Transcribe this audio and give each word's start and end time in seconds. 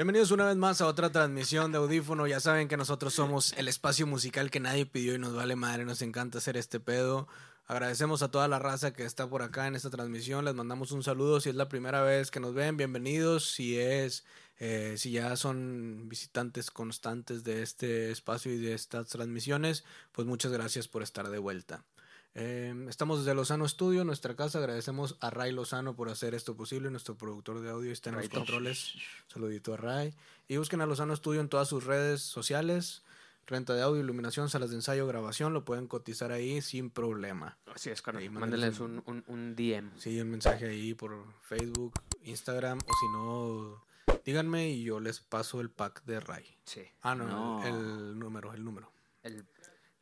Bienvenidos 0.00 0.30
una 0.30 0.46
vez 0.46 0.56
más 0.56 0.80
a 0.80 0.86
otra 0.86 1.12
transmisión 1.12 1.72
de 1.72 1.76
audífono. 1.76 2.26
Ya 2.26 2.40
saben 2.40 2.68
que 2.68 2.78
nosotros 2.78 3.12
somos 3.12 3.52
el 3.58 3.68
espacio 3.68 4.06
musical 4.06 4.50
que 4.50 4.58
nadie 4.58 4.86
pidió 4.86 5.14
y 5.14 5.18
nos 5.18 5.34
vale 5.34 5.56
madre. 5.56 5.84
Nos 5.84 6.00
encanta 6.00 6.38
hacer 6.38 6.56
este 6.56 6.80
pedo. 6.80 7.28
Agradecemos 7.66 8.22
a 8.22 8.30
toda 8.30 8.48
la 8.48 8.58
raza 8.58 8.94
que 8.94 9.04
está 9.04 9.28
por 9.28 9.42
acá 9.42 9.66
en 9.66 9.74
esta 9.74 9.90
transmisión. 9.90 10.46
Les 10.46 10.54
mandamos 10.54 10.90
un 10.92 11.02
saludo. 11.02 11.38
Si 11.38 11.50
es 11.50 11.54
la 11.54 11.68
primera 11.68 12.00
vez 12.00 12.30
que 12.30 12.40
nos 12.40 12.54
ven, 12.54 12.78
bienvenidos. 12.78 13.50
Si 13.50 13.78
es, 13.78 14.24
eh, 14.58 14.94
si 14.96 15.10
ya 15.10 15.36
son 15.36 16.08
visitantes 16.08 16.70
constantes 16.70 17.44
de 17.44 17.62
este 17.62 18.10
espacio 18.10 18.54
y 18.54 18.56
de 18.56 18.72
estas 18.72 19.06
transmisiones, 19.10 19.84
pues 20.12 20.26
muchas 20.26 20.50
gracias 20.50 20.88
por 20.88 21.02
estar 21.02 21.28
de 21.28 21.36
vuelta. 21.36 21.84
Eh, 22.34 22.74
estamos 22.88 23.20
desde 23.20 23.34
Lozano 23.34 23.66
Studio, 23.66 24.04
nuestra 24.04 24.36
casa. 24.36 24.58
Agradecemos 24.58 25.16
a 25.20 25.30
Ray 25.30 25.52
Lozano 25.52 25.96
por 25.96 26.08
hacer 26.08 26.34
esto 26.34 26.56
posible, 26.56 26.90
nuestro 26.90 27.16
productor 27.16 27.60
de 27.60 27.70
audio 27.70 27.92
está 27.92 28.10
en 28.10 28.16
los 28.16 28.28
controles. 28.28 28.94
Saludito 29.28 29.74
a 29.74 29.76
Ray. 29.76 30.14
Y 30.48 30.56
busquen 30.56 30.80
a 30.80 30.86
Lozano 30.86 31.14
Studio 31.16 31.40
en 31.40 31.48
todas 31.48 31.68
sus 31.68 31.84
redes 31.84 32.22
sociales. 32.22 33.02
Renta 33.46 33.74
de 33.74 33.82
audio, 33.82 34.00
iluminación, 34.00 34.48
salas 34.48 34.70
de 34.70 34.76
ensayo, 34.76 35.08
grabación, 35.08 35.52
lo 35.52 35.64
pueden 35.64 35.88
cotizar 35.88 36.30
ahí 36.30 36.60
sin 36.62 36.88
problema. 36.88 37.58
Así 37.74 37.90
es, 37.90 38.00
carnal. 38.00 38.30
Mándenles 38.30 38.78
mándenles 38.78 39.04
un, 39.06 39.24
un, 39.24 39.24
un 39.26 39.56
DM. 39.56 39.90
Sí, 39.98 40.20
un 40.20 40.30
mensaje 40.30 40.68
ahí 40.68 40.94
por 40.94 41.24
Facebook, 41.40 41.94
Instagram, 42.22 42.78
o 42.78 42.92
si 43.00 43.08
no, 43.12 43.84
díganme 44.24 44.70
y 44.70 44.84
yo 44.84 45.00
les 45.00 45.18
paso 45.18 45.60
el 45.60 45.68
pack 45.68 46.04
de 46.04 46.20
Ray. 46.20 46.44
Sí. 46.64 46.82
Ah, 47.02 47.16
no, 47.16 47.26
No. 47.26 47.66
El, 47.66 48.16
número, 48.16 48.52
el 48.54 48.62
número. 48.62 48.92
El, 49.24 49.44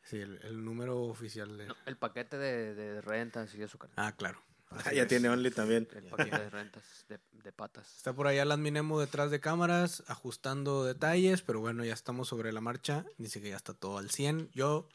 Sí, 0.09 0.17
el, 0.19 0.39
el 0.43 0.65
número 0.65 1.03
oficial 1.03 1.55
de... 1.55 1.67
no, 1.67 1.75
el 1.85 1.95
paquete 1.95 2.37
de, 2.37 2.73
de 2.73 3.01
rentas 3.01 3.53
y 3.53 3.61
eso, 3.61 3.77
carnal. 3.77 3.95
Ah, 3.97 4.15
claro. 4.15 4.41
Así 4.71 4.95
ya 4.95 5.03
es. 5.03 5.07
tiene 5.07 5.29
Only 5.29 5.51
también. 5.51 5.87
El 5.95 6.05
paquete 6.05 6.39
de 6.39 6.49
rentas 6.49 7.05
de, 7.09 7.19
de 7.43 7.51
patas. 7.51 7.95
Está 7.95 8.13
por 8.13 8.25
allá 8.25 8.41
el 8.43 8.51
adminemo 8.51 8.99
detrás 8.99 9.29
de 9.29 9.39
cámaras, 9.39 10.03
ajustando 10.07 10.83
detalles, 10.83 11.43
pero 11.43 11.59
bueno, 11.59 11.85
ya 11.85 11.93
estamos 11.93 12.27
sobre 12.27 12.51
la 12.51 12.61
marcha. 12.61 13.05
Dice 13.17 13.39
que 13.41 13.49
ya 13.49 13.55
está 13.55 13.73
todo 13.73 13.99
al 13.99 14.09
100. 14.09 14.49
Yo 14.53 14.87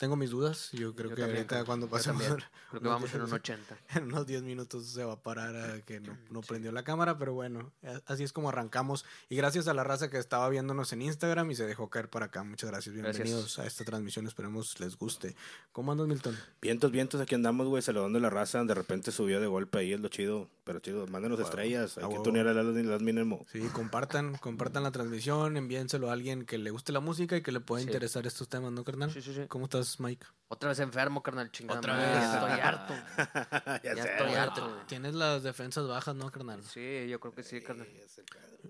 tengo 0.00 0.16
mis 0.16 0.30
dudas. 0.30 0.70
Yo 0.72 0.94
creo 0.94 1.10
Yo 1.10 1.14
que 1.16 1.20
también, 1.20 1.36
ahorita 1.44 1.64
cuando 1.66 1.86
pasemos... 1.86 2.22
también. 2.22 2.48
Creo 2.70 2.80
que 2.82 2.88
unos 2.88 3.00
vamos 3.02 3.14
en 3.14 3.20
un 3.22 3.26
10 3.26 3.34
80. 3.34 3.78
en 3.96 4.04
unos 4.04 4.26
10 4.26 4.42
minutos 4.44 4.86
se 4.86 5.04
va 5.04 5.14
a 5.14 5.22
parar 5.22 5.56
a 5.56 5.80
que 5.82 6.00
no, 6.00 6.16
no 6.30 6.40
prendió 6.40 6.70
la 6.72 6.84
cámara, 6.84 7.18
pero 7.18 7.34
bueno, 7.34 7.72
así 8.06 8.22
es 8.22 8.32
como 8.32 8.48
arrancamos. 8.48 9.04
Y 9.28 9.34
gracias 9.36 9.66
a 9.68 9.74
la 9.74 9.84
raza 9.84 10.08
que 10.08 10.18
estaba 10.18 10.48
viéndonos 10.48 10.92
en 10.94 11.02
Instagram 11.02 11.50
y 11.50 11.56
se 11.56 11.66
dejó 11.66 11.90
caer 11.90 12.08
para 12.08 12.26
acá. 12.26 12.44
Muchas 12.44 12.70
gracias. 12.70 12.94
Gracias. 12.94 13.16
Bienvenidos 13.24 13.58
a 13.58 13.66
esta 13.66 13.84
transmisión. 13.84 14.26
Esperemos 14.26 14.78
les 14.80 14.96
guste. 14.96 15.34
¿Cómo 15.72 15.92
andas, 15.92 16.06
Milton? 16.06 16.36
Vientos, 16.62 16.90
vientos, 16.92 17.20
aquí 17.20 17.34
andamos, 17.34 17.66
güey, 17.66 17.82
saludando 17.82 18.18
a 18.18 18.22
la 18.22 18.30
raza. 18.30 18.64
De 18.64 18.74
repente 18.74 19.12
subió 19.12 19.40
de 19.40 19.48
golpe 19.48 19.78
ahí, 19.78 19.92
es 19.92 20.00
lo 20.00 20.08
chido. 20.08 20.48
Pero 20.64 20.78
chido, 20.78 21.06
mándenos 21.08 21.38
Huevo. 21.38 21.50
estrellas. 21.50 21.98
Hay 21.98 22.04
que 22.04 22.10
huevo. 22.10 22.22
tunear 22.22 22.46
al 22.46 22.88
las 22.88 23.02
mínimo. 23.02 23.44
Sí, 23.50 23.58
compartan, 23.72 24.36
compartan 24.36 24.84
la 24.84 24.92
transmisión, 24.92 25.56
envíenselo 25.56 26.08
a 26.08 26.12
alguien 26.12 26.46
que 26.46 26.58
le 26.58 26.70
guste 26.70 26.92
la 26.92 27.00
música 27.00 27.36
y 27.36 27.42
que 27.42 27.50
le 27.50 27.58
pueda 27.58 27.82
Sí. 27.82 27.88
interesar 27.88 28.26
estos 28.28 28.48
temas, 28.48 28.70
¿no, 28.70 28.84
carnal? 28.84 29.10
Sí, 29.12 29.20
sí, 29.20 29.34
sí. 29.34 29.42
¿Cómo 29.48 29.64
estás, 29.64 29.89
Mike? 29.98 30.26
Otra 30.48 30.68
vez 30.68 30.78
enfermo, 30.80 31.22
carnal, 31.22 31.50
chingada. 31.50 31.78
Otra 31.80 31.94
madre, 31.94 32.06
vez. 32.08 32.20
Ya 32.20 32.34
estoy 32.34 32.60
harto. 32.60 32.94
ya, 33.84 33.94
Ya 33.94 34.02
sé, 34.02 34.10
estoy 34.12 34.34
harto. 34.34 34.68
güey. 34.68 34.86
Tienes 34.86 35.14
las 35.14 35.42
defensas 35.42 35.86
bajas, 35.88 36.14
¿no, 36.14 36.30
carnal? 36.30 36.62
Sí, 36.64 37.08
yo 37.08 37.18
creo 37.20 37.32
que 37.32 37.42
sí, 37.42 37.60
carnal. 37.62 37.88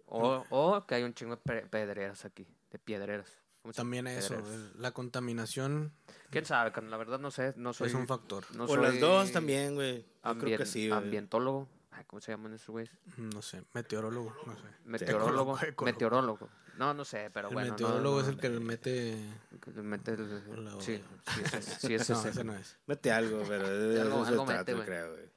O, 0.07 0.45
o 0.51 0.87
que 0.87 0.95
hay 0.95 1.03
un 1.03 1.15
chingo 1.15 1.37
de 1.37 1.43
pe- 1.43 1.67
pedreras 1.67 2.25
aquí, 2.25 2.47
de 2.71 2.79
piedreras. 2.79 3.31
También 3.75 4.07
eso, 4.07 4.37
la 4.77 4.93
contaminación 4.93 5.93
¿Quién 6.31 6.47
sabe, 6.47 6.73
carnal? 6.73 6.93
La 6.93 6.97
verdad 6.97 7.19
no 7.19 7.31
sé, 7.31 7.53
no 7.57 7.73
soy... 7.75 7.89
es 7.89 7.95
un 7.95 8.07
factor. 8.07 8.45
No 8.55 8.65
O 8.65 8.77
las 8.77 8.99
dos 9.01 9.33
también, 9.33 9.75
güey. 9.75 10.07
Yo 10.25 10.39
creo 10.39 10.59
que 10.59 10.67
sí, 10.67 10.89
güey. 10.89 10.99
Ambientólogo. 10.99 11.69
Ay, 11.91 12.05
¿Cómo 12.07 12.21
se 12.21 12.33
llaman 12.33 12.55
esos 12.55 12.69
güeyes? 12.69 12.91
No 13.19 13.43
sé, 13.43 13.63
meteorólogo, 13.75 14.35
no 14.47 14.55
sé. 14.57 14.63
Meteorólogo. 14.85 15.57
ecólogo, 15.57 15.59
ecólogo. 15.59 15.85
Meteorólogo. 15.93 16.49
No, 16.81 16.95
no 16.95 17.05
sé, 17.05 17.31
pero 17.33 17.49
el 17.49 17.55
bueno. 17.55 17.69
no- 17.69 17.75
meteorólogo 17.75 18.17
no- 18.17 18.23
es 18.23 18.29
el 18.29 18.39
que 18.41 18.49
le 18.49 18.59
mete... 18.61 19.17
que 19.63 19.71
le 19.71 19.83
mete 19.83 20.13
el- 20.13 20.65
La- 20.65 20.81
Sí, 20.81 20.99
sí, 21.35 21.41
ese- 21.45 21.63
sí, 21.63 21.95
es 21.95 22.09
No, 22.11 22.25
ese. 22.27 22.43
no 22.45 22.57
es. 22.57 22.79
Mete 22.87 23.13
algo, 23.13 23.43
pero 23.47 23.69
de 23.91 24.01
Algo- 24.01 24.25
algo 24.25 24.45
trata, 24.47 24.61
mete, 24.61 24.73
güey. 24.75 24.87
creo, 24.87 25.11
güey. 25.13 25.31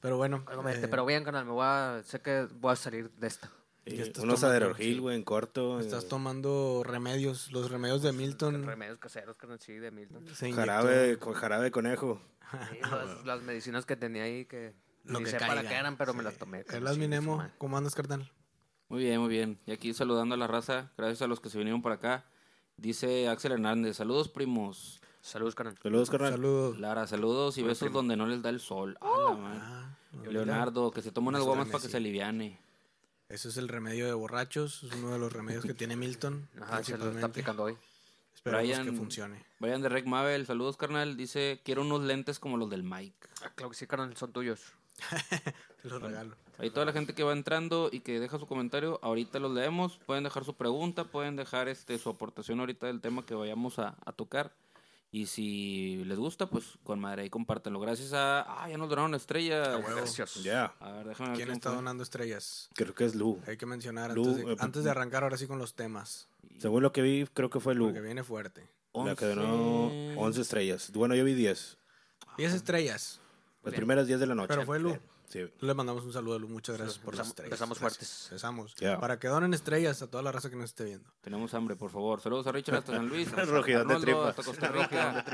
Pero 0.00 0.16
bueno, 0.16 0.42
Algo 0.48 0.64
mete, 0.64 0.84
eh, 0.84 0.88
pero 0.88 1.06
bien, 1.06 1.22
canal, 1.22 1.44
me 1.44 1.52
voy 1.52 1.62
a... 1.64 2.02
Sé 2.04 2.20
que 2.20 2.48
voy 2.52 2.72
a 2.72 2.76
salir 2.76 3.10
de 3.12 3.28
esta. 3.28 3.48
Unos 3.86 4.12
tomando, 4.12 4.46
aderogil, 4.48 5.00
güey, 5.00 5.14
en 5.16 5.22
corto. 5.22 5.78
estás 5.78 6.02
eh, 6.02 6.08
tomando 6.08 6.82
remedios, 6.84 7.52
los 7.52 7.70
remedios 7.70 8.02
de 8.02 8.10
Milton. 8.12 8.66
Remedios 8.66 8.98
caseros, 8.98 9.36
canal, 9.36 9.60
sí, 9.60 9.74
de 9.74 9.92
Milton. 9.92 10.26
Jarabe, 10.52 11.16
con 11.20 11.34
jarabe 11.34 11.62
de 11.62 11.70
conejo. 11.70 12.20
Sí, 12.72 12.78
las, 12.80 13.24
las 13.24 13.42
medicinas 13.42 13.86
que 13.86 13.94
tenía 13.94 14.24
ahí 14.24 14.44
que... 14.46 14.74
Lo 15.04 15.20
ni 15.20 15.26
que 15.26 15.30
sé 15.30 15.38
para 15.38 15.62
qué 15.62 15.74
eran, 15.74 15.96
pero 15.96 16.12
me 16.14 16.24
las 16.24 16.36
tomé. 16.36 16.58
El 16.58 16.64
carnal, 16.66 16.88
Asmi 16.88 17.04
chingue 17.04 17.16
su 17.18 17.22
Nemo, 17.22 17.36
madre. 17.36 17.52
¿cómo 17.58 17.78
andas, 17.78 17.94
carnal? 17.94 18.32
Muy 18.88 19.02
bien, 19.04 19.20
muy 19.20 19.28
bien. 19.28 19.58
Y 19.66 19.72
aquí 19.72 19.92
saludando 19.94 20.34
a 20.34 20.38
la 20.38 20.46
raza, 20.46 20.90
gracias 20.96 21.22
a 21.22 21.26
los 21.26 21.40
que 21.40 21.48
se 21.50 21.58
vinieron 21.58 21.82
por 21.82 21.92
acá. 21.92 22.24
Dice 22.76 23.28
Axel 23.28 23.52
Hernández, 23.52 23.96
saludos 23.96 24.28
primos. 24.28 25.00
Saludos, 25.22 25.54
canal. 25.56 25.76
Saludos, 25.82 26.08
carnal. 26.10 26.32
Saludos. 26.32 26.78
Lara, 26.78 27.06
saludos 27.06 27.58
y 27.58 27.62
besos 27.62 27.80
primo. 27.88 27.96
donde 27.98 28.16
no 28.16 28.26
les 28.26 28.42
da 28.42 28.50
el 28.50 28.60
sol. 28.60 28.96
Ah, 29.00 29.16
la 29.30 29.34
madre. 29.34 29.60
Ah, 29.62 29.96
Leonardo, 30.30 30.90
que 30.92 31.02
se 31.02 31.10
tome 31.10 31.28
unas 31.28 31.42
gomas 31.42 31.68
para 31.68 31.82
que 31.82 31.88
se 31.88 31.96
aliviane. 31.96 32.60
Ese 33.28 33.48
es 33.48 33.56
el 33.56 33.66
remedio 33.68 34.06
de 34.06 34.12
borrachos, 34.12 34.84
es 34.84 34.92
uno 34.92 35.10
de 35.12 35.18
los 35.18 35.32
remedios 35.32 35.64
que 35.64 35.74
tiene 35.74 35.96
Milton. 35.96 36.48
Ajá, 36.60 36.84
se 36.84 36.96
lo 36.96 37.10
está 37.10 37.26
aplicando 37.26 37.64
hoy. 37.64 37.76
Esperamos 38.36 38.66
Brian- 38.68 38.84
que 38.84 38.92
funcione. 38.92 39.44
Vayan 39.58 39.82
de 39.82 39.88
Rec 39.88 40.06
Mabel, 40.06 40.46
saludos 40.46 40.76
carnal. 40.76 41.16
Dice, 41.16 41.60
quiero 41.64 41.82
unos 41.82 42.02
lentes 42.02 42.38
como 42.38 42.56
los 42.56 42.70
del 42.70 42.84
Mike. 42.84 43.16
Ah, 43.42 43.50
claro 43.56 43.70
que 43.70 43.76
sí, 43.76 43.86
canal, 43.88 44.16
son 44.16 44.32
tuyos. 44.32 44.74
Te 45.82 45.88
los 45.88 46.02
regalo. 46.02 46.36
Ahí 46.58 46.70
toda 46.70 46.86
la 46.86 46.92
gente 46.92 47.14
que 47.14 47.22
va 47.22 47.32
entrando 47.32 47.90
y 47.92 48.00
que 48.00 48.18
deja 48.18 48.38
su 48.38 48.46
comentario, 48.46 48.98
ahorita 49.02 49.38
los 49.38 49.52
leemos. 49.52 49.98
Pueden 50.06 50.24
dejar 50.24 50.44
su 50.44 50.54
pregunta, 50.54 51.04
pueden 51.04 51.36
dejar 51.36 51.68
este 51.68 51.98
su 51.98 52.08
aportación 52.08 52.60
ahorita 52.60 52.86
del 52.86 53.00
tema 53.00 53.26
que 53.26 53.34
vayamos 53.34 53.78
a, 53.78 53.96
a 54.04 54.12
tocar. 54.12 54.54
Y 55.12 55.26
si 55.26 56.02
les 56.04 56.18
gusta, 56.18 56.48
pues 56.48 56.64
con 56.82 56.98
madre 56.98 57.22
ahí 57.22 57.30
compártanlo. 57.30 57.78
Gracias 57.78 58.12
a... 58.12 58.40
Ah, 58.64 58.68
ya 58.68 58.76
nos 58.76 58.88
donaron 58.88 59.14
estrellas. 59.14 59.80
Gracias. 59.88 60.42
Ya, 60.42 60.74
A 60.80 60.92
ver, 60.92 61.08
déjame 61.08 61.30
ver 61.30 61.36
¿Quién 61.38 61.50
está 61.52 61.70
fue. 61.70 61.76
donando 61.76 62.02
estrellas? 62.02 62.68
creo 62.74 62.94
que 62.94 63.04
es 63.04 63.14
Lu. 63.14 63.38
Hay 63.46 63.56
que 63.56 63.66
mencionar 63.66 64.14
Lu, 64.14 64.24
antes 64.24 64.44
de, 64.44 64.52
eh, 64.52 64.56
antes 64.58 64.84
de 64.84 64.90
arrancar 64.90 65.22
ahora 65.22 65.36
sí 65.36 65.46
con 65.46 65.58
los 65.58 65.74
temas. 65.74 66.28
Según 66.58 66.82
lo 66.82 66.92
que 66.92 67.02
vi, 67.02 67.26
creo 67.32 67.50
que 67.50 67.60
fue 67.60 67.74
Lu. 67.74 67.86
Porque 67.86 68.00
viene 68.00 68.24
fuerte. 68.24 68.68
La 68.94 69.14
que 69.14 69.26
donó 69.26 69.86
11 70.18 70.40
estrellas. 70.40 70.90
Bueno, 70.92 71.14
yo 71.14 71.24
vi 71.24 71.34
10. 71.34 71.76
10 72.38 72.52
estrellas. 72.54 73.20
Las 73.66 73.72
Bien. 73.72 73.80
primeras 73.80 74.06
10 74.06 74.20
de 74.20 74.26
la 74.26 74.34
noche. 74.34 74.48
Pero 74.48 74.64
fue 74.64 74.78
Lu. 74.78 74.96
Sí. 75.28 75.40
Le 75.60 75.74
mandamos 75.74 76.04
un 76.04 76.12
saludo 76.12 76.36
a 76.36 76.38
Lu. 76.38 76.48
Muchas 76.48 76.76
gracias 76.76 76.98
por 76.98 77.16
las 77.16 77.26
estrellas. 77.26 77.48
empezamos 77.48 77.78
fuertes. 77.78 78.26
Empezamos. 78.30 78.74
Ya. 78.76 79.00
Para 79.00 79.18
que 79.18 79.26
donen 79.28 79.52
estrellas 79.54 80.00
a 80.02 80.06
toda 80.06 80.22
la 80.22 80.30
raza 80.32 80.48
que 80.50 80.56
nos 80.56 80.66
esté 80.66 80.84
viendo. 80.84 81.10
Tenemos 81.20 81.52
hambre, 81.52 81.74
por 81.76 81.90
favor. 81.90 82.20
Saludos 82.20 82.46
a 82.46 82.52
Richard 82.52 82.76
hasta 82.76 82.92
San 82.92 83.08
Luis. 83.08 83.30
Rojidón 83.32 83.88
de 83.88 83.94
Arnoldo 83.94 84.00
tripas. 84.00 84.28
hasta 84.30 84.42
Costa 84.44 84.68
Rica. 84.68 85.24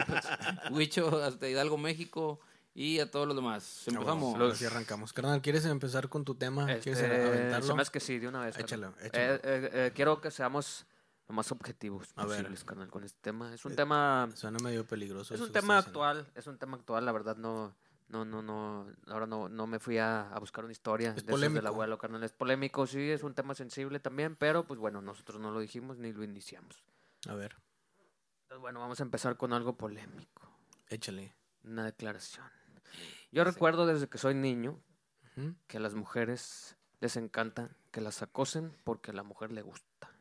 Huicho 0.71 1.23
hasta 1.23 1.49
Hidalgo, 1.49 1.77
México. 1.79 2.41
Y 2.75 3.01
a 3.01 3.11
todos 3.11 3.27
los 3.27 3.37
demás. 3.37 3.83
Empezamos. 3.87 4.35
Ahora 4.41 4.55
sí 4.55 4.65
arrancamos. 4.65 5.13
Carnal, 5.13 5.43
¿quieres 5.43 5.67
empezar 5.67 6.09
con 6.09 6.25
tu 6.25 6.35
tema? 6.37 6.65
¿Quieres 6.65 6.87
Este, 7.03 7.27
aventarlo? 7.27 7.67
se 7.67 7.75
me 7.75 7.83
hace 7.83 7.93
que 7.93 8.01
sí, 8.01 8.19
de 8.19 8.29
una 8.29 8.41
vez. 8.47 8.57
Échalo, 8.59 8.95
échalo. 9.03 9.35
Eh, 9.35 9.41
eh, 9.45 9.71
eh, 9.75 9.93
quiero 9.95 10.23
que 10.23 10.31
seamos 10.31 10.87
más 11.29 11.53
objetivos 11.53 12.09
A 12.17 12.25
ver. 12.25 12.39
posibles, 12.39 12.65
carnal, 12.65 12.89
con 12.89 13.05
este 13.05 13.19
tema. 13.21 13.53
Es 13.55 13.63
un 13.67 13.73
Eh, 13.73 13.77
tema... 13.77 14.29
Suena 14.35 14.59
medio 14.61 14.85
peligroso. 14.87 15.35
Es 15.35 15.41
un 15.43 15.53
tema 15.53 15.77
actual, 15.79 16.27
es 16.35 16.47
un 16.47 16.57
tema 16.59 16.77
actual, 16.79 17.05
la 17.07 17.13
verdad 17.13 17.37
no, 17.37 17.75
no, 18.13 18.25
no, 18.25 18.43
no, 18.43 18.87
ahora 19.09 19.27
no, 19.27 19.49
no 19.49 19.67
me 19.67 19.79
fui 19.81 19.99
a, 19.99 20.29
a 20.31 20.39
buscar 20.39 20.65
una 20.65 20.73
historia 20.73 21.09
Es 21.09 21.15
de 21.17 21.21
esas 21.21 21.27
del 21.27 21.51
polémico. 21.51 21.67
abuelo, 21.69 21.99
carnal, 21.99 22.23
es 22.23 22.33
polémico, 22.33 22.87
sí, 22.87 23.11
es 23.11 23.23
un 23.25 23.35
tema 23.35 23.55
sensible 23.55 23.99
también, 24.01 24.37
pero 24.37 24.65
pues 24.67 24.79
bueno, 24.79 25.01
nosotros 25.03 25.41
no 25.41 25.51
lo 25.51 25.59
dijimos 25.61 25.99
ni 25.99 26.13
lo 26.13 26.23
iniciamos. 26.23 26.85
A 27.29 27.35
ver, 27.35 27.57
Entonces 28.43 28.61
bueno, 28.61 28.81
vamos 28.81 29.01
a 29.01 29.03
empezar 29.03 29.37
con 29.37 29.53
algo 29.53 29.77
polémico, 29.77 30.49
échale. 30.89 31.35
una 31.65 31.85
declaración. 31.85 32.47
Yo 33.31 33.45
recuerdo 33.45 33.87
desde 33.87 34.09
que 34.09 34.19
soy 34.19 34.35
niño 34.35 34.79
que 35.67 35.79
a 35.79 35.81
las 35.81 35.95
mujeres 35.95 36.77
les 37.01 37.17
encanta 37.17 37.71
que 37.91 38.01
las 38.03 38.21
acosen 38.23 38.77
porque 38.85 39.11
a 39.11 39.15
la 39.15 39.23
mujer 39.23 39.51
le 39.51 39.63
gusta. 39.63 40.12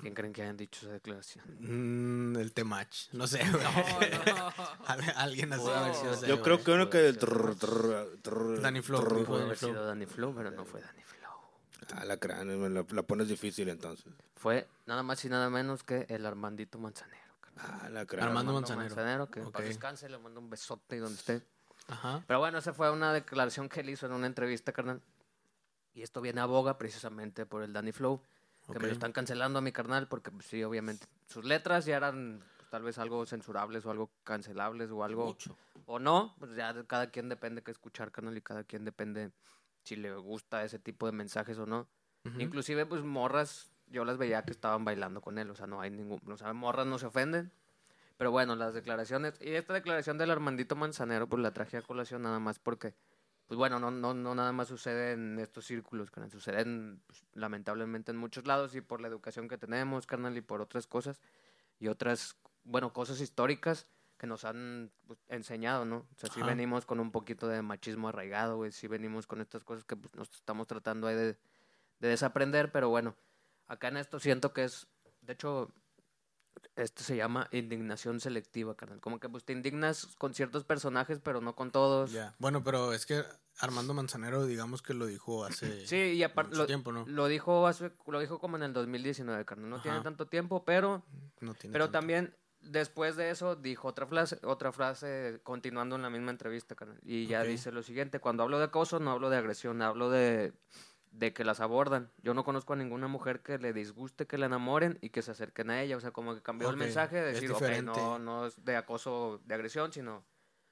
¿Quién 0.00 0.14
creen 0.14 0.32
que 0.32 0.42
hayan 0.42 0.56
dicho 0.56 0.86
esa 0.86 0.92
declaración? 0.92 1.44
Mm, 1.58 2.36
el 2.36 2.52
temach. 2.52 3.08
No 3.12 3.26
sé, 3.26 3.40
güey. 3.50 3.64
Al- 4.86 5.12
Alguien 5.16 5.52
así. 5.52 5.64
No 5.64 6.14
sé, 6.14 6.26
Yo 6.28 6.34
güey. 6.36 6.42
creo 6.44 6.62
que 6.64 6.70
uno 6.70 6.88
que... 6.88 7.12
Puede 7.14 8.60
Danny 8.60 8.80
Flow, 8.82 9.02
Danny 9.02 9.42
haber 9.42 9.56
sido 9.58 9.84
Danny 9.84 10.06
Flow, 10.06 10.34
pero 10.34 10.50
no 10.50 10.64
fue 10.64 10.80
Danny 10.80 11.02
Flow. 11.02 11.32
Ah, 11.94 12.04
la 12.04 12.16
cráneo, 12.18 12.58
me 12.58 12.68
la, 12.68 12.84
la 12.90 13.02
pones 13.02 13.28
difícil 13.28 13.68
entonces. 13.68 14.06
Fue 14.36 14.68
nada 14.86 15.02
más 15.02 15.24
y 15.24 15.28
nada 15.28 15.50
menos 15.50 15.82
que 15.82 16.06
el 16.08 16.26
Armandito 16.26 16.78
Manzanero. 16.78 17.34
carnal. 17.40 17.80
Ah, 17.82 17.88
la 17.88 18.06
cráneo. 18.06 18.28
Armando 18.28 18.56
Armando 18.56 18.76
Manzanero. 18.76 19.30
que 19.30 19.40
en 19.40 19.46
Ok. 19.46 19.52
paz 19.54 19.64
descanse, 19.64 20.08
le 20.08 20.18
mando 20.18 20.38
un 20.40 20.48
besote 20.50 20.96
y 20.96 20.98
donde 21.00 21.18
esté. 21.18 21.42
Ajá. 21.88 22.22
Pero 22.26 22.38
bueno, 22.38 22.58
esa 22.58 22.72
fue 22.72 22.90
una 22.92 23.12
declaración 23.12 23.68
que 23.68 23.80
él 23.80 23.90
hizo 23.90 24.06
en 24.06 24.12
una 24.12 24.26
entrevista, 24.26 24.72
carnal. 24.72 25.00
Y 25.94 26.02
esto 26.02 26.20
viene 26.20 26.40
a 26.40 26.44
boga 26.46 26.78
precisamente 26.78 27.46
por 27.46 27.62
el 27.62 27.72
Danny 27.72 27.90
Flow, 27.92 28.22
que 28.72 28.78
me 28.78 28.86
lo 28.86 28.92
están 28.92 29.12
cancelando 29.12 29.58
a 29.58 29.62
mi 29.62 29.72
carnal, 29.72 30.08
porque 30.08 30.30
pues, 30.30 30.46
sí, 30.46 30.62
obviamente, 30.62 31.06
sus 31.26 31.44
letras 31.44 31.86
ya 31.86 31.96
eran 31.96 32.42
pues, 32.56 32.70
tal 32.70 32.82
vez 32.82 32.98
algo 32.98 33.24
censurables 33.26 33.84
o 33.86 33.90
algo 33.90 34.10
cancelables 34.24 34.90
o 34.90 35.04
algo... 35.04 35.26
Mucho. 35.26 35.56
O 35.86 35.98
no, 35.98 36.34
pues 36.38 36.54
ya 36.54 36.74
cada 36.86 37.10
quien 37.10 37.28
depende 37.28 37.62
qué 37.62 37.70
escuchar, 37.70 38.12
carnal, 38.12 38.36
y 38.36 38.42
cada 38.42 38.64
quien 38.64 38.84
depende 38.84 39.30
si 39.84 39.96
le 39.96 40.14
gusta 40.16 40.62
ese 40.64 40.78
tipo 40.78 41.06
de 41.06 41.12
mensajes 41.12 41.58
o 41.58 41.64
no. 41.64 41.88
Ujú. 42.26 42.40
Inclusive, 42.40 42.84
pues, 42.84 43.02
morras, 43.02 43.72
yo 43.86 44.04
las 44.04 44.18
veía 44.18 44.42
que 44.42 44.50
estaban 44.50 44.84
bailando 44.84 45.22
con 45.22 45.38
él, 45.38 45.50
o 45.50 45.54
sea, 45.54 45.66
no 45.66 45.80
hay 45.80 45.90
ningún, 45.90 46.20
o 46.30 46.36
sea, 46.36 46.52
morras 46.52 46.86
no 46.86 46.98
se 46.98 47.06
ofenden. 47.06 47.50
Pero 48.18 48.32
bueno, 48.32 48.56
las 48.56 48.74
declaraciones, 48.74 49.40
y 49.40 49.52
esta 49.52 49.72
declaración 49.72 50.18
del 50.18 50.32
Armandito 50.32 50.74
Manzanero, 50.74 51.28
pues 51.28 51.40
la 51.40 51.52
traje 51.52 51.76
a 51.76 51.82
colación 51.82 52.22
nada 52.22 52.40
más 52.40 52.58
porque, 52.58 52.94
pues 53.48 53.56
bueno, 53.56 53.80
no, 53.80 53.90
no, 53.90 54.12
no 54.12 54.34
nada 54.34 54.52
más 54.52 54.68
sucede 54.68 55.12
en 55.12 55.38
estos 55.38 55.64
círculos, 55.64 56.10
carnal, 56.10 56.30
sucede 56.30 56.60
en, 56.60 57.02
pues, 57.06 57.24
lamentablemente 57.32 58.12
en 58.12 58.18
muchos 58.18 58.46
lados 58.46 58.74
y 58.74 58.82
por 58.82 59.00
la 59.00 59.08
educación 59.08 59.48
que 59.48 59.56
tenemos, 59.56 60.06
carnal, 60.06 60.36
y 60.36 60.42
por 60.42 60.60
otras 60.60 60.86
cosas, 60.86 61.22
y 61.80 61.88
otras, 61.88 62.36
bueno, 62.64 62.92
cosas 62.92 63.22
históricas 63.22 63.88
que 64.18 64.26
nos 64.26 64.44
han 64.44 64.92
pues, 65.06 65.18
enseñado, 65.28 65.86
¿no? 65.86 66.06
O 66.14 66.18
sea, 66.18 66.28
sí 66.28 66.40
Ajá. 66.40 66.50
venimos 66.50 66.84
con 66.84 67.00
un 67.00 67.10
poquito 67.10 67.48
de 67.48 67.62
machismo 67.62 68.10
arraigado, 68.10 68.56
güey, 68.56 68.70
sí 68.70 68.86
venimos 68.86 69.26
con 69.26 69.40
estas 69.40 69.64
cosas 69.64 69.82
que 69.84 69.96
pues, 69.96 70.14
nos 70.14 70.30
estamos 70.34 70.66
tratando 70.66 71.06
ahí 71.06 71.16
de, 71.16 71.38
de 72.00 72.08
desaprender, 72.08 72.70
pero 72.70 72.90
bueno, 72.90 73.16
acá 73.66 73.88
en 73.88 73.96
esto 73.96 74.20
siento 74.20 74.52
que 74.52 74.64
es, 74.64 74.88
de 75.22 75.32
hecho, 75.32 75.72
esto 76.76 77.02
se 77.02 77.16
llama 77.16 77.48
indignación 77.52 78.20
selectiva, 78.20 78.76
carnal. 78.76 79.00
Como 79.00 79.20
que 79.20 79.28
pues 79.28 79.44
te 79.44 79.52
indignas 79.52 80.06
con 80.18 80.34
ciertos 80.34 80.64
personajes, 80.64 81.20
pero 81.20 81.40
no 81.40 81.54
con 81.54 81.70
todos. 81.70 82.12
Ya. 82.12 82.34
Bueno, 82.38 82.62
pero 82.62 82.92
es 82.92 83.06
que 83.06 83.24
Armando 83.60 83.94
Manzanero, 83.94 84.46
digamos 84.46 84.82
que 84.82 84.94
lo 84.94 85.06
dijo 85.06 85.44
hace 85.44 85.86
Sí, 85.86 85.96
y 85.96 86.22
aparte 86.22 86.56
lo, 86.56 86.66
tiempo, 86.66 86.92
¿no? 86.92 87.04
lo 87.06 87.26
dijo 87.26 87.66
hace, 87.66 87.92
lo 88.06 88.20
dijo 88.20 88.38
como 88.38 88.56
en 88.56 88.62
el 88.62 88.72
2019, 88.72 89.44
carnal. 89.44 89.70
No 89.70 89.80
tiene 89.82 90.00
tanto 90.00 90.26
tiempo, 90.26 90.64
pero 90.64 91.04
No 91.40 91.54
tiene 91.54 91.72
pero 91.72 91.86
tanto. 91.86 91.98
también 91.98 92.34
después 92.60 93.16
de 93.16 93.30
eso 93.30 93.56
dijo 93.56 93.88
otra 93.88 94.06
frase, 94.06 94.38
otra 94.42 94.72
frase 94.72 95.40
continuando 95.42 95.96
en 95.96 96.02
la 96.02 96.10
misma 96.10 96.30
entrevista, 96.30 96.74
carnal. 96.74 96.98
Y 97.02 97.26
ya 97.26 97.42
dice 97.42 97.72
lo 97.72 97.82
siguiente, 97.82 98.20
cuando 98.20 98.42
hablo 98.42 98.58
de 98.58 98.64
acoso 98.66 99.00
no 99.00 99.10
hablo 99.10 99.30
de 99.30 99.36
agresión, 99.36 99.82
hablo 99.82 100.10
de, 100.10 100.52
de 101.12 101.32
que 101.32 101.44
las 101.44 101.60
abordan. 101.60 102.10
Yo 102.22 102.34
no 102.34 102.44
conozco 102.44 102.72
a 102.72 102.76
ninguna 102.76 103.08
mujer 103.08 103.40
que 103.42 103.58
le 103.58 103.72
disguste 103.72 104.26
que 104.26 104.38
la 104.38 104.46
enamoren 104.46 104.98
y 105.00 105.10
que 105.10 105.22
se 105.22 105.30
acerquen 105.32 105.70
a 105.70 105.82
ella. 105.82 105.96
O 105.96 106.00
sea, 106.00 106.10
como 106.10 106.34
que 106.34 106.42
cambió 106.42 106.70
el 106.70 106.76
mensaje 106.76 107.16
de 107.16 107.32
decir, 107.32 107.50
ok, 107.52 107.62
no, 107.82 108.18
no 108.18 108.46
es 108.46 108.64
de 108.64 108.76
acoso 108.76 109.40
de 109.44 109.54
agresión, 109.54 109.92
sino 109.92 110.24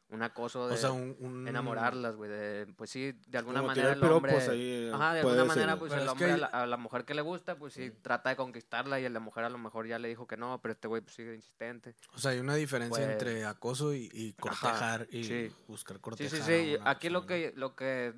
un 0.08 0.22
acoso 0.22 0.68
de 0.68 0.74
O 0.74 0.76
sea, 0.76 0.92
un, 0.92 1.16
un- 1.18 1.48
enamorarlas, 1.48 2.14
güey. 2.14 2.30
Pues 2.76 2.90
sí, 2.90 3.10
de 3.26 3.38
alguna 3.38 3.58
Como 3.58 3.66
manera 3.68 3.92
el 3.92 4.04
hombre... 4.04 4.36
ahí, 4.38 4.88
Ajá, 4.94 5.14
de 5.14 5.18
alguna 5.18 5.36
ser. 5.38 5.46
manera, 5.48 5.76
pues 5.80 5.90
Pero 5.90 6.02
el 6.04 6.08
hombre 6.08 6.26
que- 6.28 6.32
a, 6.32 6.36
la, 6.36 6.46
a 6.46 6.66
la 6.66 6.76
mujer 6.76 7.04
que 7.04 7.12
le 7.14 7.22
gusta, 7.22 7.58
pues 7.58 7.72
sí, 7.74 7.90
trata 8.02 8.30
de 8.30 8.36
conquistarla 8.36 9.00
y 9.00 9.04
a 9.06 9.10
la 9.10 9.18
mujer 9.18 9.42
a 9.42 9.50
lo 9.50 9.58
mejor 9.58 9.88
ya 9.88 9.98
le 9.98 10.06
dijo 10.06 10.28
que 10.28 10.36
no, 10.36 10.60
pero 10.62 10.70
este 10.74 10.86
güey 10.86 11.02
pues, 11.02 11.16
sigue 11.16 11.34
insistente. 11.34 11.96
O 12.14 12.18
sea, 12.18 12.30
hay 12.30 12.38
una 12.38 12.54
diferencia 12.54 13.04
Pues- 13.04 13.10
entre 13.10 13.44
acoso 13.46 13.92
y, 13.94 14.08
y 14.12 14.36
Ajá, 14.38 14.38
cortejar 14.38 15.08
y 15.10 15.24
sí. 15.24 15.52
buscar 15.66 15.96
Sí, 15.96 16.00
cortejar. 16.02 16.30
sí, 16.30 16.40
a 16.40 16.44
sí. 16.46 16.76
una 16.80 16.90
Aquí 16.90 17.08
lo 17.08 17.26
que, 17.26 17.52
lo 17.56 17.74
que 17.74 18.14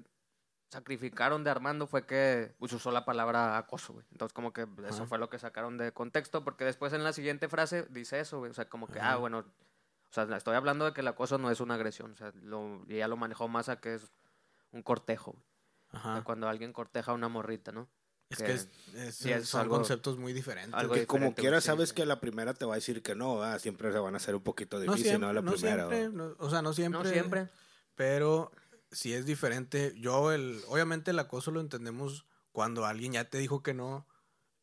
sacrificaron 0.71 1.45
de 1.45 1.51
Armando 1.51 1.87
fue 1.87 2.05
que 2.07 2.55
pues, 2.59 2.73
usó 2.73 2.91
la 2.91 3.05
palabra 3.05 3.57
acoso, 3.57 3.95
güey. 3.95 4.07
Entonces, 4.13 4.33
como 4.33 4.53
que 4.53 4.67
eso 4.89 5.07
fue 5.07 5.19
lo 5.19 5.29
que 5.31 5.39
sacaron 5.39 5.79
de 5.79 5.93
contexto, 5.93 6.45
porque 6.45 6.65
después 6.65 6.93
en 6.93 7.05
la 7.05 7.13
siguiente 7.13 7.49
frase 7.49 7.87
dice 7.91 8.21
eso, 8.21 8.39
güey. 8.39 8.51
O 8.51 8.55
sea, 8.55 8.69
como 8.69 8.87
que, 8.87 9.01
ah, 9.01 9.17
bueno, 9.17 9.39
o 9.39 10.13
sea, 10.13 10.25
estoy 10.37 10.55
hablando 10.57 10.85
de 10.85 10.93
que 10.93 11.01
el 11.01 11.09
acoso 11.09 11.39
no 11.39 11.51
es 11.51 11.61
una 11.61 11.75
agresión. 11.75 12.13
O 12.13 12.17
sea, 12.17 12.33
lo, 12.43 12.85
ella 12.89 13.09
lo 13.09 13.17
manejó 13.17 13.49
más 13.49 13.69
a 13.69 13.81
que 13.81 13.95
es 13.95 14.11
un 14.73 14.83
cortejo. 14.83 15.33
güey. 15.33 15.45
O 15.89 15.91
sea, 16.03 16.13
Ajá. 16.17 16.25
cuando 16.25 16.49
alguien 16.49 16.73
corteja 16.75 17.13
a 17.13 17.15
una 17.15 17.29
morrita, 17.29 17.73
¿no? 17.73 17.89
Es 18.29 18.37
que 18.37 18.45
que 18.45 18.53
es- 18.53 18.69
es- 18.95 19.15
sí 19.15 19.33
es 19.33 19.49
son 19.49 19.63
algo- 19.63 19.77
conceptos 19.77 20.19
muy 20.19 20.35
diferentes. 20.35 20.75
algo 20.75 20.93
Que 20.93 21.07
como 21.07 21.35
quiera 21.35 21.63
sabes 21.63 21.89
sí. 21.89 21.95
que 21.95 22.05
la 22.05 22.21
primera 22.21 22.53
te 22.53 22.67
va 22.67 22.75
a 22.75 22.77
decir 22.77 23.03
que 23.03 23.15
no, 23.15 23.39
¿verdad? 23.39 23.59
siempre 23.59 23.91
se 23.91 23.99
van 23.99 24.13
a 24.13 24.19
hacer 24.19 24.35
un 24.35 24.43
poquito 24.43 24.77
no 24.77 24.83
difícil, 24.83 25.05
siempre, 25.05 25.27
¿no? 25.29 25.33
La 25.33 25.41
no 25.41 25.53
primera. 25.53 25.89
siempre, 25.89 26.09
¿verdad? 26.11 26.13
no- 26.39 26.47
o 26.47 26.51
sea, 26.51 26.61
no 26.61 26.75
siempre. 26.75 27.03
No 27.03 27.09
siempre. 27.09 27.49
Pero 27.95 28.53
si 28.91 29.13
es 29.15 29.27
diferente. 29.27 29.95
Yo, 29.97 30.33
el, 30.33 30.61
obviamente, 30.69 31.11
el 31.11 31.19
acoso 31.19 31.51
lo 31.51 31.61
entendemos 31.61 32.27
cuando 32.53 32.87
alguien 32.87 33.13
ya 33.13 33.29
te 33.29 33.39
dijo 33.39 33.63
que 33.63 33.75
no 33.75 34.07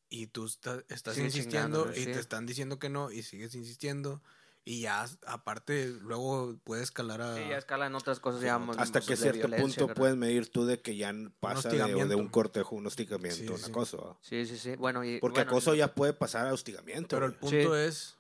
y 0.10 0.28
tú 0.28 0.46
está- 0.46 0.84
estás 0.90 1.18
insistiendo 1.18 1.92
y 1.92 2.00
sí. 2.00 2.06
te 2.06 2.20
están 2.20 2.46
diciendo 2.46 2.80
que 2.80 2.90
no 2.90 3.12
y 3.12 3.24
sigues 3.24 3.56
insistiendo. 3.56 4.22
Y 4.68 4.82
ya, 4.82 5.06
aparte, 5.28 5.90
luego 6.02 6.58
puede 6.64 6.82
escalar 6.82 7.22
a. 7.22 7.36
Sí, 7.36 7.42
ya 7.50 7.58
escala 7.58 7.86
en 7.86 7.94
otras 7.94 8.20
cosas 8.20 8.42
ya 8.42 8.56
Hasta 8.78 9.00
que 9.00 9.16
cierto 9.16 9.48
punto 9.48 9.86
¿verdad? 9.86 9.96
puedes 9.96 10.16
medir 10.16 10.50
tú 10.50 10.66
de 10.66 10.82
que 10.82 10.96
ya 10.98 11.14
pasa 11.40 11.70
de, 11.70 12.06
de 12.08 12.16
un 12.16 12.30
cortejo, 12.30 12.76
un 12.76 12.88
hostigamiento, 12.88 13.38
Sí, 13.38 13.48
un 13.48 13.60
sí. 13.60 13.70
acoso. 13.70 14.18
Sí, 14.24 14.46
sí, 14.48 14.58
sí. 14.58 14.76
Bueno, 14.76 15.04
y 15.06 15.20
Porque 15.20 15.42
bueno, 15.42 15.52
acoso 15.52 15.76
ya 15.76 15.94
puede 15.94 16.14
pasar 16.14 16.48
a 16.48 16.54
hostigamiento. 16.54 17.16
Pero 17.16 17.28
el 17.28 17.34
punto 17.36 17.76
Sí. 17.76 17.80
es 17.88 18.18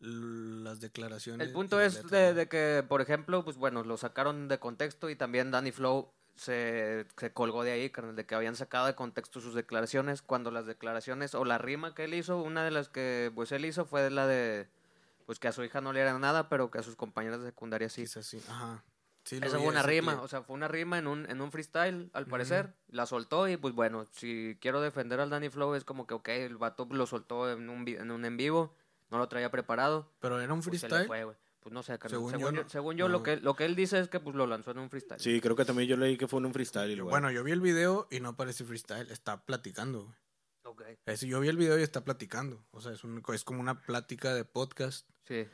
las 0.00 0.80
declaraciones. 0.80 1.46
El 1.46 1.52
punto 1.52 1.80
es 1.80 2.08
de, 2.08 2.48
que, 2.48 2.84
por 2.88 3.00
ejemplo, 3.00 3.44
pues 3.44 3.56
bueno, 3.56 3.82
lo 3.84 3.96
sacaron 3.96 4.48
de 4.48 4.58
contexto 4.58 5.10
y 5.10 5.16
también 5.16 5.50
Danny 5.50 5.72
Flow 5.72 6.10
se, 6.36 7.06
se 7.16 7.32
colgó 7.32 7.64
de 7.64 7.72
ahí, 7.72 7.92
de 8.14 8.26
que 8.26 8.34
habían 8.34 8.54
sacado 8.54 8.86
de 8.86 8.94
contexto 8.94 9.40
sus 9.40 9.54
declaraciones, 9.54 10.22
cuando 10.22 10.50
las 10.50 10.66
declaraciones 10.66 11.34
o 11.34 11.44
la 11.44 11.58
rima 11.58 11.94
que 11.94 12.04
él 12.04 12.14
hizo, 12.14 12.40
una 12.40 12.64
de 12.64 12.70
las 12.70 12.88
que 12.88 13.32
pues 13.34 13.50
él 13.52 13.64
hizo 13.64 13.84
fue 13.84 14.08
la 14.10 14.26
de, 14.26 14.68
pues 15.26 15.38
que 15.38 15.48
a 15.48 15.52
su 15.52 15.64
hija 15.64 15.80
no 15.80 15.92
le 15.92 16.00
era 16.00 16.16
nada, 16.18 16.48
pero 16.48 16.70
que 16.70 16.78
a 16.78 16.82
sus 16.82 16.96
compañeras 16.96 17.40
de 17.40 17.46
secundaria 17.46 17.88
sí. 17.88 18.02
Quizás 18.02 18.26
sí. 18.26 18.40
Ajá. 18.48 18.84
Sí, 19.24 19.38
Esa 19.42 19.58
fue 19.58 19.68
una 19.68 19.82
rima, 19.82 20.22
o 20.22 20.28
sea, 20.28 20.40
fue 20.40 20.56
una 20.56 20.68
rima 20.68 20.98
en 20.98 21.06
un, 21.06 21.28
en 21.28 21.42
un 21.42 21.52
freestyle, 21.52 22.08
al 22.14 22.24
parecer. 22.24 22.72
La 22.88 23.04
soltó 23.04 23.46
y 23.46 23.58
pues 23.58 23.74
bueno, 23.74 24.06
si 24.12 24.56
quiero 24.58 24.80
defender 24.80 25.20
al 25.20 25.28
Danny 25.28 25.50
Flow 25.50 25.74
es 25.74 25.84
como 25.84 26.06
que, 26.06 26.14
ok, 26.14 26.28
el 26.28 26.56
vato 26.56 26.88
lo 26.90 27.04
soltó 27.04 27.52
en 27.52 27.68
un, 27.68 27.86
en 27.86 28.10
un 28.10 28.24
en 28.24 28.38
vivo, 28.38 28.74
no 29.10 29.18
lo 29.18 29.28
traía 29.28 29.50
preparado. 29.50 30.10
Pero 30.20 30.40
era 30.40 30.52
un 30.52 30.60
Pues, 30.60 30.80
se 30.80 30.86
le 30.86 30.90
freestyle. 30.90 31.06
fue, 31.06 31.24
güey. 31.24 31.36
Pues 31.60 31.72
no 31.72 31.82
sé. 31.82 31.98
Según 32.06 32.30
Según, 32.30 32.54
yo 32.54 32.68
según 32.68 32.96
yo, 32.96 33.08
no. 33.08 33.12
lo, 33.12 33.22
que, 33.22 33.36
lo 33.36 33.54
que 33.56 33.64
él 33.64 33.74
dice 33.74 33.98
es 33.98 34.08
que 34.08 34.20
pues 34.20 34.34
lo 34.36 34.46
lanzó 34.46 34.70
en 34.70 34.78
un 34.78 34.90
freestyle. 34.90 35.20
Sí, 35.20 35.40
creo 35.40 35.56
que 35.56 35.64
también 35.64 35.88
yo 35.88 35.96
leí 35.96 36.16
que 36.16 36.28
fue 36.28 36.38
en 36.38 36.46
un 36.46 36.52
freestyle. 36.52 36.90
Igual. 36.96 37.10
bueno, 37.10 37.30
yo 37.30 37.42
vi 37.44 37.52
el 37.52 37.60
video 37.60 38.06
y 38.10 38.20
no 38.20 38.36
parece 38.36 38.64
freestyle, 38.64 39.10
está 39.10 39.44
platicando. 39.44 40.04
güey. 40.04 40.16
Ok. 40.64 40.82
Es- 41.06 41.20
yo 41.22 41.40
vi 41.40 41.48
el 41.48 41.56
video 41.56 41.78
y 41.78 41.82
está 41.82 42.04
platicando. 42.04 42.62
O 42.70 42.80
sea, 42.80 42.92
es, 42.92 43.02
un- 43.04 43.22
es 43.34 43.44
como 43.44 43.60
una 43.60 43.80
plática 43.82 44.34
de 44.34 44.44
podcast 44.44 45.08
Sí. 45.26 45.46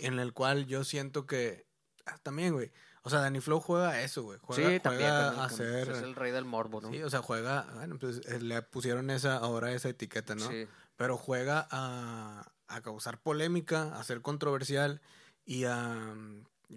en 0.00 0.18
el 0.18 0.32
cual 0.32 0.66
yo 0.66 0.82
siento 0.84 1.26
que. 1.26 1.66
ah, 2.06 2.18
también, 2.22 2.52
güey. 2.54 2.72
O 3.02 3.10
sea, 3.10 3.20
Danny 3.20 3.40
Flow 3.40 3.60
juega 3.60 3.90
a 3.90 4.02
eso, 4.02 4.24
güey. 4.24 4.38
Juega, 4.42 4.68
sí, 4.70 4.80
también. 4.80 5.08
juega 5.10 5.28
a 5.30 5.44
hacer. 5.44 5.88
Es 5.90 5.98
el 6.02 6.16
rey 6.16 6.32
del 6.32 6.44
morbo, 6.44 6.80
¿no? 6.80 6.90
Sí, 6.90 7.00
o 7.02 7.08
sea, 7.10 7.22
juega. 7.22 7.66
Bueno, 7.74 7.98
pues 8.00 8.20
eh, 8.26 8.40
le 8.40 8.60
pusieron 8.62 9.10
esa 9.10 9.36
ahora 9.36 9.70
esa 9.72 9.88
etiqueta, 9.88 10.34
¿no? 10.34 10.48
Sí. 10.48 10.66
Pero 10.96 11.16
juega 11.16 11.68
a, 11.70 12.50
a 12.68 12.80
causar 12.82 13.20
polémica, 13.20 13.96
a 13.98 14.04
ser 14.04 14.22
controversial 14.22 15.00
y 15.44 15.64
a. 15.64 16.14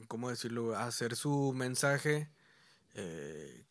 ¿Cómo 0.08 0.30
decirlo? 0.30 0.76
A 0.76 0.86
hacer 0.86 1.16
su 1.16 1.52
mensaje 1.54 2.30
eh, 2.94 3.66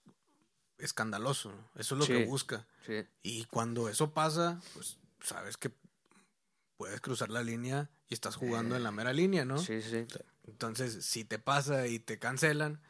escandaloso. 0.79 1.51
¿no? 1.53 1.71
Eso 1.77 1.95
es 1.95 2.01
lo 2.01 2.07
que 2.07 2.27
busca. 2.27 2.67
Sí. 2.85 3.07
Y 3.23 3.45
cuando 3.45 3.89
eso 3.89 4.13
pasa, 4.13 4.61
pues 4.75 4.99
sabes 5.21 5.57
que 5.57 5.71
puedes 6.77 7.01
cruzar 7.01 7.31
la 7.31 7.43
línea 7.43 7.91
y 8.09 8.15
estás 8.15 8.37
jugando 8.37 8.77
en 8.77 8.83
la 8.83 8.91
mera 8.91 9.13
línea, 9.13 9.45
¿no? 9.45 9.59
Sí, 9.59 9.83
sí. 9.83 10.07
Entonces, 10.47 11.05
si 11.05 11.25
te 11.25 11.39
pasa 11.39 11.87
y 11.87 11.99
te 11.99 12.19
cancelan, 12.19 12.81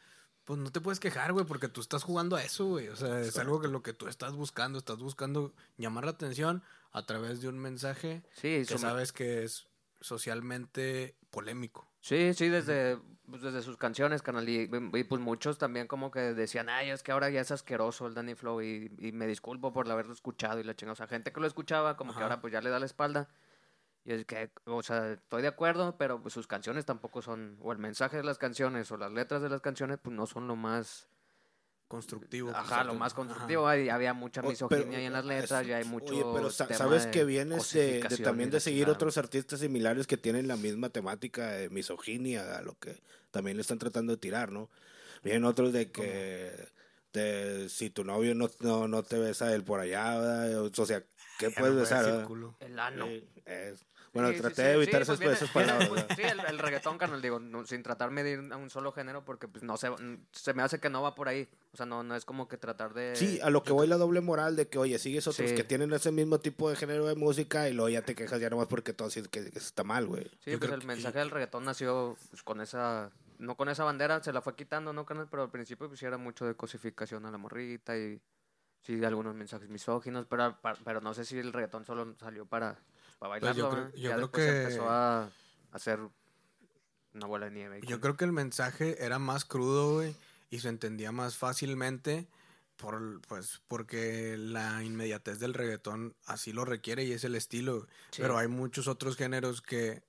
pues 0.49 0.59
no 0.59 0.71
te 0.71 0.81
puedes 0.81 0.99
quejar, 0.99 1.31
güey, 1.31 1.45
porque 1.45 1.67
tú 1.67 1.79
estás 1.79 2.01
jugando 2.01 2.35
a 2.35 2.41
eso, 2.41 2.65
güey. 2.65 2.87
O 2.87 2.95
sea, 2.95 3.19
es 3.19 3.37
algo 3.37 3.61
que 3.61 3.67
lo 3.67 3.83
que 3.83 3.93
tú 3.93 4.07
estás 4.07 4.33
buscando, 4.33 4.79
estás 4.79 4.97
buscando 4.97 5.53
llamar 5.77 6.05
la 6.05 6.09
atención 6.09 6.63
a 6.91 7.05
través 7.05 7.39
de 7.39 7.49
un 7.49 7.59
mensaje 7.59 8.23
Sí, 8.33 8.63
que 8.67 8.79
sabes 8.79 9.11
que 9.11 9.43
es 9.43 9.67
socialmente 10.01 11.15
polémico. 11.29 11.87
sí, 12.01 12.33
sí, 12.33 12.49
desde, 12.49 12.97
pues, 13.29 13.43
desde 13.43 13.61
sus 13.61 13.77
canciones, 13.77 14.23
canal. 14.23 14.49
Y, 14.49 14.67
y, 14.93 15.03
pues 15.03 15.21
muchos 15.21 15.59
también 15.59 15.85
como 15.85 16.09
que 16.09 16.33
decían, 16.33 16.67
ay, 16.67 16.89
es 16.89 17.03
que 17.03 17.11
ahora 17.11 17.29
ya 17.29 17.41
es 17.41 17.51
asqueroso 17.51 18.07
el 18.07 18.15
Danny 18.15 18.33
Flow 18.33 18.63
y, 18.63 18.91
y 18.97 19.11
me 19.11 19.27
disculpo 19.27 19.71
por 19.71 19.87
haberlo 19.91 20.13
escuchado 20.13 20.59
y 20.59 20.63
la 20.63 20.75
chingada. 20.75 20.93
O 20.93 20.95
sea, 20.95 21.05
gente 21.05 21.31
que 21.31 21.41
lo 21.41 21.45
escuchaba 21.45 21.95
como 21.95 22.15
que 22.15 22.23
ahora 22.23 22.41
pues 22.41 22.51
ya 22.51 22.61
le 22.61 22.71
da 22.71 22.79
la 22.79 22.87
espalda. 22.87 23.29
Y 24.05 24.13
es 24.13 24.25
que, 24.25 24.49
o 24.65 24.81
sea, 24.81 25.13
estoy 25.13 25.41
de 25.41 25.49
acuerdo, 25.49 25.97
pero 25.97 26.21
pues 26.21 26.33
sus 26.33 26.47
canciones 26.47 26.85
tampoco 26.85 27.21
son, 27.21 27.57
o 27.61 27.71
el 27.71 27.77
mensaje 27.77 28.17
de 28.17 28.23
las 28.23 28.37
canciones 28.37 28.91
o 28.91 28.97
las 28.97 29.11
letras 29.11 29.41
de 29.41 29.49
las 29.49 29.61
canciones, 29.61 29.99
pues 30.01 30.15
no 30.15 30.25
son 30.25 30.47
lo 30.47 30.55
más 30.55 31.09
Constructivo. 31.89 32.51
Ajá, 32.53 32.83
lo 32.83 32.93
más 32.93 33.15
constructivo. 33.15 33.67
Hay, 33.67 33.89
había 33.89 34.13
mucha 34.13 34.41
pero, 34.41 34.51
misoginia 34.51 34.99
ahí 34.99 35.05
en 35.05 35.13
las 35.13 35.23
es- 35.23 35.27
letras, 35.27 35.65
ya 35.65 35.77
hay 35.77 35.85
mucho. 35.85 36.13
Oye, 36.13 36.23
pero 36.35 36.51
sa- 36.51 36.71
sabes 36.71 37.05
de 37.05 37.11
que 37.11 37.25
vienes 37.25 37.73
de, 37.73 37.79
de 37.79 37.87
cosificación 37.87 38.23
también 38.25 38.51
de 38.51 38.59
seguir 38.59 38.89
otros 38.89 39.17
artistas 39.17 39.59
similares 39.59 40.05
que 40.05 40.15
tienen 40.15 40.47
la 40.47 40.55
misma 40.55 40.89
temática 40.89 41.47
de 41.53 41.71
misoginia, 41.71 42.57
a 42.57 42.61
lo 42.61 42.77
que 42.77 43.01
también 43.31 43.57
le 43.57 43.61
están 43.61 43.79
tratando 43.79 44.13
de 44.13 44.17
tirar, 44.17 44.51
¿no? 44.51 44.69
Vienen 45.23 45.45
otros 45.45 45.73
de 45.73 45.89
que 45.89 46.67
de, 47.11 47.67
si 47.69 47.89
tu 47.89 48.03
novio 48.03 48.35
no, 48.35 48.51
no, 48.59 48.87
no 48.87 49.01
te 49.01 49.17
besa 49.17 49.45
a 49.47 49.55
él 49.55 49.63
por 49.63 49.79
allá, 49.79 50.15
¿verdad? 50.19 50.61
o 50.63 50.85
sea, 50.85 51.03
¿qué 51.39 51.49
puedes 51.51 51.73
no 51.73 51.79
besar? 51.81 51.99
decir 51.99 52.11
verdad? 52.13 52.27
culo. 52.27 52.55
El 52.59 52.77
ano. 52.77 53.05
Sí, 53.07 53.27
es- 53.45 53.85
Bueno, 54.11 54.29
Sí, 54.31 54.39
traté 54.39 54.55
sí, 54.55 54.61
de 54.63 54.73
evitar 54.73 54.91
pues 55.05 55.09
esas, 55.09 55.19
viene- 55.19 55.33
esas 55.35 55.53
viene- 55.53 55.67
palabras. 55.67 55.89
pues, 55.89 56.05
sí, 56.19 56.21
el, 56.23 56.39
el 56.39 56.57
reggaetón, 56.59 56.97
carnal, 56.97 57.21
digo, 57.21 57.39
no- 57.39 57.65
sin 57.67 57.83
tratarme 57.83 58.23
de 58.23 58.31
ir 58.31 58.53
a 58.53 58.57
un 58.57 58.71
solo 58.71 58.91
género, 58.91 59.23
porque 59.23 59.47
pues 59.47 59.63
no 59.63 59.77
se, 59.77 59.89
se 60.31 60.53
me 60.55 60.63
hace 60.63 60.79
que 60.79 60.89
no 60.89 61.01
va 61.03 61.13
por 61.13 61.27
ahí. 61.27 61.47
O 61.73 61.77
sea, 61.77 61.85
no, 61.85 62.01
no 62.03 62.15
es 62.15 62.25
como 62.25 62.47
que 62.47 62.57
tratar 62.57 62.93
de... 62.95 63.15
Sí, 63.15 63.39
a 63.43 63.51
lo 63.51 63.61
que 63.61 63.71
voy 63.71 63.85
la 63.85 63.97
doble 63.97 64.21
moral 64.21 64.55
de 64.55 64.67
que, 64.67 64.79
oye, 64.79 64.97
sigues 64.97 65.27
otros 65.27 65.49
Sí. 65.49 65.55
que 65.55 65.63
tienen 65.63 65.93
ese 65.93 66.11
mismo 66.11 66.39
tipo 66.39 66.69
de 66.71 66.75
género 66.75 67.05
de 67.05 67.13
música 67.15 67.69
y 67.69 67.73
luego 67.73 67.89
ya 67.89 68.01
te 68.01 68.15
quejas 68.15 68.39
ya 68.41 68.49
nomás 68.49 68.67
porque 68.67 68.93
todo 68.93 69.11
sí 69.11 69.21
que, 69.21 69.51
que 69.51 69.59
está 69.59 69.83
mal, 69.83 70.07
güey. 70.07 70.23
Sí, 70.43 70.49
Yo 70.51 70.57
pues 70.57 70.69
creo 70.69 70.73
el 70.75 70.81
que- 70.81 70.87
mensaje 70.87 71.19
del 71.19 71.29
reggaetón 71.29 71.65
nació 71.65 72.17
pues, 72.31 72.41
con 72.43 72.61
esa... 72.61 73.11
No 73.37 73.55
con 73.55 73.69
esa 73.69 73.83
bandera, 73.85 74.21
se 74.23 74.33
la 74.33 74.41
fue 74.41 74.55
quitando, 74.55 74.91
¿no, 74.91 75.05
carnal? 75.05 75.27
Pero 75.29 75.43
al 75.43 75.51
principio 75.51 75.87
pues 75.87 75.99
sí 75.99 76.05
era 76.05 76.17
mucho 76.17 76.45
de 76.45 76.55
cosificación 76.55 77.25
a 77.27 77.31
la 77.31 77.37
morrita 77.37 77.95
y... 77.95 78.19
sí 78.81 79.03
algunos 79.03 79.35
mensajes 79.35 79.69
misóginos, 79.69 80.25
pero, 80.29 80.57
pero 80.83 81.01
no 81.01 81.13
sé 81.13 81.25
si 81.25 81.37
el 81.37 81.53
reggaetón 81.53 81.85
solo 81.85 82.15
salió 82.19 82.45
para, 82.45 82.77
para 83.19 83.29
bailarlo. 83.31 83.39
Pues 83.39 83.57
yo 83.57 83.69
creo- 83.69 83.83
¿verdad? 83.85 83.95
yo 83.97 84.01
ya 84.01 84.09
creo 84.15 84.19
después 84.27 84.45
que- 84.45 84.61
empezó 84.63 84.89
a 84.89 85.29
hacer 85.71 85.99
una 87.13 87.25
bola 87.27 87.45
de 87.47 87.51
nieve. 87.51 87.81
Yo 87.87 87.99
creo 87.99 88.15
que 88.17 88.25
el 88.25 88.31
mensaje 88.31 89.03
era 89.03 89.19
más 89.19 89.45
crudo, 89.45 89.95
güey, 89.95 90.15
y 90.49 90.59
se 90.59 90.69
entendía 90.69 91.11
más 91.11 91.37
fácilmente 91.37 92.27
por, 92.77 93.21
pues, 93.27 93.61
porque 93.67 94.37
la 94.37 94.83
inmediatez 94.83 95.39
del 95.39 95.53
reggaetón 95.53 96.15
así 96.25 96.53
lo 96.53 96.63
requiere 96.65 97.03
y 97.03 97.11
es 97.11 97.23
el 97.23 97.35
estilo. 97.35 97.87
Sí. 98.11 98.21
Pero 98.21 98.37
hay 98.37 98.47
muchos 98.47 98.87
otros 98.87 99.17
géneros 99.17 99.61
que, 99.61 100.01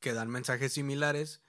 que 0.00 0.12
dan 0.12 0.28
mensajes 0.28 0.72
similares, 0.72 1.40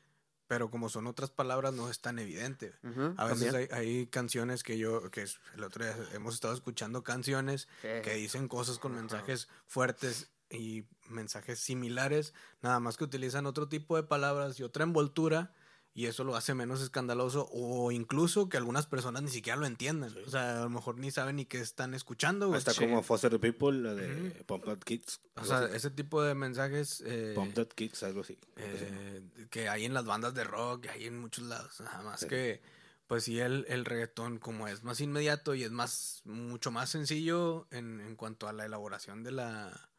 pero 0.48 0.72
como 0.72 0.90
son 0.90 1.08
otras 1.08 1.30
palabras 1.30 1.74
no 1.74 1.90
es 1.90 2.00
tan 2.00 2.20
evidente. 2.20 2.74
A 3.18 3.26
veces 3.26 3.54
hay, 3.54 3.68
hay 3.72 4.08
canciones 4.08 4.64
que 4.64 4.78
yo, 4.78 5.12
que 5.12 5.26
el 5.56 5.64
otro 5.64 5.84
día 5.86 5.96
hemos 6.14 6.36
estado 6.36 6.54
escuchando 6.54 7.04
canciones 7.04 7.68
que 7.82 8.14
dicen 8.16 8.48
cosas 8.48 8.80
con 8.80 8.96
mensajes 8.96 9.48
fuertes 9.66 10.30
y 10.50 10.86
mensajes 11.10 11.60
similares, 11.60 12.34
nada 12.62 12.80
más 12.80 12.98
que 12.98 13.04
utilizan 13.04 13.46
otro 13.46 13.68
tipo 13.68 13.98
de 13.98 14.04
palabras 14.04 14.60
y 14.60 14.64
otra 14.64 14.84
envoltura 14.84 15.54
y 15.98 16.06
eso 16.06 16.24
lo 16.24 16.36
hace 16.36 16.54
menos 16.54 16.80
escandaloso 16.82 17.50
o 17.52 17.92
incluso 17.92 18.50
que 18.50 18.58
algunas 18.58 18.86
personas 18.86 19.24
ni 19.24 19.32
siquiera 19.32 19.58
lo 19.58 19.66
entiendan. 19.66 20.14
O 20.28 20.30
sea, 20.30 20.60
a 20.60 20.64
lo 20.66 20.70
mejor 20.70 21.00
ni 21.00 21.10
saben 21.10 21.38
ni 21.38 21.46
qué 21.46 21.60
están 21.60 21.96
escuchando. 21.96 22.54
Hasta 22.54 22.76
como 22.76 23.02
Foster 23.02 23.32
the 23.32 23.40
People, 23.40 23.80
la 23.82 23.96
de. 23.96 24.30
Pump 24.46 24.66
That 24.66 24.78
Kids. 24.80 25.20
O 25.38 25.44
sea, 25.44 25.58
así. 25.60 25.76
ese 25.76 25.90
tipo 25.90 26.22
de 26.22 26.36
mensajes 26.36 27.02
eh, 27.04 27.32
Pump 27.34 27.56
That 27.56 27.70
Kids, 27.70 28.04
algo 28.04 28.22
así. 28.22 28.38
eh, 28.58 29.24
que 29.50 29.70
hay 29.70 29.86
en 29.86 29.96
las 29.96 30.06
bandas 30.06 30.36
de 30.36 30.44
rock, 30.44 30.82
que 30.82 30.90
hay 30.92 31.06
en 31.06 31.18
muchos 31.20 31.46
lados. 31.46 31.80
Nada 31.82 32.04
más 32.04 32.20
Sí. 32.20 32.28
que, 32.28 32.62
pues 33.08 33.24
sí, 33.24 33.40
el, 33.40 33.66
el 33.68 33.84
reggaetón 33.84 34.38
como 34.38 34.68
es 34.68 34.84
más 34.84 35.02
inmediato 35.02 35.56
y 35.56 35.64
es 35.64 35.72
más, 35.72 36.22
mucho 36.26 36.70
más 36.70 36.92
sencillo 36.92 37.66
en, 37.72 38.02
en 38.02 38.16
cuanto 38.16 38.48
a 38.48 38.54
la 38.54 38.66
elaboración 38.66 39.24
de 39.24 39.32
la, 39.32 39.90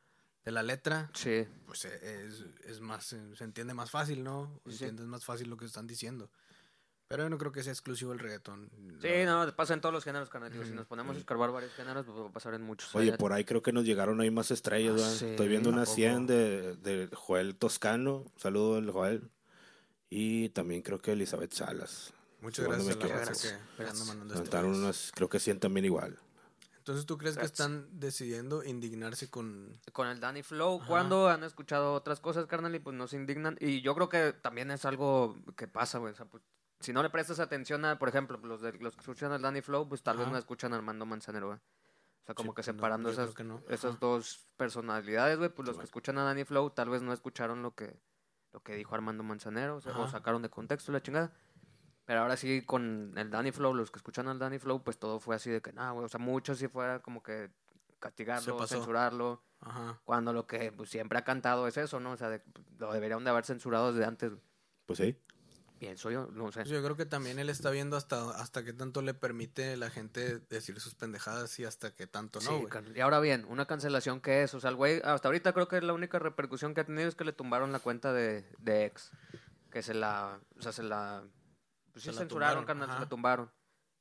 de 0.49 0.53
la 0.53 0.63
letra, 0.63 1.11
Sí, 1.13 1.47
pues 1.67 1.85
eh, 1.85 2.27
es, 2.27 2.43
es 2.65 2.81
más, 2.81 3.13
eh, 3.13 3.21
se 3.37 3.45
entiende 3.45 3.75
más 3.75 3.91
fácil, 3.91 4.25
¿no? 4.25 4.61
Sí. 4.65 4.73
Entiendes 4.73 5.05
más 5.05 5.23
fácil 5.23 5.51
lo 5.51 5.59
que 5.59 5.67
están 5.67 5.87
diciendo. 5.87 6.31
Pero 7.07 7.25
yo 7.25 7.29
no 7.29 7.37
creo 7.37 7.53
que 7.53 7.63
sea 7.63 7.73
exclusivo 7.73 8.15
el 8.15 8.19
reggaetón. 8.19 8.71
sí, 9.03 9.09
La- 9.09 9.45
no, 9.47 9.57
pasa 9.57 9.75
en 9.75 9.83
todos 9.83 9.93
los 9.95 10.05
géneros, 10.05 10.31
carnal. 10.31 10.51
Digo, 10.51 10.65
Si 10.65 10.71
nos 10.73 10.87
ponemos 10.87 11.17
a 11.17 11.19
escarbar 11.19 11.51
varios 11.53 11.73
géneros, 11.75 12.07
pues 12.07 12.17
va 12.19 12.29
a 12.29 12.33
pasar 12.33 12.55
en 12.55 12.63
muchos. 12.63 12.95
Oye, 12.95 13.13
por 13.19 13.35
ahí 13.35 13.45
creo 13.45 13.61
que 13.63 13.73
nos 13.73 13.85
llegaron 13.85 14.21
ahí 14.23 14.31
más 14.31 14.51
estrellas, 14.51 15.21
Ah, 15.23 15.27
Estoy 15.27 15.49
viendo 15.49 15.69
¿a 15.69 15.73
unas 15.75 15.89
poco? 15.89 15.97
100 15.97 16.27
de, 16.27 16.77
de 16.77 17.11
Joel 17.15 17.57
Toscano. 17.57 18.25
Saludo 18.37 18.81
Joel. 18.91 19.31
Y 20.09 20.49
también 20.51 20.81
creo 20.81 20.99
que 20.99 21.13
Elizabeth 21.13 21.53
Salas. 21.53 22.15
Muchas 22.41 22.65
gracias 22.67 22.97
que- 22.97 23.07
historias. 24.43 24.65
unas, 24.65 25.13
creo 25.15 25.29
que 25.29 25.41
100 25.41 25.61
también 25.61 25.85
igual. 25.85 26.19
Entonces, 26.89 27.05
¿tú 27.05 27.19
crees 27.19 27.37
que 27.37 27.45
están 27.45 27.87
decidiendo 28.01 28.65
indignarse 28.65 29.29
con... 29.29 29.79
con 29.93 30.09
el 30.09 30.21
Danny 30.21 30.43
Flow, 30.43 30.79
Ajá. 30.79 30.87
cuando 30.89 31.29
han 31.29 31.45
escuchado 31.45 31.93
otras 31.93 32.19
cosas, 32.19 32.47
carnal, 32.47 32.75
y 32.75 32.79
pues 32.79 32.97
no 32.97 33.07
se 33.07 33.17
indignan. 33.17 33.59
Y 33.61 33.83
yo 33.83 33.95
creo 33.95 34.09
que 34.09 34.33
también 34.33 34.71
es 34.71 34.87
algo 34.87 35.37
que 35.55 35.69
pasa, 35.69 35.99
güey. 35.99 36.15
O 36.15 36.17
sea, 36.17 36.25
pues, 36.25 36.43
si 36.81 36.95
no 36.95 37.03
le 37.03 37.11
prestas 37.11 37.41
atención 37.41 37.85
a, 37.85 37.99
por 37.99 38.09
ejemplo, 38.09 38.39
los, 38.39 38.63
de, 38.63 38.73
los 38.73 38.95
que 38.95 39.01
escuchan 39.01 39.33
al 39.33 39.43
Danny 39.43 39.61
Flow, 39.61 39.87
pues 39.87 40.03
tal 40.03 40.17
vez 40.17 40.29
no 40.29 40.39
escuchan 40.39 40.73
a 40.73 40.77
Armando 40.77 41.05
Manzanero, 41.05 41.49
güey. 41.49 41.59
O 41.59 42.25
sea, 42.25 42.35
como 42.35 42.53
Sí, 42.53 42.57
que 42.57 42.61
no, 42.63 42.65
separando 42.65 43.11
esas, 43.11 43.39
no. 43.39 43.61
dos 44.01 44.47
personalidades, 44.57 45.37
güey, 45.37 45.51
pues 45.51 45.69
los 45.69 45.77
que 45.77 45.85
escuchan 45.85 46.17
a 46.17 46.25
Danny 46.25 46.45
Flow 46.45 46.71
tal 46.71 46.89
vez 46.89 47.03
no 47.03 47.13
escucharon 47.13 47.63
lo 47.63 47.75
que, 47.75 48.01
lo 48.55 48.63
que 48.63 48.77
dijo 48.77 48.95
Armando 48.95 49.23
Manzanero, 49.23 49.77
o, 49.77 49.81
sea, 49.83 49.95
o 49.99 50.09
sacaron 50.09 50.41
de 50.41 50.49
contexto 50.49 50.91
la 50.91 51.03
chingada. 51.03 51.33
Pero 52.09 52.21
ahora 52.23 52.39
sí, 52.39 52.63
con 52.65 53.13
el 53.19 53.29
Danny 53.31 53.53
Flow, 53.53 53.75
los 53.75 53.91
que 53.91 53.99
escuchan 53.99 54.29
al 54.29 54.39
Danny 54.39 54.59
Flow, 54.59 54.83
pues 54.83 54.99
todo 54.99 55.21
fue 55.21 55.37
así 55.37 55.51
de 55.51 55.61
que, 55.61 55.75
nada, 55.75 55.91
güey, 55.91 56.07
o 56.07 56.09
sea, 56.09 56.19
mucho 56.19 56.55
sí 56.55 56.67
fue 56.67 57.03
como 57.03 57.23
que 57.23 57.51
castigarlo, 58.01 58.67
censurarlo. 58.67 59.43
Ajá. 59.61 60.01
Cuando 60.07 60.33
lo 60.33 60.47
que 60.47 60.73
pues, 60.73 60.89
siempre 60.89 61.19
ha 61.19 61.25
cantado 61.25 61.69
es 61.69 61.77
eso, 61.77 62.01
¿no? 62.01 62.13
O 62.13 62.17
sea, 62.17 62.31
de- 62.31 62.43
lo 62.79 62.95
deberían 62.95 63.23
de 63.25 63.29
haber 63.31 63.45
censurado 63.45 63.93
desde 63.93 64.07
antes. 64.07 64.33
Pues 64.87 64.99
sí. 65.01 65.19
Pienso 65.79 66.11
yo, 66.11 66.29
no 66.33 66.51
sé. 66.51 66.61
Pues 66.61 66.71
yo 66.71 66.83
creo 66.83 66.97
que 66.97 67.05
también 67.05 67.39
él 67.39 67.51
está 67.51 67.69
viendo 67.71 67.99
hasta, 67.99 68.31
hasta 68.41 68.65
qué 68.65 68.73
tanto 68.73 69.03
le 69.03 69.13
permite 69.13 69.77
la 69.77 69.91
gente 69.91 70.39
decir 70.49 70.81
sus 70.81 70.95
pendejadas 70.95 71.59
y 71.61 71.67
hasta 71.67 71.95
qué 71.95 72.07
tanto 72.07 72.41
Sí, 72.41 72.49
no, 72.49 72.57
güey. 72.61 72.69
carnal. 72.71 72.97
y 72.97 73.01
ahora 73.01 73.21
bien, 73.21 73.45
una 73.51 73.67
cancelación 73.67 74.23
que 74.23 74.45
es, 74.45 74.55
o 74.55 74.61
sea, 74.61 74.71
el 74.71 74.77
güey, 74.77 75.03
hasta 75.05 75.29
ahorita 75.29 75.53
creo 75.53 75.69
que 75.69 75.83
la 75.83 75.93
única 75.93 76.19
repercusión 76.19 76.73
que 76.73 76.81
ha 76.81 76.85
tenido 76.87 77.07
es 77.07 77.15
que 77.15 77.25
le 77.25 77.35
tumbaron 77.35 77.71
la 77.71 77.81
cuenta 77.81 78.15
de, 78.15 78.45
de 78.61 78.87
ex. 78.87 79.13
Que 79.71 79.83
se 79.83 79.93
la, 79.93 80.41
o 80.59 80.63
sea, 80.63 80.73
se 80.73 80.83
la, 80.83 81.23
pues 81.99 82.05
sí 82.05 82.11
la 82.13 82.19
censuraron, 82.19 82.65
carnal, 82.65 82.91
se 82.93 82.99
la 83.01 83.09
tumbaron. 83.09 83.51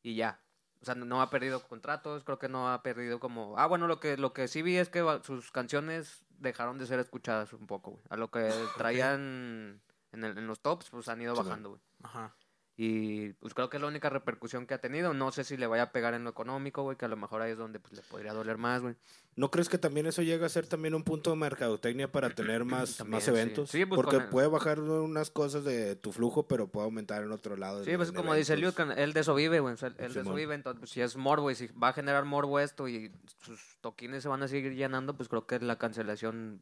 Y 0.03 0.15
ya. 0.15 0.41
O 0.81 0.85
sea, 0.85 0.93
no 0.95 1.21
ha 1.21 1.29
perdido 1.29 1.61
contratos, 1.67 2.23
creo 2.23 2.37
que 2.37 2.47
no 2.49 2.71
ha 2.71 2.83
perdido 2.83 3.19
como... 3.19 3.57
Ah, 3.57 3.65
bueno, 3.65 3.87
lo 3.87 3.99
que, 3.99 4.15
lo 4.15 4.31
que 4.33 4.47
sí 4.47 4.61
vi 4.61 4.77
es 4.77 4.89
que 4.89 5.03
sus 5.23 5.51
canciones 5.51 6.23
dejaron 6.29 6.77
de 6.77 6.85
ser 6.85 6.99
escuchadas 6.99 7.51
un 7.53 7.65
poco, 7.65 7.91
güey. 7.91 8.03
A 8.09 8.15
lo 8.15 8.29
que 8.29 8.53
traían 8.77 9.81
en, 10.11 10.23
el- 10.23 10.37
en 10.37 10.45
los 10.47 10.61
tops, 10.61 10.89
pues 10.91 11.07
han 11.09 11.19
ido 11.21 11.35
Sí, 11.35 11.41
bajando, 11.43 11.69
güey. 11.69 11.81
Ajá. 12.03 12.35
Y 12.79 13.33
pues 13.33 13.55
creo 13.55 13.71
que 13.71 13.77
es 13.77 13.81
la 13.81 13.87
única 13.87 14.07
repercusión 14.07 14.67
que 14.67 14.75
ha 14.75 14.77
tenido. 14.77 15.11
No 15.15 15.31
sé 15.31 15.43
si 15.43 15.57
le 15.57 15.65
vaya 15.65 15.83
a 15.83 15.91
pegar 15.91 16.13
en 16.13 16.23
lo 16.23 16.29
económico, 16.29 16.83
güey, 16.83 16.95
que 16.95 17.05
a 17.05 17.07
lo 17.07 17.17
mejor 17.17 17.41
ahí 17.41 17.53
es 17.53 17.57
donde 17.57 17.79
pues, 17.79 17.93
le 17.93 18.03
podría 18.03 18.33
doler 18.33 18.59
más, 18.59 18.83
güey. 18.83 18.93
¿No 19.35 19.49
crees 19.49 19.67
que 19.67 19.79
también 19.79 20.05
eso 20.05 20.21
llega 20.21 20.45
a 20.45 20.49
ser 20.49 20.67
también 20.67 20.93
un 20.93 21.03
punto 21.03 21.31
de 21.31 21.37
mercadotecnia 21.37 22.11
para 22.11 22.29
tener 22.29 22.65
más, 22.65 22.97
También, 22.97 23.17
más 23.17 23.27
eventos? 23.27 23.71
Sí, 23.71 23.83
pues, 23.83 23.99
Porque 23.99 24.19
puede 24.19 24.47
bajar 24.47 24.79
unas 24.79 25.31
cosas 25.31 25.63
de 25.63 25.95
tu 25.95 26.11
flujo, 26.11 26.47
pero 26.47 26.67
puede 26.67 26.85
aumentar 26.85 27.23
en 27.23 27.31
otro 27.31 27.57
lado. 27.57 27.83
Sí, 27.83 27.97
pues 27.97 28.11
como 28.11 28.35
dice 28.35 28.53
eventos. 28.53 28.77
Luke, 28.87 29.01
él 29.01 29.11
de 29.11 29.21
eso 29.21 29.33
vive, 29.33 29.59
güey. 29.59 29.73
O 29.73 29.77
sea, 29.77 29.91
él 29.97 30.13
de 30.13 30.21
eso 30.21 30.33
vive, 30.35 30.53
entonces 30.53 30.79
pues, 30.79 30.91
si 30.91 31.01
es 31.01 31.17
morbo 31.17 31.49
y 31.49 31.55
si 31.55 31.67
va 31.69 31.87
a 31.87 31.93
generar 31.93 32.25
morbo 32.25 32.59
esto 32.59 32.87
y 32.87 33.11
sus 33.39 33.79
toquines 33.81 34.21
se 34.21 34.29
van 34.29 34.43
a 34.43 34.47
seguir 34.47 34.75
llenando, 34.75 35.17
pues 35.17 35.29
creo 35.29 35.47
que 35.47 35.59
la 35.59 35.79
cancelación 35.79 36.61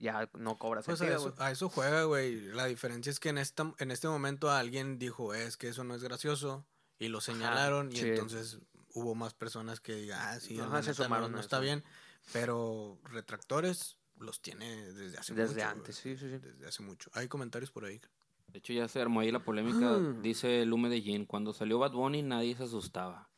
ya 0.00 0.28
no 0.34 0.58
cobra 0.58 0.82
Pues 0.82 1.00
a 1.00 1.04
sentido, 1.04 1.28
eso, 1.28 1.42
a 1.42 1.50
eso 1.52 1.68
juega, 1.68 2.02
güey. 2.04 2.40
La 2.52 2.64
diferencia 2.66 3.10
es 3.10 3.20
que 3.20 3.28
en, 3.28 3.38
esta, 3.38 3.72
en 3.78 3.90
este 3.92 4.08
momento 4.08 4.50
alguien 4.50 4.98
dijo, 4.98 5.34
es 5.34 5.56
que 5.56 5.68
eso 5.68 5.84
no 5.84 5.94
es 5.94 6.02
gracioso. 6.02 6.66
Y 6.98 7.08
lo 7.08 7.20
señalaron 7.20 7.92
y 7.92 7.96
sí. 7.96 8.08
entonces 8.08 8.58
hubo 8.94 9.14
más 9.14 9.34
personas 9.34 9.80
que 9.80 9.94
digan, 9.94 10.18
ah, 10.20 10.40
sí, 10.40 10.58
Ajá, 10.58 10.82
se 10.82 11.08
no- 11.08 11.40
está 11.40 11.60
bien. 11.60 11.84
Pero 12.32 12.98
retractores 13.04 13.96
los 14.18 14.42
tiene 14.42 14.92
desde 14.92 15.16
hace 15.16 15.34
Desde 15.34 15.54
mucho. 15.54 15.68
antes, 15.68 16.02
güey. 16.02 16.16
sí, 16.16 16.20
sí, 16.26 16.30
sí. 16.32 16.38
Desde 16.38 16.66
hace 16.66 16.82
mucho. 16.82 17.10
Hay 17.14 17.28
comentarios 17.28 17.70
por 17.70 17.84
ahí. 17.84 18.00
De 18.48 18.58
hecho, 18.58 18.72
ya 18.72 18.88
se 18.88 19.00
armó 19.00 19.20
ahí 19.20 19.30
la 19.30 19.42
polémica. 19.44 19.94
Ah. 19.94 20.14
Dice 20.20 20.64
Lume 20.66 20.88
de 20.88 21.00
Jean, 21.02 21.24
cuando 21.24 21.52
salió 21.52 21.78
Bad 21.78 21.92
Bunny 21.92 22.22
nadie 22.22 22.54
se 22.56 22.64
asustaba. 22.64 23.29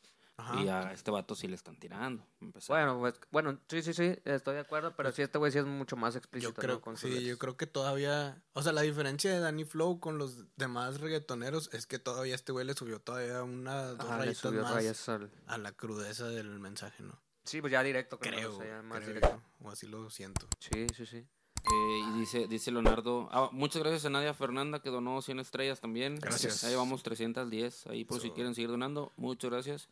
Ajá. 0.43 0.61
Y 0.63 0.69
a 0.69 0.93
este 0.93 1.11
vato 1.11 1.35
sí 1.35 1.47
le 1.47 1.55
están 1.55 1.77
tirando. 1.77 2.27
Empezar. 2.41 2.77
Bueno, 2.77 2.99
pues, 3.01 3.15
bueno, 3.31 3.59
sí, 3.69 3.83
sí, 3.83 3.95
sí, 3.95 4.17
estoy 4.25 4.55
de 4.55 4.61
acuerdo, 4.61 4.95
pero 4.97 5.13
sí, 5.13 5.23
este 5.23 5.39
güey 5.39 5.53
sí 5.53 5.59
es 5.59 5.65
mucho 5.67 5.97
más 5.97 6.17
explícito, 6.17 6.51
Yo 6.51 6.55
creo, 6.55 6.75
¿no? 6.77 6.81
Con 6.81 6.97
sí, 6.97 7.25
yo 7.25 7.39
creo 7.39 7.57
que 7.57 7.67
todavía, 7.67 8.43
o 8.53 8.63
sea, 8.63 8.73
la 8.73 8.83
diferencia 8.83 9.31
de 9.31 9.39
Danny 9.39 9.65
Flow 9.65 10.01
con 10.01 10.19
los 10.19 10.45
demás 10.57 11.01
reggaetoneros 11.01 11.71
es 11.73 11.87
que 11.87 11.99
todavía 11.99 12.35
este 12.35 12.51
güey 12.53 12.67
le 12.67 12.75
subió 12.75 12.99
todavía 13.01 13.43
una, 13.45 13.83
dos 13.93 14.01
Ajá, 14.01 14.19
le 14.19 14.25
rayitas 14.25 14.39
subió 14.39 14.63
más 14.63 14.75
rayas 14.75 15.09
al- 15.09 15.31
a 15.47 15.59
la 15.59 15.73
crudeza 15.73 16.29
del 16.29 16.59
mensaje, 16.59 17.03
¿no? 17.03 17.21
Sí, 17.45 17.61
pues 17.61 17.73
ya 17.73 17.83
directo, 17.83 18.19
creo, 18.19 18.35
Creo, 18.37 18.55
o 18.57 18.59
sea, 18.59 18.67
ya 18.67 18.83
más 18.83 18.99
creo 18.99 19.09
directo. 19.15 19.43
yo, 19.61 19.67
o 19.69 19.71
así 19.71 19.87
lo 19.87 20.11
siento. 20.11 20.47
Sí, 20.59 20.87
sí, 20.97 21.07
sí. 21.07 21.17
Eh, 21.65 22.01
y 22.09 22.19
dice, 22.19 22.49
dice 22.49 22.73
Leonardo, 22.73 23.29
ah, 23.31 23.49
muchas 23.53 23.83
gracias 23.83 24.05
a 24.05 24.11
Nadia 24.11 24.35
Fernanda 24.35 24.81
que 24.83 24.91
donó 24.91 25.23
100 25.23 25.39
estrellas 25.39 25.81
también. 25.81 26.17
Gracias. 26.17 26.61
Ya 26.63 26.69
llevamos 26.71 27.05
310 27.05 27.87
ahí 27.87 28.05
por 28.05 28.21
si 28.21 28.31
quieren 28.33 28.55
seguir 28.57 28.71
donando. 28.71 29.13
Muchas 29.17 29.49
gracias. 29.51 29.89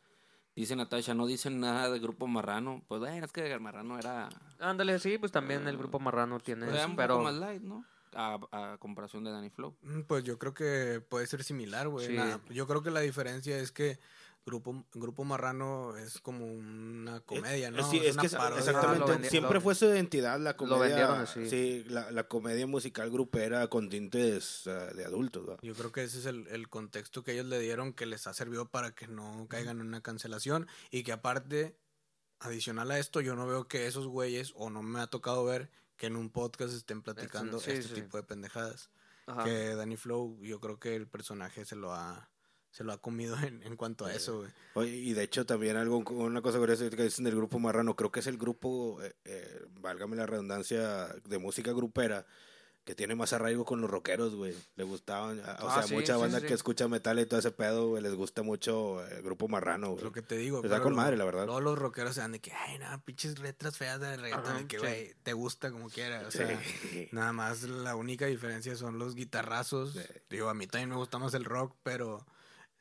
Dice 0.56 0.76
Natasha, 0.76 1.14
no 1.14 1.26
dicen 1.26 1.60
nada 1.60 1.90
de 1.90 1.98
Grupo 2.00 2.26
Marrano. 2.26 2.82
Pues 2.88 3.00
bueno, 3.00 3.24
es 3.24 3.32
que 3.32 3.50
el 3.50 3.60
Marrano 3.60 3.98
era, 3.98 4.28
Ándale, 4.58 4.98
sí, 4.98 5.16
pues 5.18 5.32
también 5.32 5.66
el 5.68 5.76
grupo 5.78 5.98
Marrano 6.00 6.38
tiene 6.40 6.66
era 6.66 6.80
eso, 6.80 6.88
un 6.88 6.96
pero... 6.96 7.14
poco 7.14 7.24
más 7.24 7.34
light, 7.34 7.62
¿no? 7.62 7.84
A, 8.14 8.38
a 8.50 8.76
comparación 8.78 9.22
de 9.24 9.30
Danny 9.30 9.50
Flow. 9.50 9.76
Mm, 9.82 10.00
Pues 10.02 10.24
yo 10.24 10.38
creo 10.38 10.52
que 10.52 11.00
puede 11.08 11.26
ser 11.28 11.44
similar, 11.44 11.88
güey. 11.88 12.08
Sí. 12.08 12.12
Nada, 12.14 12.40
Yo 12.50 12.66
creo 12.66 12.82
que 12.82 12.90
la 12.90 13.00
diferencia 13.00 13.56
es 13.58 13.70
que 13.70 13.98
Grupo, 14.46 14.84
Grupo 14.94 15.22
Marrano 15.24 15.96
es 15.96 16.18
como 16.20 16.46
una 16.46 17.20
comedia, 17.20 17.70
¿no? 17.70 17.88
Sí, 17.88 17.98
es, 18.04 18.16
que 18.16 18.26
es- 18.26 18.34
parodia. 18.34 18.58
exactamente, 18.60 19.12
Ah, 19.12 19.18
lo 19.18 19.28
siempre 19.28 19.54
lo- 19.54 19.60
fue 19.60 19.74
su 19.74 19.84
identidad 19.84 20.40
la 20.40 20.56
comedia. 20.56 20.80
vendieron 20.86 21.20
así. 21.20 21.48
Sí, 21.48 21.84
la, 21.88 22.10
la 22.10 22.24
comedia 22.26 22.66
musical 22.66 23.10
grupera 23.10 23.68
con 23.68 23.88
tintes 23.90 24.66
eh, 24.66 24.70
de 24.94 25.04
adultos. 25.04 25.48
¿va? 25.48 25.58
Yo 25.62 25.74
creo 25.74 25.92
que 25.92 26.02
ese 26.04 26.18
es 26.18 26.26
el, 26.26 26.46
el 26.48 26.68
contexto 26.68 27.22
que 27.22 27.32
ellos 27.32 27.46
le 27.46 27.60
dieron 27.60 27.92
que 27.92 28.06
les 28.06 28.26
ha 28.26 28.32
servido 28.34 28.68
para 28.70 28.94
que 28.94 29.06
no 29.08 29.46
caigan 29.48 29.80
en 29.80 29.86
una 29.86 30.00
cancelación 30.00 30.66
y 30.90 31.02
que 31.02 31.12
aparte, 31.12 31.76
adicional 32.40 32.90
a 32.90 32.98
esto, 32.98 33.20
yo 33.20 33.36
no 33.36 33.46
veo 33.46 33.68
que 33.68 33.86
esos 33.86 34.06
güeyes, 34.06 34.52
o 34.56 34.70
no 34.70 34.82
me 34.82 35.00
ha 35.00 35.06
tocado 35.06 35.44
ver, 35.44 35.70
que 35.96 36.06
en 36.06 36.16
un 36.16 36.30
podcast 36.30 36.72
estén 36.72 37.02
platicando 37.02 37.60
sí, 37.60 37.72
este 37.72 37.88
sí. 37.94 37.94
tipo 38.00 38.16
de 38.16 38.22
pendejadas. 38.22 38.90
Ajá. 39.26 39.44
Que 39.44 39.74
Danny 39.74 39.96
Flow, 39.98 40.38
yo 40.42 40.58
creo 40.60 40.80
que 40.80 40.96
el 40.96 41.06
personaje 41.06 41.64
se 41.66 41.76
lo 41.76 41.92
ha, 41.92 42.30
se 42.70 42.84
lo 42.84 42.92
ha 42.92 42.98
comido 42.98 43.36
en, 43.40 43.62
en 43.62 43.76
cuanto 43.76 44.04
a 44.06 44.14
eso, 44.14 44.38
güey. 44.38 44.50
Oye, 44.74 44.90
y 44.96 45.12
de 45.12 45.22
hecho 45.24 45.44
también 45.46 45.76
algo, 45.76 45.98
una 45.98 46.40
cosa 46.42 46.58
curiosa 46.58 46.88
que 46.90 47.02
dicen 47.02 47.24
del 47.24 47.36
grupo 47.36 47.58
Marrano, 47.58 47.96
creo 47.96 48.12
que 48.12 48.20
es 48.20 48.26
el 48.26 48.38
grupo, 48.38 49.02
eh, 49.02 49.12
eh, 49.24 49.62
válgame 49.80 50.16
la 50.16 50.26
redundancia, 50.26 51.08
de 51.24 51.38
música 51.38 51.72
grupera, 51.72 52.26
que 52.84 52.94
tiene 52.94 53.14
más 53.14 53.32
arraigo 53.34 53.64
con 53.66 53.80
los 53.82 53.90
rockeros, 53.90 54.34
güey. 54.34 54.54
Le 54.76 54.84
gustaban, 54.84 55.38
o 55.40 55.42
Ah, 55.44 55.74
sea, 55.74 55.82
sí, 55.82 55.94
mucha 55.94 56.14
sí, 56.14 56.20
banda 56.20 56.40
sí, 56.40 56.46
que 56.46 56.54
escucha 56.54 56.88
metal 56.88 57.18
y 57.20 57.26
todo 57.26 57.38
ese 57.38 57.50
pedo, 57.50 57.88
güey, 57.88 58.02
les 58.02 58.14
gusta 58.14 58.42
mucho 58.42 59.04
el 59.06 59.22
grupo 59.22 59.48
Marrano, 59.48 59.90
güey. 59.90 60.02
Lo 60.02 60.12
que 60.12 60.22
te 60.22 60.36
digo. 60.36 60.62
Está 60.64 60.80
con 60.80 60.94
madre, 60.96 61.16
la 61.16 61.24
verdad. 61.24 61.44
Luego 61.44 61.60
los 61.60 61.78
rockeros 61.78 62.14
se 62.14 62.20
dan 62.22 62.32
de 62.32 62.40
que, 62.40 62.52
ay, 62.52 62.78
nada, 62.78 62.98
pinches 63.04 63.38
letras 63.38 63.76
feas 63.76 64.00
de 64.00 64.16
reggaetón. 64.16 64.66
Que, 64.66 64.78
güey, 64.78 65.14
te 65.22 65.34
gusta 65.34 65.70
como 65.70 65.90
quieras. 65.90 66.24
O 66.26 66.30
sea, 66.30 66.60
nada 67.12 67.32
más 67.32 67.64
la 67.64 67.94
única 67.96 68.26
diferencia 68.26 68.74
son 68.76 68.98
los 68.98 69.14
guitarrazos. 69.14 69.96
Digo, 70.30 70.48
a 70.48 70.54
mí 70.54 70.66
también 70.66 70.88
me 70.88 70.96
gusta 70.96 71.18
más 71.18 71.34
el 71.34 71.44
rock, 71.44 71.76
pero 71.82 72.26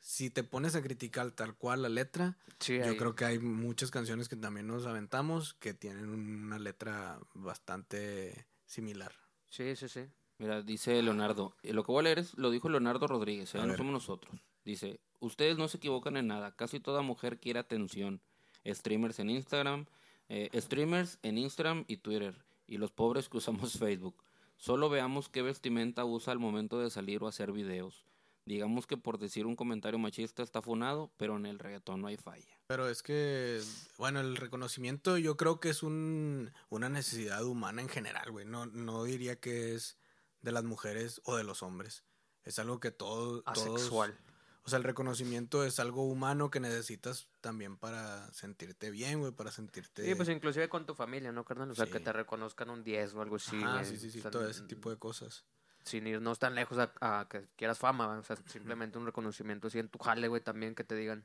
si 0.00 0.30
te 0.30 0.42
pones 0.42 0.74
a 0.74 0.82
criticar 0.82 1.30
tal 1.32 1.54
cual 1.54 1.82
la 1.82 1.88
letra, 1.88 2.36
Sí, 2.58 2.78
yo 2.78 2.84
ahí- 2.84 2.96
creo 2.96 3.14
que 3.14 3.24
hay 3.26 3.38
muchas 3.38 3.90
canciones 3.90 4.28
que 4.28 4.36
también 4.36 4.66
nos 4.66 4.86
aventamos 4.86 5.54
que 5.54 5.74
tienen 5.74 6.08
una 6.08 6.58
letra 6.58 7.18
bastante 7.34 8.46
similar. 8.66 9.12
Sí, 9.48 9.76
sí, 9.76 9.88
sí. 9.88 10.06
Mira, 10.38 10.62
dice 10.62 11.02
Leonardo. 11.02 11.54
eh, 11.62 11.72
Lo 11.74 11.84
que 11.84 11.92
voy 11.92 12.00
a 12.00 12.02
leer 12.04 12.18
es, 12.20 12.36
lo 12.38 12.50
dijo 12.50 12.68
Leonardo 12.68 13.06
Rodríguez, 13.06 13.52
ya 13.52 13.60
no 13.60 13.68
ver. 13.68 13.76
somos 13.76 13.92
nosotros. 13.92 14.40
Dice, 14.64 15.00
ustedes 15.20 15.58
no 15.58 15.68
se 15.68 15.76
equivocan 15.76 16.16
en 16.16 16.28
nada. 16.28 16.54
Casi 16.56 16.80
toda 16.80 17.02
mujer 17.02 17.38
quiere 17.38 17.58
atención. 17.58 18.20
Streamers 18.66 19.18
en 19.18 19.30
Instagram, 19.30 19.86
eh, 20.28 20.48
streamers 20.60 21.18
en 21.22 21.36
Instagram 21.38 21.84
y 21.88 21.98
Twitter. 21.98 22.34
Y 22.66 22.78
los 22.78 22.90
pobres 22.92 23.28
que 23.28 23.36
usamos 23.38 23.72
Facebook. 23.78 24.14
Solo 24.56 24.88
veamos 24.88 25.28
qué 25.28 25.42
vestimenta 25.42 26.04
usa 26.04 26.32
al 26.32 26.38
momento 26.38 26.78
de 26.78 26.90
salir 26.90 27.22
o 27.22 27.28
hacer 27.28 27.52
videos. 27.52 28.04
Digamos 28.46 28.86
que 28.86 28.96
por 28.96 29.18
decir 29.18 29.46
un 29.46 29.54
comentario 29.54 29.98
machista 29.98 30.42
está 30.42 30.62
funado, 30.62 31.12
pero 31.16 31.36
en 31.36 31.46
el 31.46 31.58
reggaetón 31.58 32.00
no 32.00 32.08
hay 32.08 32.16
falla. 32.16 32.58
Pero 32.68 32.88
es 32.88 33.02
que, 33.02 33.60
bueno, 33.98 34.20
el 34.20 34.36
reconocimiento 34.36 35.18
yo 35.18 35.36
creo 35.36 35.60
que 35.60 35.68
es 35.70 35.82
un, 35.82 36.50
una 36.68 36.88
necesidad 36.88 37.44
humana 37.44 37.82
en 37.82 37.88
general, 37.88 38.30
güey. 38.30 38.46
No, 38.46 38.66
no 38.66 39.04
diría 39.04 39.38
que 39.38 39.74
es 39.74 39.98
de 40.42 40.52
las 40.52 40.64
mujeres 40.64 41.20
o 41.24 41.36
de 41.36 41.44
los 41.44 41.62
hombres. 41.62 42.02
Es 42.42 42.58
algo 42.58 42.80
que 42.80 42.90
todos... 42.90 43.44
todos 43.44 43.58
Asexual. 43.76 44.18
o 44.62 44.70
sea, 44.70 44.78
el 44.78 44.84
reconocimiento 44.84 45.62
es 45.64 45.78
algo 45.78 46.04
humano 46.06 46.50
que 46.50 46.58
necesitas 46.60 47.28
también 47.42 47.76
para 47.76 48.32
sentirte 48.32 48.90
bien, 48.90 49.20
güey, 49.20 49.32
para 49.32 49.50
sentirte... 49.52 50.04
Sí, 50.06 50.14
pues 50.14 50.28
inclusive 50.30 50.68
con 50.70 50.86
tu 50.86 50.94
familia, 50.94 51.30
¿no, 51.30 51.44
carnal? 51.44 51.70
O 51.70 51.74
sea, 51.74 51.84
Sí. 51.86 51.92
que 51.92 52.00
te 52.00 52.12
reconozcan 52.12 52.70
un 52.70 52.82
10 52.82 53.14
o 53.14 53.20
algo 53.22 53.36
así, 53.36 53.56
Ajá, 53.62 53.74
güey. 53.74 53.84
sí, 53.84 53.96
sí, 53.98 54.10
sí, 54.10 54.18
O 54.20 54.22
sea, 54.22 54.30
todo 54.30 54.48
ese 54.48 54.62
tipo 54.62 54.88
de 54.90 54.96
cosas. 54.96 55.44
Sin 55.84 56.06
irnos 56.06 56.38
tan 56.38 56.54
lejos 56.54 56.78
a, 56.78 56.92
a 57.00 57.28
que 57.28 57.48
quieras 57.56 57.78
fama, 57.78 58.06
¿va? 58.06 58.18
o 58.18 58.22
sea, 58.22 58.36
simplemente 58.46 58.98
un 58.98 59.06
reconocimiento 59.06 59.68
así 59.68 59.78
en 59.78 59.88
tu 59.88 59.98
jale, 59.98 60.28
güey, 60.28 60.42
también 60.42 60.74
que 60.74 60.84
te 60.84 60.94
digan 60.94 61.24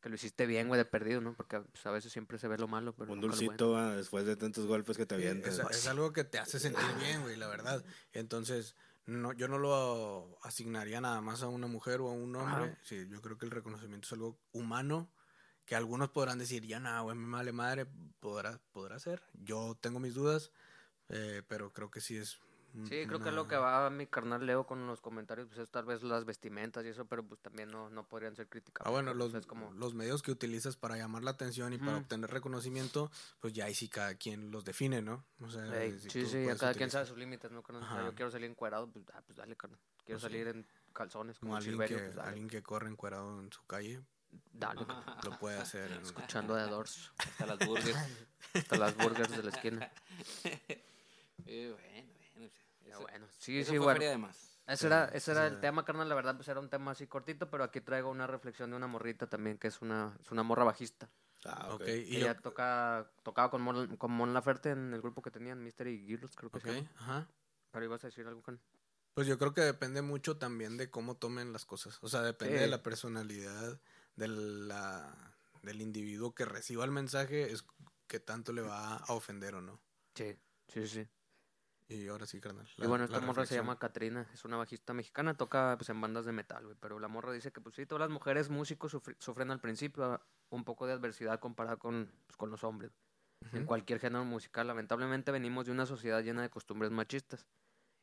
que 0.00 0.08
lo 0.08 0.14
hiciste 0.14 0.46
bien, 0.46 0.68
güey, 0.68 0.78
de 0.78 0.84
perdido, 0.84 1.20
¿no? 1.20 1.34
Porque 1.34 1.60
pues, 1.60 1.84
a 1.84 1.90
veces 1.90 2.10
siempre 2.12 2.38
se 2.38 2.48
ve 2.48 2.56
lo 2.56 2.68
malo, 2.68 2.94
pero 2.94 3.12
Un 3.12 3.20
bueno. 3.20 3.34
dulcito 3.36 3.76
ah, 3.76 3.94
después 3.94 4.24
de 4.24 4.36
tantos 4.36 4.66
golpes 4.66 4.96
que 4.96 5.04
te 5.04 5.14
avientas. 5.14 5.58
es, 5.58 5.76
es 5.76 5.86
algo 5.88 6.12
que 6.12 6.24
te 6.24 6.38
hace 6.38 6.58
sentir 6.58 6.86
bien, 6.98 7.22
güey, 7.22 7.36
la 7.36 7.48
verdad. 7.48 7.84
Entonces, 8.12 8.76
no, 9.06 9.32
yo 9.32 9.48
no 9.48 9.58
lo 9.58 10.38
asignaría 10.42 11.00
nada 11.00 11.20
más 11.20 11.42
a 11.42 11.48
una 11.48 11.66
mujer 11.66 12.00
o 12.00 12.08
a 12.08 12.12
un 12.12 12.34
hombre. 12.36 12.64
Ajá. 12.64 12.78
Sí, 12.82 13.06
yo 13.10 13.20
creo 13.20 13.36
que 13.36 13.44
el 13.44 13.50
reconocimiento 13.50 14.06
es 14.06 14.12
algo 14.12 14.38
humano 14.52 15.10
que 15.66 15.76
algunos 15.76 16.10
podrán 16.10 16.38
decir, 16.38 16.66
ya 16.66 16.80
nada, 16.80 17.00
güey, 17.02 17.16
me 17.16 17.30
vale 17.36 17.52
madre, 17.52 17.86
podrá, 18.18 18.58
podrá 18.72 18.98
ser. 18.98 19.22
Yo 19.34 19.76
tengo 19.80 20.00
mis 20.00 20.14
dudas, 20.14 20.50
eh, 21.08 21.42
pero 21.46 21.72
creo 21.72 21.90
que 21.90 22.00
sí 22.00 22.16
es. 22.16 22.38
Un- 22.74 22.86
Sí, 22.86 23.04
creo 23.06 23.18
que 23.18 23.28
una- 23.28 23.32
lo 23.32 23.48
que 23.48 23.56
va 23.56 23.88
mi 23.90 24.06
carnal 24.06 24.44
Leo 24.46 24.66
con 24.66 24.86
los 24.86 25.00
comentarios, 25.00 25.48
pues 25.48 25.58
es 25.60 25.70
tal 25.70 25.84
vez 25.84 26.02
las 26.02 26.24
vestimentas 26.24 26.84
y 26.84 26.88
eso, 26.88 27.04
pero 27.06 27.22
pues 27.24 27.40
también 27.40 27.70
no, 27.70 27.90
no 27.90 28.06
podrían 28.06 28.34
ser 28.36 28.48
criticables. 28.48 28.86
Ah, 28.88 28.90
bueno, 28.90 29.12
los, 29.14 29.30
pues, 29.32 29.40
es 29.42 29.46
como... 29.46 29.72
los 29.72 29.94
medios 29.94 30.22
que 30.22 30.30
utilizas 30.30 30.76
para 30.76 30.96
llamar 30.96 31.22
la 31.24 31.32
atención 31.32 31.72
y 31.72 31.78
para 31.78 31.92
Ujú. 31.92 32.00
obtener 32.02 32.30
reconocimiento, 32.30 33.10
pues 33.40 33.52
ya 33.52 33.64
ahí 33.66 33.74
sí 33.74 33.88
cada 33.88 34.14
quien 34.14 34.50
los 34.50 34.64
define, 34.64 35.02
¿no? 35.02 35.24
O 35.40 35.50
sea, 35.50 35.64
Ey, 35.82 35.98
si 35.98 36.10
sí, 36.10 36.26
sí, 36.26 36.48
a 36.48 36.56
cada 36.56 36.72
quien 36.72 36.88
utilizar- 36.88 36.90
sabe 36.90 37.06
sus 37.06 37.18
límites, 37.18 37.50
¿no? 37.50 37.60
O 37.60 37.64
sea, 37.86 38.04
yo 38.04 38.14
quiero 38.14 38.30
salir 38.30 38.50
encuerado, 38.50 38.88
pues, 38.90 39.04
ah, 39.14 39.22
pues 39.26 39.36
dale, 39.36 39.56
carnal. 39.56 39.78
Quiero 40.04 40.20
Pues 40.20 40.32
sí. 40.32 40.38
salir 40.38 40.48
en 40.48 40.66
calzones 40.92 41.38
como, 41.38 41.50
Como 41.50 41.56
alguien 41.56 41.72
Silverio, 41.74 41.96
que, 41.98 42.02
pues 42.04 42.16
dale. 42.16 42.28
alguien 42.30 42.48
que 42.48 42.62
corre 42.62 42.88
encuerado 42.88 43.40
en 43.40 43.52
su 43.52 43.64
calle, 43.66 44.02
Dale, 44.52 44.86
carnal. 44.86 45.18
lo 45.24 45.38
puede 45.38 45.58
hacer. 45.58 45.90
en- 45.90 46.02
Escuchando 46.02 46.54
a 46.54 46.64
The 46.64 46.70
Doors. 46.70 47.12
Hasta 47.18 47.46
las 47.46 47.58
burgers. 47.66 47.98
Hasta 48.54 48.76
las 48.78 48.96
burgers 48.96 49.36
de 49.36 49.42
la 49.42 49.50
esquina. 49.50 49.92
Eh, 51.46 51.74
bueno, 51.74 52.06
bueno. 52.06 52.19
Ya, 52.90 52.96
Eso- 52.96 53.02
bueno, 53.02 53.26
sí, 53.38 53.58
eso 53.60 53.70
sí, 53.70 53.76
fue 53.76 53.84
bueno. 53.84 53.98
feria 53.98 54.10
de 54.10 54.18
más. 54.18 54.60
Ese 54.66 54.86
era, 54.86 55.08
Sí, 55.10 55.16
ese 55.16 55.30
era 55.32 55.48
sí. 55.48 55.54
el 55.54 55.60
tema, 55.60 55.84
carnal. 55.84 56.08
La 56.08 56.14
verdad, 56.14 56.36
pues 56.36 56.48
era 56.48 56.60
un 56.60 56.68
tema 56.68 56.90
así 56.92 57.06
cortito, 57.06 57.50
pero 57.50 57.64
aquí 57.64 57.80
traigo 57.80 58.10
una 58.10 58.26
reflexión 58.26 58.70
de 58.70 58.76
una 58.76 58.86
morrita 58.86 59.28
también, 59.28 59.58
que 59.58 59.68
es 59.68 59.80
una, 59.80 60.16
es 60.20 60.30
una 60.30 60.42
morra 60.42 60.64
bajista. 60.64 61.08
Ah, 61.44 61.68
ok. 61.72 61.80
Ok, 61.82 61.88
y 61.88 62.16
Ella 62.16 62.34
yo- 62.34 62.42
toca, 62.42 63.10
tocaba 63.22 63.50
con 63.50 63.62
Mon, 63.62 63.96
con 63.96 64.10
Mon 64.12 64.34
Laferte 64.34 64.70
en 64.70 64.92
el 64.92 65.00
grupo 65.00 65.22
que 65.22 65.30
tenían, 65.30 65.62
Mystery 65.62 66.04
Girls, 66.06 66.36
creo 66.36 66.50
que 66.50 66.58
ok, 66.58 66.64
se 66.64 66.72
llama. 66.74 66.90
ajá. 66.96 67.28
Pero 67.70 67.84
ibas 67.84 68.04
a 68.04 68.08
decir 68.08 68.26
algo, 68.26 68.42
carnal. 68.42 68.62
Pues 69.14 69.26
yo 69.26 69.38
creo 69.38 69.54
que 69.54 69.62
depende 69.62 70.02
mucho 70.02 70.36
también 70.38 70.76
de 70.76 70.90
cómo 70.90 71.16
tomen 71.16 71.52
las 71.52 71.64
cosas. 71.64 71.98
O 72.02 72.08
sea, 72.08 72.22
depende 72.22 72.56
Sí. 72.56 72.60
de 72.62 72.68
la 72.68 72.82
personalidad 72.82 73.80
de 74.16 74.28
la, 74.28 75.34
del 75.62 75.80
individuo 75.80 76.34
que 76.34 76.44
reciba 76.44 76.84
el 76.84 76.90
mensaje, 76.90 77.50
es 77.52 77.64
que 78.06 78.20
tanto 78.20 78.52
le 78.52 78.62
va 78.62 78.96
a 78.96 79.12
ofender 79.14 79.54
o 79.54 79.60
no. 79.62 79.80
Sí, 80.14 80.36
sí, 80.68 80.86
sí. 80.86 81.08
Y 81.90 82.06
ahora 82.06 82.24
sí, 82.24 82.40
carnal. 82.40 82.66
y 82.76 82.82
la- 82.82 82.86
bueno, 82.88 83.02
la 83.08 83.16
esta 83.16 83.26
morra 83.26 83.44
se 83.46 83.56
llama 83.56 83.78
Katrina, 83.78 84.26
es 84.32 84.44
una 84.44 84.56
bajista 84.56 84.94
mexicana, 84.94 85.34
toca 85.36 85.74
pues 85.76 85.88
en 85.90 86.00
bandas 86.00 86.24
de 86.24 86.30
metal, 86.32 86.64
güey, 86.64 86.76
pero 86.80 87.00
la 87.00 87.08
morra 87.08 87.32
dice 87.32 87.50
que 87.50 87.60
pues 87.60 87.74
sí, 87.74 87.84
todas 87.84 88.00
las 88.00 88.10
mujeres 88.10 88.48
músicos 88.48 88.96
sufren 89.18 89.50
al 89.50 89.60
principio 89.60 90.04
ah, 90.04 90.22
un 90.50 90.62
poco 90.64 90.86
de 90.86 90.92
adversidad 90.92 91.40
comparada 91.40 91.76
con, 91.78 92.08
pues, 92.26 92.36
con 92.36 92.50
los 92.50 92.62
hombres. 92.64 92.92
En 93.52 93.64
cualquier 93.64 93.98
género 93.98 94.24
musical, 94.24 94.66
lamentablemente 94.68 95.32
venimos 95.32 95.66
de 95.66 95.72
una 95.72 95.86
sociedad 95.86 96.22
llena 96.22 96.42
de 96.42 96.50
costumbres 96.50 96.90
machistas. 96.90 97.46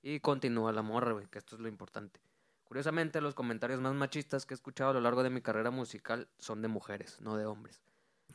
Y 0.01 0.19
continúa 0.19 0.71
la 0.73 0.81
morra, 0.81 1.11
güey, 1.13 1.27
que 1.27 1.37
esto 1.37 1.55
es 1.55 1.61
lo 1.61 1.67
importante. 1.67 2.19
Curiosamente, 2.63 3.21
los 3.21 3.35
comentarios 3.35 3.79
más 3.79 3.93
machistas 3.93 4.45
que 4.45 4.53
he 4.53 4.55
escuchado 4.55 4.89
a 4.89 4.93
lo 4.93 4.99
largo 5.01 5.23
de 5.23 5.29
mi 5.29 5.41
carrera 5.41 5.69
musical 5.71 6.27
son 6.39 6.61
de 6.61 6.67
mujeres, 6.67 7.21
no 7.21 7.37
de 7.37 7.45
hombres. 7.45 7.81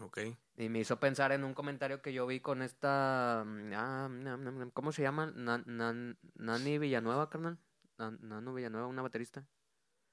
Ok. 0.03 0.19
Y 0.57 0.69
me 0.69 0.81
hizo 0.81 0.99
pensar 1.01 1.33
en 1.33 1.45
un 1.45 1.55
comentario 1.55 2.03
que 2.03 2.13
yo 2.13 2.27
vi 2.27 2.41
con 2.41 2.63
esta. 2.63 3.45
mm, 3.47 3.73
ah, 3.75 4.09
nam, 4.11 4.43
nam, 4.45 4.59
nam, 4.59 4.71
¿Cómo 4.71 4.93
se 4.93 5.03
llama? 5.03 5.27
Nan- 5.35 5.65
Nan- 5.67 6.19
Nani 6.35 6.79
Villanueva, 6.79 7.31
carnal. 7.31 7.59
Nan- 7.99 8.19
Nano 8.21 8.53
Villanueva, 8.55 8.87
una 8.87 9.03
baterista. 9.03 9.47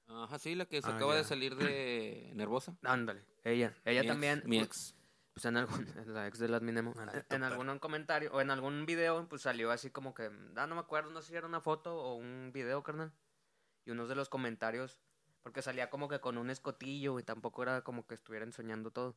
Ajá, 0.06 0.38
sí, 0.38 0.54
la 0.54 0.66
que 0.66 0.82
se 0.82 0.88
Ah, 0.90 0.96
acaba 0.96 1.14
de 1.14 1.24
salir 1.24 1.54
de 1.56 2.30
Nervosa. 2.34 2.76
Ándale, 2.82 3.24
ella. 3.44 3.74
Ella 3.84 4.00
Mi 4.02 4.06
ex- 4.06 4.08
también. 4.08 4.42
Mi 4.46 4.58
ex. 4.60 4.94
Pues 5.32 5.44
en 5.44 5.56
algún. 5.56 5.86
La 6.14 6.26
ex 6.26 6.38
del 6.38 6.54
Adminemo. 6.54 6.92
Ah, 6.96 7.22
En, 7.30 7.42
algún 7.44 7.78
comentario 7.78 8.32
o 8.32 8.40
en 8.40 8.50
algún 8.50 8.84
video, 8.86 9.28
pues 9.28 9.42
salió 9.42 9.70
así 9.70 9.90
como 9.90 10.14
que. 10.14 10.30
Ah, 10.56 10.66
no 10.66 10.74
me 10.74 10.80
acuerdo, 10.80 11.10
no 11.10 11.22
sé 11.22 11.28
si 11.28 11.36
era 11.36 11.46
una 11.46 11.60
foto 11.60 11.96
o 11.96 12.14
un 12.16 12.50
video, 12.52 12.82
carnal. 12.82 13.12
Y 13.84 13.92
unos 13.92 14.08
de 14.08 14.14
los 14.16 14.28
comentarios. 14.28 14.98
Porque 15.42 15.62
salía 15.62 15.88
como 15.88 16.08
que 16.08 16.20
con 16.20 16.36
un 16.36 16.50
escotillo 16.50 17.18
y 17.18 17.22
tampoco 17.22 17.62
era 17.62 17.82
como 17.82 18.06
que 18.06 18.14
estuviera 18.14 18.44
enseñando 18.44 18.90
todo. 18.90 19.16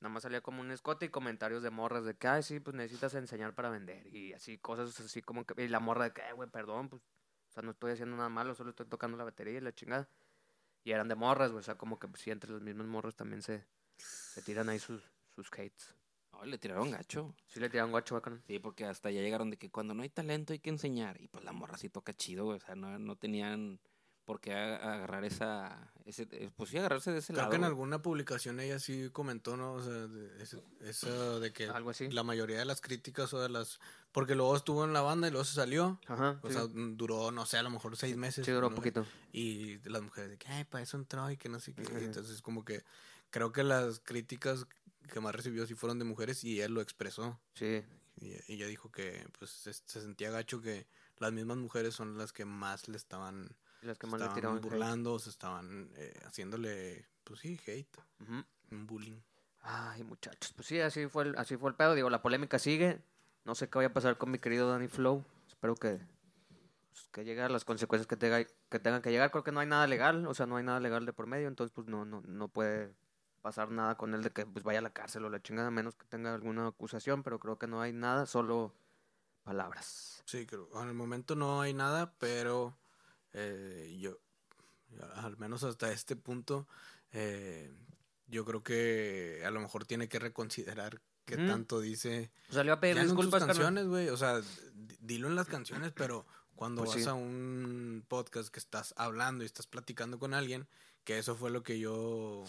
Nada 0.00 0.12
más 0.12 0.22
salía 0.22 0.40
como 0.40 0.60
un 0.60 0.70
escote 0.70 1.06
y 1.06 1.08
comentarios 1.08 1.62
de 1.62 1.70
morras 1.70 2.04
de 2.04 2.14
que, 2.14 2.28
ay, 2.28 2.42
sí, 2.42 2.60
pues 2.60 2.76
necesitas 2.76 3.14
enseñar 3.14 3.54
para 3.54 3.68
vender. 3.68 4.06
Y 4.14 4.32
así, 4.32 4.58
cosas 4.58 4.98
así 5.00 5.22
como 5.22 5.44
que. 5.44 5.60
Y 5.62 5.68
la 5.68 5.80
morra 5.80 6.04
de 6.04 6.12
que, 6.12 6.20
"Eh, 6.22 6.32
güey, 6.34 6.48
perdón, 6.48 6.88
pues. 6.88 7.02
O 7.02 7.52
sea, 7.52 7.62
no 7.62 7.72
estoy 7.72 7.92
haciendo 7.92 8.16
nada 8.16 8.28
malo, 8.28 8.54
solo 8.54 8.70
estoy 8.70 8.86
tocando 8.86 9.16
la 9.16 9.24
batería 9.24 9.58
y 9.58 9.60
la 9.60 9.74
chingada. 9.74 10.08
Y 10.84 10.92
eran 10.92 11.08
de 11.08 11.14
morras, 11.16 11.50
güey. 11.50 11.60
O 11.60 11.64
sea, 11.64 11.76
como 11.76 11.98
que 11.98 12.06
pues, 12.08 12.22
sí, 12.22 12.30
entre 12.30 12.50
las 12.52 12.62
mismas 12.62 12.86
morras 12.86 13.16
también 13.16 13.42
se, 13.42 13.64
se 13.96 14.42
tiran 14.42 14.68
ahí 14.68 14.78
sus, 14.78 15.02
sus 15.34 15.50
hates. 15.52 15.94
No, 16.32 16.44
le 16.44 16.58
tiraron 16.58 16.90
gacho. 16.90 17.34
Sí 17.46 17.58
le 17.58 17.68
tiraron 17.68 17.90
guacho 17.90 18.14
bacán. 18.14 18.42
Sí, 18.46 18.58
porque 18.58 18.84
hasta 18.84 19.10
ya 19.10 19.20
llegaron 19.20 19.50
de 19.50 19.56
que 19.56 19.70
cuando 19.70 19.94
no 19.94 20.02
hay 20.02 20.10
talento 20.10 20.52
hay 20.52 20.60
que 20.60 20.70
enseñar. 20.70 21.20
Y 21.20 21.26
pues 21.28 21.42
la 21.44 21.52
morra 21.52 21.76
sí 21.78 21.88
toca 21.88 22.14
chido, 22.14 22.44
güey. 22.44 22.58
O 22.58 22.60
sea, 22.60 22.76
no, 22.76 22.98
no 22.98 23.16
tenían 23.16 23.80
por 24.28 24.40
qué 24.42 24.52
agarrar 24.52 25.24
esa... 25.24 25.90
Ese, 26.04 26.28
eh, 26.32 26.50
pues 26.54 26.68
sí, 26.68 26.76
agarrarse 26.76 27.10
de 27.12 27.18
ese 27.20 27.28
Creo 27.32 27.38
lado. 27.44 27.50
que 27.50 27.56
en 27.56 27.64
alguna 27.64 28.02
publicación 28.02 28.60
ella 28.60 28.78
sí 28.78 29.08
comentó, 29.10 29.56
¿no? 29.56 29.72
O 29.72 29.82
sea, 29.82 29.92
de, 30.06 30.42
ese- 30.42 30.62
eso 30.82 31.40
de 31.40 31.50
que 31.54 31.66
Algo 31.68 31.88
así. 31.88 32.10
la 32.10 32.22
mayoría 32.24 32.58
de 32.58 32.66
las 32.66 32.82
críticas 32.82 33.32
o 33.32 33.40
de 33.40 33.48
las... 33.48 33.80
Porque 34.12 34.34
luego 34.34 34.54
estuvo 34.54 34.84
en 34.84 34.92
la 34.92 35.00
banda 35.00 35.28
y 35.28 35.30
luego 35.30 35.46
se 35.46 35.54
salió. 35.54 35.98
Ajá. 36.06 36.38
O 36.42 36.48
sí. 36.48 36.52
sea, 36.54 36.66
duró, 36.66 37.30
no 37.30 37.46
sé, 37.46 37.56
a 37.56 37.62
lo 37.62 37.70
mejor 37.70 37.96
seis 37.96 38.16
meses. 38.18 38.44
Sí, 38.44 38.52
duró 38.52 38.68
¿no? 38.68 38.76
poquito. 38.76 39.06
Y 39.32 39.78
las 39.88 40.02
mujeres 40.02 40.28
de 40.30 40.36
que, 40.36 40.46
ay, 40.48 40.64
para 40.64 40.82
eso 40.84 40.98
entró 40.98 41.30
y 41.30 41.38
que 41.38 41.48
no 41.48 41.58
sé 41.58 41.72
qué. 41.74 41.82
Ujú. 41.82 41.96
Entonces, 41.96 42.42
como 42.42 42.66
que 42.66 42.84
creo 43.30 43.50
que 43.52 43.62
las 43.64 43.98
críticas 44.00 44.66
que 45.10 45.20
más 45.20 45.34
recibió 45.34 45.66
sí 45.66 45.74
fueron 45.74 45.98
de 45.98 46.04
mujeres 46.04 46.44
y 46.44 46.60
él 46.60 46.74
lo 46.74 46.82
expresó. 46.82 47.40
Sí. 47.54 47.82
Y 48.20 48.28
y 48.28 48.52
ella 48.54 48.66
dijo 48.66 48.90
que 48.90 49.26
pues 49.38 49.50
se, 49.50 49.72
se 49.72 50.00
sentía 50.02 50.30
gacho 50.30 50.60
que 50.60 50.86
las 51.18 51.32
mismas 51.32 51.56
mujeres 51.56 51.94
son 51.94 52.18
las 52.18 52.32
que 52.32 52.44
más 52.44 52.88
le 52.88 52.96
estaban, 52.96 53.54
y 53.82 53.86
Las 53.86 53.98
que 53.98 54.06
se 54.06 54.10
más 54.10 54.20
le 54.20 54.26
estaban 54.26 54.56
hate. 54.56 54.64
burlando, 54.64 55.18
se 55.18 55.30
estaban 55.30 55.90
eh, 55.96 56.20
haciéndole, 56.26 57.06
pues 57.24 57.40
sí, 57.40 57.60
hate, 57.66 57.98
un 58.70 58.86
bullying. 58.86 59.20
Ay, 59.60 60.02
muchachos. 60.04 60.52
Pues 60.54 60.66
sí, 60.66 60.80
así 60.80 61.06
fue, 61.08 61.24
el, 61.24 61.36
así 61.36 61.56
fue 61.56 61.70
el 61.70 61.76
pedo. 61.76 61.94
Digo, 61.94 62.10
la 62.10 62.22
polémica 62.22 62.58
sigue. 62.58 63.02
No 63.44 63.54
sé 63.54 63.68
qué 63.68 63.78
vaya 63.78 63.88
a 63.88 63.92
pasar 63.92 64.16
con 64.16 64.30
mi 64.30 64.38
querido 64.38 64.70
Danny 64.70 64.88
Flow. 64.88 65.24
Espero 65.48 65.74
que, 65.74 66.00
pues, 66.90 67.08
que 67.12 67.24
llegue 67.24 67.42
a 67.42 67.48
las 67.48 67.64
consecuencias 67.64 68.06
que, 68.06 68.16
tenga, 68.16 68.44
que 68.44 68.78
tengan 68.78 69.02
que 69.02 69.10
llegar. 69.10 69.30
Creo 69.30 69.44
que 69.44 69.52
no 69.52 69.60
hay 69.60 69.66
nada 69.66 69.86
legal. 69.86 70.26
O 70.26 70.34
sea, 70.34 70.46
no 70.46 70.56
hay 70.56 70.64
nada 70.64 70.80
legal 70.80 71.04
de 71.06 71.12
por 71.12 71.26
medio. 71.26 71.48
Entonces, 71.48 71.72
pues 71.74 71.86
no, 71.86 72.04
no, 72.04 72.22
no 72.26 72.48
puede 72.48 72.94
pasar 73.42 73.70
nada 73.70 73.96
con 73.96 74.14
él 74.14 74.22
de 74.22 74.30
que 74.30 74.46
pues 74.46 74.64
vaya 74.64 74.78
a 74.78 74.82
la 74.82 74.90
cárcel 74.92 75.24
o 75.24 75.30
la 75.30 75.42
chingada, 75.42 75.68
a 75.68 75.72
menos 75.72 75.96
que 75.96 76.06
tenga 76.06 76.34
alguna 76.34 76.68
acusación. 76.68 77.22
Pero 77.22 77.38
creo 77.38 77.58
que 77.58 77.66
no 77.66 77.80
hay 77.80 77.92
nada. 77.92 78.26
Solo 78.26 78.74
palabras. 79.42 80.22
Sí, 80.24 80.46
creo. 80.46 80.68
Al 80.76 80.94
momento 80.94 81.34
no 81.34 81.60
hay 81.60 81.74
nada, 81.74 82.14
pero 82.18 82.74
eh, 83.32 83.96
yo, 84.00 84.18
al 85.16 85.36
menos 85.38 85.62
hasta 85.64 85.92
este 85.92 86.16
punto, 86.16 86.66
eh, 87.12 87.70
yo 88.26 88.44
creo 88.44 88.62
que 88.62 89.42
a 89.46 89.50
lo 89.50 89.60
mejor 89.60 89.84
tiene 89.86 90.08
que 90.08 90.18
reconsiderar 90.18 91.00
qué 91.24 91.36
tanto 91.36 91.80
dice. 91.80 92.30
O 92.50 92.54
sea, 92.54 92.64
le 92.64 92.70
a 92.72 92.80
pedir 92.80 92.96
Ya 92.96 93.02
no 93.04 93.10
en 93.10 93.16
tus 93.16 93.24
disculpas, 93.26 93.40
carnal. 93.40 93.56
canciones, 93.56 93.86
güey. 93.88 94.08
O 94.08 94.16
sea, 94.16 94.40
dilo 95.00 95.28
en 95.28 95.36
las 95.36 95.46
canciones, 95.46 95.92
pero 95.94 96.26
cuando 96.54 96.82
Pues 96.84 96.94
vas 96.96 97.02
sí. 97.04 97.08
a 97.08 97.14
un 97.14 98.04
podcast 98.08 98.48
que 98.48 98.58
estás 98.58 98.94
hablando 98.96 99.44
y 99.44 99.46
estás 99.46 99.66
platicando 99.66 100.18
con 100.18 100.32
alguien, 100.34 100.66
que 101.04 101.18
eso 101.18 101.36
fue 101.36 101.50
lo 101.50 101.62
que 101.62 101.78
yo 101.78 102.44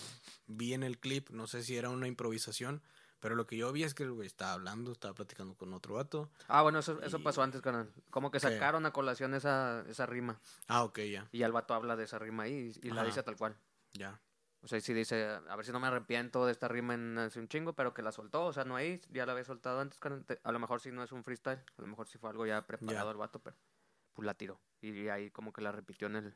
vi 0.48 0.74
en 0.74 0.84
el 0.84 0.98
clip, 0.98 1.30
no 1.30 1.46
sé 1.48 1.63
si 1.63 1.76
era 1.78 1.89
una 1.89 2.08
improvisación, 2.08 2.82
pero 3.19 3.36
lo 3.36 3.45
que 3.45 3.58
yo 3.58 3.71
vi 3.71 3.84
es 3.84 3.93
que 3.93 4.03
el 4.03 4.12
güey 4.12 4.27
estaba 4.27 4.53
hablando, 4.53 4.91
estaba 4.91 5.13
platicando 5.13 5.55
con 5.55 5.73
otro 5.73 5.95
vato. 5.95 6.29
Ah, 6.47 6.62
bueno, 6.62 6.79
eso, 6.79 7.01
eso 7.01 7.21
pasó 7.21 7.41
antes, 7.43 7.62
carnal. 7.62 7.91
Como 8.10 8.32
que 8.32 8.39
¿Qué? 8.39 8.49
sacaron 8.49 8.86
a 8.86 8.91
colación 8.91 9.34
esa, 9.34 9.84
esa 9.88 10.05
rima. 10.05 10.39
Ah, 10.67 10.84
ok, 10.84 10.99
ya, 10.99 11.27
Y 11.32 11.43
el 11.43 11.51
vato 11.51 11.73
habla 11.73 11.95
de 11.95 12.05
esa 12.05 12.19
rima 12.19 12.43
ahí 12.43 12.73
y, 12.82 12.88
y 12.88 12.91
la 12.91 13.03
dice 13.03 13.23
tal 13.23 13.36
cual. 13.38 13.55
ya. 13.93 14.19
O 14.62 14.67
sea, 14.67 14.82
sí 14.82 14.93
dice, 14.93 15.23
a 15.25 15.55
ver 15.55 15.65
si 15.65 15.71
no 15.71 15.79
me 15.79 15.88
arrepiento 15.88 16.45
de 16.45 16.51
esta 16.51 16.67
rima 16.67 16.93
en 16.93 17.17
hace 17.17 17.39
un 17.39 17.47
chingo, 17.47 17.71
pero 17.75 17.93
que 17.93 18.01
la 18.01 18.12
soltó. 18.12 18.43
O 18.45 18.51
sea, 18.51 18.65
no 18.65 18.75
ahí, 18.75 18.99
ya 19.10 19.25
la 19.25 19.32
había 19.32 19.45
soltado 19.45 19.79
antes. 19.79 19.99
carnal. 19.99 20.25
A 20.43 20.51
lo 20.51 20.60
mejor 20.60 20.82
sí 20.82 20.91
no 20.91 21.01
es 21.01 21.13
un 21.13 21.23
freestyle, 21.23 21.63
a 21.77 21.82
lo 21.82 21.88
mejor 21.88 22.10
sí 22.10 22.17
fue 22.17 22.29
algo 22.29 22.45
ya 22.45 22.67
preparado 22.67 23.10
el 23.12 23.15
vato, 23.15 23.39
pero 23.39 23.55
pues 24.12 24.25
la 24.25 24.34
tiró. 24.34 24.60
Y 24.82 25.08
ahí 25.08 25.32
como 25.32 25.53
que 25.53 25.62
la 25.62 25.71
repitió 25.71 26.08
en 26.08 26.17
el, 26.17 26.34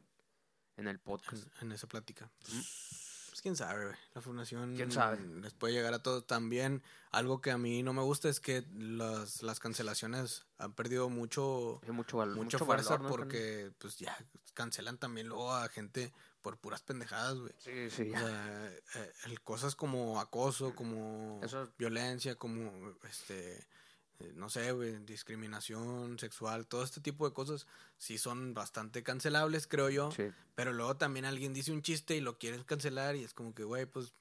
en 0.78 0.88
el 0.88 1.00
podcast. 1.00 1.48
en, 1.62 1.68
en 1.68 1.72
esa 1.74 1.88
plática. 1.88 2.32
Pues 2.40 3.03
quién 3.44 3.56
sabe, 3.56 3.86
güey. 3.86 3.96
La 4.16 4.22
fundación 4.22 4.76
¿Quién 4.76 4.92
sabe? 4.92 5.20
les 5.42 5.54
puede 5.54 5.74
llegar 5.74 5.94
a 5.94 6.02
todos. 6.02 6.26
También 6.26 6.82
algo 7.12 7.42
que 7.42 7.52
a 7.52 7.58
mí 7.60 7.84
no 7.84 7.94
me 7.94 8.02
gusta 8.02 8.30
es 8.30 8.40
que 8.40 8.66
las, 8.74 9.44
las 9.44 9.60
cancelaciones 9.60 10.46
han 10.58 10.74
perdido 10.74 11.10
mucho, 11.10 11.80
mucho, 11.90 12.18
mucha 12.18 12.26
mucho 12.36 12.60
fuerza 12.66 12.96
valor, 12.98 13.12
porque 13.12 13.72
pues 13.78 13.98
ya 14.00 14.18
cancelan 14.56 14.98
también 14.98 15.28
luego 15.28 15.54
a 15.54 15.68
gente 15.70 16.12
por 16.42 16.58
puras 16.58 16.82
pendejadas, 16.82 17.38
güey. 17.38 17.54
Sí, 17.58 17.90
sí, 17.90 18.02
O 18.04 18.06
ya. 18.14 18.20
sea, 18.20 18.72
eh, 18.96 19.14
el- 19.26 19.42
cosas 19.42 19.76
como 19.76 20.20
acoso, 20.20 20.74
como 20.76 21.40
Eso- 21.44 21.70
violencia, 21.78 22.36
como 22.36 22.96
este 23.10 23.58
eh, 23.58 23.68
no 24.36 24.50
sé, 24.50 24.72
güey, 24.72 24.98
discriminación 25.06 26.18
sexual, 26.20 26.68
todo 26.68 26.84
este 26.84 27.02
tipo 27.02 27.28
de 27.28 27.34
cosas 27.34 27.68
sí 27.98 28.18
son 28.18 28.54
bastante 28.54 29.04
cancelables, 29.04 29.68
creo 29.68 29.90
yo. 29.90 30.12
Sí. 30.12 30.24
Pero 30.56 30.72
luego 30.74 30.96
también 30.98 31.26
alguien 31.26 31.54
dice 31.54 31.72
un 31.72 31.82
chiste 31.82 32.16
y 32.16 32.22
lo 32.22 32.38
quieres 32.38 32.64
cancelar 32.64 33.16
y 33.16 33.24
es 33.24 33.34
como 33.34 33.54
que, 33.54 33.64
güey, 33.64 33.86
pues, 33.86 34.14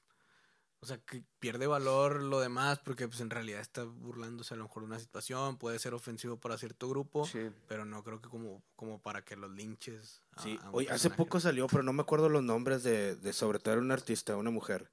o 0.81 0.85
sea, 0.85 0.97
que 0.97 1.23
pierde 1.39 1.65
valor 1.65 2.21
lo 2.21 2.41
demás 2.41 2.79
porque 2.79 3.07
pues 3.07 3.21
en 3.21 3.29
realidad 3.29 3.61
está 3.61 3.85
burlándose 3.85 4.53
a 4.53 4.57
lo 4.57 4.63
mejor 4.63 4.83
de 4.83 4.87
una 4.87 4.99
situación, 4.99 5.57
puede 5.57 5.79
ser 5.79 5.93
ofensivo 5.93 6.35
para 6.35 6.57
cierto 6.57 6.89
grupo, 6.89 7.25
Sí. 7.25 7.49
pero 7.69 7.85
no 7.85 8.03
creo 8.03 8.21
que 8.21 8.27
como, 8.27 8.61
como 8.75 8.99
para 9.01 9.23
que 9.23 9.37
los 9.37 9.49
linches. 9.51 10.21
a- 10.35 10.43
Sí, 10.43 10.59
a 10.61 10.69
un 10.69 10.75
oye, 10.75 10.89
hace 10.91 11.09
poco 11.09 11.39
salió, 11.39 11.67
pero 11.67 11.83
no 11.83 11.93
me 11.93 12.01
acuerdo 12.01 12.27
los 12.27 12.43
nombres 12.43 12.83
de, 12.83 13.15
de 13.15 13.31
sobre 13.31 13.59
todo 13.59 13.75
era 13.75 13.81
una 13.81 13.93
artista, 13.93 14.35
una 14.35 14.49
mujer, 14.51 14.89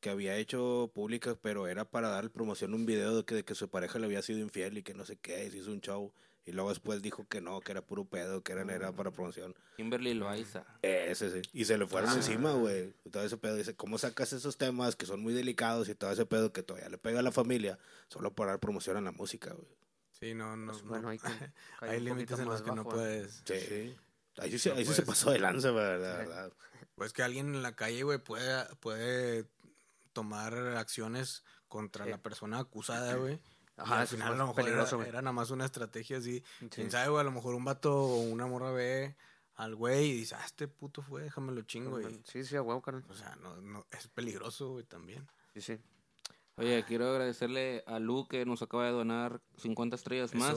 que 0.00 0.10
había 0.10 0.36
hecho 0.36 0.90
pública, 0.94 1.36
pero 1.40 1.68
era 1.68 1.84
para 1.84 2.08
dar 2.08 2.30
promoción 2.30 2.72
a 2.72 2.76
un 2.76 2.86
video 2.86 3.16
de 3.18 3.24
que, 3.24 3.34
de 3.34 3.44
que 3.44 3.54
su 3.54 3.68
pareja 3.68 3.98
le 3.98 4.06
había 4.06 4.22
sido 4.22 4.38
infiel 4.38 4.78
y 4.78 4.82
que 4.82 4.94
no 4.94 5.04
sé 5.04 5.16
qué, 5.16 5.46
y 5.46 5.50
se 5.50 5.58
hizo 5.58 5.70
un 5.70 5.80
show, 5.80 6.12
y 6.46 6.52
luego 6.52 6.70
después 6.70 7.02
dijo 7.02 7.28
que 7.28 7.40
no, 7.40 7.60
que 7.60 7.72
era 7.72 7.82
puro 7.82 8.06
pedo, 8.06 8.42
que 8.42 8.52
era, 8.52 8.62
era 8.74 8.92
para 8.92 9.10
promoción. 9.10 9.54
Kimberly 9.76 10.14
Loaiza. 10.14 10.64
Ese 10.82 11.30
sí. 11.42 11.48
Y 11.52 11.66
se 11.66 11.76
le 11.78 11.86
fueron 11.86 12.10
Ah. 12.10 12.14
encima, 12.16 12.52
güey. 12.54 12.94
Todo 13.12 13.22
ese 13.24 13.36
pedo. 13.36 13.56
Dice, 13.56 13.76
¿cómo 13.76 13.98
sacas 13.98 14.32
esos 14.32 14.56
temas 14.56 14.96
que 14.96 15.04
son 15.06 15.20
muy 15.20 15.34
delicados 15.34 15.88
y 15.90 15.94
todo 15.94 16.10
ese 16.10 16.24
pedo 16.26 16.52
que 16.52 16.62
todavía 16.62 16.88
le 16.88 16.98
pega 16.98 17.20
a 17.20 17.22
la 17.22 17.30
familia 17.30 17.78
solo 18.08 18.34
por 18.34 18.48
dar 18.48 18.58
promoción 18.58 18.96
a 18.96 19.00
la 19.02 19.12
música, 19.12 19.52
güey? 19.52 19.68
Sí, 20.12 20.34
no, 20.34 20.56
no. 20.56 20.72
Pues, 20.72 20.82
no. 20.82 20.88
bueno, 20.90 21.08
hay, 21.10 21.18
que- 21.18 21.52
cae 21.78 21.90
hay 21.90 21.98
un 21.98 22.04
límites 22.06 22.38
en 22.38 22.46
los 22.46 22.54
más 22.54 22.62
que 22.62 22.70
no 22.74 22.84
bajo, 22.84 22.90
¿eh? 22.90 22.94
puedes. 22.94 23.42
Sí. 23.44 23.96
Ahí 24.38 24.50
sí, 24.50 24.58
se- 24.58 24.70
No 24.70 24.76
ahí 24.76 24.84
sí 24.86 24.94
se 24.94 25.02
pasó 25.02 25.30
de 25.30 25.38
lanza, 25.40 25.70
¿verdad? 25.72 26.20
Sí. 26.22 26.26
verdad. 26.28 26.52
Pues 26.94 27.12
que 27.12 27.22
alguien 27.22 27.54
en 27.54 27.62
la 27.62 27.76
calle, 27.76 28.02
güey, 28.02 28.18
puede, 28.18 28.64
puede 28.76 29.46
tomar 30.12 30.54
acciones 30.76 31.44
contra 31.68 32.04
Sí. 32.04 32.10
la 32.10 32.18
persona 32.18 32.58
acusada, 32.58 33.14
güey. 33.16 33.34
Y 33.34 33.40
Ajá, 33.82 33.98
al 33.98 34.04
eso 34.04 34.16
final 34.16 34.28
a 34.28 34.36
lo 34.36 34.46
mejor 34.48 34.54
era, 34.60 34.64
peligroso, 34.64 34.96
güey. 34.96 35.08
era 35.08 35.22
nada 35.22 35.32
más 35.32 35.50
una 35.50 35.64
estrategia 35.64 36.18
así. 36.18 36.42
Sí. 36.60 36.68
Quién 36.68 36.90
sabe, 36.90 37.08
güey, 37.08 37.20
a 37.20 37.24
lo 37.24 37.30
mejor 37.32 37.54
un 37.54 37.64
vato 37.64 37.94
o 37.96 38.20
una 38.20 38.46
morra 38.46 38.72
ve 38.72 39.16
al 39.54 39.74
güey 39.74 40.10
y 40.10 40.12
dice, 40.14 40.34
ah, 40.34 40.42
este 40.44 40.68
puto 40.68 41.02
fue, 41.02 41.22
déjamelo 41.22 41.62
chingo, 41.62 41.90
güey. 41.90 42.22
Sí, 42.24 42.44
sí, 42.44 42.56
a 42.56 42.62
huevo, 42.62 42.82
carnal. 42.82 43.04
O 43.08 43.14
sea, 43.14 43.36
no, 43.36 43.56
no, 43.60 43.86
es 43.90 44.08
peligroso, 44.08 44.70
güey, 44.72 44.84
también. 44.84 45.26
Sí, 45.54 45.60
sí. 45.60 45.78
Oye, 46.56 46.84
quiero 46.86 47.08
agradecerle 47.10 47.82
a 47.86 47.98
Lu 47.98 48.26
que 48.28 48.44
nos 48.44 48.60
acaba 48.60 48.84
de 48.84 48.92
donar 48.92 49.40
50 49.56 49.96
estrellas 49.96 50.34
más. 50.34 50.54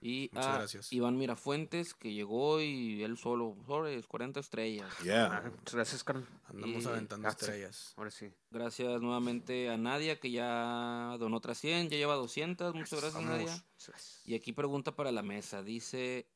Y 0.00 0.28
Muchas 0.32 0.46
a 0.46 0.58
gracias. 0.58 0.92
Iván 0.92 1.16
Mirafuentes, 1.16 1.94
que 1.94 2.12
llegó 2.12 2.60
y 2.60 3.02
él 3.02 3.16
solo, 3.16 3.56
sobres, 3.66 4.06
40 4.06 4.40
estrellas. 4.40 4.92
Yeah. 5.02 5.38
Ah, 5.38 5.50
muchas 5.50 5.74
gracias, 5.74 6.04
carnal. 6.04 6.28
andamos 6.44 6.84
Y- 6.84 6.86
aventando 6.86 7.26
ah, 7.26 7.30
estrellas. 7.30 7.94
Ahora 7.96 8.10
sí. 8.10 8.30
Gracias 8.50 9.00
nuevamente 9.00 9.70
a 9.70 9.76
Nadia, 9.78 10.20
que 10.20 10.30
ya 10.30 11.16
donó 11.18 11.38
otras 11.38 11.58
100, 11.58 11.88
ya 11.88 11.96
lleva 11.96 12.14
200. 12.14 12.74
Muchas 12.74 13.00
gracias, 13.00 13.14
Vamos. 13.14 13.30
Nadia. 13.30 13.64
Gracias. 13.86 14.20
Y 14.26 14.34
aquí 14.34 14.52
pregunta 14.52 14.94
para 14.94 15.10
la 15.12 15.22
mesa. 15.22 15.62
Dice 15.62 16.28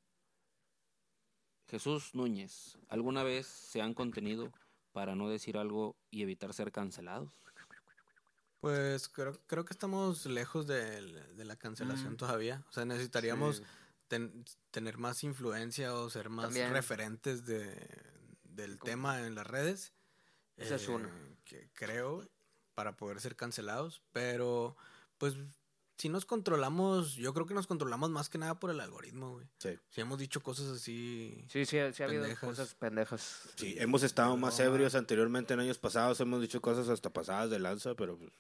Jesús 1.68 2.14
Núñez, 2.14 2.78
¿alguna 2.88 3.22
vez 3.22 3.46
se 3.46 3.80
han 3.82 3.94
contenido 3.94 4.52
para 4.92 5.14
no 5.14 5.28
decir 5.28 5.56
algo 5.56 5.96
y 6.10 6.22
evitar 6.22 6.52
ser 6.54 6.72
cancelados? 6.72 7.32
Pues 8.60 9.08
creo, 9.08 9.38
creo 9.46 9.64
que 9.64 9.72
estamos 9.72 10.26
lejos 10.26 10.66
de, 10.66 11.00
la 11.36 11.56
cancelación 11.56 12.12
Mm. 12.14 12.16
todavía. 12.16 12.62
O 12.68 12.72
sea, 12.72 12.84
necesitaríamos 12.84 13.56
Sí. 13.58 13.62
ten- 14.08 14.44
tener 14.70 14.98
más 14.98 15.24
influencia 15.24 15.94
o 15.94 16.10
ser 16.10 16.28
más 16.28 16.46
También. 16.46 16.72
referentes 16.72 17.46
de, 17.46 17.74
del 18.44 18.78
tema 18.78 19.26
en 19.26 19.34
las 19.34 19.46
redes. 19.46 19.92
Esa 20.56 20.74
es 20.74 20.88
una. 20.88 21.10
Que 21.44 21.70
creo 21.72 22.28
para 22.74 22.96
poder 22.96 23.20
ser 23.20 23.34
cancelados. 23.34 24.02
Pero, 24.12 24.76
pues, 25.16 25.34
si 25.96 26.08
nos 26.10 26.24
controlamos, 26.26 27.14
yo 27.14 27.32
creo 27.34 27.46
que 27.46 27.54
nos 27.54 27.66
controlamos 27.66 28.10
más 28.10 28.28
que 28.28 28.38
nada 28.38 28.58
por 28.60 28.70
el 28.70 28.80
algoritmo, 28.80 29.32
güey. 29.32 29.46
Sí. 29.58 29.78
Si 29.90 30.00
hemos 30.02 30.18
dicho 30.18 30.42
cosas 30.42 30.66
así. 30.68 31.44
Sí, 31.48 31.64
sí, 31.64 31.78
sí 31.94 32.02
ha 32.02 32.06
habido 32.06 32.26
cosas 32.40 32.74
pendejas. 32.74 33.48
Sí, 33.56 33.74
hemos 33.78 34.02
estado 34.02 34.36
más 34.36 34.58
ebrios 34.60 34.94
anteriormente 34.94 35.54
en 35.54 35.60
años 35.60 35.78
pasados, 35.78 36.20
hemos 36.20 36.40
dicho 36.42 36.60
cosas 36.60 36.88
hasta 36.90 37.10
pasadas 37.10 37.48
de 37.50 37.58
lanza, 37.58 37.94
pero 37.94 38.16
pues, 38.18 38.30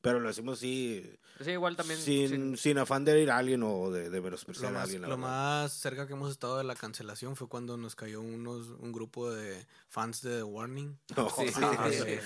pero 0.00 0.20
lo 0.20 0.28
decimos 0.28 0.58
sí, 0.58 1.04
Sí, 1.42 1.52
igual 1.52 1.74
también. 1.74 1.98
sin, 1.98 2.28
sin- 2.28 2.56
sin 2.58 2.78
afán 2.78 3.04
de 3.04 3.18
ir 3.22 3.30
a 3.30 3.38
alguien 3.38 3.62
o 3.62 3.90
de, 3.90 4.10
de 4.10 4.18
Lo 4.18 4.22
menospreciar 4.24 4.76
a 4.76 4.82
alguien. 4.82 5.00
la 5.02 5.08
lo 5.08 5.16
verdad. 5.16 5.30
más 5.30 5.72
cerca 5.72 6.06
que 6.06 6.12
hemos 6.12 6.30
estado 6.30 6.58
de 6.58 6.64
la 6.64 6.74
cancelación 6.74 7.34
fue 7.34 7.48
cuando 7.48 7.76
nos 7.78 7.94
cayó 7.96 8.20
unos, 8.20 8.68
un 8.78 8.92
grupo 8.92 9.30
de 9.30 9.66
fans 9.88 10.20
de 10.20 10.36
The 10.38 10.42
Warning. 10.42 10.98
No, 11.16 11.30
Sí, 11.30 11.48
sí, 11.48 11.62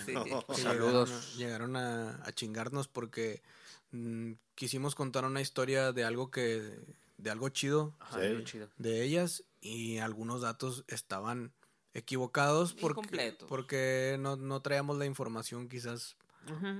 sí, 0.07 0.13
no, 0.15 0.45
Saludos. 0.57 1.11
Llegaron, 1.37 1.77
a, 1.77 1.77
llegaron 1.77 1.77
a, 1.77 2.27
a 2.27 2.33
chingarnos 2.33 2.89
porque 2.89 3.43
mm, 3.93 4.33
quisimos 4.57 4.95
contar 4.97 5.25
una 5.25 5.41
historia 5.41 5.93
de 5.93 6.05
algo 6.05 6.31
que 6.31 6.79
de 7.19 7.31
algo 7.31 7.49
chido 7.51 7.95
Ajá, 8.01 8.21
chido. 8.45 8.69
de 8.77 9.03
ellas 9.05 9.45
y 9.61 9.99
algunos 9.99 10.41
datos 10.43 10.85
estaban 10.89 11.53
equivocados 11.95 12.75
porque, 12.75 13.37
porque 13.49 14.17
no, 14.19 14.35
no 14.37 14.61
traíamos 14.61 14.99
la 14.99 15.07
información 15.07 15.69
quizás 15.69 16.17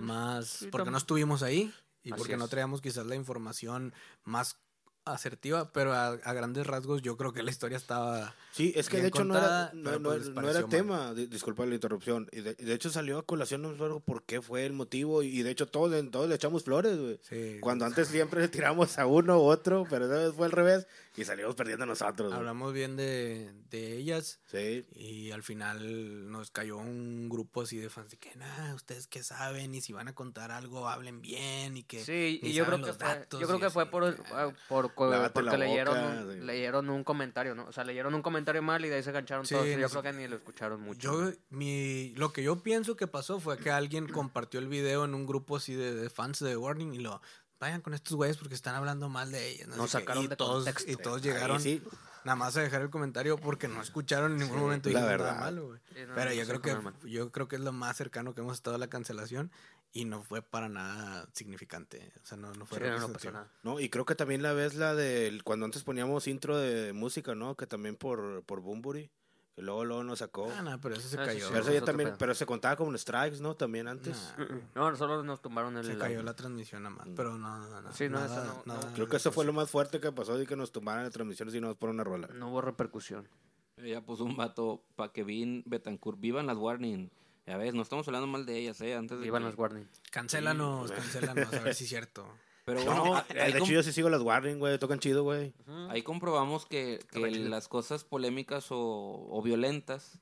Más 0.01 0.67
porque 0.71 0.91
no 0.91 0.99
estuvimos 0.99 1.43
ahí 1.43 1.73
y 2.03 2.13
Así 2.13 2.19
porque 2.19 2.37
no 2.37 2.49
traíamos 2.49 2.81
quizás 2.81 3.07
la 3.07 3.15
información 3.15 3.95
más 4.25 4.59
asertiva, 5.05 5.71
pero 5.73 5.93
a, 5.93 6.09
a 6.09 6.33
grandes 6.33 6.67
rasgos 6.67 7.03
yo 7.03 7.17
creo 7.17 7.33
que 7.33 7.43
la 7.43 7.51
historia 7.51 7.77
estaba 7.77 8.35
Sí, 8.53 8.73
es 8.77 8.89
que 8.89 8.97
bien 8.99 9.03
de 9.05 9.09
hecho 9.09 9.25
no 9.25 9.35
contada, 9.35 9.65
era, 9.67 9.75
no, 9.75 9.85
pero 9.85 9.99
no- 10.01 10.09
pues 10.11 10.29
no 10.29 10.49
era 10.49 10.67
tema, 10.69 11.13
di- 11.13 11.27
disculpa 11.27 11.67
la 11.67 11.75
interrupción, 11.75 12.29
y 12.33 12.41
de, 12.41 12.75
hecho 12.75 12.89
salió 12.89 13.19
a 13.19 13.27
colación, 13.27 13.63
no 13.63 13.69
me 13.71 13.75
acuerdo 13.75 14.01
por 14.01 14.23
qué 14.23 14.41
fue 14.41 14.65
el 14.65 14.73
motivo, 14.73 15.23
y 15.23 15.43
de 15.43 15.51
hecho 15.51 15.67
todos, 15.67 15.91
le- 15.91 16.03
todos 16.05 16.29
le 16.29 16.37
echamos 16.37 16.63
flores, 16.65 16.97
güey. 16.99 17.19
sí, 17.23 17.59
Cuando 17.61 17.85
antes 17.85 18.09
siempre 18.09 18.41
le 18.43 18.49
tiramos 18.49 18.97
a 18.99 19.07
uno 19.07 19.39
u 19.41 19.43
otro, 19.45 19.87
pero 19.91 20.07
esa 20.07 20.15
vez 20.25 20.33
fue 20.35 20.47
al 20.47 20.53
revés, 20.53 20.87
y 21.17 21.25
salimos 21.25 21.55
perdiendo 21.57 21.85
nosotros. 21.87 22.33
hablamos 22.33 22.73
bien 22.73 22.97
de, 22.97 23.53
de 23.71 23.97
ellas 23.97 24.41
Sí, 24.47 24.87
y 24.95 25.31
al 25.33 25.43
final 25.43 26.31
nos 26.31 26.51
cayó 26.51 26.77
un 26.77 27.29
grupo 27.29 27.63
así 27.63 27.77
de 27.77 27.91
fans 27.91 28.11
de 28.11 28.17
que 28.19 28.35
nada, 28.37 28.75
ustedes 28.75 29.07
que 29.09 29.23
saben 29.23 29.75
y 29.75 29.81
si 29.81 29.93
van 29.93 30.09
a 30.09 30.15
contar 30.15 30.51
algo 30.53 30.89
hablen 30.89 31.21
bien 31.23 31.77
y 31.77 31.83
que 31.83 32.05
Sí, 32.05 32.39
y 32.43 32.53
yo 32.53 32.65
creo 32.67 32.83
que 32.83 32.93
fue, 32.93 33.27
yo 33.33 33.47
creo 33.49 33.61
que 33.61 33.71
fue 33.71 33.87
por, 33.91 34.94
porque 34.95 35.43
la 35.51 35.57
leyeron, 35.57 35.95
boca, 35.95 36.23
un, 36.25 36.33
sí. 36.33 36.41
leyeron 36.47 36.91
un 36.91 37.05
comentario, 37.05 37.55
¿no? 37.55 37.65
O 37.67 37.73
sea, 37.73 37.85
leyeron 37.85 38.15
un 38.15 38.23
comentario 38.23 38.63
mal 38.63 38.85
y 38.85 38.89
de 38.89 38.97
ahí 38.97 39.03
se 39.03 39.11
engancharon 39.11 39.45
Sí, 39.47 39.55
todos. 39.55 39.67
y 39.67 39.75
no 39.77 39.81
Yo 39.83 39.89
creo 39.91 40.03
que 40.03 40.13
ni 40.13 40.29
lo 40.29 40.37
escucharon 40.37 40.81
mucho. 40.81 41.31
Yo, 41.31 41.37
mi, 41.51 42.11
lo 42.17 42.33
que 42.33 42.43
yo 42.43 42.57
pienso 42.63 42.97
que 42.97 43.07
pasó 43.07 43.41
fue 43.41 43.59
que 43.59 43.71
alguien 43.71 44.09
compartió 44.09 44.61
el 44.61 44.69
video 44.69 45.05
en 45.05 45.15
un 45.15 45.27
grupo 45.27 45.57
así 45.57 45.75
de, 45.75 45.95
de 45.95 46.11
fans 46.11 46.39
de 46.41 46.57
Warning 46.57 46.95
y 46.95 46.99
lo 46.99 47.21
vayan 47.61 47.81
con 47.81 47.95
estos 47.95 48.15
güeyes 48.17 48.37
porque 48.37 48.55
están 48.55 48.75
hablando 48.75 49.09
mal 49.09 49.31
de 49.33 49.49
ellos. 49.51 49.69
No 49.69 49.77
Nos 49.77 49.91
sé 49.91 49.99
qué". 49.99 50.03
sacaron 50.05 50.25
y 50.25 50.27
de 50.29 50.37
todos, 50.37 50.65
contexto. 50.65 50.91
Y 50.93 50.97
todos 50.97 51.23
llegaron 51.23 51.61
sí. 51.61 51.83
nada 52.25 52.37
más 52.37 52.57
a 52.57 52.61
dejar 52.63 52.83
el 52.83 52.91
comentario 52.91 53.39
porque 53.39 53.69
no 53.69 53.81
escucharon 53.81 54.33
en 54.33 54.39
ningún 54.39 54.57
Sí, 54.59 54.63
momento 54.63 54.89
la 54.91 55.01
dijimos 55.01 55.19
nada 55.19 55.33
verdad. 55.33 55.41
malo. 55.41 55.79
Sí, 55.95 56.01
no, 56.07 56.15
Pero 56.15 56.31
no 56.31 56.37
yo 56.37 56.45
se 56.45 56.61
creo 56.61 56.61
que 57.01 57.09
yo 57.11 57.33
creo 57.33 57.49
que 57.49 57.57
es 57.57 57.63
lo 57.63 57.73
más 57.73 57.97
cercano 57.97 58.35
que 58.35 58.41
hemos 58.43 58.55
estado 58.55 58.77
a 58.77 58.79
la 58.79 58.89
cancelación 58.89 59.51
y 59.95 60.05
no 60.05 60.23
fue 60.23 60.43
para 60.43 60.69
nada 60.69 61.27
significante. 61.33 62.13
O 62.23 62.27
sea, 62.27 62.37
no, 62.37 62.53
no 62.53 62.67
fue 62.67 62.79
Sí, 62.79 62.85
no, 62.85 62.91
no 62.91 62.95
pasó 62.97 63.07
representativo. 63.07 63.33
nada. 63.33 63.51
No, 63.63 63.81
y 63.81 63.89
creo 63.89 64.05
que 64.05 64.15
también 64.15 64.43
la 64.43 64.53
ves 64.53 64.75
la 64.75 64.95
del 64.95 65.43
cuando 65.45 65.65
antes 65.65 65.83
poníamos 65.85 66.27
intro 66.27 66.59
de 66.59 66.93
música, 66.93 67.35
¿no? 67.35 67.57
Que 67.57 67.67
también 67.67 67.95
por, 67.97 68.43
por 68.43 68.61
Bumburi, 68.61 69.09
que 69.55 69.63
luego 69.63 69.85
luego 69.85 70.03
nos 70.03 70.19
sacó. 70.19 70.51
Ah, 70.53 70.63
no, 70.63 70.81
pero 70.81 70.97
eso 70.97 71.09
se 71.09 71.17
Ah, 71.17 71.21
sí, 71.25 71.27
cayó. 71.29 71.47
sí, 71.47 71.47
pero, 71.53 71.61
eso 71.61 71.69
es 71.71 71.75
ya 71.75 71.79
otro 71.83 71.87
también, 71.93 72.09
pedo. 72.11 72.19
pero 72.19 72.35
se 72.35 72.45
contaba 72.45 72.75
como 72.75 72.99
strikes, 72.99 73.39
¿no? 73.41 73.55
También 73.55 73.87
antes. 73.87 74.35
Nah, 74.37 74.47
No, 74.91 74.97
solo 74.97 75.23
nos 75.23 75.41
tumbaron 75.41 75.77
el. 75.77 75.85
se 75.87 75.97
cayó 75.97 76.25
la 76.25 76.35
transmisión 76.35 76.83
nada 76.83 76.97
más, 76.97 77.07
pero 77.15 77.39
no, 77.39 77.59
no, 77.59 77.81
no. 77.83 77.93
Sí, 77.93 78.09
no, 78.09 78.19
nada, 78.19 78.27
eso 78.35 78.45
no- 78.45 78.63
no. 78.75 78.75
nada- 78.81 78.93
Creo 78.95 79.09
que 79.09 79.17
eso 79.19 79.31
fue 79.31 79.45
lo 79.45 79.53
más 79.53 79.71
fuerte 79.71 80.01
que 80.01 80.11
pasó 80.11 80.43
y 80.43 80.47
que 80.47 80.57
nos 80.57 80.73
tumbaran 80.73 81.05
las 81.05 81.13
transmisiones 81.13 81.55
y 81.55 81.61
nos 81.61 81.77
por 81.77 81.89
una 81.91 82.03
rola. 82.03 82.27
No 82.35 82.49
hubo 82.51 82.61
repercusión. 82.61 83.29
Ella 83.77 84.01
puso 84.05 84.25
un 84.25 84.37
vato 84.37 84.83
para 84.97 85.13
que 85.13 85.23
Vin 85.25 85.63
Betancourt 85.67 86.19
vivan 86.21 86.47
las 86.49 86.57
Warning. 86.57 87.11
Ya 87.47 87.57
ves, 87.59 87.75
no 87.75 87.83
estamos 87.83 88.07
hablando 88.09 88.27
mal 88.27 88.47
de 88.47 88.59
ellas, 88.59 88.81
¿eh? 88.81 88.95
Antes 88.95 89.21
de 89.21 89.27
Iban 89.27 89.43
que- 89.43 89.49
las 89.51 89.59
warning. 89.59 89.87
Cancélanos, 90.11 90.91
cancélanos, 90.93 91.53
a 91.53 91.61
ver 91.61 91.75
si 91.75 91.85
es 91.85 91.91
cierto. 91.91 92.27
Pero 92.65 92.83
No, 92.83 93.01
bueno, 93.05 93.25
eh, 93.35 93.41
ahí, 93.43 93.53
de 93.53 93.59
hecho 93.59 93.73
yo 93.73 93.83
sí 93.83 93.93
sigo 93.93 94.09
las 94.09 94.23
Warning, 94.23 94.59
güey, 94.59 94.79
tocan 94.79 94.99
chido, 94.99 95.23
güey. 95.23 95.53
ahí 95.91 96.01
comprobamos 96.03 96.65
que, 96.65 96.99
que 97.13 97.21
las 97.31 97.69
cosas 97.69 98.05
polémicas 98.05 98.69
o, 98.71 99.29
o 99.31 99.43
violentas 99.43 100.19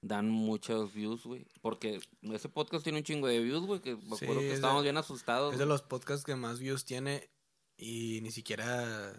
dan 0.00 0.28
muchos 0.28 0.92
views, 0.92 1.22
güey. 1.24 1.46
Porque 1.62 2.00
ese 2.22 2.48
podcast 2.48 2.82
tiene 2.82 2.98
un 2.98 3.04
chingo 3.04 3.28
de 3.28 3.38
views, 3.38 3.64
güey, 3.64 3.80
que 3.80 3.94
me 3.94 4.16
Sí, 4.16 4.24
acuerdo 4.24 4.40
que 4.40 4.46
es 4.46 4.50
de- 4.50 4.54
estábamos 4.56 4.82
bien 4.82 4.96
asustados. 4.96 5.52
Es 5.52 5.58
de 5.60 5.66
los 5.66 5.82
podcasts 5.82 6.24
que 6.24 6.34
más 6.34 6.58
views 6.58 6.84
tiene 6.84 7.30
y 7.76 8.18
ni 8.22 8.32
siquiera 8.32 9.12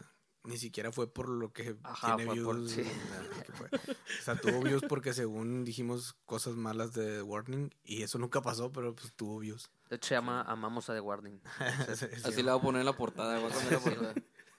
ni 0.46 0.58
siquiera 0.58 0.92
fue 0.92 1.12
por 1.12 1.30
lo 1.30 1.52
que 1.52 1.76
Ajá, 1.84 2.16
tiene 2.16 2.32
fue 2.36 2.44
por- 2.44 2.70
sí. 2.70 2.84
nada, 3.10 3.44
que 3.46 3.52
fue. 3.54 3.68
O 3.68 4.24
sea, 4.24 4.36
tuvo 4.40 4.62
views 4.62 4.84
porque 4.88 5.14
según 5.14 5.64
dijimos 5.66 6.16
cosas 6.26 6.56
malas 6.56 6.94
de 6.94 7.22
Warning 7.22 7.74
y 7.84 8.04
eso 8.04 8.18
nunca 8.18 8.42
pasó, 8.42 8.72
pero 8.72 8.96
pues 8.96 9.14
tuvo 9.14 9.40
views. 9.40 9.70
De 9.90 9.98
hecho, 9.98 10.10
se 10.10 10.16
llama 10.16 10.42
Amamos 10.44 10.90
a 10.90 10.94
The 10.94 11.02
Warning. 11.02 11.42
Sí, 11.96 12.06
Así 12.24 12.44
le 12.44 12.52
voy 12.52 12.60
a 12.60 12.62
poner 12.62 12.80
en 12.82 12.86
la 12.86 12.94
portada, 12.98 13.40
voy 13.40 13.52
a 13.52 13.56
cambiar 13.56 13.74
la 13.74 13.80
portada. 13.80 14.14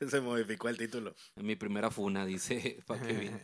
Se 0.08 0.20
modificó 0.20 0.68
el 0.68 0.76
título. 0.76 1.14
En 1.36 1.46
mi 1.46 1.56
primera 1.56 1.90
funa, 1.90 2.26
dice 2.26 2.82
pa' 2.86 2.98
que 3.00 3.12
Vin. 3.14 3.40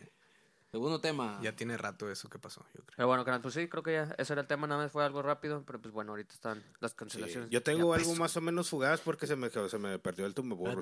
Segundo 0.73 0.99
tema. 0.99 1.39
Ya 1.43 1.55
tiene 1.55 1.77
rato 1.77 2.09
eso 2.09 2.31
que 2.31 2.39
pasó, 2.39 2.65
yo 2.73 2.83
creo. 2.83 2.95
Pero 2.97 3.07
bueno, 3.07 3.23
canal, 3.23 3.41
pues 3.41 3.53
sí, 3.53 3.67
creo 3.67 3.83
que 3.83 3.93
ya 3.93 4.15
ese 4.17 4.33
era 4.33 4.41
el 4.41 4.47
tema, 4.47 4.65
nada 4.65 4.81
más 4.81 4.91
fue 4.91 5.05
algo 5.05 5.21
rápido, 5.21 5.63
pero 5.67 5.79
pues 5.79 5.93
bueno, 5.93 6.13
ahorita 6.13 6.33
están 6.33 6.63
las 6.79 6.93
Sí, 6.93 6.97
cancelaciones. 6.97 7.51
Yo 7.51 7.61
tengo 7.61 7.93
algo 7.93 8.15
más 8.15 8.35
o 8.37 8.41
menos 8.41 8.69
fugaz 8.69 8.99
porque 9.01 9.27
se 9.27 9.35
me, 9.35 9.51
se 9.51 9.77
me 9.77 9.99
perdió 9.99 10.25
el 10.25 10.33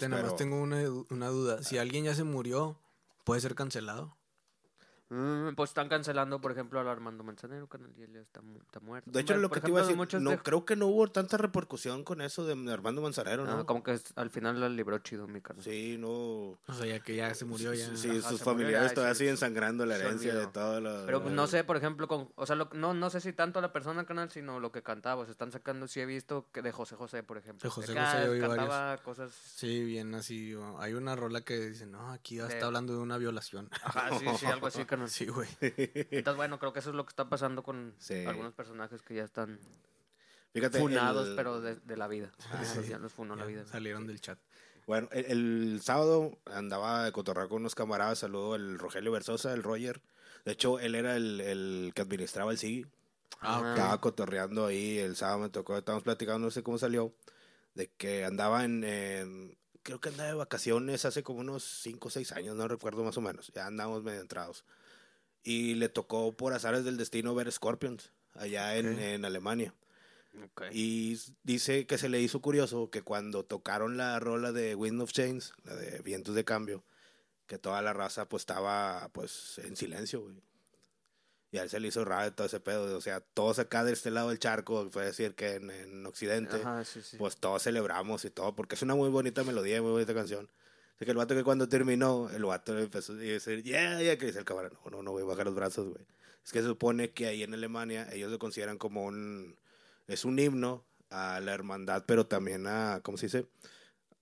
nada 0.08 0.21
pero... 0.21 0.32
más 0.32 0.38
tengo 0.38 0.62
una, 0.62 0.82
una 1.10 1.27
duda. 1.27 1.62
Si 1.62 1.77
alguien 1.77 2.06
ya 2.06 2.15
se 2.15 2.23
murió, 2.23 2.80
¿puede 3.25 3.41
ser 3.41 3.54
cancelado? 3.54 4.15
Mm, 5.13 5.56
pues 5.56 5.71
están 5.71 5.89
cancelando, 5.89 6.39
por 6.39 6.54
ejemplo, 6.54 6.80
al 6.80 6.88
Armando 6.88 7.21
Manzanero, 7.26 7.67
canal, 7.67 7.91
y 7.97 8.04
él 8.04 8.13
ya 8.13 8.21
está, 8.21 8.39
mu- 8.39 8.60
está 8.62 8.80
muerto. 8.80 9.12
De 9.12 9.19
hecho, 9.19 9.36
lo 9.36 9.50
que 9.50 9.60
te 9.60 9.67
ejemplo, 9.67 9.69
iba 9.71 9.80
a 9.80 9.88
de 9.89 9.95
decir, 10.06 10.21
no, 10.21 10.30
de- 10.30 10.38
creo 10.38 10.63
que 10.63 10.78
no 10.78 10.88
hubo 10.88 11.06
tanta 11.12 11.36
repercusión 11.36 12.06
con 12.06 12.21
eso 12.21 12.45
de 12.45 12.54
Armando 12.71 13.02
Manzanero, 13.02 13.43
Ah, 13.45 13.58
¿no? 13.58 13.65
como 13.65 13.84
que 13.84 14.00
al 14.15 14.30
final 14.30 14.62
la 14.62 14.69
libró 14.69 14.97
chido 15.00 15.28
mi 15.28 15.41
canal. 15.41 15.62
Sí, 15.65 15.97
no... 16.00 16.10
O 16.10 16.60
sea, 16.74 16.86
ya 16.86 17.02
que 17.02 17.13
ya 17.17 17.34
se 17.36 17.43
murió 17.43 17.74
ya. 17.74 17.93
Sí, 17.97 18.10
Ajá, 18.19 18.30
sus 18.30 18.41
familiares 18.41 18.93
todavía 18.93 19.13
sí, 19.15 19.19
siguen 19.19 19.36
sangrando 19.36 19.86
la 19.86 19.97
herencia 19.97 20.34
de 20.34 20.47
todo 20.47 20.80
lo... 20.80 21.06
Pero 21.06 21.21
pues, 21.21 21.34
no 21.34 21.45
sé, 21.47 21.65
por 21.65 21.76
ejemplo, 21.76 22.08
con, 22.08 22.30
o 22.36 22.45
sea, 22.45 22.56
lo- 22.56 22.69
no, 22.71 22.93
no 22.93 23.10
sé 23.10 23.19
si 23.19 23.34
tanto 23.34 23.60
la 23.60 23.74
persona 23.74 24.06
canal, 24.06 24.32
sino 24.32 24.62
lo 24.62 24.71
que 24.71 24.82
cantaba. 24.82 25.26
Se 25.26 25.32
están 25.32 25.52
sacando, 25.52 25.89
sí 25.89 26.00
he 26.00 26.06
visto 26.06 26.47
que 26.54 26.62
de 26.62 26.71
José 26.71 26.95
José, 26.95 27.21
por 27.21 27.38
ejemplo. 27.38 27.67
De 27.67 27.69
José 27.69 27.93
que, 27.93 28.00
José 28.00 28.39
ah, 28.43 28.47
cantaba 28.47 28.97
cosas. 29.00 29.34
Sí, 29.34 29.84
bien 29.84 30.15
así. 30.15 30.56
Hay 30.80 30.93
una 30.93 31.17
rola 31.17 31.41
que 31.41 31.60
dice, 31.60 31.86
no, 31.86 32.12
aquí 32.13 32.38
ya 32.38 32.47
De- 32.47 32.54
está 32.54 32.67
hablando 32.67 32.93
de 32.93 33.00
una 33.00 33.17
violación. 33.17 33.69
Ajá, 33.84 34.17
sí, 34.17 34.26
sí, 34.39 34.45
algo 34.45 34.67
así, 34.67 34.86
canal. 35.06 35.10
Sí, 35.12 35.26
güey. 35.28 35.48
Entonces, 35.62 36.36
bueno, 36.36 36.60
creo 36.60 36.74
que 36.74 36.80
eso 36.80 36.90
es 36.90 36.96
lo 36.96 37.06
que 37.06 37.10
está 37.10 37.30
pasando 37.30 37.64
con 37.64 37.94
Sí. 38.00 38.26
algunos 38.26 38.54
personajes 38.54 39.02
que 39.02 39.16
ya 39.16 39.24
están 39.24 39.60
Fíjate, 40.54 40.80
funados, 40.80 41.30
el- 41.30 41.36
pero 41.36 41.62
de, 41.62 41.76
de 41.76 41.98
la 41.98 42.08
vida. 42.08 42.32
Ah, 42.52 42.64
sí. 42.86 42.90
ya 42.90 42.98
los 43.00 43.14
funó 43.14 43.36
la 43.36 43.46
vida. 43.46 43.66
Salieron 43.66 44.08
del 44.08 44.20
chat. 44.22 44.40
Bueno, 44.88 45.08
el, 45.12 45.26
el 45.26 45.82
sábado 45.82 46.38
andaba 46.46 47.06
de 47.06 47.12
cotorrar 47.12 47.48
con 47.48 47.58
unos 47.62 47.76
camaradas, 47.76 48.20
saludo 48.20 48.56
el 48.56 48.78
Rogelio 48.80 49.12
Versosa, 49.12 49.54
el 49.54 49.64
Roger. 49.64 50.02
De 50.44 50.54
hecho, 50.54 50.80
él 50.80 50.96
era 50.96 51.16
el, 51.16 51.40
el 51.40 51.92
que 51.96 52.02
administraba 52.02 52.52
el 52.52 52.58
SIGI. 52.58 52.88
Ah, 53.42 53.60
ok. 53.60 53.66
Estaba 53.68 54.02
cotorreando 54.02 54.66
ahí, 54.66 54.98
el 55.00 55.16
sábado 55.16 55.40
me 55.40 55.50
tocó, 55.50 55.78
estábamos 55.78 56.04
platicando, 56.04 56.48
no 56.48 56.52
sé 56.52 56.64
cómo 56.64 56.78
salió, 56.78 57.14
de 57.76 57.88
que 57.98 58.26
andaba 58.26 58.66
en, 58.66 58.84
en- 58.84 59.58
creo 59.84 60.00
que 60.02 60.10
andaba 60.10 60.30
de 60.30 60.36
vacaciones 60.36 61.06
hace 61.06 61.24
como 61.24 61.40
unos 61.40 61.64
5 61.82 62.08
o 62.08 62.12
6 62.12 62.32
años, 62.34 62.56
no 62.56 62.68
recuerdo 62.68 63.04
más 63.04 63.18
o 63.18 63.22
menos, 63.22 63.52
ya 63.54 63.66
andamos 63.68 64.04
medio 64.04 64.20
entrados. 64.20 64.66
Y 65.43 65.75
le 65.75 65.89
tocó 65.89 66.36
por 66.36 66.54
azares 66.54 66.84
del 66.84 66.97
destino 66.97 67.34
ver 67.34 67.51
Scorpions, 67.51 68.12
allá 68.34 68.77
en, 68.77 68.99
en 68.99 69.25
Alemania. 69.25 69.73
Ok. 70.43 70.63
Y 70.71 71.19
dice 71.43 71.86
que 71.88 71.97
se 71.97 72.10
le 72.10 72.21
hizo 72.21 72.41
curioso 72.41 72.89
que 72.89 73.01
cuando 73.01 73.43
tocaron 73.43 73.97
la 73.97 74.19
rola 74.19 74.51
de 74.51 74.75
Wind 74.75 75.01
of 75.01 75.12
Chains, 75.12 75.54
la 75.63 75.75
de 75.75 75.99
Vientos 75.99 76.36
de 76.36 76.45
Cambio, 76.45 76.84
que 77.47 77.58
toda 77.58 77.82
la 77.82 77.91
raza 77.93 78.30
pues 78.30 78.41
estaba 78.41 79.10
pues 79.13 79.60
en 79.60 79.75
silencio, 79.75 80.21
güey. 80.21 80.36
Y 81.51 81.58
a 81.58 81.63
él 81.63 81.69
se 81.69 81.82
le 81.82 81.89
hizo 81.89 82.06
raro 82.06 82.32
todo 82.34 82.47
ese 82.47 82.62
pedo. 82.62 82.97
O 82.97 83.01
sea, 83.01 83.19
todos 83.19 83.60
acá 83.60 83.84
de 83.84 83.91
este 83.91 84.10
lado 84.10 84.30
del 84.30 84.39
charco, 84.39 84.89
fue 84.89 85.04
decir 85.04 85.36
que 85.36 85.56
en, 85.56 85.69
en 85.69 86.06
Occidente, 86.06 86.56
Ajá, 86.56 86.86
sí, 86.86 87.01
sí. 87.01 87.17
pues 87.17 87.36
todos 87.36 87.63
celebramos 87.63 88.23
y 88.23 88.30
todo, 88.30 88.56
porque 88.56 88.75
es 88.75 88.82
una 88.84 88.95
muy 88.95 89.10
bonita 89.10 89.43
melodía, 89.43 89.82
muy 89.82 89.91
bonita 89.91 90.13
canción. 90.13 90.49
Así 91.02 91.06
que 91.08 91.12
el 91.14 91.18
vato 91.18 91.34
que 91.34 91.44
cuando 91.44 91.68
terminó, 91.68 92.30
el 92.30 92.46
vato 92.46 92.78
empezó 92.78 93.14
a 93.14 93.16
decir, 93.16 93.64
yeah, 93.64 94.00
yeah, 94.00 94.20
que 94.20 94.28
dice 94.28 94.38
el 94.38 94.46
cabrón, 94.46 94.74
no, 94.86 94.92
no, 94.92 95.02
no, 95.02 95.12
voy 95.12 95.24
a 95.24 95.26
bajar 95.26 95.48
los 95.48 95.56
brazos, 95.56 95.88
güey. 95.88 96.06
Es 96.46 96.52
que 96.52 96.62
se 96.62 96.68
supone 96.68 97.10
que 97.10 97.26
ahí 97.26 97.42
en 97.42 97.56
Alemania 97.56 98.08
ellos 98.14 98.30
lo 98.30 98.38
consideran 98.38 98.78
como 98.78 99.06
un, 99.06 99.56
es 100.08 100.26
un 100.26 100.38
himno 100.38 100.86
a 101.10 101.40
la 101.40 101.56
hermandad, 101.56 102.04
pero 102.06 102.28
también 102.28 102.68
a, 102.68 103.00
¿cómo 103.02 103.18
se 103.18 103.26
dice? 103.26 103.48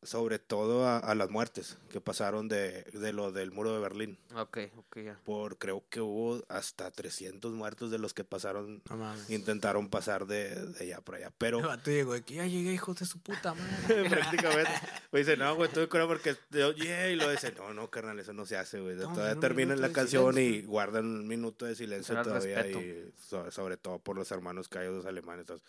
Sobre 0.02 0.40
todo 0.40 0.88
a, 0.88 0.98
a 0.98 1.14
las 1.14 1.30
muertes 1.30 1.78
que 1.90 2.00
pasaron 2.00 2.48
de, 2.48 2.84
de 2.94 3.12
lo 3.12 3.34
del 3.34 3.52
muro 3.52 3.74
de 3.74 3.80
Berlín. 3.80 4.18
Ok, 4.34 4.58
ok, 4.78 4.98
ya. 5.04 5.20
Por, 5.26 5.58
creo 5.58 5.84
que 5.90 6.00
hubo 6.00 6.42
hasta 6.48 6.90
300 6.90 7.52
muertos 7.54 7.92
de 7.92 8.00
los 8.00 8.14
que 8.14 8.24
pasaron, 8.24 8.82
No 8.90 8.96
mames. 8.96 9.30
intentaron 9.30 9.90
pasar 9.90 10.26
de, 10.26 10.56
de 10.56 10.84
allá 10.86 11.02
por 11.02 11.16
allá. 11.16 11.34
Pero 11.38 11.62
vato 11.62 11.92
llegó 11.92 12.14
de 12.14 12.22
que 12.22 12.36
ya 12.36 12.46
llegué, 12.46 12.72
hijos 12.72 12.98
de 12.98 13.06
su 13.06 13.20
puta 13.20 13.54
madre. 13.54 14.10
prácticamente. 14.10 14.72
Pues 15.12 15.28
dice, 15.28 15.36
no, 15.38 15.54
güey, 15.56 15.68
estoy 15.68 15.82
de 15.82 15.88
acuerdo 15.88 16.08
porque, 16.08 16.38
yo, 16.52 16.72
yeah, 16.76 17.10
y 17.10 17.16
lo 17.18 17.30
dice, 17.30 17.52
no, 17.58 17.74
no, 17.74 17.90
carnal, 17.90 18.18
eso 18.20 18.32
no 18.32 18.46
se 18.46 18.56
hace, 18.56 18.80
güey. 18.80 18.94
Estamos 18.96 19.18
Todavía 19.18 19.40
terminan 19.42 19.82
la 19.82 19.92
canción 19.92 20.38
y 20.38 20.62
guardan 20.62 21.06
un 21.08 21.28
minuto 21.28 21.66
de 21.66 21.76
silencio 21.76 22.16
todavía, 22.24 22.62
respeto. 22.64 22.80
y 22.82 23.14
so- 23.28 23.52
sobre 23.52 23.76
todo 23.76 24.00
por 24.00 24.16
los 24.16 24.32
hermanos 24.32 24.70
caídos 24.70 25.06
alemanes. 25.06 25.42
entonces. 25.42 25.68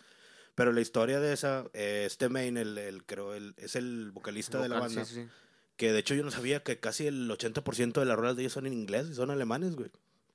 Pero 0.55 0.71
la 0.73 0.81
historia 0.81 1.19
de 1.19 1.33
esa, 1.33 1.65
eh, 1.73 2.03
este 2.05 2.29
main, 2.29 2.57
el, 2.57 2.77
el, 2.77 3.05
creo, 3.05 3.33
el, 3.33 3.53
es 3.57 3.75
el 3.75 4.11
vocalista 4.11 4.61
de 4.61 4.69
la 4.69 4.75
Vocal, 4.75 4.95
banda, 4.95 5.05
Sí, 5.05 5.15
sí. 5.15 5.27
que 5.77 5.91
de 5.93 5.99
hecho 5.99 6.13
yo 6.13 6.23
no 6.23 6.31
sabía 6.31 6.61
que 6.63 6.79
casi 6.79 7.07
el 7.07 7.29
80% 7.29 7.99
de 7.99 8.05
las 8.05 8.17
rolas 8.17 8.35
de 8.35 8.43
ellos 8.43 8.53
son 8.53 8.67
en 8.67 8.73
inglés 8.73 9.07
y 9.11 9.15
son 9.15 9.31
alemanes, 9.31 9.75
güey. 9.75 9.89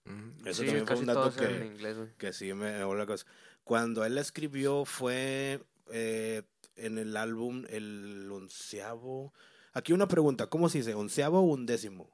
Ujú. 0.06 0.48
Eso 0.48 0.60
Sí, 0.62 0.66
también 0.66 0.86
fue 0.86 0.96
un 0.96 1.06
dato 1.06 1.34
que, 1.34 1.44
en 1.44 1.66
inglés, 1.66 1.96
que 2.16 2.32
sí 2.32 2.52
me 2.54 2.72
me 2.78 2.84
voló 2.84 3.00
la 3.00 3.06
cosa. 3.06 3.26
Cuando 3.64 4.04
él 4.04 4.14
la 4.14 4.20
escribió 4.22 4.84
fue 4.84 5.60
eh, 5.92 6.42
en 6.76 6.98
el 6.98 7.16
álbum 7.16 7.64
el 7.68 8.28
onceavo. 8.30 9.32
Aquí 9.72 9.92
una 9.92 10.08
pregunta, 10.08 10.46
¿cómo 10.46 10.68
se 10.68 10.78
dice? 10.78 10.94
¿Onceavo 10.94 11.40
o 11.40 11.42
undécimo? 11.42 12.08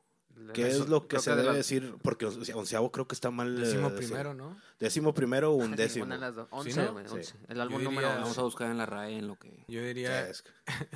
¿Qué 0.54 0.68
Eso, 0.68 0.82
es 0.82 0.88
lo 0.88 1.02
que 1.02 1.08
creo 1.08 1.22
se 1.22 1.30
de 1.36 1.42
debe 1.42 1.54
decir? 1.56 1.94
Porque 2.02 2.26
onceavo 2.26 2.90
creo 2.92 3.06
que 3.06 3.14
está 3.14 3.30
mal. 3.30 3.56
eh, 3.56 3.60
Décimo 3.66 3.90
primero, 3.94 4.34
¿no? 4.34 4.56
Décimo 4.80 5.14
primero 5.14 5.52
o 5.52 5.54
undécimo. 5.54 6.04
Ninguna 6.06 6.16
de 6.16 6.20
las 6.20 6.34
dos. 6.34 6.48
¿Sí, 6.48 6.56
Once, 6.70 6.82
no? 6.84 6.92
güey, 6.92 7.06
Sí. 7.06 7.14
once. 7.14 7.34
El 7.48 7.60
álbum 7.60 7.82
número 7.82 8.08
Vamos 8.08 8.36
a 8.38 8.42
buscar 8.42 8.70
en 8.70 8.76
la 8.78 8.84
RAE 8.86 9.18
en 9.18 9.28
lo 9.28 9.36
que... 9.36 9.64
Yo 9.68 9.80
Sí, 9.80 9.86
diría 9.86 10.28
es- 10.28 10.44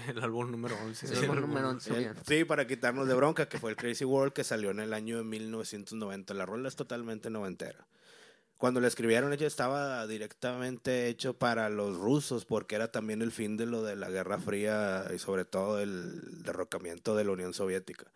el 0.09 0.19
álbum 0.23 0.51
número 0.51 0.77
11. 0.85 1.07
El 1.07 1.19
álbum 1.25 1.41
número 1.41 1.69
once, 1.71 1.91
el- 1.91 1.99
bien. 1.99 2.15
sí, 2.27 2.45
para 2.45 2.67
quitarnos 2.67 3.07
de 3.09 3.15
bronca, 3.15 3.49
que 3.49 3.59
fue 3.59 3.71
el 3.71 3.77
Crazy 3.77 4.05
World 4.05 4.33
que 4.33 4.45
salió 4.45 4.71
en 4.71 4.81
el 4.81 4.93
año 4.93 5.17
de 5.19 5.25
1990. 5.25 6.35
La 6.35 6.45
rola 6.45 6.69
es 6.69 6.77
totalmente 6.77 7.31
noventera. 7.31 7.87
Cuando 8.59 8.81
la 8.81 8.89
escribieron, 8.89 9.33
ella 9.35 9.47
estaba 9.47 10.07
directamente 10.07 11.09
hecho 11.09 11.35
para 11.39 11.69
los 11.69 11.97
rusos, 11.99 12.47
porque 12.47 12.75
era 12.75 12.91
también 12.91 13.21
el 13.23 13.31
fin 13.31 13.57
de 13.59 13.67
lo 13.67 13.83
de 13.83 13.97
la 13.97 14.09
Guerra 14.11 14.39
Fría 14.39 15.05
y 15.15 15.19
sobre 15.19 15.45
todo 15.45 15.79
el 15.79 16.43
derrocamiento 16.43 17.15
de 17.15 17.25
la 17.25 17.33
Unión 17.33 17.53
Soviética. 17.55 18.07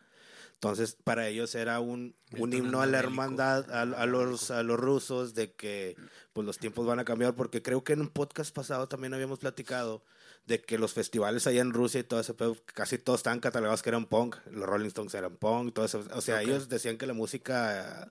Entonces, 0.63 0.95
para 1.05 1.27
ellos 1.27 1.55
era 1.55 1.81
un, 1.81 2.15
un 2.37 2.53
himno 2.53 2.83
a 2.83 2.87
la 2.87 2.99
hermandad, 2.99 3.71
a, 3.71 3.81
a 3.81 4.05
los, 4.05 4.51
a 4.51 4.63
los 4.63 4.79
rusos, 4.79 5.33
de 5.35 5.53
que 5.55 5.97
pues 6.35 6.47
los 6.47 6.59
tiempos 6.59 6.85
van 6.87 6.99
a 6.99 7.05
cambiar, 7.07 7.35
porque 7.35 7.63
creo 7.63 7.83
que 7.83 7.95
en 7.95 8.03
un 8.03 8.11
podcast 8.11 8.55
pasado 8.55 8.87
también 8.87 9.15
habíamos 9.15 9.39
platicado 9.39 10.03
de 10.47 10.61
que 10.61 10.77
los 10.77 10.93
festivales 10.93 11.47
allá 11.47 11.63
en 11.63 11.73
Rusia 11.73 12.01
y 12.01 12.05
todo 12.05 12.21
ese 12.21 12.35
pedo, 12.35 12.59
casi 12.75 12.99
todos 12.99 13.21
estaban 13.21 13.41
catalogados 13.41 13.81
que 13.83 13.89
eran 13.89 14.05
punk, 14.05 14.37
los 14.51 14.69
Rolling 14.69 14.89
Stones 14.89 15.15
eran 15.15 15.35
punk, 15.37 15.73
todo 15.73 15.87
eso. 15.87 16.05
O 16.13 16.21
sea, 16.21 16.43
ellos 16.43 16.69
decían 16.69 16.99
que 16.99 17.07
la 17.07 17.15
música 17.15 18.05
eh, 18.05 18.11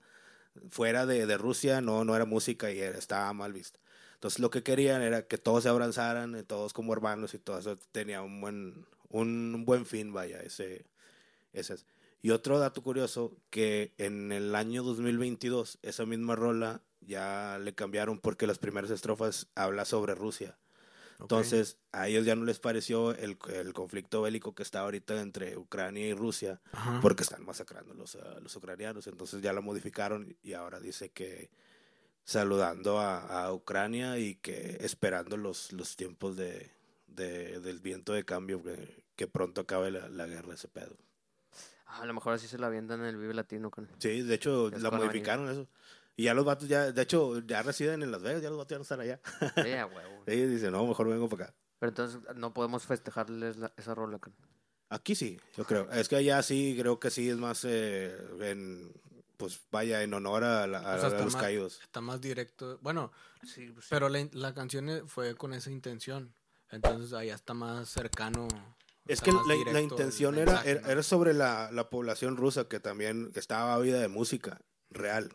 fuera 0.70 1.06
de, 1.06 1.26
de 1.26 1.38
Rusia 1.38 1.80
no, 1.80 2.04
no 2.04 2.16
era 2.16 2.24
música 2.24 2.72
y 2.72 2.80
era- 2.80 2.98
estaba 2.98 3.32
mal 3.32 3.52
vista. 3.52 3.78
Entonces 4.14 4.40
lo 4.40 4.50
que 4.50 4.64
querían 4.64 5.02
era 5.02 5.22
que 5.22 5.38
todos 5.38 5.62
se 5.62 5.68
abrazaran, 5.68 6.36
y 6.36 6.42
todos 6.42 6.72
como 6.72 6.92
hermanos 6.94 7.32
y 7.34 7.38
todo 7.38 7.60
eso 7.60 7.78
tenía 7.92 8.22
un 8.22 8.40
buen, 8.40 8.86
un 9.08 9.64
buen 9.64 9.86
fin, 9.86 10.12
vaya, 10.12 10.40
ese, 10.40 10.84
ese 11.52 11.74
es. 11.74 11.86
Y 12.22 12.30
otro 12.30 12.58
dato 12.58 12.82
curioso, 12.82 13.36
que 13.50 13.94
en 13.98 14.30
el 14.32 14.54
año 14.54 14.82
2022, 14.82 15.78
esa 15.82 16.04
misma 16.06 16.36
rola 16.36 16.82
ya 17.00 17.58
le 17.60 17.74
cambiaron 17.74 18.18
porque 18.18 18.46
las 18.46 18.58
primeras 18.58 18.90
estrofas 18.90 19.46
habla 19.54 19.84
sobre 19.86 20.14
Rusia. 20.14 20.58
Entonces, 21.18 21.76
a 21.92 22.08
ellos 22.08 22.24
ya 22.24 22.34
no 22.34 22.44
les 22.44 22.58
pareció 22.60 23.12
el, 23.14 23.36
el 23.52 23.72
conflicto 23.74 24.22
bélico 24.22 24.54
que 24.54 24.62
está 24.62 24.80
ahorita 24.80 25.20
entre 25.20 25.56
Ucrania 25.58 26.06
y 26.06 26.14
Rusia, 26.14 26.60
Ajá. 26.72 26.98
porque 27.02 27.22
están 27.22 27.44
masacrando 27.44 27.92
a 27.92 27.96
los, 27.96 28.14
a 28.16 28.40
los 28.40 28.54
ucranianos. 28.56 29.06
Entonces 29.06 29.42
ya 29.42 29.52
lo 29.52 29.60
modificaron 29.62 30.34
y 30.42 30.54
ahora 30.54 30.80
dice 30.80 31.10
que 31.10 31.50
saludando 32.24 32.98
a, 32.98 33.44
a 33.44 33.52
Ucrania 33.52 34.18
y 34.18 34.36
que 34.36 34.78
esperando 34.80 35.36
los, 35.36 35.72
los 35.72 35.96
tiempos 35.96 36.36
de, 36.36 36.70
de- 37.06 37.60
del 37.60 37.80
viento 37.80 38.12
de 38.12 38.24
cambio, 38.24 38.62
que, 38.62 39.04
que 39.16 39.26
pronto 39.26 39.62
acabe 39.62 39.90
la, 39.90 40.08
la 40.08 40.26
guerra, 40.26 40.54
ese 40.54 40.68
pedo. 40.68 40.96
Ah, 41.92 42.02
a 42.02 42.06
lo 42.06 42.14
mejor 42.14 42.34
así 42.34 42.46
se 42.46 42.56
la 42.58 42.68
avientan 42.68 43.00
en 43.00 43.06
el 43.06 43.16
Vive 43.16 43.34
Latino. 43.34 43.70
Con... 43.70 43.88
Sí, 43.98 44.22
de 44.22 44.34
hecho, 44.34 44.68
Es 44.68 44.80
la 44.82 44.90
modificaron 44.90 45.48
eso. 45.50 45.68
Y 46.16 46.24
ya 46.24 46.34
los 46.34 46.44
vatos 46.44 46.68
ya, 46.68 46.92
de 46.92 47.02
hecho, 47.02 47.38
ya 47.40 47.62
residen 47.62 48.02
en 48.02 48.12
Las 48.12 48.22
Vegas, 48.22 48.42
ya 48.42 48.48
los 48.50 48.58
vatos 48.58 48.70
ya 48.70 48.76
no 48.76 48.82
están 48.82 49.00
allá. 49.00 49.20
Sí, 49.62 49.72
a 49.72 49.86
huevo. 49.86 50.22
Ellos 50.26 50.50
dicen, 50.50 50.72
no, 50.72 50.86
mejor 50.86 51.08
vengo 51.08 51.28
para 51.28 51.44
acá. 51.46 51.54
Pero 51.78 51.90
entonces 51.90 52.20
no 52.36 52.52
podemos 52.52 52.84
festejarles 52.84 53.56
la- 53.56 53.72
esa 53.76 53.94
rola. 53.94 54.18
con- 54.18 54.34
Aquí 54.90 55.14
sí, 55.14 55.40
yo 55.56 55.64
creo. 55.64 55.90
Es 55.92 56.08
que 56.08 56.16
allá 56.16 56.42
sí, 56.42 56.76
creo 56.78 57.00
que 57.00 57.10
sí 57.10 57.28
es 57.30 57.36
más 57.38 57.64
eh, 57.64 58.14
en, 58.40 58.92
pues 59.36 59.60
vaya, 59.70 60.02
en 60.02 60.12
honor 60.12 60.44
a, 60.44 60.66
la- 60.66 60.78
a- 60.80 60.96
O 60.96 61.00
sea, 61.00 61.08
a 61.08 61.22
los 61.22 61.32
más- 61.32 61.42
caídos. 61.42 61.80
Está 61.82 62.00
más 62.00 62.20
directo. 62.20 62.78
Bueno, 62.82 63.12
Sí, 63.42 63.70
pues 63.72 63.86
sí. 63.86 63.88
pero 63.90 64.08
la, 64.10 64.28
la 64.32 64.52
canción 64.52 64.88
eh, 64.90 65.02
fue 65.06 65.34
con 65.36 65.54
esa 65.54 65.70
intención. 65.70 66.34
Entonces 66.70 67.12
allá 67.14 67.34
está 67.34 67.54
más 67.54 67.88
cercano. 67.88 68.46
Es 69.06 69.20
que 69.20 69.32
la, 69.32 69.72
la 69.72 69.80
intención 69.80 70.36
era, 70.38 70.62
era, 70.62 70.88
era 70.90 71.02
sobre 71.02 71.32
la, 71.34 71.70
la 71.72 71.90
población 71.90 72.36
rusa 72.36 72.68
que 72.68 72.78
también 72.80 73.32
estaba 73.34 73.74
ávida 73.74 73.98
de 74.00 74.08
música 74.08 74.60
real. 74.90 75.30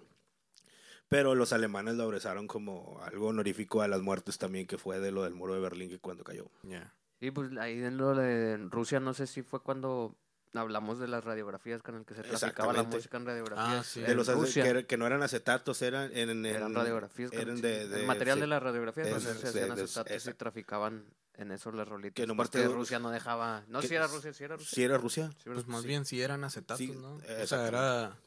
Pero 1.07 1.35
los 1.35 1.53
alemanes 1.53 1.95
lo 1.95 2.03
abrazaron 2.03 2.47
como 2.47 2.99
algo 3.03 3.27
honorífico 3.27 3.81
a 3.81 3.87
las 3.87 4.01
muertes 4.01 4.37
también 4.37 4.65
que 4.65 4.77
fue 4.77 4.99
de 4.99 5.11
lo 5.11 5.23
del 5.23 5.35
muro 5.35 5.53
de 5.53 5.59
Berlín 5.59 5.89
que 5.89 5.99
cuando 5.99 6.23
cayó. 6.23 6.49
Ya. 6.63 6.93
Y 7.19 7.31
pues 7.31 7.51
ahí 7.57 7.83
en 7.83 7.97
lo 7.97 8.15
de 8.15 8.57
Rusia, 8.69 8.99
no 8.99 9.13
sé 9.13 9.27
si 9.27 9.41
fue 9.43 9.61
cuando 9.61 10.15
hablamos 10.53 10.99
de 10.99 11.07
las 11.07 11.23
radiografías 11.23 11.81
con 11.83 11.95
el 11.95 12.05
que 12.05 12.15
se 12.15 12.23
traficaba 12.23 12.71
la 12.73 12.83
música 12.83 13.17
en 13.17 13.25
radiografías. 13.25 13.67
Ah, 13.79 13.83
sí. 13.83 13.99
en 13.99 14.05
De 14.07 14.15
los 14.15 14.27
Rusia. 14.33 14.63
que, 14.63 14.85
que 14.85 14.97
no 14.97 15.05
eran 15.05 15.21
acetatos, 15.21 15.81
eran 15.81 16.11
en, 16.15 16.29
en- 16.29 16.45
eran 16.45 16.73
radiografías. 16.73 17.31
Eran 17.33 17.57
sí, 17.57 17.61
de, 17.61 17.87
de- 17.87 18.01
el 18.01 18.07
material 18.07 18.37
sí. 18.37 18.41
de 18.41 18.47
las 18.47 18.63
radiografías, 18.63 19.07
de- 19.07 19.13
no 19.13 19.19
sé 19.19 19.33
si 19.35 19.41
de- 19.41 19.47
hacían 19.49 19.71
acetatos 19.71 20.27
y 20.27 20.33
traficaban 20.33 21.05
en 21.37 21.51
eso 21.51 21.71
las 21.71 21.87
rolitas. 21.87 22.13
Que 22.15 22.27
nomás 22.27 22.49
porque 22.49 22.67
te- 22.67 22.73
Rusia 22.73 22.99
no 22.99 23.09
dejaba. 23.11 23.63
No, 23.67 23.81
que- 23.81 23.87
si 23.87 23.95
era 23.95 24.07
Rusia, 24.07 24.33
si 24.33 24.43
era 24.43 24.55
Rusia. 24.55 24.69
¿Sí 24.75 24.83
era 24.83 24.97
Rusia? 24.97 25.29
Sí, 25.43 25.49
Pues 25.53 25.67
más 25.67 25.81
sí. 25.81 25.87
bien 25.87 26.05
si 26.05 26.21
eran 26.21 26.43
acetatos, 26.43 26.77
Sí, 26.77 26.87
¿no? 26.91 27.15
O 27.15 27.19
sea, 27.21 27.41
exactamente. 27.41 27.77
era 27.77 28.17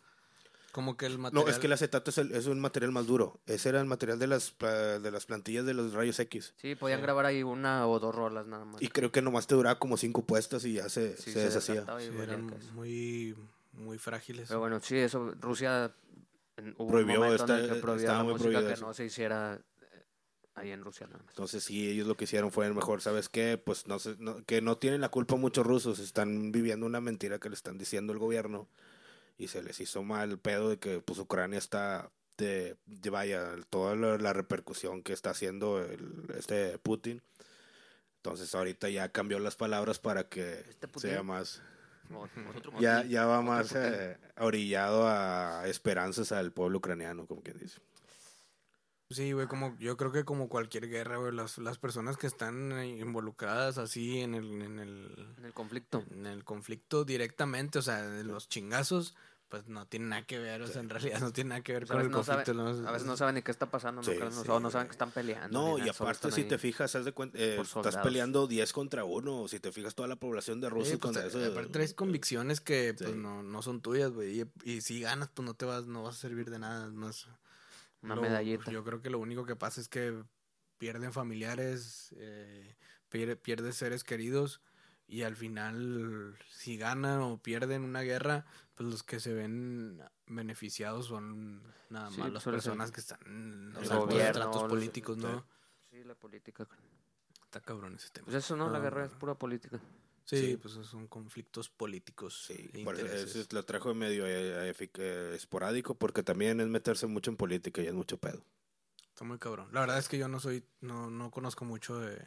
como 0.73 0.97
que 0.97 1.07
el 1.07 1.19
material... 1.19 1.45
No, 1.47 1.51
es 1.51 1.59
que 1.59 1.67
el 1.67 1.73
acetato 1.73 2.11
es, 2.11 2.19
el- 2.19 2.33
es 2.33 2.47
un 2.47 2.61
material 2.61 2.93
más 2.93 3.07
duro. 3.07 3.41
Ese 3.47 3.71
era 3.71 3.81
el 3.81 3.87
material 3.87 4.19
de 4.19 4.27
las, 4.29 4.55
de 4.59 5.11
las 5.11 5.27
plantillas 5.27 5.65
de 5.65 5.75
los 5.75 5.93
rayos 5.93 6.19
X. 6.21 6.55
Sí, 6.57 6.75
podían 6.75 7.03
grabar 7.03 7.25
ahí 7.27 7.43
una 7.43 7.87
o 7.89 7.99
dos 7.99 8.15
rolas 8.15 8.47
nada 8.47 8.65
más. 8.65 8.81
Y 8.83 8.89
creo 8.89 9.11
que 9.11 9.23
nomás 9.23 9.47
te 9.47 9.55
duraba 9.55 9.79
como 9.79 9.97
cinco 9.97 10.23
puestas 10.25 10.65
y 10.65 10.75
ya 10.75 10.89
se, 10.89 11.17
Sí, 11.17 11.33
se 11.33 11.41
deshacía. 11.41 11.75
desataba 11.77 12.01
y 12.03 12.07
Sí, 12.07 12.11
valía 12.11 12.25
eran 12.35 12.51
queso. 12.51 12.73
muy, 12.75 13.35
muy 13.73 13.99
frágiles. 13.99 14.47
Pero 14.49 14.61
bueno, 14.61 14.79
sí, 14.81 14.97
eso, 14.99 15.35
Rusia 15.41 15.93
en- 16.59 16.75
hubo 16.79 16.89
Prohibió, 16.91 17.15
un 17.21 17.27
momento 17.27 17.45
en 17.45 17.51
el 17.51 17.61
está- 17.65 17.75
que 17.75 17.81
prohibió 17.81 18.03
estaba 18.05 18.19
la 18.19 18.25
muy 18.25 18.33
música 18.35 18.49
prohibido 18.51 18.69
que 18.69 18.75
eso. 18.75 18.87
no 18.87 18.95
se 18.95 19.05
hiciera 19.07 19.61
ahí 20.59 20.71
en 20.71 20.83
Rusia 20.85 21.07
nada 21.07 21.19
más. 21.19 21.31
Entonces, 21.31 21.65
sí, 21.65 21.89
ellos 21.89 22.07
lo 22.07 22.17
que 22.17 22.25
hicieron 22.25 22.51
fue 22.53 22.73
mejor, 22.73 23.01
¿sabes 23.01 23.29
qué? 23.29 23.59
Pues 23.59 23.87
no, 23.87 23.97
no- 24.19 24.45
que 24.45 24.61
no 24.61 24.77
tienen 24.79 25.01
la 25.01 25.09
culpa 25.09 25.37
muchos 25.37 25.67
rusos, 25.67 25.99
están 25.99 26.53
viviendo 26.53 26.87
una 26.87 27.01
mentira 27.01 27.39
que 27.39 27.49
le 27.49 27.55
están 27.55 27.79
diciendo 27.79 28.13
el 28.13 28.19
gobierno 28.19 28.69
y 29.39 29.49
se 29.49 29.63
les 29.63 29.81
hizo 29.81 30.03
mal 30.03 30.31
el 30.33 30.39
pedo 30.39 30.69
de 30.69 30.79
que 30.79 31.01
pues 31.01 31.19
Ucrania 31.19 31.59
está 31.59 32.11
de, 32.37 32.77
de 32.87 33.11
vaya, 33.11 33.55
toda 33.71 33.95
la, 33.97 34.19
la 34.19 34.33
repercusión 34.33 35.03
que 35.03 35.13
está 35.13 35.31
haciendo 35.31 35.81
el, 35.83 36.27
este 36.37 36.79
Putin. 36.79 37.23
Entonces 38.17 38.55
ahorita 38.55 38.89
ya 38.89 39.11
cambió 39.11 39.39
las 39.39 39.57
palabras 39.57 39.99
para 39.99 40.29
que 40.29 40.65
¿Este 40.69 40.89
sea 40.97 41.23
más, 41.23 41.63
ya, 42.81 43.05
ya 43.05 43.27
va 43.27 43.43
más 43.43 43.73
eh, 43.75 44.17
orillado 44.39 45.07
a 45.07 45.67
esperanzas 45.69 46.33
al 46.33 46.53
pueblo 46.53 46.79
ucraniano, 46.79 47.27
como 47.27 47.43
quien 47.43 47.59
dice. 47.59 47.79
Sí, 49.11 49.33
güey, 49.33 49.47
como 49.47 49.75
yo 49.79 49.97
creo 49.97 50.13
que 50.13 50.25
como 50.25 50.49
cualquier 50.51 50.89
guerra, 50.89 51.17
güey, 51.17 51.33
las, 51.33 51.57
las 51.59 51.79
personas 51.79 52.17
que 52.19 52.27
están 52.27 52.73
eh, 52.73 52.99
involucradas 52.99 53.79
así 53.79 54.21
en 54.21 54.35
el, 54.35 54.61
en 54.63 54.79
el, 54.79 55.35
en 55.39 55.45
el 55.47 55.55
conflicto. 55.55 56.05
en 56.11 56.27
el 56.27 56.45
conflicto 56.45 57.05
directamente, 57.05 57.79
o 57.79 57.83
sea, 57.83 58.03
de 58.07 58.23
los 58.25 58.51
chingazos, 58.51 59.15
pues 59.49 59.67
no 59.67 59.87
tiene 59.87 60.09
nada 60.09 60.27
que 60.27 60.39
ver, 60.39 60.61
o 60.61 60.67
sea, 60.67 60.83
en 60.83 60.91
realidad 60.91 61.21
no 61.21 61.33
tiene 61.33 61.49
nada 61.49 61.63
que 61.63 61.73
ver 61.73 61.87
con 61.87 61.99
el 62.03 62.11
no 62.11 62.19
conflicto. 62.23 62.53
a 62.87 62.93
veces 62.93 63.07
no 63.07 63.17
saben 63.17 63.37
ni 63.37 63.41
qué 63.41 63.51
está 63.51 63.71
pasando, 63.71 64.03
no, 64.03 64.07
Sí, 64.07 64.13
no, 64.21 64.31
sí, 64.31 64.47
o 64.51 64.61
no 64.61 64.71
saben 64.71 64.89
que 64.89 64.93
están 64.93 65.11
peleando. 65.11 65.59
No, 65.59 65.79
y 65.83 65.89
aparte 65.89 66.31
si 66.31 66.43
ahí. 66.43 66.49
te 66.49 66.59
fijas, 66.59 66.95
haz 66.95 67.07
de 67.07 67.13
cuenta, 67.13 67.39
eh, 67.39 67.59
estás 67.59 67.97
peleando 67.97 68.47
10 68.47 68.75
contra 68.75 69.05
1, 69.05 69.49
si 69.49 69.59
te 69.59 69.73
fijas 69.73 69.95
toda 69.95 70.07
la 70.07 70.17
población 70.17 70.61
de 70.61 70.69
Rusia 70.69 70.93
Sí, 70.93 70.97
pues, 70.99 71.15
con 71.17 71.25
eh, 71.25 71.29
eso. 71.29 71.43
aparte 71.47 71.71
traes 71.71 71.95
convicciones 71.95 72.61
que 72.61 72.93
pues 72.93 73.09
Sí. 73.09 73.17
no, 73.17 73.43
no 73.43 73.63
son 73.63 73.81
tuyas, 73.81 74.11
güey, 74.13 74.43
y, 74.43 74.71
y 74.71 74.81
si 74.83 75.01
ganas, 75.01 75.31
pues 75.33 75.47
no 75.47 75.55
te 75.55 75.65
vas, 75.65 75.87
no 75.87 76.03
vas 76.03 76.17
a 76.17 76.19
servir 76.19 76.51
de 76.51 76.59
nada, 76.59 76.87
es 76.89 76.93
más. 76.93 77.27
Una 78.03 78.15
lo- 78.17 78.23
medallita. 78.23 78.71
Yo 78.71 78.85
creo 78.85 79.01
que 79.03 79.11
lo 79.11 79.19
único 79.19 79.45
que 79.45 79.57
pasa 79.57 79.81
es 79.81 79.89
que 79.89 80.23
pierden 80.79 81.13
familiares, 81.13 82.15
eh, 82.17 82.77
pier- 83.11 83.37
pierdes 83.41 83.77
seres 83.77 84.05
queridos 84.05 84.61
y 85.07 85.23
al 85.23 85.37
final 85.37 86.39
si 86.51 86.77
ganan 86.77 87.21
o 87.21 87.39
pierden 87.43 87.83
una 87.83 88.03
guerra, 88.03 88.45
pues 88.75 88.89
los 88.89 89.03
que 89.03 89.19
se 89.21 89.33
ven 89.35 90.01
beneficiados 90.27 91.07
son 91.07 91.63
nada 91.91 92.11
Sí, 92.11 92.19
más 92.19 92.27
pues 92.27 92.33
las 92.35 92.43
suele 92.43 92.61
ser 92.61 92.71
personas 92.71 92.93
que 92.93 93.01
están 93.01 93.73
tratos 94.33 94.63
los- 94.63 94.71
políticos, 94.71 95.17
¿no? 95.17 95.45
Sí, 95.91 96.05
la 96.05 96.15
política. 96.15 96.69
Está 97.45 97.61
cabrón 97.61 97.95
ese 97.95 98.11
tema. 98.11 98.27
Pues 98.27 98.37
eso 98.37 98.55
no, 98.57 98.69
la 98.69 98.79
guerra 98.79 99.01
no. 99.01 99.07
es 99.07 99.13
pura 99.15 99.35
política. 99.35 99.81
Sí, 100.29 100.37
Sí. 100.37 100.57
pues 100.59 100.75
son 100.87 101.07
conflictos 101.09 101.71
políticos. 101.71 102.45
Sí, 102.49 102.69
e 102.75 102.85
por 102.85 103.01
eso- 103.01 103.47
lo 103.53 103.65
trajo 103.65 103.95
medio 103.95 104.27
eh, 104.27 104.75
eh, 104.99 105.33
esporádico 105.35 105.95
porque 105.95 106.23
también 106.23 106.61
es 106.61 106.67
meterse 106.69 107.07
mucho 107.07 107.31
en 107.31 107.39
política 107.39 107.81
y 107.83 107.87
es 107.87 107.95
mucho 107.95 108.19
pedo. 108.19 108.45
Está 109.09 109.25
muy 109.25 109.39
cabrón. 109.39 109.69
La 109.73 109.81
verdad 109.81 109.99
es 109.99 110.07
que 110.09 110.19
yo 110.19 110.29
no 110.29 110.39
soy, 110.39 110.65
no, 110.83 111.09
no 111.11 111.31
conozco 111.31 111.65
mucho 111.65 111.99
de, 111.99 112.19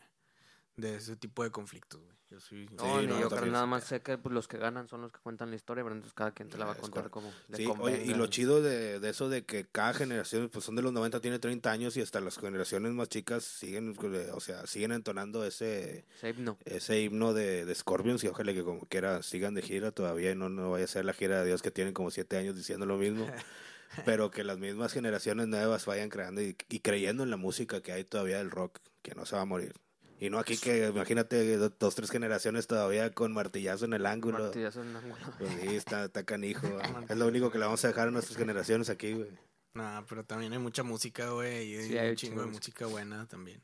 de 0.75 0.95
ese 0.95 1.15
tipo 1.15 1.43
de 1.43 1.51
conflictos, 1.51 2.01
güey. 2.01 2.15
Yo 2.29 2.39
soy... 2.39 2.65
No, 2.69 2.83
Sí, 2.83 3.01
ni 3.01 3.07
no, 3.07 3.19
yo 3.19 3.29
creo 3.29 3.45
nada 3.47 3.65
más 3.65 3.83
sé 3.83 4.01
que 4.01 4.17
pues, 4.17 4.33
los 4.33 4.47
que 4.47 4.57
ganan 4.57 4.87
son 4.87 5.01
los 5.01 5.11
que 5.11 5.19
cuentan 5.19 5.49
la 5.49 5.57
historia, 5.57 5.83
pero 5.83 5.93
entonces 5.95 6.13
cada 6.13 6.31
quien 6.31 6.47
te 6.47 6.57
la 6.57 6.63
va 6.63 6.71
a 6.71 6.75
contar 6.75 7.09
como 7.09 7.29
le 7.49 7.57
Sí, 7.57 7.67
oye, 7.79 8.05
y 8.05 8.13
lo 8.13 8.25
chido 8.27 8.61
de, 8.61 9.01
de 9.01 9.09
eso 9.09 9.27
de 9.27 9.43
que 9.43 9.65
cada 9.65 9.93
generación, 9.93 10.47
pues 10.47 10.63
son 10.63 10.75
de 10.77 10.81
los 10.81 10.93
90, 10.93 11.19
tiene 11.19 11.39
30 11.39 11.69
años 11.69 11.97
y 11.97 12.01
hasta 12.01 12.21
las 12.21 12.37
generaciones 12.37 12.93
más 12.93 13.09
chicas 13.09 13.43
siguen, 13.43 13.97
o 14.33 14.39
sea, 14.39 14.65
siguen 14.65 14.93
entonando 14.93 15.43
ese, 15.43 16.05
Ese 16.15 16.29
himno. 16.29 16.57
ese 16.63 17.01
himno 17.01 17.33
de, 17.33 17.65
de 17.65 17.75
Scorpions 17.75 18.23
y 18.23 18.27
ojalá 18.27 18.53
que 18.53 18.63
como 18.63 18.85
quiera 18.87 19.23
sigan 19.23 19.53
de 19.53 19.61
gira 19.61 19.91
todavía 19.91 20.31
y 20.31 20.35
no, 20.35 20.47
no 20.47 20.71
vaya 20.71 20.85
a 20.85 20.87
ser 20.87 21.03
la 21.03 21.13
gira 21.13 21.41
de 21.41 21.47
Dios 21.47 21.61
que 21.61 21.71
tienen 21.71 21.93
como 21.93 22.11
7 22.11 22.37
años 22.37 22.55
diciendo 22.55 22.85
lo 22.85 22.97
mismo. 22.97 23.27
pero 24.05 24.31
que 24.31 24.45
las 24.45 24.57
mismas 24.57 24.93
generaciones 24.93 25.49
nuevas 25.49 25.85
vayan 25.85 26.07
creando 26.07 26.41
y, 26.41 26.55
y 26.69 26.79
creyendo 26.79 27.23
en 27.23 27.29
la 27.29 27.35
música 27.35 27.81
que 27.81 27.91
hay 27.91 28.05
todavía 28.05 28.37
del 28.37 28.49
rock, 28.49 28.79
que 29.01 29.15
no 29.15 29.25
se 29.25 29.35
va 29.35 29.41
a 29.41 29.45
morir. 29.45 29.73
Y 30.21 30.29
no 30.29 30.37
aquí 30.39 30.55
que, 30.55 30.87
imagínate, 30.87 31.57
do- 31.57 31.73
dos, 31.79 31.95
tres 31.95 32.11
generaciones 32.11 32.67
todavía 32.67 33.11
con 33.11 33.33
martillazo 33.33 33.85
en 33.85 33.93
el 33.93 34.05
ángulo. 34.05 34.37
Martillazo 34.39 34.83
en 34.83 34.89
el 34.89 34.95
ángulo. 34.97 35.15
Pues 35.39 35.51
sí, 35.59 35.75
está, 35.75 36.05
está 36.05 36.23
canijo. 36.23 36.67
es 37.09 37.17
lo 37.17 37.25
único 37.27 37.49
que 37.51 37.57
le 37.57 37.65
vamos 37.65 37.83
a 37.83 37.87
dejar 37.87 38.07
a 38.07 38.11
nuestras 38.11 38.37
generaciones 38.37 38.89
aquí, 38.89 39.13
güey. 39.13 39.31
Nah, 39.73 40.03
pero 40.07 40.23
también 40.23 40.53
hay 40.53 40.59
mucha 40.59 40.83
música, 40.83 41.29
güey, 41.31 41.73
y 41.73 41.81
Sí, 41.87 41.97
hay 41.97 42.09
un 42.11 42.15
chingo 42.15 42.41
de 42.41 42.47
música 42.51 42.85
buena 42.85 43.27
también. 43.27 43.63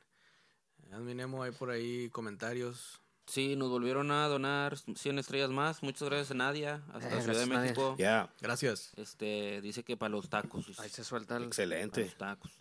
Adminemo, 0.92 1.44
hay 1.44 1.52
por 1.52 1.70
ahí 1.70 2.10
comentarios. 2.10 3.02
Sí, 3.28 3.56
nos 3.58 3.70
volvieron 3.70 4.10
a 4.10 4.26
donar 4.28 4.78
100 4.78 5.20
estrellas 5.20 5.50
más. 5.50 5.84
Muchas 5.84 6.08
gracias 6.08 6.32
a 6.32 6.34
Nadia, 6.34 6.82
hasta 6.94 7.20
Eh, 7.20 7.22
Ciudad 7.22 7.40
de. 7.42 7.46
México. 7.46 7.96
Ya, 8.00 8.34
Gracias. 8.42 8.94
Este, 8.96 9.60
dice 9.62 9.84
que 9.84 9.98
para 9.98 10.10
los 10.10 10.30
tacos. 10.30 10.80
Ahí 10.80 10.90
se 10.90 11.04
suelta 11.04 11.36
el... 11.36 11.42
para 11.42 11.48
excelente. 11.48 12.02
los 12.06 12.18
tacos. 12.18 12.52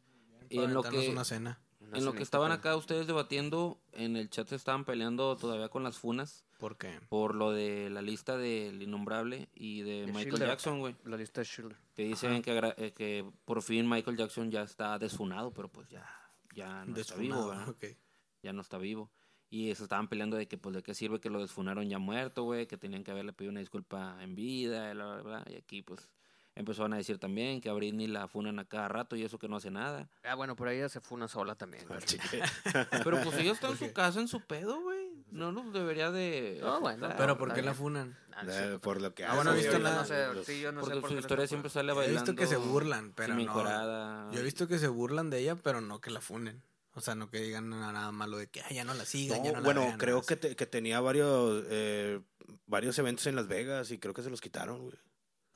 Y 0.50 0.56
Para 0.56 0.68
en 0.68 0.74
lo 0.74 0.82
que 0.82 1.08
una 1.08 1.24
cena. 1.24 1.60
En 1.92 2.04
lo 2.04 2.12
que 2.12 2.22
estaban 2.22 2.52
acá 2.52 2.76
ustedes 2.76 3.06
debatiendo, 3.06 3.80
en 3.92 4.16
el 4.16 4.30
chat 4.30 4.48
se 4.48 4.56
estaban 4.56 4.84
peleando 4.84 5.36
todavía 5.36 5.68
con 5.68 5.82
las 5.82 5.98
funas 5.98 6.44
¿Por 6.58 6.76
qué? 6.76 6.98
por 7.08 7.34
lo 7.34 7.52
de 7.52 7.90
la 7.90 8.02
lista 8.02 8.36
del 8.36 8.82
innombrable 8.82 9.48
y 9.54 9.82
de 9.82 10.06
De 10.06 10.12
Michael. 10.12 10.38
Jackson, 10.38 10.78
güey. 10.78 10.96
La 11.04 11.16
lista 11.16 11.40
de 11.40 11.44
Schiller. 11.44 11.76
Que 11.94 12.04
dicen 12.04 12.42
que, 12.42 12.74
eh, 12.76 12.92
que 12.92 13.24
por 13.44 13.62
fin 13.62 13.88
Michael 13.88 14.16
Jackson 14.16 14.50
ya 14.50 14.62
está 14.62 14.98
desfunado, 14.98 15.52
pero 15.52 15.68
pues 15.68 15.88
ya, 15.88 16.06
ya 16.54 16.84
no 16.84 16.96
está 16.96 17.16
vivo, 17.16 17.36
Desfunado, 17.36 17.48
¿verdad? 17.48 17.68
ok. 17.68 17.98
ya 18.42 18.52
no 18.52 18.62
está 18.62 18.78
vivo. 18.78 19.10
Y 19.48 19.74
se 19.74 19.84
estaban 19.84 20.08
peleando 20.08 20.36
de 20.36 20.48
que, 20.48 20.58
pues, 20.58 20.74
de 20.74 20.82
qué 20.82 20.92
sirve 20.92 21.20
que 21.20 21.30
lo 21.30 21.40
desfunaron 21.40 21.88
ya 21.88 21.98
muerto, 21.98 22.42
güey, 22.42 22.66
que 22.66 22.76
tenían 22.76 23.04
que 23.04 23.12
haberle 23.12 23.32
pedido 23.32 23.52
una 23.52 23.60
disculpa 23.60 24.18
en 24.20 24.34
vida, 24.34 24.92
bla, 24.92 25.06
bla, 25.06 25.22
bla. 25.22 25.44
Y 25.48 25.54
aquí, 25.54 25.82
pues, 25.82 26.08
empezaron 26.56 26.92
a 26.92 26.96
decir 26.96 27.18
también 27.18 27.60
que 27.60 27.68
a 27.68 27.72
Britney 27.74 28.06
la 28.08 28.26
funan 28.26 28.58
a 28.58 28.64
cada 28.64 28.88
rato 28.88 29.14
y 29.14 29.22
eso 29.22 29.38
que 29.38 29.46
no 29.48 29.56
hace 29.56 29.70
nada. 29.70 30.08
Ah, 30.24 30.34
bueno, 30.34 30.56
pero 30.56 30.70
ella 30.70 30.88
se 30.88 31.00
fue 31.00 31.16
una 31.16 31.28
sola 31.28 31.54
también. 31.54 31.84
Ah. 32.74 32.86
Pero 33.04 33.20
pues 33.22 33.36
ella 33.38 33.52
está 33.52 33.68
en 33.68 33.76
su 33.78 33.92
casa, 33.92 34.20
en 34.20 34.26
su 34.28 34.40
pedo, 34.40 34.80
güey. 34.80 35.06
No 35.30 35.52
nos 35.52 35.72
debería 35.72 36.10
de... 36.10 36.58
No, 36.62 36.80
bueno. 36.80 37.08
Pero 37.16 37.36
¿por 37.38 37.52
qué 37.52 37.62
la 37.62 37.74
funan? 37.74 38.16
Ah, 38.32 38.42
Eh, 38.48 38.78
por 38.80 39.00
lo 39.00 39.14
que 39.14 39.24
Ah, 39.24 39.34
bueno, 39.34 39.50
he 39.52 39.54
hace, 39.58 39.62
visto 39.68 39.78
la- 39.78 39.94
no 39.96 40.04
sé, 40.04 40.26
los- 40.34 40.46
sí, 40.46 40.60
yo 40.60 40.72
no 40.72 40.80
sé 40.82 40.86
Porque 40.90 41.00
por 41.00 41.10
su 41.10 41.18
historia 41.18 41.44
la 41.44 41.48
siempre 41.48 41.70
sale 41.70 41.92
He 41.92 41.94
bailando. 41.94 42.20
visto 42.32 42.34
que 42.40 42.46
se 42.46 42.56
burlan, 42.56 43.12
pero 43.12 43.34
no. 43.34 44.32
Yo 44.32 44.40
he 44.40 44.42
visto 44.42 44.66
que 44.68 44.78
se 44.78 44.88
burlan 44.88 45.30
de 45.30 45.38
ella, 45.40 45.56
pero 45.56 45.80
no 45.80 46.00
que 46.00 46.10
la 46.10 46.20
funen. 46.20 46.62
O 46.94 47.00
sea, 47.00 47.14
no 47.14 47.28
que 47.30 47.40
digan 47.40 47.68
nada, 47.68 48.10
malo 48.12 48.38
de 48.38 48.46
que 48.48 48.62
"Ay, 48.62 48.76
ya 48.76 48.84
no 48.84 48.94
la 48.94 49.04
sigan, 49.04 49.38
No, 49.38 49.44
ya 49.44 49.52
no 49.52 49.58
la 49.58 49.64
bueno, 49.64 49.80
vean", 49.82 49.98
creo 49.98 50.22
que, 50.22 50.36
te- 50.36 50.56
que 50.56 50.64
tenía 50.66 50.98
varios 51.00 51.64
eh, 51.68 52.20
varios 52.66 52.98
eventos 52.98 53.26
en 53.26 53.36
Las 53.36 53.48
Vegas 53.48 53.90
y 53.90 53.98
creo 53.98 54.14
que 54.14 54.22
se 54.22 54.30
los 54.30 54.40
quitaron, 54.40 54.80
güey. 54.80 54.96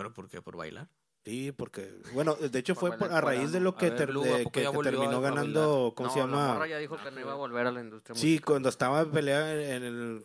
¿Pero 0.01 0.15
por 0.15 0.31
qué? 0.31 0.41
¿Por 0.41 0.57
bailar? 0.57 0.89
Sí, 1.27 1.53
porque, 1.53 1.93
bueno, 2.15 2.35
de 2.37 2.59
hecho 2.59 2.75
Por 2.81 2.89
fue 2.89 2.97
bailar 2.97 3.19
a 3.19 3.21
raíz 3.21 3.53
de 3.53 3.61
lo 3.61 3.77
que, 3.77 3.91
ver, 3.91 3.99
ter- 3.99 4.11
Lu, 4.15 4.23
¿a 4.25 4.39
de- 4.39 4.45
que, 4.51 4.63
que 4.63 4.79
terminó 4.83 5.21
ganando, 5.21 5.93
¿cómo 5.95 6.09
no, 6.09 6.15
se 6.15 6.21
La 6.21 6.25
llama? 6.27 6.55
morra 6.55 6.67
ya 6.69 6.79
dijo 6.79 6.97
que 6.97 7.11
no 7.11 7.21
iba 7.21 7.33
a 7.33 7.35
volver 7.35 7.67
a 7.67 7.71
la 7.71 7.81
industria 7.83 8.15
Sí, 8.15 8.29
musical. 8.29 8.47
cuando 8.47 8.69
estaba 8.71 9.03
en 9.03 9.11
pelea 9.11 9.53
en 9.77 9.83
el, 9.83 10.25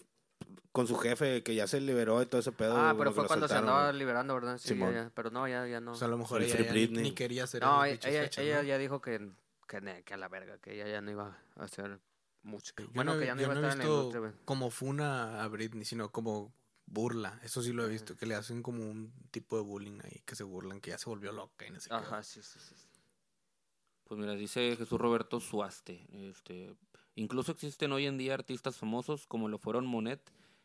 con 0.72 0.88
su 0.88 0.96
jefe, 0.96 1.44
que 1.44 1.54
ya 1.56 1.68
se 1.68 1.82
liberó 1.82 2.20
de 2.20 2.26
todo 2.28 2.40
ese 2.40 2.54
pedo. 2.54 2.78
Ah, 2.78 2.96
pero 2.98 3.12
fue 3.12 3.28
cuando 3.28 3.50
se 3.50 3.54
soltaron, 3.56 3.68
andaba 3.76 3.92
liberando, 3.92 4.34
¿verdad? 4.36 4.58
Sí, 4.58 4.78
ya. 4.80 5.12
Pero 5.14 5.30
no, 5.30 5.46
ya, 5.50 5.68
ya 5.68 5.82
no. 5.82 5.92
O 5.92 5.96
sea, 5.96 6.08
a 6.08 6.12
lo 6.12 6.18
mejor 6.18 6.42
El 6.42 6.48
ella 6.48 6.56
ya 6.60 6.64
ni, 6.64 6.70
Britney. 6.70 7.04
ni 7.04 7.12
quería 7.12 7.44
hacer 7.44 7.62
No, 7.62 7.84
ella, 7.84 7.96
pinches 8.00 8.14
ella, 8.40 8.44
ella 8.44 8.62
¿no? 8.62 8.64
ya 8.70 8.78
dijo 8.78 9.02
que, 9.02 9.30
que, 9.68 9.82
ne- 9.82 10.04
que 10.04 10.14
a 10.14 10.18
la 10.18 10.30
verga, 10.30 10.58
que 10.60 10.76
ella 10.76 10.88
ya 10.88 11.02
no 11.02 11.12
iba 11.12 11.38
a 11.58 11.64
hacer 11.66 12.00
música. 12.44 12.84
Yo 12.84 12.90
bueno, 12.94 13.16
no, 13.16 13.20
que 13.20 13.26
ya 13.26 13.36
no 13.36 13.42
iba 13.42 13.52
a 13.52 13.56
estar 13.56 13.72
en 13.74 13.78
la 13.80 13.84
industria. 13.84 14.34
como 14.46 14.70
funa 14.70 15.44
a 15.44 15.48
Britney, 15.50 15.84
sino 15.84 16.10
como 16.10 16.54
burla. 16.86 17.40
Eso 17.44 17.62
sí 17.62 17.74
lo 17.74 17.86
he 17.86 17.90
visto, 17.90 18.16
que 18.16 18.26
le 18.26 18.36
hacen 18.36 18.62
como 18.62 18.84
un 18.84 19.14
tipo 19.32 19.58
de 19.58 19.64
bullying 19.64 20.00
ahí, 20.04 20.22
que 20.26 20.36
se 20.36 20.44
burlan, 20.44 20.82
que 20.82 20.92
ya 20.92 20.98
se 20.98 21.10
volvió 21.10 21.32
loca 21.32 21.66
y 21.68 21.72
no 21.72 21.80
sé 21.80 21.90
qué. 21.90 21.96
Ajá, 21.96 22.24
sí, 22.24 22.42
sí, 22.42 22.60
sí. 22.60 22.76
sí. 22.76 22.88
Pues 24.06 24.20
mira, 24.20 24.34
dice 24.36 24.76
Jesús 24.78 25.00
Roberto 25.00 25.40
Suaste. 25.40 26.06
Este, 26.12 26.76
incluso 27.16 27.52
existen 27.52 27.92
hoy 27.92 28.06
en 28.06 28.18
día 28.18 28.36
artistas 28.36 28.78
famosos 28.78 29.26
como 29.26 29.50
lo 29.50 29.58
fueron 29.58 29.86
Monet, 29.88 30.22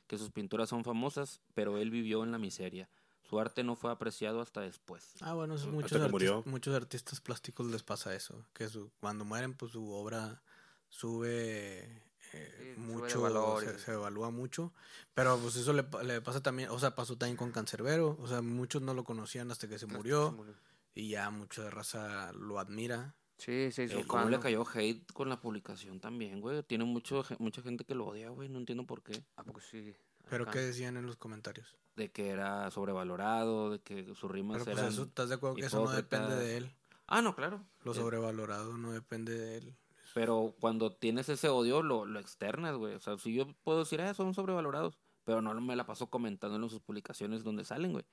que 0.06 0.18
sus 0.18 0.30
pinturas 0.30 0.68
son 0.68 0.84
famosas, 0.84 1.40
pero 1.54 1.78
él 1.78 1.90
vivió 1.90 2.22
en 2.22 2.32
la 2.32 2.38
miseria. 2.38 2.90
Su 3.22 3.38
arte 3.38 3.62
no 3.62 3.76
fue 3.76 3.92
apreciado 3.92 4.40
hasta 4.40 4.60
después. 4.60 5.14
Ah, 5.20 5.34
bueno, 5.34 5.54
eso 5.54 5.66
Hasta 5.66 5.98
muchos, 5.98 6.10
murió. 6.10 6.42
muchos 6.46 6.74
artistas 6.74 7.20
plásticos 7.20 7.66
les 7.66 7.82
pasa 7.82 8.14
eso, 8.14 8.44
que 8.52 8.68
su, 8.68 8.90
cuando 9.00 9.24
mueren, 9.24 9.54
pues 9.54 9.72
su 9.72 9.88
obra 9.92 10.42
sube 10.88 12.02
eh, 12.32 12.74
Sí, 12.76 12.80
mucho, 12.80 13.20
valor 13.22 13.62
se, 13.64 13.74
y- 13.74 13.78
se 13.78 13.92
evalúa 13.92 14.30
mucho, 14.30 14.72
pero 15.14 15.38
pues 15.38 15.56
eso 15.56 15.72
le, 15.72 15.84
le 16.04 16.20
pasa 16.20 16.42
también, 16.42 16.70
o 16.70 16.78
sea, 16.78 16.94
pasó 16.94 17.16
también 17.16 17.36
con 17.36 17.52
Cancerbero, 17.52 18.16
o 18.20 18.26
sea, 18.26 18.42
muchos 18.42 18.82
no 18.82 18.94
lo 18.94 19.04
conocían 19.04 19.50
hasta 19.50 19.68
que 19.68 19.78
se 19.78 19.86
que 19.86 19.94
murió 19.96 20.26
se 20.30 20.32
murió. 20.36 20.54
y 20.94 21.08
ya 21.10 21.30
mucha 21.30 21.68
raza 21.70 22.32
lo 22.32 22.58
admira. 22.58 23.14
Sí, 23.38 23.72
sí, 23.72 23.82
Eh, 23.88 24.04
¿Cómo 24.06 24.28
le 24.28 24.38
cayó 24.38 24.64
hate 24.74 25.10
con 25.14 25.30
la 25.30 25.40
publicación 25.40 25.98
también, 25.98 26.42
güey? 26.42 26.62
Tiene 26.62 26.84
mucho, 26.84 27.24
mucha 27.38 27.62
gente 27.62 27.84
que 27.84 27.94
lo 27.94 28.06
odia, 28.08 28.28
güey. 28.28 28.50
No 28.50 28.58
entiendo 28.58 28.84
por 28.86 29.02
qué. 29.02 29.24
¿A 29.36 29.42
poco 29.42 29.60
sí? 29.60 29.94
Pero 30.28 30.42
Acá. 30.44 30.52
¿qué 30.52 30.58
decían 30.60 30.98
en 30.98 31.06
los 31.06 31.16
comentarios? 31.16 31.74
De 31.96 32.12
que 32.12 32.28
era 32.28 32.70
sobrevalorado, 32.70 33.70
de 33.70 33.80
que 33.80 34.04
sus 34.14 34.30
rimas 34.30 34.58
Pero 34.58 34.64
pues 34.66 34.78
eran... 34.78 34.92
eso, 34.92 35.04
¿estás 35.04 35.30
de 35.30 35.36
acuerdo 35.36 35.56
que 35.56 35.64
eso 35.64 35.82
no 35.82 35.90
depende 35.90 36.34
de 36.36 36.56
él? 36.58 36.70
Ah, 37.06 37.22
no, 37.22 37.34
claro. 37.34 37.64
Lo 37.82 37.92
Eh, 37.92 37.94
sobrevalorado 37.94 38.76
no 38.76 38.92
depende 38.92 39.36
de 39.38 39.56
él. 39.56 39.76
Pero 40.14 40.54
cuando 40.60 40.92
tienes 40.92 41.28
ese 41.28 41.48
odio, 41.48 41.82
lo, 41.82 42.04
lo 42.04 42.18
externas, 42.18 42.76
güey. 42.76 42.94
O 42.94 43.00
sea, 43.00 43.16
si 43.18 43.32
yo 43.34 43.46
puedo 43.62 43.80
decir, 43.80 44.00
ah, 44.00 44.12
son 44.14 44.34
sobrevalorados. 44.34 44.98
Pero 45.24 45.42
no 45.42 45.54
me 45.60 45.76
la 45.76 45.84
paso 45.86 46.08
comentando 46.08 46.56
en 46.56 46.68
sus 46.70 46.80
publicaciones 46.80 47.44
donde 47.44 47.64
salen, 47.64 47.92
güey. 47.92 48.04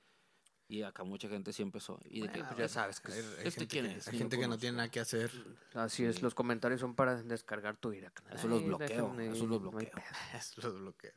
Y 0.70 0.82
acá 0.82 1.02
mucha 1.02 1.28
gente 1.28 1.52
sí 1.54 1.62
empezó. 1.62 1.98
Y 2.04 2.20
de 2.20 2.28
que, 2.30 2.44
pues 2.44 2.58
ya 2.58 2.68
sabes 2.68 3.00
que 3.00 3.10
Hay, 3.10 3.18
es- 3.20 3.24
hay 3.26 3.32
¿Este 3.46 3.50
gente, 3.52 3.66
quién 3.68 3.86
que, 3.86 3.96
es? 3.96 4.08
hay 4.08 4.18
gente 4.18 4.38
que 4.38 4.46
no 4.48 4.58
tiene 4.58 4.76
nada 4.76 4.90
que 4.90 5.00
hacer. 5.00 5.30
Así 5.72 6.04
es, 6.04 6.20
los 6.20 6.34
comentarios 6.34 6.80
son 6.80 6.94
para 6.94 7.22
descargar 7.22 7.78
tu 7.78 7.92
ira. 7.94 8.12
Eso 8.30 8.48
los 8.48 8.62
bloqueo, 8.62 9.18
eso 9.18 9.46
los 9.46 9.60
bloqueo. 9.62 9.90
Eso 10.34 10.60
los 10.60 10.78
bloqueo. 10.78 11.12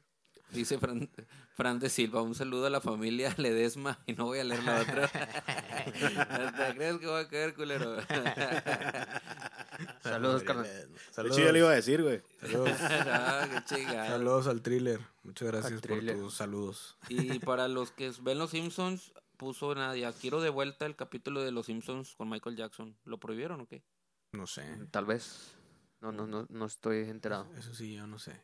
Dice 0.51 0.77
Fran, 0.79 1.09
Fran 1.53 1.79
de 1.79 1.89
Silva, 1.89 2.21
un 2.21 2.35
saludo 2.35 2.65
a 2.65 2.69
la 2.69 2.81
familia 2.81 3.33
Ledesma 3.37 3.99
y 4.05 4.13
no 4.13 4.25
voy 4.25 4.39
a 4.39 4.43
leer 4.43 4.63
la 4.63 4.81
otra. 4.81 5.07
¿Te 5.85 6.75
crees 6.75 6.97
que 6.97 7.07
voy 7.07 7.21
a 7.21 7.27
caer, 7.27 7.53
culero? 7.53 7.95
Saludos, 10.03 10.43
carnal. 10.43 10.67
Saludos, 11.11 11.37
ya 11.37 11.51
le 11.51 11.59
iba 11.59 11.71
a 11.71 11.75
decir, 11.75 12.03
güey. 12.03 12.21
saludos, 12.39 12.69
no, 12.69 13.49
qué 13.49 13.63
chingada. 13.65 14.07
saludos 14.09 14.47
al 14.47 14.61
thriller. 14.61 14.99
Muchas 15.23 15.47
gracias 15.47 15.81
por 15.81 15.81
thriller. 15.81 16.17
tus 16.17 16.35
saludos. 16.35 16.97
Y 17.09 17.39
para 17.39 17.67
los 17.67 17.91
que 17.91 18.11
ven 18.21 18.37
Los 18.37 18.51
Simpsons, 18.51 19.13
puso 19.37 19.73
Nadia, 19.73 20.13
quiero 20.13 20.41
de 20.41 20.49
vuelta 20.49 20.85
el 20.85 20.95
capítulo 20.95 21.41
de 21.41 21.51
Los 21.51 21.65
Simpsons 21.67 22.13
con 22.15 22.29
Michael 22.29 22.57
Jackson. 22.57 22.95
¿Lo 23.05 23.19
prohibieron 23.19 23.61
o 23.61 23.67
qué? 23.67 23.83
No 24.33 24.45
sé. 24.45 24.63
Tal 24.91 25.05
vez. 25.05 25.55
No, 26.01 26.11
no, 26.11 26.27
no, 26.27 26.45
no 26.49 26.65
estoy 26.65 27.09
enterado. 27.09 27.47
Eso 27.57 27.73
sí, 27.73 27.93
yo 27.93 28.05
no 28.05 28.19
sé. 28.19 28.39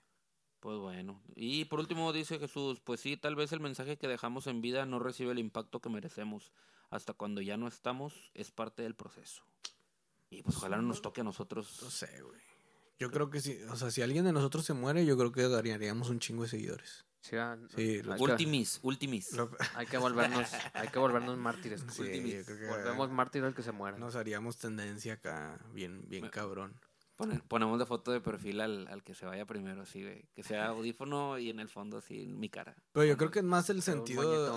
Pues 0.60 0.78
bueno. 0.80 1.22
Y 1.36 1.66
por 1.66 1.80
último 1.80 2.12
dice 2.14 2.40
Jesús, 2.40 2.80
pues 2.84 3.00
sí, 3.00 3.16
tal 3.18 3.36
vez 3.36 3.52
el 3.52 3.60
mensaje 3.60 3.98
que 3.98 4.08
dejamos 4.08 4.48
en 4.48 4.62
vida 4.62 4.86
no 4.86 5.00
recibe 5.00 5.32
el 5.32 5.40
impacto 5.40 5.80
que 5.80 5.90
merecemos. 5.90 6.52
Hasta 6.90 7.14
cuando 7.14 7.42
ya 7.42 7.58
no 7.58 7.68
estamos, 7.68 8.32
es 8.34 8.52
parte 8.52 8.82
del 8.82 8.96
proceso. 8.96 9.44
Y 10.30 10.42
pues 10.44 10.58
ojalá 10.58 10.78
no 10.78 10.84
nos 10.84 11.02
toque 11.02 11.22
a 11.22 11.24
No 11.24 11.30
nosotros. 11.30 11.68
sé, 11.68 12.22
güey. 12.22 12.40
Yo 13.00 13.12
creo 13.12 13.30
que 13.30 13.40
sí. 13.40 13.60
O 13.70 13.76
sea, 13.76 13.92
si 13.92 14.02
alguien 14.02 14.26
de 14.26 14.34
nosotros 14.34 14.66
se 14.66 14.74
muere, 14.74 15.06
yo 15.06 15.16
creo 15.18 15.32
que 15.32 15.48
ganaríamos 15.48 16.10
un 16.10 16.20
chingo 16.20 16.44
de 16.44 16.50
seguidores. 16.50 17.06
Sí, 17.22 17.36
ah, 17.36 17.58
Sí, 17.76 17.82
hay, 17.82 18.02
lo- 18.04 18.16
que, 18.16 18.22
Ultimis, 18.24 18.80
ultimis. 18.84 19.34
Lo- 19.34 19.52
hay 19.76 19.86
que 19.86 19.98
volvernos, 19.98 20.50
hay 20.74 20.88
que 20.88 20.98
volvernos 21.00 21.38
mártires. 21.38 21.84
Sí, 21.92 22.02
Ultimis. 22.02 22.46
Volvemos 22.68 23.10
mártires 23.12 23.48
al 23.48 23.54
que 23.56 23.64
se 23.64 23.72
muera. 23.72 23.98
nos 23.98 24.16
haríamos 24.16 24.58
tendencia 24.58 25.14
acá 25.14 25.60
bien, 25.74 26.06
bien 26.10 26.24
Me- 26.24 26.30
cabrón. 26.32 26.74
Ponemos 27.48 27.80
de 27.80 27.86
foto 27.88 28.12
de 28.12 28.22
perfil 28.22 28.62
al, 28.62 28.88
al 28.90 29.04
que 29.04 29.16
se 29.16 29.26
vaya 29.26 29.46
primero, 29.46 29.82
así, 29.82 30.04
güey. 30.04 30.30
Que 30.36 30.44
sea 30.44 30.68
audífono 30.68 31.40
y 31.40 31.50
en 31.50 31.60
el 31.60 31.68
fondo 31.68 31.98
así 31.98 32.28
mi 32.28 32.48
cara. 32.50 32.76
Pero 32.92 33.06
yo 33.06 33.18
creo 33.18 33.32
que 33.32 33.40
es 33.40 33.46
más 33.46 33.70
el 33.72 33.82
sentido. 33.82 34.56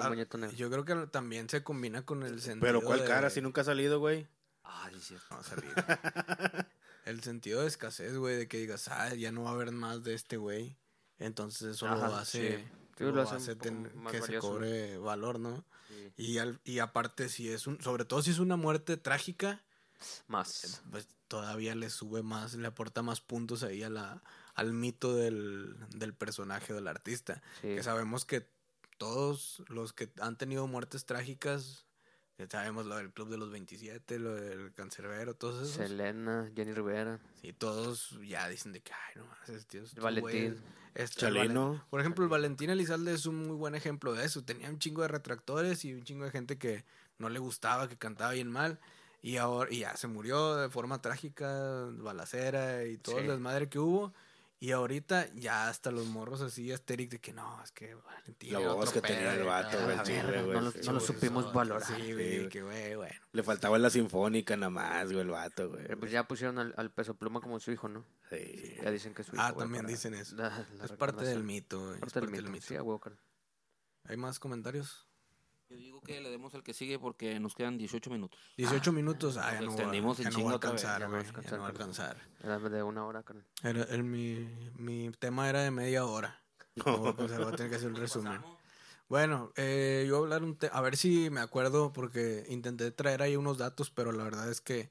yo 0.57 0.71
creo 0.71 0.85
que 0.85 1.07
también 1.07 1.49
se 1.49 1.63
combina 1.65 2.05
con 2.05 2.23
el 2.23 2.41
sentido. 2.41 2.61
Pero 2.67 2.83
¿cuál 2.83 3.01
de- 3.01 3.07
cara? 3.07 3.31
Si 3.31 3.41
nunca 3.41 3.63
ha 3.63 3.65
salido, 3.65 3.99
güey. 3.99 4.27
Ah, 4.63 4.91
sí, 4.93 5.01
cierto. 5.01 5.27
No 5.31 5.37
va 5.37 5.41
a 5.41 5.45
salir. 5.45 6.67
el 7.07 7.23
sentido 7.23 7.63
de 7.63 7.69
escasez, 7.69 8.17
güey, 8.17 8.37
de 8.37 8.47
que 8.49 8.59
digas, 8.59 8.89
ah, 8.89 9.15
ya 9.15 9.33
no 9.33 9.45
va 9.45 9.51
a 9.51 9.55
haber 9.55 9.73
más 9.73 10.03
de 10.05 10.15
este 10.15 10.37
güey. 10.37 10.77
Entonces 11.19 11.77
eso 11.77 11.87
Ajá, 11.87 12.09
lo 12.09 12.17
hace, 12.17 12.59
sí. 12.59 12.65
Sí, 12.99 13.05
lo 13.05 13.13
lo 13.13 13.25
ten- 13.57 13.91
que 14.11 14.21
se 14.21 14.39
cobre 14.39 14.99
valor, 14.99 15.39
¿no? 15.41 15.65
Sí. 15.89 16.13
Y, 16.19 16.39
al- 16.39 16.61
y 16.65 16.81
aparte, 16.81 17.31
si 17.31 17.51
es 17.51 17.67
un, 17.67 17.81
sobre 17.81 18.05
todo 18.05 18.23
si 18.23 18.31
es 18.31 18.39
una 18.39 18.57
muerte 18.57 18.99
trágica, 18.99 19.63
Más. 20.27 20.83
pues 20.91 21.09
todavía 21.29 21.75
le 21.75 21.91
sube 21.91 22.23
más, 22.23 22.55
le 22.55 22.67
aporta 22.67 23.03
más 23.03 23.21
puntos 23.21 23.63
ahí 23.63 23.83
a 23.83 23.89
la, 23.89 24.23
al 24.55 24.73
mito 24.73 25.15
del, 25.15 25.77
del 25.91 26.15
personaje 26.15 26.73
del 26.73 26.89
artista. 26.89 27.43
Sí. 27.61 27.69
Que 27.69 27.83
sabemos 27.83 28.25
que 28.25 28.49
todos 28.99 29.63
los 29.69 29.93
que 29.93 30.11
han 30.21 30.37
tenido 30.37 30.67
muertes 30.67 31.07
trágicas, 31.07 31.87
que 32.37 32.47
sabemos 32.47 32.87
lo 32.87 32.97
del 32.97 33.13
Club 33.13 33.29
de 33.29 33.39
los 33.39 33.51
27, 33.51 34.19
lo 34.19 34.35
del 34.35 34.73
Cancerbero, 34.73 35.35
todos 35.35 35.63
esos. 35.63 35.89
Selena, 35.89 36.51
Jenny 36.55 36.73
Rivera, 36.73 37.21
Sí, 37.41 37.53
todos 37.53 38.19
ya 38.27 38.49
dicen 38.49 38.73
de 38.73 38.81
que, 38.81 38.93
ay, 38.93 39.23
no, 39.23 39.55
ese 39.55 39.65
tío 39.67 39.83
es 39.83 39.95
Valentín. 39.95 40.63
Chalino. 41.09 41.85
Por 41.89 42.01
ejemplo, 42.01 42.25
el 42.25 42.31
Valentín 42.31 42.71
Elizalde 42.71 43.15
es 43.15 43.27
un 43.27 43.47
muy 43.47 43.57
buen 43.57 43.75
ejemplo 43.75 44.13
de 44.13 44.25
eso. 44.25 44.43
Tenía 44.43 44.69
un 44.69 44.79
chingo 44.79 45.03
de 45.03 45.09
retractores 45.09 45.85
y 45.85 45.95
un 45.95 46.03
chingo 46.03 46.25
de 46.25 46.31
gente 46.31 46.59
que 46.59 46.85
no 47.19 47.29
le 47.29 47.39
gustaba, 47.39 47.89
que 47.89 47.97
cantaba 47.97 48.33
bien 48.33 48.51
mal. 48.51 48.81
Y 49.23 49.37
ahora 49.37 49.71
y 49.73 49.81
ya 49.81 49.97
se 49.97 50.07
murió 50.09 50.57
de 50.57 50.71
forma 50.71 51.01
trágica, 51.03 51.87
balacera 51.93 52.85
y 52.87 52.97
todo 52.99 53.19
el 53.19 53.25
Sí. 53.25 53.31
desmadre 53.31 53.69
que 53.69 53.79
hubo. 53.79 54.15
Y 54.63 54.73
ahorita 54.73 55.33
ya 55.35 55.69
hasta 55.71 55.91
los 55.91 56.05
morros 56.07 56.43
así 56.43 56.71
asteric 56.71 57.11
de 57.11 57.19
que 57.19 57.33
no, 57.33 57.63
es 57.65 57.73
que 57.73 57.95
Valentín. 57.95 58.53
La 58.53 58.59
voz 58.59 58.93
que 58.93 59.01
tenía 59.01 59.35
el 59.35 59.45
vato, 59.45 59.79
güey, 59.85 59.97
sí, 60.05 60.13
verga, 60.13 60.43
güey, 60.43 60.53
no 60.55 60.61
lo- 60.61 60.71
sí, 60.71 60.81
no 60.85 60.93
lo 60.93 61.01
supimos 61.01 61.45
Sí, 61.47 61.51
valorar. 61.55 61.83
Sí, 61.97 62.13
güey, 62.13 62.49
que 62.51 62.63
güey, 62.63 62.95
bueno. 62.95 63.15
Le 63.33 63.43
faltaba 63.43 63.79
la 63.79 63.89
sinfónica 63.89 64.59
nada 64.59 64.69
más, 64.69 65.07
güey, 65.07 65.21
el 65.23 65.31
vato, 65.31 65.71
güey. 65.71 65.85
Pero 65.85 65.99
pues 65.99 66.11
ya 66.13 66.29
pusieron 66.29 66.59
al, 66.59 66.75
al 66.77 66.91
peso 66.91 67.15
pluma 67.15 67.41
como 67.41 67.59
su 67.59 67.73
hijo, 67.73 67.89
¿no? 67.89 68.05
Sí. 68.29 68.77
Ya 68.83 68.91
dicen 68.91 69.15
que 69.15 69.23
es 69.23 69.29
su 69.29 69.35
hijo. 69.35 69.43
Ah, 69.43 69.51
güey, 69.53 69.65
también 69.65 69.85
para 69.85 69.93
dicen 69.95 70.13
eso. 70.13 70.37
la- 70.37 70.67
la 70.77 70.85
Es 70.85 70.93
parte 70.93 71.25
del 71.25 71.43
mito, 71.43 71.81
güey, 71.81 71.95
es 71.95 72.01
Parte 72.01 72.21
del 72.21 72.51
mito. 72.51 72.67
Sí, 72.67 72.77
a 72.77 72.83
huevo, 72.83 73.01
carnal. 73.01 73.23
¿Hay 74.09 74.19
más 74.19 74.39
comentarios? 74.39 75.07
Yo 75.71 75.77
digo 75.77 76.01
que 76.01 76.21
le 76.21 76.31
demos 76.31 76.53
al 76.55 76.65
que 76.65 76.75
sigue 76.75 76.99
porque 76.99 77.39
nos 77.39 77.55
quedan 77.55 77.79
18 77.79 78.11
minutos. 78.11 78.41
18 78.57 78.93
minutos. 78.93 79.37
Ah, 79.37 79.53
ya 79.53 79.61
no, 79.61 79.67
va, 79.69 79.73
extendimos 79.75 80.19
ya 80.19 80.31
no 80.31 80.45
va 80.45 80.51
vez, 80.51 80.55
alcanzar, 80.55 81.01
ya 81.01 81.09
Ya 81.23 81.29
alcanzar, 81.29 81.53
no 81.53 81.59
va 81.63 81.67
a 81.67 81.71
alcanzar. 81.71 82.17
Era 82.43 82.59
de 82.59 82.83
una 82.83 83.07
hora, 83.07 83.23
carnal. 83.23 83.47
Era 83.63 83.83
el, 83.85 84.03
mi, 84.03 84.49
mi 84.77 85.11
tema 85.19 85.49
era 85.49 85.61
de 85.63 85.71
media 85.71 86.05
hora. 86.05 86.41
No, 86.75 87.07
alcanzar, 87.07 87.39
voy 87.45 87.53
a 87.53 87.57
tener 87.57 87.71
que 87.71 87.77
hacer 87.77 87.89
un 87.89 87.97
resumen. 87.97 88.41
Bueno, 89.09 89.53
eh, 89.57 90.05
yo 90.09 90.15
voy 90.19 90.23
a 90.23 90.27
hablar 90.27 90.43
un 90.45 90.57
te- 90.57 90.71
a 90.73 90.81
ver 90.81 90.97
si 90.97 91.31
me 91.31 91.41
acuerdo 91.41 91.93
porque 91.93 92.45
intenté 92.49 92.91
traer 92.91 93.23
ahí 93.23 93.37
unos 93.37 93.59
datos, 93.59 93.91
pero 93.91 94.13
la 94.13 94.23
verdad 94.25 94.49
es 94.51 94.61
que 94.61 94.89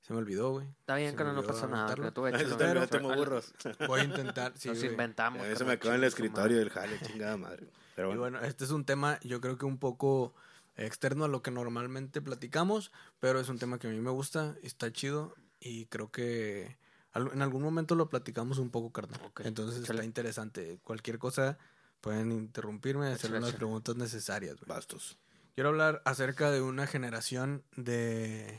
se 0.00 0.12
me 0.12 0.18
olvidó, 0.18 0.50
güey. 0.50 0.66
Está 0.80 0.96
bien, 0.96 1.14
me 1.16 1.32
no 1.32 1.42
pasa 1.44 1.66
nada. 1.66 1.94
que 1.94 2.10
Tú 2.12 2.26
Eso 2.46 2.56
Pero- 2.58 3.16
burros. 3.16 3.52
Voy 3.86 4.00
a 4.00 4.04
intentar, 4.04 4.52
sí, 4.56 4.68
Nos 4.68 4.78
güey. 4.78 4.90
inventamos. 4.90 5.40
Carnal, 5.42 5.64
me 5.64 5.72
acaba 5.72 5.94
en 5.94 6.00
el 6.02 6.06
escritorio 6.08 6.58
del 6.58 6.70
jale, 6.70 6.98
chingada 7.00 7.36
madre. 7.36 7.66
Pero 8.00 8.14
Y 8.14 8.16
bueno, 8.16 8.38
bueno, 8.38 8.46
este 8.48 8.64
es 8.64 8.70
un 8.70 8.84
tema, 8.86 9.20
yo 9.22 9.40
creo 9.42 9.58
que 9.58 9.66
un 9.66 9.76
poco 9.78 10.34
externo 10.76 11.26
a 11.26 11.28
lo 11.28 11.42
que 11.42 11.50
normalmente 11.50 12.22
platicamos, 12.22 12.92
pero 13.18 13.38
es 13.40 13.48
un 13.50 13.58
tema 13.58 13.78
que 13.78 13.88
a 13.88 13.90
mí 13.90 14.00
me 14.00 14.10
gusta, 14.10 14.56
está 14.62 14.90
chido 14.90 15.34
y 15.60 15.84
creo 15.86 16.10
que 16.10 16.78
en 17.14 17.42
algún 17.42 17.62
momento 17.62 17.94
lo 17.96 18.08
platicamos 18.08 18.56
un 18.58 18.70
poco, 18.70 18.90
carnal. 18.90 19.20
Entonces 19.44 19.82
échale. 19.82 19.98
está 19.98 20.04
interesante. 20.06 20.78
Cualquier 20.82 21.18
cosa 21.18 21.58
pueden 22.00 22.32
interrumpirme, 22.32 23.08
hacer 23.08 23.16
Échale, 23.18 23.36
unas 23.38 23.48
échale. 23.50 23.58
preguntas 23.58 23.96
necesarias. 23.96 24.56
bastos. 24.66 25.18
Quiero 25.54 25.68
hablar 25.68 26.00
acerca 26.06 26.50
de 26.50 26.62
una 26.62 26.86
generación 26.86 27.64
de, 27.76 28.58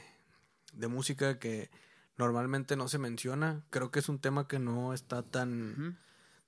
de 0.74 0.88
música 0.88 1.40
que 1.40 1.72
normalmente 2.18 2.76
no 2.76 2.88
se 2.88 3.00
menciona. 3.00 3.64
Creo 3.72 3.90
que 3.90 3.98
es 4.00 4.10
un 4.10 4.20
tema 4.20 4.48
que 4.48 4.60
no 4.60 4.94
está 4.94 5.24
tan, 5.24 5.98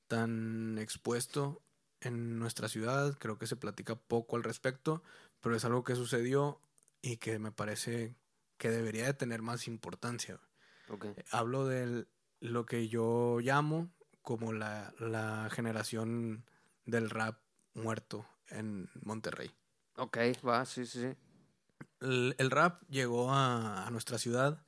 tan 0.07 0.77
expuesto 0.77 1.61
en 2.03 2.39
nuestra 2.39 2.67
ciudad. 2.67 3.17
Creo 3.19 3.37
que 3.37 3.47
se 3.47 3.55
platica 3.55 3.95
poco 3.95 4.35
al 4.35 4.43
respecto, 4.43 5.03
pero 5.41 5.55
es 5.55 5.65
algo 5.65 5.83
que 5.83 5.95
sucedió 5.95 6.59
y 7.01 7.17
que 7.17 7.39
me 7.39 7.51
parece 7.51 8.15
que 8.57 8.69
debería 8.69 9.05
de 9.05 9.13
tener 9.13 9.41
más 9.41 9.67
importancia. 9.67 10.39
Ok. 10.89 11.07
Hablo 11.31 11.65
de 11.65 12.07
lo 12.39 12.65
que 12.65 12.87
yo 12.87 13.39
llamo 13.41 13.91
como 14.21 14.53
la, 14.53 14.93
la 14.99 15.49
generación 15.51 16.45
del 16.85 17.09
rap 17.09 17.39
muerto 17.73 18.25
en 18.47 18.89
Monterrey. 19.01 19.51
Ok, 19.95 20.17
va, 20.47 20.65
sí, 20.65 20.85
sí, 20.85 21.01
sí. 21.01 21.17
El, 21.99 22.35
el 22.37 22.51
rap 22.51 22.81
llegó 22.89 23.31
a, 23.31 23.85
a 23.85 23.91
nuestra 23.91 24.17
ciudad 24.17 24.65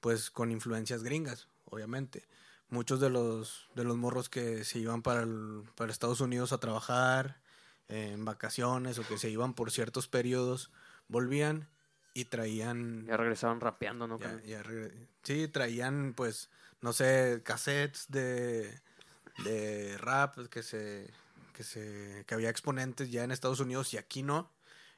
pues 0.00 0.30
con 0.30 0.50
influencias 0.50 1.02
gringas, 1.02 1.48
obviamente. 1.64 2.26
Muchos 2.70 3.00
de 3.00 3.10
los, 3.10 3.68
de 3.74 3.82
los 3.84 3.96
morros 3.96 4.28
que 4.28 4.64
se 4.64 4.78
iban 4.78 5.02
para, 5.02 5.22
el- 5.22 5.64
para 5.74 5.90
Estados 5.90 6.20
Unidos 6.20 6.52
a 6.52 6.58
trabajar 6.58 7.40
eh, 7.88 8.12
en 8.12 8.24
vacaciones 8.24 8.98
o 8.98 9.06
que 9.06 9.18
se 9.18 9.28
iban 9.28 9.54
por 9.54 9.72
ciertos 9.72 10.06
periodos, 10.06 10.70
volvían 11.08 11.68
y 12.14 12.26
traían... 12.26 13.06
Ya 13.06 13.16
regresaron 13.16 13.60
rapeando, 13.60 14.06
¿no? 14.06 14.18
Ya- 14.18 14.40
ya 14.42 14.62
regre- 14.62 15.08
sí, 15.24 15.48
traían, 15.48 16.14
pues, 16.14 16.48
no 16.80 16.92
sé, 16.92 17.42
cassettes 17.44 18.06
de, 18.08 18.80
de 19.44 19.98
rap 19.98 20.38
que 20.48 20.62
se, 20.62 21.10
que 21.52 21.64
se, 21.64 22.24
que 22.26 22.34
había 22.34 22.50
exponentes 22.50 23.10
ya 23.10 23.24
en 23.24 23.32
Estados 23.32 23.58
Unidos 23.60 23.92
y 23.94 23.98
aquí 23.98 24.22
no. 24.22 24.52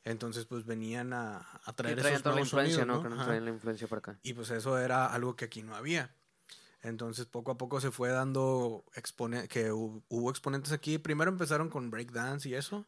Entonces, 0.05 0.45
pues, 0.47 0.67
venían 0.67 1.13
a, 1.13 1.39
a 1.65 1.73
traer 1.75 1.97
traían 1.99 2.15
esos 2.17 2.23
toda 2.25 2.35
la 2.35 2.41
influencia, 2.43 2.81
sonidos, 2.81 2.97
¿no? 2.99 3.03
Que 3.03 3.09
no 3.09 3.15
Ajá. 3.15 3.25
traían 3.25 3.45
la 3.47 3.51
influencia 3.53 3.87
para 3.89 3.99
acá. 4.01 4.19
Y 4.23 4.35
pues 4.35 4.51
eso 4.51 4.77
era 4.79 5.07
algo 5.07 5.37
que 5.37 5.45
aquí 5.47 5.63
no 5.63 5.75
había. 5.77 6.15
Entonces 6.83 7.27
poco 7.27 7.53
a 7.53 7.59
poco 7.59 7.81
se 7.81 7.91
fue 7.91 8.09
dando 8.11 8.85
expone 8.95 9.47
que 9.49 9.71
hu- 9.73 10.03
hubo 10.09 10.31
exponentes 10.31 10.73
aquí. 10.73 10.99
Primero 10.99 11.31
empezaron 11.31 11.69
con 11.69 11.91
breakdance 11.91 12.49
y 12.49 12.55
eso, 12.55 12.87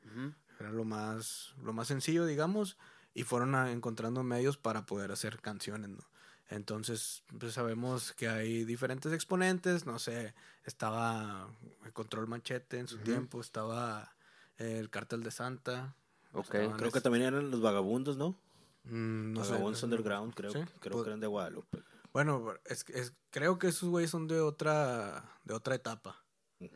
era 0.59 0.71
lo 0.73 0.85
más, 0.85 1.55
lo 1.63 1.73
más 1.73 1.89
sencillo, 1.89 2.27
digamos, 2.27 2.77
y 3.15 3.23
fueron 3.23 3.55
a- 3.55 3.71
encontrando 3.71 4.23
medios 4.25 4.57
para 4.57 4.85
poder 4.87 5.13
hacer 5.13 5.41
canciones, 5.41 5.91
¿no? 5.91 6.05
Entonces, 6.51 7.23
pues 7.39 7.55
sabemos 7.55 8.13
que 8.13 8.29
hay 8.29 8.65
diferentes 8.65 9.13
exponentes, 9.13 9.87
no 9.87 9.99
sé, 9.99 10.35
estaba 10.65 11.49
el 11.85 11.93
Control 11.93 12.27
Machete 12.29 12.79
en 12.79 12.87
su 12.89 12.99
tiempo, 12.99 13.41
estaba 13.41 14.15
el 14.59 14.91
Cartel 14.91 15.23
de 15.23 15.31
Santa. 15.31 15.95
Ok, 16.33 16.49
Creo 16.77 16.91
que 16.91 16.99
es- 16.99 17.03
también 17.03 17.25
eran 17.25 17.51
los 17.51 17.63
vagabundos, 17.63 18.17
¿no? 18.17 18.37
mm, 18.85 19.33
no 19.33 19.41
vagabundos 19.41 19.81
sé. 19.81 19.87
underground, 19.87 20.35
creo, 20.35 20.53
Sí, 20.53 20.59
creo 20.81 21.03
que 21.03 21.09
eran 21.11 21.21
de 21.21 21.27
Guadalupe. 21.29 21.79
Bueno, 22.15 22.55
es, 22.65 22.85
es- 22.89 23.13
creo 23.31 23.59
que 23.59 23.67
esos 23.69 23.91
güeyes 23.91 24.11
son 24.11 24.27
de 24.29 24.41
otra, 24.41 25.39
de 25.45 25.53
otra 25.53 25.75
etapa. 25.75 26.25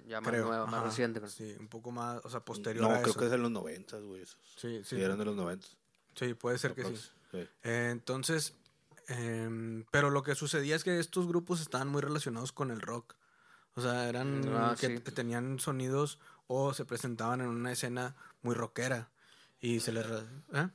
Ya 0.05 0.21
más 0.21 0.29
creo. 0.29 0.45
nueva, 0.47 0.67
más 0.67 0.75
Ajá, 0.81 0.85
reciente. 0.85 1.21
creo. 1.21 1.31
Sí, 1.31 1.57
un 1.59 1.69
poco 1.69 1.91
más, 1.93 2.21
o 2.25 2.29
sea, 2.29 2.41
posterior 2.41 2.83
No, 2.87 2.91
a 2.91 2.99
creo 2.99 3.11
eso. 3.13 3.19
que 3.19 3.25
es 3.27 3.31
de 3.31 3.39
los 3.39 3.51
noventas, 3.51 4.03
güey. 4.03 4.21
esos. 4.23 4.39
Sí, 4.57 4.83
sí. 4.85 4.97
Sí, 4.97 5.01
eran 5.03 5.17
de 5.19 5.25
los 5.25 5.37
noventas. 5.37 5.77
Sí, 6.15 6.35
puede 6.35 6.59
ser 6.59 6.75
que 6.75 6.85
sí. 6.85 7.09
Eh, 7.63 7.89
entonces, 7.91 8.55
em, 9.07 9.85
pero 9.91 10.11
lo 10.11 10.23
que 10.23 10.35
sucedía 10.35 10.75
es 10.77 10.85
que 10.85 10.99
estos 10.99 11.27
grupos 11.29 11.61
estaban 11.61 11.89
muy 11.89 12.03
relacionados 12.03 12.53
con 12.53 12.71
el 12.71 12.81
rock. 12.81 13.15
O 13.75 13.81
sea, 13.81 14.09
eran 14.09 14.43
Ah, 14.53 14.75
que 14.79 14.89
sí. 14.99 15.01
tenían 15.15 15.61
sonidos 15.61 16.19
o 16.49 16.75
se 16.75 16.85
presentaban 16.85 17.41
en 17.41 17.47
una 17.49 17.71
escena 17.73 18.17
muy 18.43 18.55
rockera. 18.57 19.11
Y 19.61 19.81
se 19.81 19.93
les... 19.93 20.05
¿eh? 20.53 20.69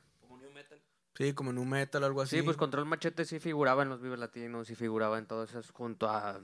Sí, 1.16 1.32
como 1.32 1.50
en 1.50 1.58
un 1.58 1.68
metal 1.68 2.02
o 2.02 2.06
algo 2.06 2.22
así. 2.22 2.38
Sí, 2.38 2.42
pues 2.42 2.56
Control 2.56 2.86
Machete 2.86 3.24
sí 3.24 3.38
figuraba 3.38 3.82
en 3.82 3.88
los 3.88 4.00
Vive 4.02 4.16
Latinos, 4.16 4.66
sí 4.66 4.74
figuraba 4.74 5.18
en 5.18 5.26
todas 5.26 5.50
esas, 5.50 5.70
junto 5.70 6.08
a 6.08 6.40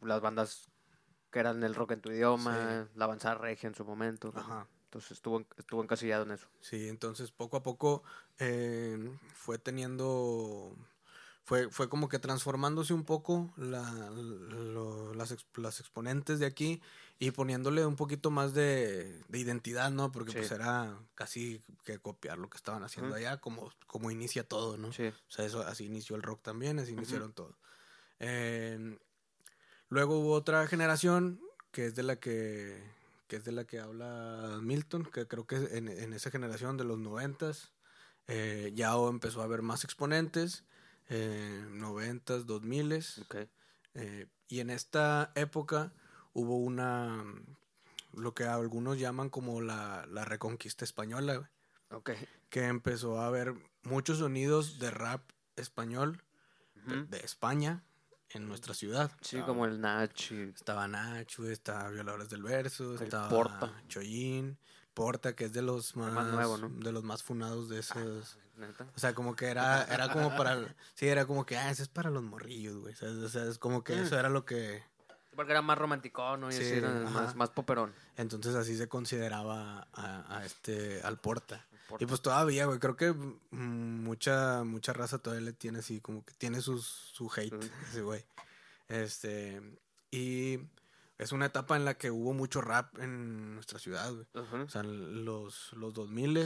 las 0.00 0.20
bandas 0.20 0.70
que 1.30 1.40
eran 1.40 1.62
el 1.62 1.74
rock 1.74 1.92
en 1.92 2.00
tu 2.00 2.10
idioma, 2.10 2.88
la 2.94 3.04
avanzada 3.04 3.34
regia 3.34 3.66
en 3.66 3.74
su 3.74 3.84
momento. 3.84 4.32
Ajá. 4.34 4.66
Entonces 4.84 5.10
estuvo, 5.12 5.44
estuvo 5.56 5.82
encasillado 5.82 6.24
en 6.24 6.30
eso. 6.30 6.48
Sí, 6.60 6.88
entonces 6.88 7.32
poco 7.32 7.56
a 7.56 7.62
poco 7.62 8.04
eh, 8.38 8.96
fue 9.34 9.58
teniendo, 9.58 10.76
fue, 11.44 11.68
fue 11.70 11.88
como 11.90 12.08
que 12.08 12.18
transformándose 12.18 12.94
un 12.94 13.04
poco 13.04 13.52
la, 13.56 13.82
lo- 14.10 15.12
las, 15.14 15.30
ex- 15.30 15.46
las 15.56 15.78
exponentes 15.80 16.38
de 16.38 16.46
aquí 16.46 16.80
y 17.18 17.30
poniéndole 17.32 17.84
un 17.84 17.96
poquito 17.96 18.30
más 18.30 18.54
de, 18.54 19.22
de 19.28 19.38
identidad, 19.38 19.90
¿no? 19.90 20.10
Porque 20.10 20.32
Sí. 20.32 20.38
pues 20.38 20.50
era 20.52 20.98
casi 21.14 21.62
que 21.84 21.98
copiar 21.98 22.38
lo 22.38 22.48
que 22.48 22.56
estaban 22.56 22.82
haciendo 22.82 23.10
Ujú. 23.10 23.18
allá, 23.18 23.40
como, 23.40 23.70
como 23.86 24.10
inicia 24.10 24.48
todo, 24.48 24.78
¿no? 24.78 24.92
Sí. 24.92 25.08
O 25.08 25.30
sea, 25.30 25.44
eso, 25.44 25.60
así 25.66 25.84
inició 25.84 26.16
el 26.16 26.22
rock 26.22 26.40
también, 26.42 26.78
así 26.78 26.92
iniciaron 26.92 27.32
todo. 27.34 27.58
Eh, 28.20 28.98
luego 29.88 30.18
hubo 30.18 30.32
otra 30.32 30.66
generación 30.66 31.40
que 31.72 31.86
es 31.86 31.94
de 31.94 32.04
la 32.04 32.16
que, 32.16 32.82
que 33.26 33.36
es 33.36 33.44
de 33.44 33.52
la 33.52 33.64
que 33.66 33.80
habla 33.80 34.58
Milton, 34.62 35.04
que 35.04 35.26
creo 35.26 35.46
que 35.46 35.56
en, 35.56 35.88
en 35.88 36.14
esa 36.14 36.30
generación 36.30 36.76
de 36.76 36.84
los 36.84 36.98
noventas 36.98 37.72
eh, 38.28 38.72
ya 38.74 38.94
empezó 38.94 39.42
a 39.42 39.44
haber 39.44 39.60
más 39.62 39.84
exponentes, 39.84 40.64
noventas, 41.08 42.46
dos 42.46 42.62
miles, 42.62 43.24
eh, 43.94 44.26
y 44.48 44.60
en 44.60 44.70
esta 44.70 45.32
época 45.34 45.92
hubo 46.32 46.56
una, 46.56 47.24
lo 48.12 48.34
que 48.34 48.44
algunos 48.44 48.98
llaman 48.98 49.30
como 49.30 49.60
la, 49.60 50.06
la 50.10 50.24
reconquista 50.24 50.84
española, 50.84 51.36
güey 51.36 51.48
que 52.54 52.66
empezó 52.66 53.20
a 53.20 53.26
haber 53.26 53.52
muchos 53.82 54.18
sonidos 54.18 54.78
de 54.78 54.90
rap 54.90 55.28
español 55.56 56.22
de, 56.86 57.18
España 57.18 57.82
en 58.30 58.46
nuestra 58.46 58.74
ciudad. 58.74 59.10
Sí, 59.22 59.40
como 59.40 59.64
el 59.64 59.80
Nach 59.80 60.30
y... 60.30 60.52
Estaba 60.54 60.86
Nacho, 60.86 61.48
estaba 61.48 61.88
Violadores 61.90 62.28
del 62.28 62.42
Verso, 62.42 62.94
El 62.94 63.02
estaba 63.02 63.28
Porta. 63.28 63.82
Chollín, 63.88 64.56
Porta, 64.92 65.34
que 65.34 65.46
es 65.46 65.52
de 65.52 65.62
los 65.62 65.96
más, 65.96 66.12
más 66.12 66.32
nuevo, 66.32 66.58
¿no? 66.58 66.68
de 66.68 66.92
los 66.92 67.02
más 67.02 67.24
funados 67.24 67.68
de 67.68 67.80
esos. 67.80 68.38
¿Neta? 68.56 68.86
O 68.94 68.98
sea, 68.98 69.14
como 69.14 69.34
que 69.36 69.46
era, 69.46 69.84
era 69.84 70.08
como 70.12 70.34
para, 70.36 70.74
sí, 70.94 71.08
era 71.08 71.26
como 71.26 71.44
que, 71.44 71.56
ah, 71.56 71.70
ese 71.70 71.82
es 71.82 71.88
para 71.88 72.10
los 72.10 72.22
morrillos, 72.22 72.76
güey. 72.78 72.94
¿sabes? 72.94 73.16
O 73.16 73.28
sea, 73.28 73.44
es 73.44 73.58
como 73.58 73.82
que 73.84 73.94
Mm. 73.96 74.02
eso 74.04 74.18
era 74.18 74.28
lo 74.28 74.44
que, 74.44 74.82
Porque 75.34 75.50
era 75.52 75.62
más 75.62 75.76
romántico, 75.76 76.36
¿no? 76.36 76.50
Y 76.50 76.52
Sí, 76.54 76.60
así 76.62 76.74
era 76.74 76.90
más, 77.10 77.34
más 77.34 77.50
poperón. 77.50 77.92
entonces 78.16 78.54
así 78.54 78.76
se 78.76 78.88
consideraba 78.88 79.88
a, 79.92 80.36
a 80.38 80.44
este, 80.46 81.02
al 81.02 81.18
Porta. 81.18 81.66
Porta. 81.88 82.02
Y 82.04 82.06
pues 82.06 82.22
todavía, 82.22 82.66
güey, 82.66 82.78
creo 82.78 82.96
que 82.96 83.12
mm, 83.12 84.04
mucha, 84.04 84.62
mucha 84.64 84.92
raza 84.92 85.18
todavía 85.18 85.44
le 85.46 85.52
tiene 85.52 85.80
así, 85.80 86.00
como 86.00 86.24
que 86.24 86.32
tiene 86.34 86.60
sus, 86.60 86.86
su 86.86 87.30
hate, 87.36 87.52
ese 87.90 88.02
güey. 88.02 88.24
Este, 88.88 89.60
y 90.10 90.60
es 91.18 91.32
una 91.32 91.46
etapa 91.46 91.76
en 91.76 91.84
la 91.84 91.94
que 91.96 92.10
hubo 92.10 92.32
mucho 92.32 92.60
rap 92.60 92.98
en 92.98 93.54
nuestra 93.54 93.78
ciudad, 93.78 94.12
güey. 94.12 94.26
O 94.62 94.68
sea, 94.68 94.80
en 94.82 95.24
los, 95.24 95.72
los 95.74 95.94
2000 95.94 96.36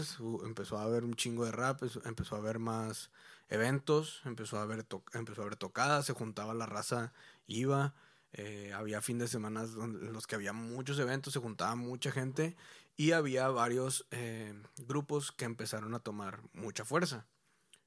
empezó 0.44 0.78
a 0.78 0.82
haber 0.84 1.04
un 1.04 1.14
chingo 1.14 1.44
de 1.44 1.52
rap, 1.52 1.82
empezó 2.04 2.34
a 2.34 2.38
haber 2.38 2.58
más 2.58 3.10
eventos, 3.48 4.20
empezó 4.24 4.58
a 4.58 4.62
haber, 4.62 4.84
to- 4.84 5.02
empezó 5.14 5.40
a 5.42 5.44
haber 5.44 5.56
tocadas, 5.56 6.04
se 6.06 6.12
juntaba 6.12 6.52
la 6.54 6.66
raza, 6.66 7.12
iba, 7.46 7.94
eh, 8.32 8.72
había 8.74 9.00
fin 9.00 9.18
de 9.18 9.26
semana 9.28 9.64
donde- 9.64 10.06
en 10.06 10.12
los 10.12 10.26
que 10.26 10.34
había 10.34 10.52
muchos 10.52 10.98
eventos, 10.98 11.32
se 11.32 11.40
juntaba 11.40 11.74
mucha 11.74 12.10
gente 12.12 12.56
y 12.96 13.12
había 13.12 13.48
varios 13.48 14.06
eh, 14.10 14.52
grupos 14.86 15.32
que 15.32 15.44
empezaron 15.46 15.94
a 15.94 16.00
tomar 16.00 16.42
mucha 16.52 16.84
fuerza. 16.84 17.26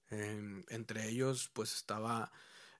Em, 0.09 0.63
entre 0.69 1.07
ellos, 1.09 1.49
pues 1.53 1.73
estaba, 1.75 2.31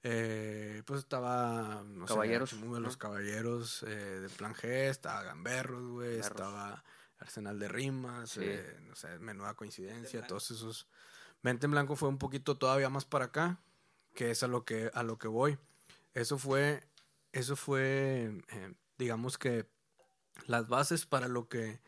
eh, 0.03 0.81
pues 0.85 0.99
estaba, 1.01 1.83
no 1.85 2.07
sé, 2.07 2.13
Caballeros, 2.13 2.53
uno 2.53 2.75
de 2.75 2.81
los 2.81 2.93
¿no? 2.95 2.99
caballeros 2.99 3.83
eh, 3.83 4.19
de 4.21 4.29
Plan 4.29 4.53
G, 4.55 4.65
estaba 4.89 5.23
Gamberros, 5.23 5.83
güey, 5.89 6.07
Gamberros. 6.17 6.27
estaba 6.31 6.83
Arsenal 7.19 7.59
de 7.59 7.67
Rimas, 7.67 8.31
Sí. 8.31 8.39
eh, 8.43 8.79
no 8.87 8.95
sé, 8.95 9.19
menuda 9.19 9.53
coincidencia, 9.53 10.25
todos 10.25 10.49
esos. 10.51 10.87
Mente 11.43 11.65
en 11.65 11.71
Blanco 11.71 11.95
fue 11.95 12.09
un 12.09 12.17
poquito 12.17 12.57
todavía 12.57 12.89
más 12.89 13.05
para 13.05 13.25
acá, 13.25 13.59
que 14.15 14.31
es 14.31 14.41
a 14.43 14.47
lo 14.47 14.65
que, 14.65 14.91
a 14.93 15.03
lo 15.03 15.17
que 15.17 15.27
voy. 15.27 15.57
Eso 16.13 16.37
fue, 16.37 16.83
eso 17.31 17.55
fue, 17.55 18.43
eh, 18.49 18.73
digamos 18.97 19.37
que 19.37 19.67
las 20.47 20.67
bases 20.67 21.05
para 21.05 21.27
lo 21.27 21.47
que, 21.47 21.79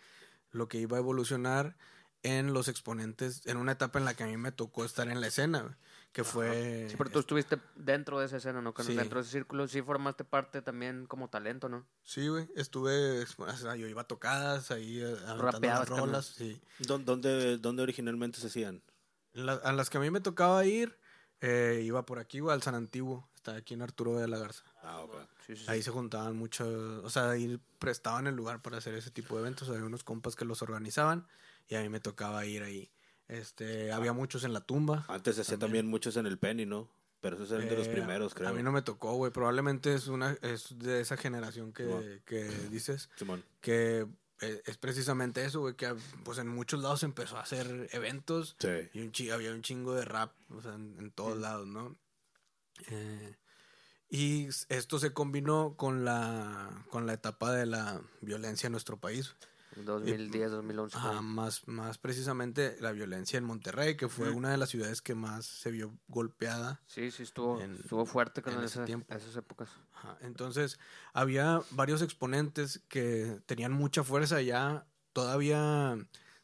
lo 0.52 0.68
que 0.68 0.78
iba 0.78 0.98
a 0.98 1.00
evolucionar 1.00 1.76
en 2.22 2.54
los 2.54 2.68
exponentes, 2.68 3.46
en 3.48 3.58
una 3.58 3.74
etapa 3.74 4.00
en 4.00 4.06
la 4.06 4.14
que 4.14 4.24
a 4.24 4.28
mí 4.28 4.38
me 4.38 4.52
tocó 4.52 4.86
estar 4.86 5.10
en 5.10 5.20
la 5.20 5.28
escena, 5.28 5.62
güey, 5.64 5.76
que 6.14 6.24
fue... 6.24 6.88
Sí, 6.90 6.96
pero 6.96 7.10
tú 7.10 7.20
estuviste 7.20 7.60
dentro 7.76 8.20
de 8.20 8.28
esa 8.28 8.38
escena, 8.38 8.62
¿no? 8.62 8.74
Sí. 8.80 8.96
Dentro 8.96 9.20
de 9.20 9.24
ese 9.24 9.32
círculo 9.32 9.68
sí 9.68 9.82
formaste 9.82 10.24
parte 10.24 10.62
también 10.62 11.06
como 11.08 11.28
talento, 11.30 11.68
¿no? 11.70 11.86
Sí, 12.04 12.28
güey, 12.28 12.48
estuve, 12.56 13.26
o 13.38 13.58
sea, 13.58 13.76
yo 13.76 13.88
iba 13.88 14.04
a 14.04 14.08
tocadas 14.08 14.70
ahí, 14.72 15.00
eh, 15.02 15.06
aventando 15.06 15.44
Rapeabas 15.44 15.90
las 15.90 16.00
rolas, 16.00 16.26
sí. 16.28 16.62
¿Dó- 16.80 17.00
¿Dónde, 17.00 17.58
¿Dónde 17.58 17.82
originalmente 17.84 18.40
se 18.40 18.48
hacían? 18.48 18.82
La- 19.34 19.54
a 19.54 19.74
las 19.74 19.90
que 19.90 19.98
a 19.98 20.02
mí 20.02 20.12
me 20.12 20.22
tocaba 20.22 20.64
ir, 20.66 20.98
eh, 21.42 21.82
iba 21.84 22.06
por 22.06 22.20
aquí, 22.20 22.40
güey, 22.40 22.54
al 22.54 22.62
San 22.62 22.76
Antiguo, 22.76 23.28
está 23.36 23.56
aquí 23.56 23.74
en 23.74 23.82
Arturo 23.82 24.16
de 24.18 24.28
la 24.28 24.38
Garza. 24.38 24.64
Ah, 24.84 25.00
ok. 25.02 25.16
Sí, 25.48 25.56
sí, 25.56 25.64
sí. 25.66 25.72
Ahí 25.72 25.82
se 25.82 25.90
juntaban 25.90 26.36
mucho, 26.38 27.02
o 27.04 27.10
sea, 27.10 27.32
ahí 27.32 27.60
prestaban 27.80 28.28
el 28.28 28.36
lugar 28.36 28.62
para 28.62 28.78
hacer 28.78 28.94
ese 28.94 29.10
tipo 29.10 29.34
de 29.36 29.42
eventos, 29.42 29.68
había 29.68 29.84
unos 29.84 30.04
compas 30.04 30.36
que 30.36 30.46
los 30.46 30.62
organizaban 30.62 31.28
y 31.68 31.76
a 31.76 31.82
mí 31.82 31.90
me 31.90 32.00
tocaba 32.00 32.46
ir 32.46 32.62
ahí. 32.62 32.92
Este, 33.34 33.92
había 33.92 34.14
muchos 34.14 34.44
en 34.44 34.54
la 34.54 34.62
tumba. 34.62 35.06
Antes 35.08 35.36
se 35.36 35.42
hacía 35.42 35.58
También. 35.58 35.88
muchos 35.88 36.18
en 36.18 36.26
el 36.26 36.38
Penny, 36.38 36.66
¿no? 36.66 36.90
Pero 37.20 37.38
esos 37.38 37.52
eran 37.52 37.68
de 37.70 37.78
los 37.78 37.88
Eh, 37.88 37.92
primeros, 37.92 38.34
creo. 38.34 38.50
A 38.50 38.54
mí 38.54 38.62
no 38.64 38.72
me 38.72 38.82
tocó, 38.82 39.14
güey. 39.14 39.32
Probablemente 39.32 39.94
es 39.94 40.08
una 40.08 40.38
es 40.42 40.78
de 40.78 41.00
esa 41.02 41.16
generación 41.18 41.72
que, 41.74 42.22
que 42.26 42.44
dices 42.70 43.10
Simón. 43.18 43.44
que 43.62 44.06
eh, 44.42 44.62
es 44.66 44.78
precisamente 44.78 45.46
eso, 45.46 45.62
güey, 45.62 45.76
que 45.76 45.96
pues 46.26 46.38
en 46.38 46.48
muchos 46.50 46.82
lados 46.82 47.02
empezó 47.04 47.38
a 47.38 47.42
hacer 47.42 47.88
eventos 47.94 48.56
Sí. 48.60 48.90
y 48.94 49.00
un 49.02 49.32
había 49.32 49.52
un 49.54 49.62
chingo 49.62 49.94
de 49.96 50.04
rap, 50.04 50.34
o 50.50 50.62
sea, 50.62 50.74
en, 50.74 50.96
en 51.00 51.12
todos 51.12 51.38
lados, 51.38 51.66
¿no? 51.66 51.96
Eh, 52.90 53.36
y 54.10 54.48
esto 54.70 55.00
se 55.00 55.14
combinó 55.14 55.76
con 55.78 56.04
la 56.06 56.86
con 56.90 57.08
la 57.08 57.14
etapa 57.14 57.52
de 57.54 57.66
la 57.66 58.02
violencia 58.22 58.68
en 58.68 58.74
nuestro 58.74 58.98
país. 58.98 59.34
2010, 59.76 60.52
2011. 60.52 60.98
Ajá, 60.98 61.22
más, 61.22 61.68
más 61.68 61.98
precisamente 61.98 62.78
la 62.80 62.92
violencia 62.92 63.38
en 63.38 63.44
Monterrey, 63.44 63.96
que 63.98 64.08
fue 64.08 64.30
una 64.30 64.52
de 64.52 64.58
las 64.58 64.70
ciudades 64.70 65.02
que 65.02 65.16
más 65.16 65.46
se 65.46 65.72
vio 65.72 65.98
golpeada 66.08 66.82
Sí, 66.88 67.12
sí, 67.12 67.24
estuvo, 67.24 67.60
En- 67.62 67.76
estuvo 67.76 68.06
fuerte 68.06 68.42
con 68.42 68.54
en 68.54 68.64
esas 68.64 68.90
épocas. 69.36 69.70
Ajá, 69.94 70.18
Entonces, 70.22 70.80
había 71.14 71.62
varios 71.72 72.02
exponentes 72.02 72.82
que 72.88 73.42
tenían 73.46 73.72
mucha 73.72 74.04
fuerza 74.04 74.42
ya, 74.42 74.86
todavía 75.14 75.98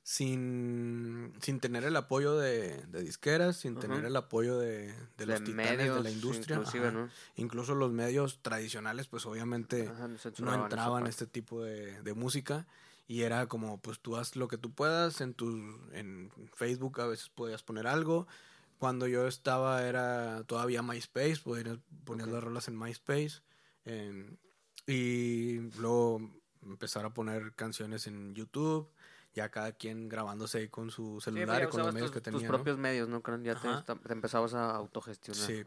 sin, 0.04 1.34
sin 1.42 1.60
tener 1.60 1.84
el 1.84 1.96
apoyo 1.96 2.36
de, 2.36 2.84
de 2.88 3.02
disqueras, 3.04 3.58
sin 3.58 3.74
Ajá. 3.74 3.82
tener 3.82 4.06
el 4.06 4.16
apoyo 4.16 4.58
de, 4.58 4.94
de 5.18 5.26
los 5.26 5.44
titanes 5.44 5.78
de 5.78 5.88
la 5.88 5.94
medios, 6.02 6.14
industria. 6.14 6.56
Inclusive. 6.58 7.10
Incluso 7.36 7.76
los 7.76 7.92
medios 7.92 8.42
tradicionales, 8.42 9.08
pues 9.08 9.26
obviamente 9.26 9.88
Ajá, 9.88 10.08
no 10.40 10.64
entraban 10.64 11.02
parte. 11.04 11.10
este 11.12 11.28
tipo 11.28 11.62
de 11.62 12.14
música. 12.16 12.66
Y 13.10 13.24
era 13.24 13.48
como, 13.48 13.82
pues 13.82 14.00
tú 14.00 14.18
haz 14.18 14.36
lo 14.36 14.48
que 14.48 14.60
tú 14.60 14.72
puedas. 14.72 15.20
En, 15.20 15.34
tu, 15.34 15.48
en 15.94 16.32
Facebook 16.54 17.02
a 17.02 17.08
veces 17.08 17.30
podías 17.30 17.64
poner 17.64 17.88
algo. 17.88 18.28
Cuando 18.78 19.08
yo 19.08 19.28
estaba 19.28 19.84
era 19.84 20.44
todavía 20.44 20.84
MySpace, 20.84 21.38
podías 21.44 21.80
poner 22.06 22.28
Ok. 22.28 22.34
las 22.34 22.44
rolas 22.44 22.68
en 22.68 22.78
MySpace. 22.78 23.42
em, 23.86 24.38
y 24.86 25.58
luego 25.80 26.22
empezar 26.62 27.04
a 27.06 27.14
poner 27.14 27.56
canciones 27.56 28.06
en 28.06 28.36
YouTube. 28.36 28.92
Ya 29.34 29.50
cada 29.50 29.72
quien 29.72 30.08
grabándose 30.08 30.60
ahí 30.60 30.68
con 30.70 30.92
su 30.92 31.20
Sí, 31.20 31.26
celular 31.26 31.64
y 31.64 31.68
con 31.68 31.82
los 31.82 31.94
medios 31.94 32.12
tus, 32.12 32.22
que 32.22 32.22
tus 32.22 32.34
tenía. 32.34 32.48
¿no? 32.48 32.54
propios 32.54 32.78
medios, 32.78 33.10
¿no? 33.10 33.24
Ya 33.42 33.56
te, 33.60 33.96
te 33.96 34.14
empezabas 34.14 34.54
a 34.54 34.76
autogestionar. 34.76 35.42
Sí. 35.42 35.66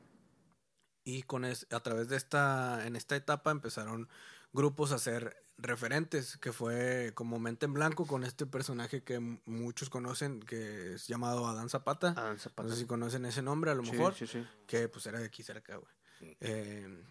Y 1.04 1.24
con 1.24 1.44
es, 1.44 1.66
a 1.72 1.80
través 1.80 2.08
de 2.08 2.16
esta, 2.16 2.86
en 2.86 2.94
esta 2.94 3.16
etapa 3.16 3.50
empezaron 3.50 4.08
grupos 4.52 4.92
a 4.92 4.98
ser 4.98 5.41
referentes, 5.58 6.36
que 6.38 6.52
fue 6.52 7.12
como 7.14 7.38
Mente 7.38 7.66
en 7.66 7.74
Blanco 7.74 8.06
con 8.06 8.24
este 8.24 8.46
personaje 8.46 9.02
que 9.02 9.18
muchos 9.44 9.90
conocen, 9.90 10.40
que 10.40 10.94
es 10.94 11.06
llamado 11.06 11.46
Adán 11.46 11.68
Zapata. 11.68 12.08
Adán 12.16 12.38
Zapata. 12.38 12.68
No 12.68 12.74
sé 12.74 12.80
si 12.82 12.86
conocen 12.86 13.24
ese 13.26 13.42
nombre, 13.42 13.70
a 13.70 13.74
lo 13.74 13.84
Sí, 13.84 13.92
mejor, 13.92 14.14
sí, 14.14 14.26
sí. 14.26 14.44
que 14.66 14.88
pues 14.88 15.06
era 15.06 15.18
de 15.20 15.26
aquí 15.26 15.42
cerca, 15.42 15.76
güey. 15.76 16.36
Eh, 16.40 17.04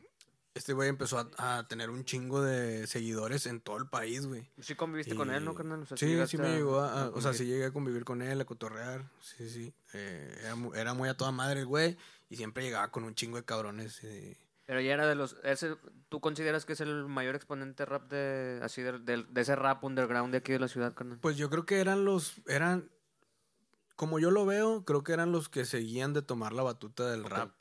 este 0.54 0.74
güey 0.74 0.90
empezó 0.90 1.18
a, 1.38 1.60
a 1.60 1.68
tener 1.68 1.90
un 1.90 2.04
chingo 2.04 2.42
de 2.42 2.86
seguidores 2.88 3.46
en 3.46 3.62
todo 3.62 3.78
el 3.78 3.88
país, 3.88 4.26
güey. 4.26 4.50
Sí 4.60 4.76
conviviste 4.76 5.16
con 5.16 5.32
él, 5.32 5.46
¿no, 5.46 5.56
carnal? 5.56 5.84
O 5.84 5.86
sea, 5.86 5.96
sí, 5.96 6.18
sí 6.28 6.38
me 6.38 6.48
a- 6.48 6.52
llegó 6.56 6.82
a, 6.82 7.08
o 7.10 7.22
sea, 7.22 7.34
sí 7.34 7.46
llegué 7.46 7.66
a 7.66 7.72
convivir 7.72 8.04
con 8.04 8.22
él, 8.22 8.42
a 8.42 8.46
cotorrear, 8.46 9.10
sí, 9.22 9.50
sí. 9.50 9.74
Eh, 9.94 10.44
era 10.76 10.94
muy 10.94 11.08
a 11.08 11.16
toda 11.16 11.32
madre 11.32 11.62
el 11.62 11.66
güey 11.68 11.98
y 12.30 12.36
siempre 12.36 12.64
llegaba 12.64 12.92
con 12.92 13.06
un 13.06 13.16
chingo 13.16 13.38
de 13.38 13.46
cabrones. 13.46 14.04
eh. 14.04 14.38
Pero 14.72 14.80
ya 14.80 14.94
era 14.94 15.06
de 15.06 15.16
los... 15.16 15.36
Ese, 15.44 15.76
¿Tú 16.08 16.22
consideras 16.22 16.64
que 16.66 16.72
es 16.72 16.80
el 16.80 17.04
mayor 17.06 17.36
exponente 17.36 17.84
rap 17.84 18.10
de... 18.10 18.62
Así, 18.64 18.82
de, 18.82 19.00
de- 19.00 19.26
de 19.30 19.42
ese 19.42 19.54
rap 19.58 19.84
underground 19.84 20.32
de 20.32 20.38
aquí 20.38 20.54
de 20.54 20.60
la 20.60 20.70
ciudad, 20.70 20.94
carnal? 20.94 21.18
Pues 21.20 21.36
yo 21.36 21.50
creo 21.50 21.66
que 21.66 21.82
eran 21.82 22.06
los, 22.06 22.36
eran, 22.48 22.90
como 23.98 24.18
yo 24.18 24.32
lo 24.32 24.46
veo, 24.46 24.86
creo 24.86 25.04
que 25.04 25.12
eran 25.12 25.34
los 25.34 25.50
que 25.50 25.66
seguían 25.66 26.14
de 26.14 26.22
tomar 26.22 26.54
la 26.54 26.64
batuta 26.64 27.12
del 27.12 27.26
rap. 27.26 27.52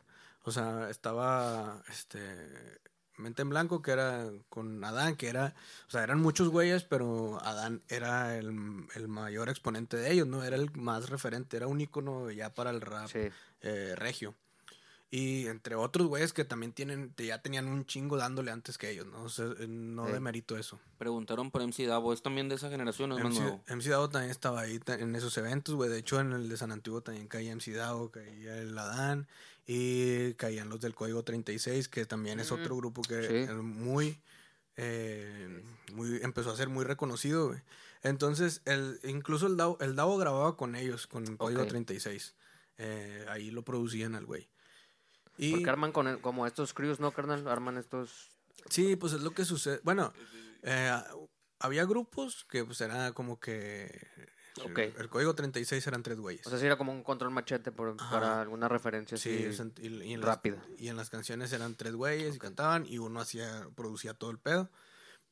O 0.45 0.53
sea, 0.53 0.89
estaba, 0.89 1.83
este, 1.89 2.79
Mente 3.17 3.43
en 3.43 3.49
Blanco, 3.51 3.83
que 3.83 3.91
era 3.91 4.31
con 4.49 4.85
Adán, 4.85 5.17
que 5.17 5.31
era, 5.31 5.57
o 5.89 5.91
sea, 5.91 6.05
eran 6.05 6.21
muchos 6.21 6.49
güeyes, 6.49 6.85
pero 6.85 7.43
Adán 7.43 7.83
era 7.89 8.39
el, 8.39 8.87
el 8.95 9.09
mayor 9.09 9.49
exponente 9.49 9.97
de 9.97 10.13
ellos, 10.13 10.29
¿no? 10.29 10.45
Era 10.45 10.55
el 10.55 10.71
más 10.77 11.11
referente, 11.11 11.57
era 11.57 11.67
un 11.67 11.81
ícono 11.81 12.31
ya 12.31 12.55
para 12.55 12.71
el 12.71 12.81
rap 12.81 13.09
Sí. 13.09 13.31
eh, 13.63 13.95
regio. 13.97 14.37
Y 15.13 15.49
entre 15.49 15.75
otros 15.75 16.07
güeyes 16.07 16.33
que 16.33 16.45
también 16.45 16.73
tienen, 16.73 17.13
ya 17.19 17.43
tenían 17.43 17.67
un 17.67 17.85
chingo 17.85 18.17
dándole 18.17 18.53
antes 18.53 18.79
que 18.79 18.91
ellos, 18.91 19.07
¿no? 19.07 19.25
O 19.25 19.29
sea, 19.29 19.47
eh, 19.59 19.67
no 19.67 20.07
Sí. 20.07 20.13
demerito 20.13 20.57
eso. 20.57 20.79
Preguntaron 20.99 21.51
por 21.51 21.63
MC 21.63 21.85
Davo. 21.87 22.13
¿Es 22.13 22.23
también 22.23 22.49
de 22.49 22.55
esa 22.55 22.71
generación 22.71 23.11
o 23.11 23.19
es 23.19 23.25
más 23.25 23.33
MC, 23.33 23.41
nuevo? 23.41 23.65
MC 23.67 23.89
Davo 23.91 24.09
también 24.09 24.31
estaba 24.31 24.61
ahí 24.61 24.79
en 24.87 25.17
esos 25.17 25.37
eventos, 25.37 25.75
güey. 25.75 25.91
De 25.91 25.99
hecho, 25.99 26.21
en 26.21 26.33
el 26.33 26.49
de 26.49 26.57
San 26.57 26.71
Antiguo 26.71 27.01
también 27.01 27.27
caía 27.27 27.51
MC 27.53 27.73
Davo, 27.75 28.13
caía 28.13 28.57
el 28.59 28.79
Adán 28.79 29.27
y 29.67 30.35
caían 30.35 30.69
los 30.69 30.81
del 30.81 30.95
Código 30.95 31.25
36, 31.25 31.89
que 31.89 32.07
también 32.07 32.39
es 32.39 32.53
otro 32.53 32.77
grupo 32.77 33.03
que 33.03 33.27
sí. 33.27 33.35
es 33.35 33.55
muy, 33.57 34.21
eh, 34.77 35.63
muy, 35.93 36.21
empezó 36.23 36.51
a 36.53 36.57
ser 36.57 36.69
muy 36.69 36.85
reconocido, 36.85 37.49
güey. 37.49 37.61
Entonces, 38.03 38.63
el, 38.65 39.01
incluso 39.05 39.47
el 39.49 39.57
Davo, 39.57 39.77
el 39.81 39.97
Davo 39.97 40.17
grababa 40.19 40.57
con 40.57 40.77
ellos, 40.77 41.07
con 41.07 41.27
el 41.27 41.37
Código 41.37 41.63
Ok. 41.63 41.69
36. 41.69 42.35
Eh, 42.79 43.27
ahí 43.29 43.51
lo 43.51 43.63
producían 43.63 44.15
al 44.15 44.25
güey. 44.25 44.49
Y 45.41 45.53
Porque 45.53 45.71
arman 45.71 45.93
con 45.93 46.07
el- 46.07 46.21
como 46.21 46.47
estos 46.47 46.75
crews, 46.75 47.01
¿no, 47.01 47.13
carnal? 47.13 47.47
Arman 47.49 47.79
estos... 47.79 48.31
Sí, 48.69 48.97
pues 48.97 49.15
es 49.15 49.23
lo 49.23 49.31
que 49.33 49.45
sucede. 49.45 49.81
Bueno, 49.85 50.13
eh, 50.63 50.93
había 51.59 51.85
grupos 51.87 52.45
que 52.45 52.65
pues 52.65 52.81
era 52.83 53.13
como 53.13 53.41
que... 53.41 54.07
Ok. 54.65 54.79
El, 54.79 54.95
el 54.99 55.09
código 55.09 55.35
36 55.35 55.87
eran 55.87 56.03
tres 56.03 56.19
güeyes. 56.19 56.47
O 56.47 56.51
sea, 56.51 56.59
sí 56.59 56.67
era 56.67 56.77
como 56.77 56.93
un 56.93 57.03
control 57.03 57.31
machete 57.31 57.73
por, 57.73 57.97
para 57.97 58.43
alguna 58.43 58.69
referencia 58.69 59.17
sí, 59.17 59.47
así. 59.49 59.63
y, 59.81 59.87
y 60.03 60.13
en 60.13 60.21
las, 60.21 60.29
rápida. 60.29 60.63
y 60.77 60.89
en 60.89 60.97
las 60.97 61.09
canciones 61.09 61.53
eran 61.53 61.75
tres 61.77 61.95
güeyes 61.95 62.37
y 62.37 62.39
cantaban 62.39 62.85
y 62.87 62.99
uno 62.99 63.21
hacía, 63.21 63.67
producía 63.75 64.13
todo 64.13 64.31
el 64.31 64.39
pedo. 64.39 64.69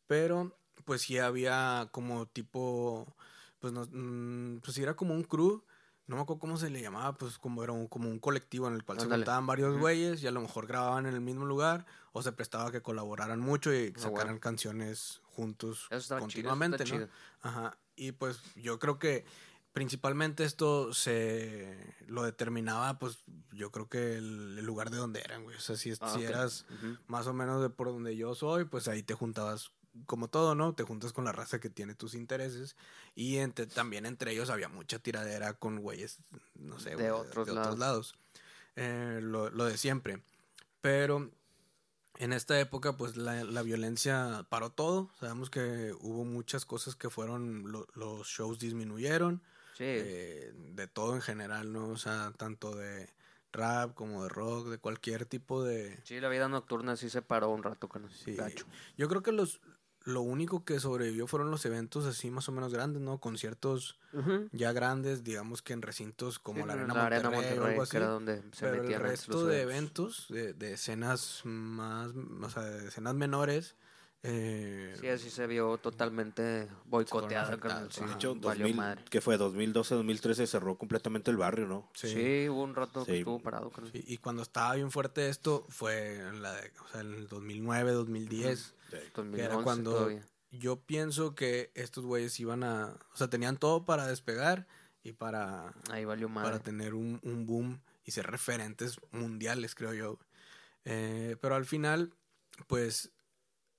Pero 0.07 0.57
pues 0.85 1.03
sí 1.03 1.19
había 1.19 1.89
como 1.93 2.27
tipo, 2.29 3.15
pues 3.59 3.75
no, 3.75 3.87
mm, 3.91 4.61
pues 4.61 4.75
sí 4.75 4.83
era 4.83 4.95
como 4.97 5.13
un 5.13 5.25
crew. 5.25 5.63
No 6.09 6.17
me 6.17 6.23
acuerdo 6.23 6.41
cómo 6.41 6.57
se 6.57 6.71
le 6.71 6.81
llamaba, 6.83 7.17
pues 7.17 7.39
como 7.39 7.63
era 7.63 7.73
un, 7.73 7.87
como 7.87 8.09
un 8.09 8.19
colectivo 8.19 8.67
en 8.67 8.75
el 8.75 8.83
cual 8.83 8.99
se 8.99 9.07
juntaban 9.07 9.47
varios 9.47 9.79
güeyes 9.79 10.23
y 10.23 10.27
a 10.27 10.31
lo 10.33 10.41
mejor 10.41 10.67
grababan 10.67 11.07
en 11.07 11.15
el 11.15 11.21
mismo 11.21 11.45
lugar 11.45 11.87
o 12.13 12.23
se 12.23 12.33
prestaba 12.33 12.73
que 12.73 12.81
colaboraran 12.83 13.39
mucho 13.41 13.73
y 13.73 13.93
Ah, 13.97 14.01
sacaran 14.01 14.27
bueno. 14.27 14.41
canciones 14.41 15.21
juntos 15.25 15.87
Eso 15.91 16.19
continuamente, 16.19 16.83
chido, 16.85 17.05
eso 17.05 17.07
¿no? 17.45 17.49
Ajá. 17.51 17.79
Y 17.95 18.13
pues 18.13 18.41
yo 18.57 18.79
creo 18.79 18.99
que 18.99 19.25
principalmente 19.73 20.45
esto 20.45 20.93
se 20.95 21.95
lo 22.07 22.23
determinaba, 22.25 22.99
pues 22.99 23.19
yo 23.53 23.71
creo 23.71 23.89
que 23.89 24.17
el, 24.17 24.57
el 24.59 24.65
lugar 24.65 24.91
de 24.91 24.97
donde 24.97 25.21
eran, 25.21 25.45
güey. 25.45 25.57
O 25.57 25.61
sea, 25.61 25.77
si, 25.77 25.93
Ah, 26.01 26.09
si 26.15 26.25
eras 26.25 26.65
más 27.07 27.27
o 27.27 27.35
menos 27.35 27.61
de 27.63 27.71
por 27.71 27.89
donde 27.89 28.17
yo 28.17 28.35
soy, 28.35 28.65
pues 28.65 28.89
ahí 28.89 29.03
te 29.03 29.15
juntabas 29.15 29.71
como 30.07 30.29
todo, 30.29 30.55
¿no? 30.55 30.75
Te 30.75 30.83
juntas 30.85 31.13
con 31.13 31.25
la 31.25 31.33
raza 31.33 31.61
que 31.61 31.71
tiene 31.71 31.95
tus 31.95 32.15
intereses 32.15 32.77
y 33.15 33.37
entre, 33.39 33.67
también 33.67 34.07
entre 34.07 34.33
ellos 34.33 34.51
había 34.51 34.69
mucha 34.69 34.99
tiradera 34.99 35.55
con 35.55 35.81
güeyes, 35.81 36.19
no 36.55 36.79
sé, 36.79 36.91
De 36.91 36.97
güey, 36.97 37.09
otros 37.11 37.49
lados. 37.49 37.79
lados. 37.79 38.15
Eh, 38.77 39.21
lo, 39.23 39.51
lo 39.51 39.65
de 39.65 39.77
siempre. 39.77 40.23
Pero 40.81 41.31
en 42.19 42.33
esta 42.33 42.59
época, 42.61 42.97
pues 42.97 43.17
la, 43.17 43.45
la 43.45 43.63
violencia 43.63 44.47
paró 44.49 44.71
todo. 44.71 45.11
Sabemos 45.21 45.51
que 45.51 45.95
hubo 46.01 46.25
muchas 46.25 46.65
cosas 46.65 46.95
que 46.97 47.11
fueron, 47.11 47.71
lo- 47.73 47.87
los 47.95 48.27
shows 48.29 48.59
disminuyeron, 48.59 49.43
Sí. 49.75 49.85
eh, 49.87 50.53
de 50.75 50.87
todo 50.89 51.15
en 51.15 51.23
general, 51.23 51.73
¿no? 51.73 51.89
O 51.89 51.97
sea, 51.97 52.33
tanto 52.37 52.75
de 52.75 53.09
rap 53.53 53.95
como 53.95 54.25
de 54.25 54.29
rock, 54.29 54.69
de 54.69 54.79
cualquier 54.79 55.25
tipo 55.25 55.63
de... 55.65 55.99
Sí, 56.05 56.21
la 56.21 56.29
vida 56.29 56.49
nocturna 56.49 56.97
sí 56.97 57.09
se 57.09 57.23
paró 57.23 57.49
un 57.51 57.63
rato, 57.63 57.89
carnal. 57.89 58.11
Sí. 58.13 58.35
Gacho. 58.35 58.67
Yo 58.97 59.09
creo 59.09 59.23
que 59.23 59.33
los 59.33 59.61
lo 60.09 60.23
único 60.23 60.65
que 60.65 60.81
sobrevivió 60.81 61.27
fueron 61.27 61.51
los 61.51 61.65
eventos 61.67 62.07
así 62.07 62.31
más 62.31 62.49
o 62.49 62.53
menos 62.53 62.73
grandes, 62.73 63.03
¿no? 63.03 63.19
Conciertos 63.19 63.99
ya 64.53 64.73
grandes, 64.73 65.23
digamos 65.23 65.61
que 65.63 65.75
en 65.75 65.83
recintos 65.83 66.39
como 66.39 66.63
Sí, 66.63 66.67
la 66.67 66.73
en 66.73 66.79
Arena 66.81 66.95
la 66.95 67.01
Monterrey, 67.03 67.19
Arena 67.51 67.63
o 67.63 67.67
algo 67.67 67.83
así. 67.83 67.91
que 67.91 67.97
era 67.99 68.07
donde 68.09 68.43
se 68.53 68.67
Pero 68.67 68.83
el 68.83 69.01
resto 69.01 69.45
de 69.47 69.61
eventos. 69.61 70.27
de, 70.31 70.55
de 70.55 70.73
escenas 70.73 71.43
más, 71.45 72.11
o 72.43 72.49
sea, 72.51 72.63
de 72.65 72.89
escenas 72.89 73.15
menores, 73.15 73.77
eh, 74.25 74.97
Sí, 75.01 75.07
así 75.09 75.31
se 75.31 75.47
vio 75.47 75.79
totalmente 75.79 76.69
boicoteada, 76.87 77.57
sí. 77.91 78.05
De 78.05 78.13
hecho, 78.15 78.35
valió 78.35 78.65
2000, 78.65 78.77
madre. 78.77 79.05
que 79.11 79.21
fue 79.21 79.37
2012, 79.37 79.95
2013 79.95 80.47
cerró 80.47 80.77
completamente 80.77 81.31
el 81.31 81.37
barrio, 81.37 81.67
¿no? 81.69 81.89
sí. 81.95 82.09
Sí. 82.09 82.49
hubo 82.49 82.63
un 82.65 82.75
rato 82.75 83.05
que 83.05 83.19
estuvo 83.19 83.39
parado. 83.41 83.71
Sí, 83.93 84.03
y 84.07 84.17
cuando 84.17 84.43
estaba 84.43 84.75
bien 84.75 84.91
fuerte 84.91 85.29
esto 85.29 85.65
fue 85.69 86.17
en, 86.19 86.43
la 86.43 86.53
de- 86.53 86.73
o 86.85 86.89
sea, 86.89 87.01
en 87.03 87.15
el 87.15 87.29
2009, 87.29 87.93
2010. 87.93 88.59
Sí. 88.59 88.73
2011 89.15 89.63
cuando- 89.63 89.93
todavía. 89.93 90.23
Yo 90.51 90.81
pienso 90.81 91.35
que 91.35 91.71
estos 91.75 92.07
güeyes 92.07 92.41
iban 92.41 92.65
a, 92.65 92.97
o 93.13 93.17
sea, 93.17 93.29
tenían 93.29 93.59
todo 93.59 93.85
para 93.85 94.07
despegar 94.07 94.67
y 95.03 95.13
para, 95.13 95.75
Ahí 95.91 96.07
valió 96.07 96.31
madre. 96.31 96.49
para 96.51 96.63
tener 96.63 96.95
un, 96.95 97.21
un 97.23 97.45
boom 97.45 97.83
y 98.05 98.13
ser 98.13 98.31
referentes 98.31 98.99
mundiales, 99.13 99.75
creo 99.75 99.93
yo. 99.93 100.19
Eh, 100.87 101.37
pero 101.43 101.55
al 101.55 101.67
final, 101.67 102.15
pues, 102.67 103.13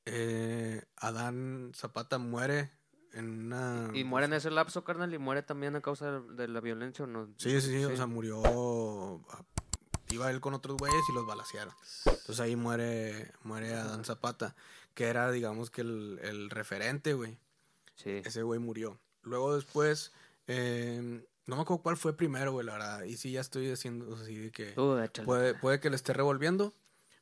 eh, 0.06 0.84
Adán 0.98 1.72
Zapata 1.76 2.20
muere 2.20 2.72
en 3.14 3.46
una... 3.48 3.90
¿Y 3.96 4.04
muere 4.04 4.28
en 4.28 4.34
ese 4.34 4.52
lapso, 4.52 4.84
carnal? 4.84 5.12
¿Y 5.12 5.18
muere 5.18 5.42
también 5.42 5.76
a 5.76 5.82
causa 5.82 6.20
de, 6.20 6.48
la 6.48 6.62
violencia 6.62 7.06
o 7.06 7.08
no? 7.08 7.34
Sí, 7.38 7.60
sí, 7.62 7.72
sí, 7.72 7.84
o 7.84 7.96
sea, 7.96 8.06
murió 8.06 8.44
ah, 9.32 9.44
iba 10.12 10.30
él 10.30 10.40
con 10.40 10.54
otros 10.54 10.78
güeyes 10.78 11.02
y 11.10 11.14
los 11.14 11.26
balacearon. 11.26 11.74
Entonces 12.06 12.40
ahí 12.40 12.56
muere, 12.56 13.32
muere 13.44 13.74
Adán 13.74 14.06
Zapata, 14.06 14.56
que 14.94 15.06
era, 15.06 15.32
digamos 15.32 15.70
que 15.70 15.82
el, 15.82 16.20
el 16.22 16.50
referente, 16.50 17.14
güey. 17.14 17.38
Sí. 17.96 18.22
Ese 18.24 18.44
güey 18.44 18.60
murió. 18.60 19.00
Luego 19.22 19.56
después, 19.56 20.14
eh, 20.48 21.26
no 21.46 21.56
me 21.56 21.62
acuerdo 21.62 21.84
cuál 21.84 21.98
fue 21.98 22.16
primero, 22.16 22.52
güey, 22.52 22.66
la 22.66 22.74
verdad. 22.74 23.04
Y 23.04 23.18
sí, 23.18 23.32
ya 23.32 23.42
estoy 23.42 23.72
haciendo 23.72 24.16
así 24.16 24.36
de 24.36 24.52
que 24.52 24.70
échale. 24.72 25.26
puede, 25.26 25.54
puede 25.56 25.80
que 25.80 25.90
le 25.90 25.96
esté 25.96 26.14
revolviendo, 26.14 26.74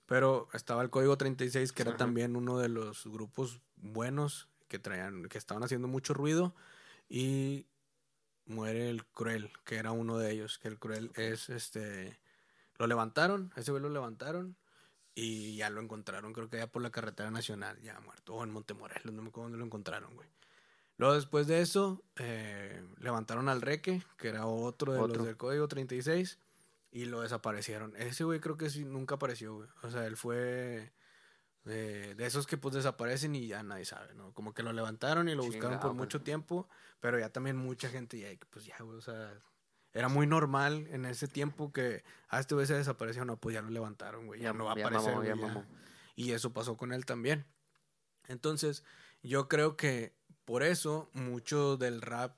pero 0.05 0.47
estaba 0.53 0.81
el 0.83 0.89
Código 0.89 1.17
36, 1.17 1.71
que 1.71 1.81
era 1.81 1.91
Ajá. 1.91 1.97
también 1.97 2.35
uno 2.35 2.59
de 2.59 2.69
los 2.69 3.05
grupos 3.05 3.61
buenos 3.75 4.49
que 4.67 4.79
traían, 4.79 5.27
que 5.29 5.37
estaban 5.37 5.63
haciendo 5.63 5.87
mucho 5.87 6.13
ruido. 6.13 6.53
Y 7.09 7.67
muere 8.45 8.89
el 8.89 9.05
Cruel, 9.05 9.51
que 9.65 9.77
era 9.77 9.91
uno 9.91 10.17
de 10.17 10.31
ellos, 10.31 10.59
que 10.59 10.67
el 10.67 10.77
Cruel 10.77 11.11
es 11.15 11.49
este... 11.49 12.19
Lo 12.77 12.85
levantaron, 12.85 13.51
ese 13.55 13.71
güey 13.71 13.81
lo 13.81 13.89
levantaron 13.89 14.55
y 15.19 15.55
ya 15.55 15.71
lo 15.71 15.81
encontraron, 15.81 16.31
creo 16.31 16.47
que 16.47 16.57
ya 16.57 16.67
por 16.67 16.83
la 16.83 16.91
carretera 16.91 17.31
nacional, 17.31 17.81
ya 17.81 17.99
muerto, 18.01 18.35
o 18.35 18.43
en 18.43 18.51
Montemorelos, 18.51 19.11
no 19.11 19.23
me 19.23 19.29
acuerdo 19.29 19.45
dónde 19.45 19.57
lo 19.57 19.65
encontraron, 19.65 20.13
güey. 20.13 20.29
Luego 20.97 21.15
después 21.15 21.47
de 21.47 21.61
eso, 21.61 22.03
eh, 22.17 22.83
levantaron 22.99 23.49
al 23.49 23.63
Reque, 23.63 24.03
que 24.19 24.27
era 24.27 24.45
otro 24.45 24.93
de 24.93 24.99
Otro. 24.99 25.17
los 25.17 25.25
del 25.25 25.35
Código 25.35 25.67
36, 25.67 26.37
y 26.91 27.05
lo 27.05 27.21
desaparecieron. 27.21 27.95
Ese 27.97 28.25
güey 28.25 28.39
creo 28.39 28.57
que 28.57 28.69
sí, 28.69 28.85
nunca 28.85 29.15
apareció, 29.15 29.55
güey. 29.55 29.69
O 29.81 29.89
sea, 29.89 30.05
él 30.05 30.17
fue 30.17 30.93
de, 31.63 32.13
de 32.13 32.25
esos 32.27 32.45
que 32.45 32.57
pues 32.57 32.75
desaparecen 32.75 33.33
y 33.33 33.47
ya 33.47 33.63
nadie 33.63 33.85
sabe, 33.85 34.13
¿no? 34.13 34.33
Como 34.33 34.53
que 34.53 34.61
lo 34.61 34.71
levantaron 34.71 35.27
y 35.29 35.33
lo 35.33 35.43
buscaron 35.43 35.79
por 35.79 35.95
mucho 35.95 36.21
tiempo, 36.21 36.69
pero 36.99 37.17
ya 37.17 37.31
también 37.31 37.57
mucha 37.57 37.89
gente 37.89 38.19
ya, 38.19 38.29
pues 38.51 38.65
ya, 38.65 38.77
güey, 38.81 38.99
o 38.99 39.01
sea, 39.01 39.33
era 39.97 40.07
muy 40.09 40.27
normal 40.27 40.87
en 40.91 41.05
ese 41.05 41.27
tiempo 41.27 41.71
que 41.73 42.03
a 42.29 42.39
este 42.39 42.55
güey 42.55 42.67
se 42.67 42.73
desapareció, 42.75 43.25
no, 43.25 43.37
pues 43.37 43.53
ya 43.55 43.61
lo 43.61 43.69
levantaron, 43.69 44.25
güey, 44.27 44.39
ya, 44.41 44.51
Ya- 44.51 44.53
no 44.53 44.65
va 44.65 44.71
a 44.71 44.73
aparecer, 44.73 45.11
mamó, 45.13 45.23
ya 45.23 45.33
güey, 45.33 45.41
ya. 45.41 45.47
mamó. 45.47 45.65
Y 46.15 46.31
eso 46.31 46.53
pasó 46.53 46.77
con 46.77 46.93
él 46.93 47.05
también. 47.05 47.45
Entonces, 48.27 48.83
yo 49.23 49.47
creo 49.47 49.77
que 49.77 50.13
por 50.45 50.63
eso 50.63 51.09
mucho 51.13 51.77
del 51.77 52.01
rap 52.01 52.37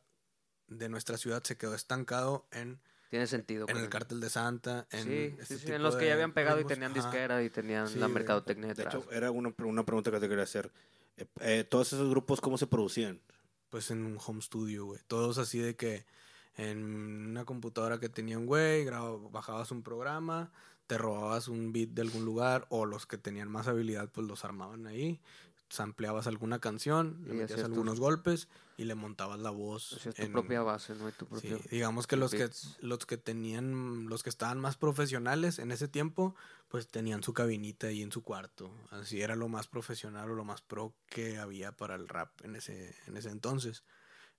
de 0.68 0.90
nuestra 0.90 1.18
ciudad 1.18 1.44
se 1.44 1.58
quedó 1.58 1.74
estancado 1.76 2.48
en, 2.52 2.80
Tiene 3.10 3.26
sentido. 3.28 3.66
en 3.70 3.78
el 3.78 3.84
él. 3.86 3.90
Cártel 3.90 4.20
de 4.20 4.30
Santa, 4.30 4.88
en, 4.92 5.04
Sí, 5.04 5.36
este 5.40 5.46
sí, 5.46 5.54
sí, 5.60 5.66
tipo 5.66 5.76
en 5.76 5.84
los 5.84 5.96
que 5.96 6.02
de 6.02 6.08
ya 6.10 6.14
habían 6.14 6.34
pegado 6.34 6.60
y 6.60 6.66
tenían 6.66 6.92
Ajá. 6.92 7.02
disquera 7.02 7.44
y 7.44 7.50
tenían 7.50 7.88
Sí, 7.88 7.98
la 8.00 8.08
mercadotecnia 8.08 8.68
De 8.68 8.74
detrás. 8.76 8.94
hecho, 8.96 9.12
era 9.12 9.32
una, 9.32 9.54
una 9.64 9.84
pregunta 9.86 10.12
que 10.12 10.20
te 10.20 10.30
quería 10.30 10.44
hacer. 10.44 10.72
Eh, 11.18 11.26
eh, 11.42 11.64
¿Todos 11.64 11.92
esos 11.94 12.10
grupos 12.10 12.40
cómo 12.42 12.58
se 12.58 12.68
producían? 12.68 13.22
Pues 13.70 13.90
en 13.92 14.06
un 14.06 14.18
home 14.24 14.42
studio, 14.42 14.86
güey. 14.86 15.00
Todos 15.08 15.38
así 15.38 15.58
de 15.60 15.76
que 15.76 16.06
en 16.60 16.84
una 17.30 17.46
computadora 17.46 18.00
que 18.00 18.10
tenía 18.10 18.38
un 18.38 18.46
güey, 18.46 18.86
bajabas 19.32 19.72
un 19.72 19.82
programa, 19.82 20.52
te 20.88 20.98
robabas 20.98 21.48
un 21.48 21.72
beat 21.72 21.90
de 21.92 22.02
algún 22.02 22.26
lugar, 22.26 22.66
o 22.70 22.86
los 22.86 23.06
que 23.06 23.18
tenían 23.18 23.50
más 23.50 23.68
habilidad, 23.68 24.10
pues 24.12 24.28
los 24.28 24.44
armaban 24.44 24.86
ahí. 24.88 25.22
Sampleabas 25.70 26.26
alguna 26.26 26.60
canción, 26.60 27.24
le 27.28 27.36
metías 27.36 27.64
algunos 27.64 28.00
golpes 28.00 28.48
y 28.76 28.86
le 28.86 28.96
montabas 28.96 29.40
la 29.40 29.52
voz. 29.52 30.00
Tu 30.16 30.24
en- 30.24 30.32
propia 30.32 30.64
base, 30.64 30.96
¿no? 30.96 31.08
Y 31.08 31.12
tu 31.12 31.26
Sí, 31.26 31.48
propio... 31.48 31.60
digamos 31.70 32.08
que 32.08 32.16
los 32.16 32.32
que 32.32 32.50
los 32.82 33.06
que 33.06 33.18
tenían 33.18 34.10
los 34.10 34.24
que 34.24 34.30
estaban 34.32 34.60
más 34.60 34.78
profesionales 34.78 35.60
en 35.60 35.72
ese 35.72 35.88
tiempo, 35.88 36.34
pues 36.70 36.88
tenían 36.88 37.22
su 37.22 37.34
cabinita 37.34 37.86
ahí 37.88 38.02
en 38.02 38.12
su 38.12 38.24
cuarto. 38.24 38.72
Así 38.90 39.22
era 39.22 39.36
lo 39.36 39.48
más 39.48 39.68
profesional 39.68 40.32
o 40.32 40.34
lo 40.34 40.44
más 40.44 40.62
pro 40.64 40.96
que 41.06 41.38
había 41.38 41.72
para 41.78 41.94
el 41.96 42.08
rap 42.08 42.32
en 42.44 42.56
ese 42.56 42.96
en 43.06 43.16
ese 43.16 43.30
entonces. 43.30 43.84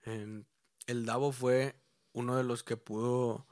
Em, 0.02 0.44
el 0.88 1.06
Davo 1.06 1.30
fue 1.30 1.76
uno 2.12 2.36
de 2.36 2.44
los 2.44 2.62
que 2.62 2.76
pudo 2.76 3.46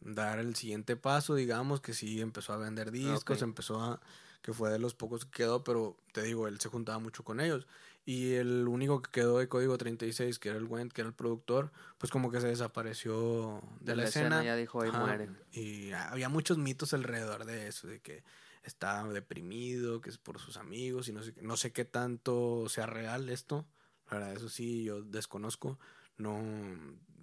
dar 0.00 0.38
el 0.38 0.54
siguiente 0.54 0.96
paso, 0.96 1.34
digamos, 1.34 1.80
que 1.80 1.94
sí 1.94 2.20
empezó 2.20 2.52
a 2.52 2.58
vender 2.58 2.90
discos, 2.90 3.42
empezó 3.42 3.80
a 3.80 4.00
que 4.42 4.52
fue 4.52 4.70
de 4.70 4.78
los 4.78 4.94
pocos 4.94 5.24
que 5.24 5.30
quedó, 5.30 5.64
pero 5.64 5.96
te 6.12 6.22
digo, 6.22 6.46
él 6.48 6.60
se 6.60 6.68
juntaba 6.68 6.98
mucho 6.98 7.24
con 7.24 7.40
ellos. 7.40 7.66
Y 8.04 8.34
el 8.34 8.68
único 8.68 9.00
que 9.00 9.10
quedó 9.10 9.38
de 9.38 9.48
Código 9.48 9.78
36, 9.78 10.38
que 10.38 10.50
era 10.50 10.58
el 10.58 10.64
Went, 10.64 10.92
que 10.92 11.00
era 11.00 11.08
el 11.08 11.14
productor, 11.14 11.72
pues 11.96 12.10
como 12.12 12.30
que 12.30 12.42
se 12.42 12.48
desapareció 12.48 13.62
de, 13.80 13.96
la, 13.96 14.04
escena. 14.04 14.44
ya 14.44 14.54
dijo, 14.54 14.82
ahí 14.82 14.90
Ajá, 14.90 15.00
muere. 15.00 15.30
Y 15.50 15.92
había 15.92 16.28
muchos 16.28 16.58
mitos 16.58 16.92
alrededor 16.92 17.46
de 17.46 17.68
eso, 17.68 17.86
de 17.86 18.00
que 18.00 18.22
estaba 18.64 19.08
deprimido, 19.10 20.02
que 20.02 20.10
es 20.10 20.18
por 20.18 20.38
sus 20.38 20.58
amigos, 20.58 21.08
y 21.08 21.14
no 21.14 21.22
sé, 21.22 21.32
qué- 21.32 21.40
no 21.40 21.56
sé 21.56 21.72
qué 21.72 21.86
tanto 21.86 22.68
sea 22.68 22.84
real 22.84 23.30
esto. 23.30 23.66
La 24.10 24.18
verdad, 24.18 24.34
eso 24.34 24.50
sí, 24.50 24.84
yo 24.84 25.00
desconozco. 25.00 25.78
No, 26.18 26.40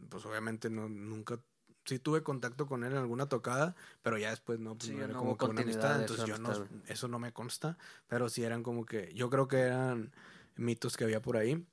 pues 0.10 0.26
obviamente 0.26 0.70
no, 0.70 0.90
nunca, 0.90 1.40
sí 1.86 2.00
tuve 2.00 2.24
contacto 2.24 2.68
con 2.68 2.84
él 2.84 2.92
en 2.92 2.98
alguna 2.98 3.28
tocada, 3.30 3.76
pero 4.02 4.18
ya 4.18 4.30
después 4.32 4.60
no, 4.60 4.76
pues 4.76 4.90
Sí, 4.90 4.96
no 4.96 5.04
era 5.04 5.14
no 5.14 5.20
como 5.20 5.38
que 5.38 5.46
una 5.46 5.62
amistad, 5.62 6.00
entonces 6.02 6.26
yo 6.26 6.38
no, 6.38 6.68
eso 6.88 7.08
no 7.08 7.20
me 7.20 7.32
consta, 7.34 7.78
pero 8.08 8.30
sí 8.30 8.44
eran 8.44 8.64
como 8.64 8.86
que, 8.86 9.14
yo 9.14 9.30
creo 9.30 9.48
que 9.48 9.60
eran 9.62 10.12
mitos 10.56 10.98
que 10.98 11.06
había 11.06 11.22
por 11.22 11.38
ahí. 11.38 11.66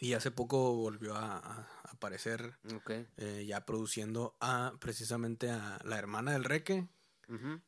Y 0.00 0.14
hace 0.14 0.30
poco 0.30 0.74
volvió 0.74 1.14
a, 1.14 1.36
a 1.36 1.68
aparecer 1.84 2.54
Ok. 2.74 2.90
eh, 3.16 3.44
ya 3.46 3.64
produciendo 3.64 4.34
a 4.40 4.72
precisamente 4.80 5.50
a 5.50 5.78
la 5.84 5.98
hermana 5.98 6.32
del 6.32 6.44
Reque 6.44 6.88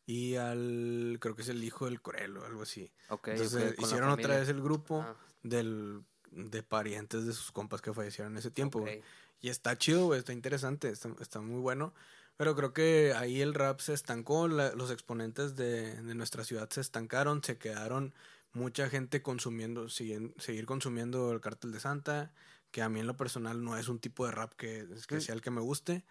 y 0.06 0.36
al 0.36 1.18
creo 1.20 1.34
que 1.36 1.42
es 1.42 1.48
el 1.48 1.62
hijo 1.64 1.86
del 1.86 2.00
Corel 2.00 2.36
o 2.36 2.44
algo 2.44 2.62
así. 2.62 2.92
Ok, 3.10 3.28
Entonces 3.28 3.78
hicieron 3.78 4.10
otra 4.10 4.38
vez 4.38 4.48
el 4.48 4.60
grupo 4.62 5.02
Ah, 5.02 5.16
del 5.42 6.04
de 6.36 6.62
parientes 6.62 7.24
de 7.26 7.32
sus 7.32 7.50
compas 7.50 7.80
que 7.80 7.92
fallecieron 7.92 8.32
en 8.34 8.38
ese 8.38 8.50
tiempo. 8.50 8.80
güey. 8.80 8.98
ok. 9.00 9.04
Y 9.40 9.48
está 9.48 9.76
chido, 9.76 10.06
güey, 10.06 10.18
está 10.20 10.32
interesante, 10.32 10.88
está, 10.90 11.10
está 11.20 11.40
muy 11.40 11.60
bueno. 11.60 11.92
Pero 12.36 12.54
creo 12.54 12.72
que 12.72 13.14
ahí 13.16 13.40
el 13.40 13.54
rap 13.54 13.80
se 13.80 13.94
estancó, 13.94 14.46
la- 14.48 14.72
los 14.74 14.90
exponentes 14.90 15.56
de, 15.56 16.00
de 16.02 16.14
nuestra 16.14 16.44
ciudad 16.44 16.68
se 16.70 16.80
estancaron, 16.82 17.42
se 17.42 17.56
quedaron 17.58 18.12
mucha 18.52 18.88
gente 18.88 19.22
consumiendo, 19.22 19.88
siguen- 19.88 20.34
seguir 20.38 20.66
consumiendo 20.66 21.32
el 21.32 21.40
Cártel 21.40 21.72
de 21.72 21.80
Santa, 21.80 22.32
que 22.70 22.82
a 22.82 22.88
mí 22.88 23.00
en 23.00 23.06
lo 23.06 23.16
personal 23.16 23.62
no 23.64 23.76
es 23.78 23.88
un 23.88 23.98
tipo 23.98 24.26
de 24.26 24.32
rap 24.32 24.52
que, 24.54 24.86
que 25.06 25.20
sea 25.20 25.34
el 25.34 25.40
que 25.40 25.50
me 25.50 25.60
guste, 25.62 26.04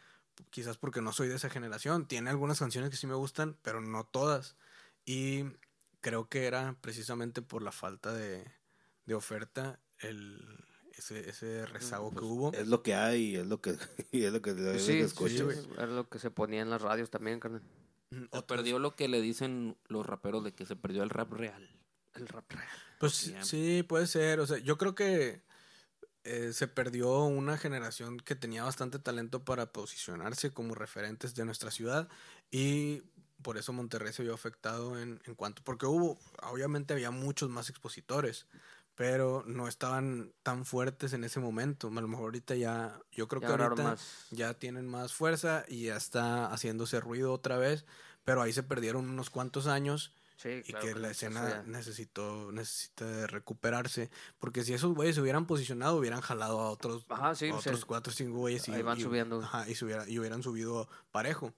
quizás 0.49 0.78
porque 0.78 1.01
no 1.01 1.11
soy 1.13 1.28
de 1.28 1.36
esa 1.36 1.49
generación. 1.49 2.07
Tiene 2.07 2.30
algunas 2.32 2.59
canciones 2.59 2.89
que 2.89 2.97
sí 2.97 3.05
me 3.07 3.13
gustan, 3.15 3.57
pero 3.61 3.82
no 3.82 4.03
todas. 4.05 4.55
Y 5.05 5.45
creo 6.01 6.28
que 6.30 6.45
era 6.45 6.76
precisamente 6.82 7.41
por 7.41 7.61
la 7.61 7.71
falta 7.71 8.13
de, 8.13 8.45
de 9.05 9.13
oferta 9.15 9.80
el, 9.99 10.41
ese, 10.97 11.29
ese 11.29 11.65
rezago 11.65 12.09
que 12.09 12.15
pues, 12.19 12.25
hubo. 12.25 12.53
Es 12.53 12.67
lo 12.67 12.81
que 12.83 12.95
hay 12.95 13.21
y 13.31 13.35
es 13.37 13.47
lo 13.47 13.61
que, 13.61 13.77
y 14.11 14.23
es 14.23 14.31
lo 14.33 14.41
que, 14.41 14.51
es 14.51 14.57
lo 14.57 14.71
Pues 14.71 14.85
que 14.85 15.07
sí, 15.07 15.37
sí, 15.37 15.69
era 15.77 15.87
lo 15.87 16.09
que 16.09 16.19
se 16.19 16.31
ponía 16.31 16.61
en 16.61 16.69
las 16.69 16.81
radios 16.81 17.09
también, 17.09 17.39
carnal. 17.39 17.61
Mm, 18.11 18.15
Se 18.21 18.25
otros- 18.25 18.43
perdió 18.45 18.79
lo 18.79 18.95
que 18.95 19.07
le 19.07 19.21
dicen 19.21 19.77
los 19.87 20.05
raperos 20.05 20.43
de 20.43 20.53
que 20.53 20.65
se 20.65 20.75
perdió 20.75 21.03
el 21.03 21.09
rap 21.09 21.31
real. 21.33 21.69
El 22.13 22.27
rap 22.27 22.49
real. 22.51 22.67
Pues 22.99 23.13
Sí, 23.13 23.35
sí, 23.41 23.83
puede 23.83 24.07
ser. 24.07 24.39
O 24.39 24.47
sea, 24.47 24.57
yo 24.59 24.77
creo 24.77 24.95
que 24.95 25.41
eh, 26.23 26.53
se 26.53 26.67
perdió 26.67 27.23
una 27.25 27.57
generación 27.57 28.17
que 28.17 28.35
tenía 28.35 28.63
bastante 28.63 28.99
talento 28.99 29.43
para 29.43 29.71
posicionarse 29.73 30.51
como 30.53 30.73
referentes 30.75 31.35
de 31.35 31.45
nuestra 31.45 31.71
ciudad 31.71 32.07
y 32.51 33.03
por 33.43 33.57
eso 33.57 33.73
Monterrey 33.73 34.11
se 34.13 34.23
vio 34.23 34.33
afectado 34.33 34.97
en, 34.99 35.21
en 35.25 35.35
cuanto, 35.35 35.61
porque 35.63 35.85
hubo, 35.85 36.17
obviamente 36.41 36.93
había 36.93 37.11
muchos 37.11 37.49
más 37.49 37.69
expositores, 37.69 38.47
pero 38.95 39.43
no 39.45 39.67
estaban 39.67 40.31
tan 40.43 40.65
fuertes 40.65 41.13
en 41.13 41.23
ese 41.23 41.39
momento. 41.39 41.87
A 41.87 42.01
lo 42.01 42.07
mejor 42.07 42.25
ahorita 42.25 42.55
ya, 42.55 42.99
yo 43.11 43.27
creo 43.27 43.41
Ya 43.41 43.47
que 43.57 43.63
ahorita 43.63 43.83
más. 43.83 44.27
ya 44.31 44.53
tienen 44.53 44.87
más 44.87 45.13
fuerza 45.13 45.65
y 45.67 45.85
ya 45.85 45.97
está 45.97 46.47
haciéndose 46.47 46.99
ruido 47.01 47.33
otra 47.33 47.57
vez, 47.57 47.85
pero 48.23 48.41
ahí 48.41 48.53
se 48.53 48.63
perdieron 48.63 49.09
unos 49.09 49.29
cuantos 49.29 49.67
años 49.67 50.13
Sí, 50.37 50.61
y 50.65 50.73
claro, 50.73 50.85
que 50.87 50.95
la 50.95 51.11
escena 51.11 51.49
ya. 51.49 51.63
necesitó 51.63 52.51
necesita 52.51 53.25
recuperarse 53.27 54.09
porque 54.37 54.65
si 54.65 54.73
esos 54.73 54.93
güeyes 54.93 55.15
se 55.15 55.21
hubieran 55.21 55.45
posicionado 55.45 55.95
hubieran 55.95 56.19
jalado 56.19 56.59
a 56.59 56.69
otros 56.71 57.05
Ajá, 57.07 57.33
sí, 57.35 57.47
a 57.47 57.53
sí. 57.53 57.69
otros 57.69 57.85
cuatro 57.85 58.11
o 58.11 58.13
cinco 58.13 58.39
güeyes 58.39 58.67
y, 58.67 58.81
van 58.81 58.99
y- 58.99 59.03
subiendo. 59.03 59.41
ajá, 59.41 59.69
y, 59.69 59.75
se 59.75 59.85
hubiera- 59.85 60.09
y 60.09 60.19
hubieran 60.19 60.43
subido 60.43 60.89
parejo 61.13 61.53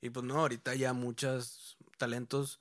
y 0.00 0.10
pues 0.10 0.24
no 0.24 0.38
ahorita 0.38 0.74
ya 0.76 0.92
muchos 0.92 1.76
talentos 1.98 2.60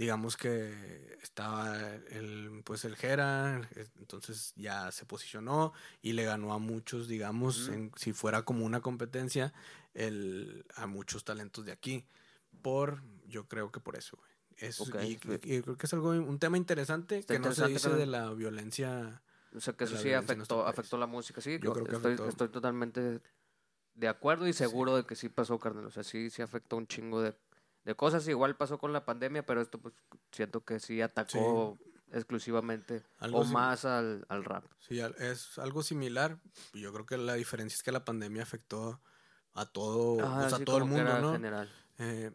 digamos 0.00 0.38
que 0.38 1.18
estaba 1.22 1.76
el 2.08 2.62
pues 2.64 2.86
el 2.86 2.96
Jera 2.96 3.68
entonces 3.98 4.54
ya 4.56 4.90
se 4.92 5.04
posicionó 5.04 5.74
y 6.00 6.14
le 6.14 6.24
ganó 6.24 6.54
a 6.54 6.58
muchos 6.58 7.06
digamos 7.06 7.68
en- 7.68 7.92
si 7.96 8.14
fuera 8.14 8.42
como 8.46 8.64
una 8.64 8.80
competencia 8.80 9.52
el 9.92 10.64
a 10.74 10.86
muchos 10.86 11.24
talentos 11.24 11.66
de 11.66 11.72
aquí 11.72 12.06
por 12.62 13.02
yo 13.28 13.46
creo 13.46 13.70
que 13.70 13.80
por 13.80 13.96
eso 13.96 14.16
güey 14.16 14.30
Es- 14.56 14.80
y, 14.80 15.16
creo 15.18 15.76
que 15.76 15.84
es 15.86 15.92
algo 15.92 16.08
un 16.10 16.38
tema 16.38 16.56
interesante 16.56 17.18
Está 17.18 17.34
que 17.34 17.38
no 17.38 17.52
se 17.52 17.60
interesante, 17.66 17.72
dice 17.74 17.90
de 18.00 18.06
la 18.06 18.32
violencia 18.32 19.22
O 19.54 19.60
sea, 19.60 19.74
que 19.74 19.84
eso 19.84 19.98
sí 19.98 20.14
afectó, 20.14 20.66
afectó 20.66 20.96
la 20.96 21.06
música. 21.06 21.42
Sí, 21.42 21.58
Yo 21.60 21.74
creo 21.74 21.84
que 21.84 21.96
estoy, 21.96 22.12
afectó. 22.12 22.28
estoy 22.28 22.48
totalmente 22.48 23.20
de 23.94 24.08
acuerdo 24.08 24.48
y 24.48 24.54
seguro 24.54 24.96
de 24.96 25.04
que 25.04 25.14
sí 25.14 25.28
pasó, 25.28 25.58
carnal. 25.58 25.84
O 25.84 25.90
sea, 25.90 26.04
sí, 26.04 26.30
sí 26.30 26.40
afectó 26.40 26.76
un 26.78 26.86
chingo 26.86 27.20
de, 27.20 27.34
de 27.84 27.94
cosas. 27.94 28.26
Igual 28.28 28.56
pasó 28.56 28.78
con 28.78 28.92
la 28.92 29.04
pandemia, 29.04 29.44
pero 29.44 29.60
esto 29.60 29.78
pues 29.78 29.94
siento 30.32 30.64
que 30.64 30.80
sí 30.80 31.00
atacó 31.00 31.78
exclusivamente 32.12 33.04
Algo 33.18 33.40
o 33.40 33.44
más 33.44 33.84
al, 33.84 34.24
al 34.28 34.44
rap. 34.44 34.64
Sí, 34.78 35.00
es 35.00 35.58
algo 35.58 35.82
similar. 35.82 36.40
Yo 36.74 36.92
creo 36.92 37.06
que 37.06 37.16
la 37.16 37.34
diferencia 37.34 37.76
es 37.76 37.82
que 37.82 37.92
la 37.92 38.04
pandemia 38.04 38.42
afectó 38.42 39.00
a 39.52 39.66
todo, 39.66 40.20
Ajá, 40.24 40.40
pues, 40.42 40.52
a 40.54 40.64
todo 40.64 40.78
el 40.78 40.84
mundo, 40.84 41.18
¿no? 41.20 41.32
general. 41.32 41.72
Eh, 41.98 42.32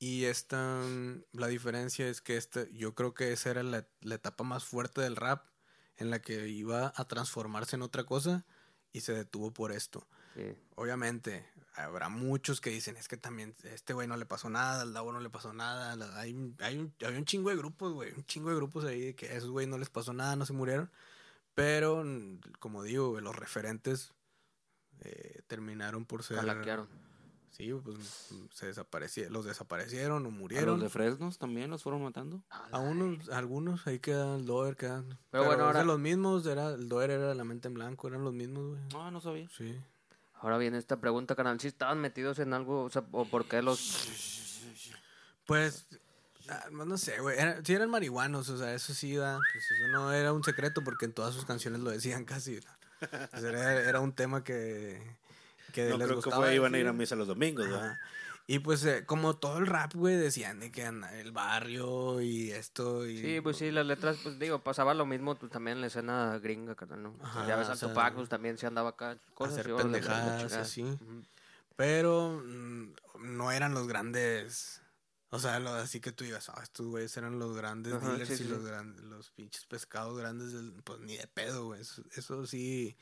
Y 0.00 0.24
esta, 0.26 0.80
la 1.32 1.48
diferencia 1.48 2.06
es 2.08 2.20
que 2.20 2.36
esta, 2.36 2.68
yo 2.70 2.94
creo 2.94 3.14
que 3.14 3.32
esa 3.32 3.50
era 3.50 3.62
la, 3.64 3.88
la 4.00 4.14
etapa 4.14 4.44
más 4.44 4.64
fuerte 4.64 5.00
del 5.00 5.16
rap, 5.16 5.46
en 5.96 6.10
la 6.10 6.20
que 6.20 6.48
iba 6.48 6.92
a 6.94 7.04
transformarse 7.08 7.74
en 7.74 7.82
otra 7.82 8.04
cosa 8.04 8.46
y 8.92 9.00
se 9.00 9.12
detuvo 9.12 9.52
por 9.52 9.72
esto. 9.72 10.06
Sí. 10.34 10.54
Obviamente, 10.76 11.44
habrá 11.74 12.08
muchos 12.08 12.60
que 12.60 12.70
dicen, 12.70 12.96
es 12.96 13.08
que 13.08 13.16
también 13.16 13.54
este 13.64 13.92
güey 13.92 14.06
no 14.08 14.16
le 14.16 14.26
pasó 14.26 14.48
nada, 14.50 14.82
al 14.82 14.92
Davo 14.92 15.12
no 15.12 15.20
le 15.20 15.30
pasó 15.30 15.52
nada. 15.52 15.92
hay, 16.20 16.54
hay, 16.60 16.92
hay 17.06 17.16
un 17.16 17.24
chingo 17.24 17.50
de 17.50 17.56
grupos, 17.56 17.92
güey, 17.92 18.12
un 18.12 18.24
chingo 18.24 18.50
de 18.50 18.56
grupos 18.56 18.84
ahí 18.84 19.00
de 19.00 19.14
que 19.14 19.28
a 19.28 19.34
esos 19.34 19.50
güey 19.50 19.66
no 19.66 19.78
les 19.78 19.90
pasó 19.90 20.12
nada, 20.12 20.36
no 20.36 20.46
se 20.46 20.52
murieron. 20.52 20.90
Pero, 21.54 22.04
como 22.60 22.82
digo, 22.84 23.20
los 23.20 23.34
referentes 23.34 24.12
eh, 25.00 25.40
terminaron 25.48 26.04
por 26.04 26.22
ser... 26.22 26.36
Calaquearon. 26.38 26.88
Sí, 27.50 27.72
pues 27.72 28.30
se 28.52 28.66
desaparecieron, 28.66 29.32
los 29.32 29.44
desaparecieron 29.44 30.12
o 30.24 30.28
¿A 30.28 30.30
los 30.30 30.32
murieron. 30.32 30.78
de 30.78 30.88
Fresnos 30.88 31.38
también 31.38 31.70
los 31.70 31.82
fueron 31.82 32.02
matando? 32.04 32.44
A 32.50 32.78
unos, 32.78 33.28
a 33.30 33.38
algunos, 33.38 33.84
ahí 33.88 33.98
queda 33.98 34.36
el 34.36 34.46
Doer, 34.46 34.76
quedan. 34.76 35.18
Pero, 35.30 35.46
bueno, 35.46 35.64
ahora- 35.64 35.82
los 35.82 35.98
mismos, 35.98 36.46
era, 36.46 36.74
el 36.74 36.88
Doer 36.88 37.10
era 37.10 37.34
la 37.34 37.42
mente 37.42 37.66
en 37.66 37.74
blanco, 37.74 38.06
eran 38.06 38.22
los 38.22 38.32
mismos, 38.34 38.68
güey. 38.68 38.80
No, 38.92 39.10
no 39.10 39.20
sabía. 39.20 39.48
Sí. 39.48 39.76
Ahora 40.40 40.58
viene 40.58 40.78
esta 40.78 41.00
pregunta, 41.00 41.34
canal. 41.34 41.58
¿Si 41.60 41.68
estaban 41.68 42.00
metidos 42.00 42.38
en 42.38 42.52
algo? 42.52 42.84
O 42.84 42.90
sea, 42.90 43.04
¿o 43.12 43.24
por 43.24 43.46
qué 43.46 43.62
los...? 43.62 44.60
Pues, 45.46 45.86
ah, 46.48 46.66
no 46.70 46.98
sé, 46.98 47.20
güey. 47.20 47.38
Era, 47.38 47.60
sí 47.64 47.72
eran 47.72 47.90
marihuanos, 47.90 48.48
o 48.50 48.58
sea, 48.58 48.74
eso 48.74 48.94
sí, 48.94 49.16
da, 49.16 49.38
pues 49.52 49.64
eso 49.70 49.88
no 49.88 50.12
era 50.12 50.32
un 50.32 50.44
secreto 50.44 50.84
porque 50.84 51.06
en 51.06 51.12
todas 51.12 51.34
sus 51.34 51.44
canciones 51.44 51.80
lo 51.80 51.90
decían 51.90 52.24
casi. 52.26 52.56
¿no? 52.56 53.08
Pues 53.30 53.44
era, 53.44 53.80
era 53.80 54.00
un 54.00 54.12
tema 54.12 54.44
que, 54.44 55.00
que 55.72 55.88
No 55.88 55.98
les 55.98 56.08
creo 56.08 56.22
que 56.22 56.30
fue, 56.30 56.54
iban 56.54 56.74
a 56.74 56.78
ir 56.78 56.86
a 56.86 56.92
misa 56.92 57.16
los 57.16 57.28
domingos, 57.28 57.68
¿verdad? 57.68 57.96
Y 58.50 58.60
pues, 58.60 58.82
eh, 58.86 59.04
como 59.04 59.36
todo 59.36 59.58
el 59.58 59.66
rap, 59.66 59.92
güey, 59.94 60.16
decían 60.16 60.58
de 60.58 60.72
que 60.72 60.82
el 60.86 61.32
barrio 61.32 62.22
y 62.22 62.50
esto. 62.50 63.06
Y, 63.06 63.18
Sí, 63.18 63.40
pues 63.42 63.58
sí, 63.58 63.70
las 63.70 63.84
letras, 63.84 64.16
pues 64.22 64.38
digo, 64.38 64.60
pasaba 64.60 64.94
lo 64.94 65.04
mismo 65.04 65.34
pues, 65.34 65.52
también 65.52 65.76
en 65.76 65.80
la 65.82 65.88
escena 65.88 66.38
gringa, 66.38 66.74
¿no? 66.96 67.14
Ajá, 67.22 67.46
ya 67.46 67.56
ves 67.56 67.68
al 67.68 67.78
Tupac, 67.78 68.14
pues 68.14 68.30
también 68.30 68.56
se 68.56 68.66
andaba 68.66 68.88
acá, 68.88 69.18
cosas 69.34 69.58
hacer 69.58 69.74
pendejadas, 69.76 70.50
así. 70.54 70.82
Ujú. 70.82 71.24
Pero 71.76 72.42
mm, 72.42 72.94
no 73.20 73.52
eran 73.52 73.74
los 73.74 73.86
grandes. 73.86 74.80
O 75.28 75.38
sea, 75.38 75.60
lo, 75.60 75.68
así 75.74 76.00
que 76.00 76.12
tú 76.12 76.24
digas, 76.24 76.48
ah, 76.48 76.60
estos 76.62 76.86
güeyes 76.86 77.14
eran 77.18 77.38
los 77.38 77.54
grandes 77.54 77.92
Ajá, 77.92 78.12
dealers 78.12 78.28
sí, 78.28 78.44
y 78.44 78.46
sí. 78.46 78.48
los, 78.48 78.64
grandes, 78.64 79.04
los 79.04 79.30
pinches 79.30 79.66
pescados 79.66 80.16
grandes, 80.16 80.54
del, 80.54 80.72
pues 80.84 81.00
ni 81.00 81.18
de 81.18 81.26
pedo, 81.26 81.66
güey. 81.66 81.82
Eso, 81.82 82.02
eso 82.16 82.46
sí, 82.46 82.96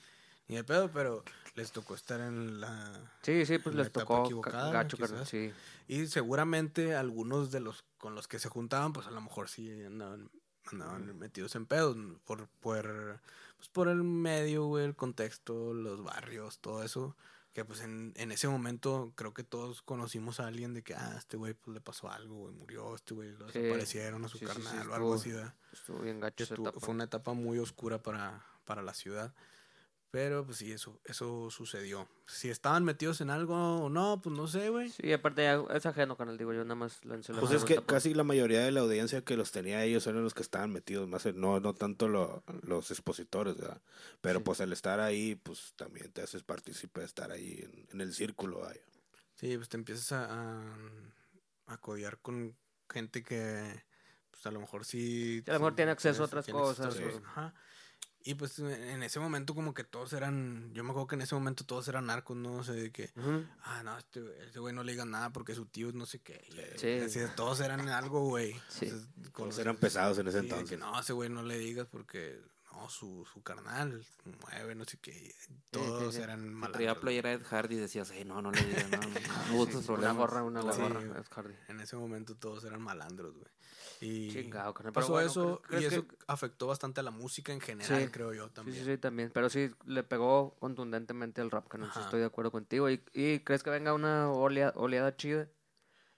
ni 0.49 0.57
de 0.57 0.65
pedo, 0.65 0.91
pero 0.93 1.25
les 1.55 1.73
tocó 1.73 1.95
estar 1.95 2.21
en 2.21 2.61
la. 2.61 2.93
Sí, 3.23 3.47
sí, 3.47 3.59
pues 3.59 3.75
les 3.75 3.91
tocó 3.93 4.29
gacho, 4.41 4.97
quizás. 4.97 5.29
sí. 5.29 5.53
Y 5.89 6.07
seguramente 6.07 6.95
algunos 6.95 7.51
de 7.51 7.61
los 7.61 7.85
con 7.99 8.15
los 8.15 8.29
que 8.29 8.39
se 8.39 8.49
juntaban, 8.49 8.93
pues 8.93 9.07
a 9.07 9.11
lo 9.11 9.21
mejor 9.21 9.49
sí 9.49 9.71
andaban, 9.85 10.31
andaban 10.71 11.19
metidos 11.19 11.55
en 11.57 11.67
pedos 11.67 11.97
por, 12.25 12.49
por, 12.61 13.21
pues 13.57 13.69
por 13.71 13.89
el 13.89 14.03
medio, 14.03 14.67
güey, 14.67 14.85
el 14.85 14.95
contexto, 14.97 15.73
los 15.75 16.03
barrios, 16.03 16.59
todo 16.59 16.83
eso. 16.83 17.17
Que 17.55 17.65
pues 17.65 17.81
en, 17.81 18.13
en 18.17 18.33
ese 18.33 18.49
momento 18.49 19.15
creo 19.17 19.33
que 19.33 19.43
todos 19.43 19.81
conocimos 19.81 20.41
a 20.41 20.47
alguien 20.47 20.75
de 20.75 20.83
que, 20.83 20.95
ah, 20.95 21.15
este 21.17 21.39
güey 21.39 21.55
pues 21.55 21.73
le 21.75 21.81
pasó 21.81 22.11
algo, 22.11 22.35
güey, 22.35 22.53
murió, 22.55 22.95
este 22.95 23.15
güey 23.15 23.31
lo 23.33 23.49
Sí. 23.49 23.61
desaparecieron 23.61 24.23
a 24.27 24.29
su 24.29 24.37
Sí, 24.37 24.45
carnal 24.45 24.91
o 24.91 24.95
algo 24.95 25.15
así. 25.15 25.33
¿verdad? 25.33 25.55
Estuvo 25.73 26.01
bien 26.01 26.21
gacho 26.21 26.45
estuvo- 26.45 26.71
fue 26.79 26.91
una 26.93 27.05
etapa 27.05 27.33
muy 27.33 27.59
oscura 27.59 28.03
para, 28.03 28.45
para 28.67 28.83
la 28.83 28.93
ciudad. 28.93 29.33
Pero 30.17 30.47
pues 30.47 30.57
sí, 30.57 30.73
eso, 30.73 30.99
eso 31.05 31.51
sucedió. 31.51 32.09
Si 32.27 32.49
estaban 32.49 32.85
metidos 32.85 33.21
en 33.21 33.29
algo 33.29 33.55
o 33.85 33.91
no, 33.91 34.19
pues 34.23 34.35
no 34.35 34.47
sé, 34.47 34.71
güey. 34.71 34.89
Sí, 34.89 35.13
aparte 35.13 35.43
ya 35.43 35.63
es 35.75 35.85
ajeno, 35.85 36.17
canal, 36.17 36.39
digo, 36.39 36.55
yo 36.55 36.63
nada 36.65 36.75
más 36.75 37.05
lancé 37.05 37.35
la 37.35 37.41
Pues 37.41 37.53
es 37.53 37.65
que 37.67 37.75
por- 37.75 37.85
casi 37.85 38.15
la 38.15 38.25
mayoría 38.25 38.61
de 38.65 38.73
la 38.73 38.81
audiencia 38.81 39.21
que 39.21 39.37
los 39.37 39.53
tenía 39.53 39.85
ellos 39.85 40.07
eran 40.07 40.23
los 40.23 40.33
que 40.33 40.41
estaban 40.41 40.71
metidos, 40.73 41.07
más 41.07 41.27
no, 41.35 41.61
no 41.61 41.75
tanto 41.75 42.09
lo- 42.09 42.43
los 42.63 42.91
expositores, 42.91 43.59
¿verdad? 43.59 43.83
Pero 44.23 44.39
Sí. 44.39 44.45
pues 44.47 44.61
el 44.61 44.73
estar 44.73 45.01
ahí, 45.01 45.35
pues 45.35 45.75
también 45.77 46.11
te 46.11 46.23
haces 46.23 46.43
partícipe 46.43 47.01
de 47.01 47.07
estar 47.07 47.31
ahí 47.31 47.61
en, 47.63 47.87
en 47.93 48.01
el 48.01 48.15
círculo, 48.15 48.61
vaya. 48.61 48.81
Sí, 49.35 49.55
pues 49.59 49.69
te 49.69 49.77
empiezas 49.77 50.13
a, 50.13 50.63
a, 50.63 50.65
a 51.67 51.77
codiar 51.77 52.17
con 52.21 52.57
gente 52.89 53.23
que, 53.23 53.85
pues 54.31 54.47
a 54.47 54.51
lo 54.51 54.61
mejor 54.61 54.87
sí. 54.87 55.45
A 55.47 55.53
lo 55.53 55.59
mejor 55.59 55.77
tiene 55.77 55.91
acceso 55.91 56.23
a 56.23 56.25
otras 56.25 56.47
cosas, 56.47 56.97
otras 56.97 57.15
o- 57.17 57.19
Ajá. 57.27 57.55
Y 58.29 58.35
pues 58.35 58.59
en 58.59 59.05
ese 59.05 59.21
momento 59.21 59.55
como 59.55 59.73
que 59.73 59.85
todos 59.85 60.13
eran, 60.13 60.73
yo 60.75 60.83
me 60.83 60.91
acuerdo 60.91 61.07
que 61.07 61.15
en 61.15 61.23
ese 61.23 61.37
momento 61.37 61.65
todos 61.65 61.87
eran 61.87 62.07
narcos, 62.07 62.37
¿no? 62.37 62.55
O 62.55 62.65
sea, 62.65 62.75
de 62.75 62.91
que, 62.91 63.13
ah, 63.63 63.83
no, 63.85 63.97
este, 63.97 64.21
este 64.45 64.59
güey 64.59 64.75
no 64.75 64.83
le 64.83 64.91
digan 64.93 65.13
nada 65.13 65.31
porque 65.31 65.55
su 65.55 65.67
tío 65.67 65.91
es 65.91 65.95
no 65.95 66.07
sé 66.07 66.19
qué. 66.19 66.45
Sí. 66.77 66.89
así, 67.05 67.21
todos 67.37 67.61
eran 67.61 67.89
algo, 67.89 68.23
güey. 68.29 68.53
Sí. 68.69 68.87
Entonces, 68.87 69.33
Todos 69.33 69.59
eran 69.61 69.77
pesados 69.77 70.19
en 70.19 70.27
ese 70.27 70.41
sí, 70.41 70.47
de 70.47 70.49
que 70.49 70.55
entonces. 70.59 70.79
no, 70.81 70.99
ese 70.99 71.13
güey 71.13 71.31
no 71.31 71.45
le 71.45 71.57
digas 71.57 71.87
porque, 71.89 72.41
no, 72.77 72.89
su, 72.91 73.25
su 73.33 73.43
carnal 73.43 74.05
mueve, 74.43 74.75
no 74.75 74.85
sé 74.85 74.99
qué. 74.99 75.35
Todos 75.71 76.15
sí. 76.15 76.21
eran 76.23 76.41
Traía 76.41 76.55
malandros. 76.55 76.99
playera 76.99 77.31
de 77.31 77.35
Ed 77.37 77.43
Hardy 77.45 77.75
y 77.77 77.79
decías, 77.79 78.11
"Ey, 78.11 78.25
no, 78.25 78.43
no 78.43 78.51
le 78.53 78.63
digas, 78.63 78.91
no, 78.91 78.99
no, 78.99 79.09
no, 79.09 79.15
no 79.15 79.21
Sí, 79.21 79.53
busques 79.55 79.77
una 79.77 79.87
problemas". 79.87 80.17
gorra, 80.17 80.43
una 80.43 80.63
la 80.63 80.73
Sí, 80.73 80.81
gorra, 80.83 81.01
güey. 81.05 81.21
es 81.21 81.29
Hardy. 81.29 81.55
En 81.69 81.81
ese 81.81 81.97
momento 81.97 82.37
todos 82.37 82.65
eran 82.65 82.83
malandros, 82.83 83.35
güey. 83.35 83.51
Y 84.01 84.31
Chingado, 84.31 84.75
carnal, 84.75 84.93
pero 84.93 85.03
pasó 85.07 85.13
bueno, 85.13 85.31
eso 85.31 85.63
¿crees- 85.63 85.83
y 85.83 85.87
eso 85.87 86.07
afectó 86.27 86.67
bastante 86.67 87.01
a 87.01 87.03
la 87.03 87.11
música 87.11 87.53
en 87.53 87.61
general, 87.61 88.03
Sí. 88.05 88.09
creo 88.11 88.35
yo 88.35 88.49
Sí, 88.49 88.53
también. 88.55 88.79
sí, 88.79 88.85
sí, 88.85 88.99
también. 88.99 89.31
Pero 89.33 89.49
sí, 89.49 89.71
le 89.87 90.03
pegó 90.05 90.55
contundentemente 90.59 91.41
al 91.41 91.51
rap, 91.51 91.73
Ajá. 91.75 92.01
estoy 92.03 92.21
de 92.21 92.27
acuerdo 92.27 92.51
contigo. 92.51 92.91
¿Y, 92.91 93.03
y 93.15 93.41
crees 93.41 93.63
que 93.63 93.71
venga 93.71 93.95
una 93.95 94.31
olea- 94.31 94.73
oleada 94.77 95.17
chida? 95.17 95.49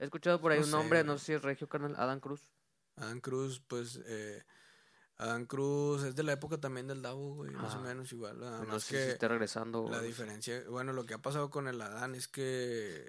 He 0.00 0.04
escuchado 0.04 0.40
por 0.40 0.52
ahí 0.52 0.58
No 0.58 0.64
un 0.64 0.70
sé, 0.70 0.76
nombre, 0.76 1.04
no 1.04 1.18
sé 1.18 1.24
si 1.26 1.32
es 1.34 1.42
Regio, 1.42 1.68
canal, 1.68 1.94
Adam 1.96 2.20
Cruz. 2.20 2.52
Adán 2.96 3.20
Cruz, 3.20 3.60
pues, 3.68 4.00
eh, 4.06 4.42
Adán 5.18 5.46
Cruz 5.46 6.04
es 6.04 6.14
de 6.14 6.22
la 6.22 6.32
época 6.32 6.58
también 6.58 6.86
del 6.86 7.02
Davo, 7.02 7.34
güey, 7.34 7.50
más 7.52 7.74
o 7.74 7.78
Ah. 7.78 7.82
menos 7.82 8.12
igual. 8.12 8.38
No 8.38 8.78
sé 8.80 8.86
si 9.04 9.10
esté 9.12 9.26
regresando. 9.28 9.88
la 9.90 10.00
diferencia, 10.00 10.62
bueno, 10.68 10.92
lo 10.92 11.04
que 11.06 11.14
ha 11.14 11.18
pasado 11.22 11.50
con 11.50 11.66
el 11.68 11.80
Adán 11.80 12.14
es 12.14 12.28
que 12.28 13.04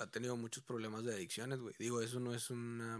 ha 0.00 0.06
tenido 0.08 0.36
muchos 0.36 0.64
problemas 0.64 1.04
de 1.04 1.14
adicciones, 1.14 1.60
güey. 1.60 1.74
Digo, 1.78 2.02
eso 2.02 2.18
no 2.18 2.34
es 2.34 2.50
una, 2.50 2.98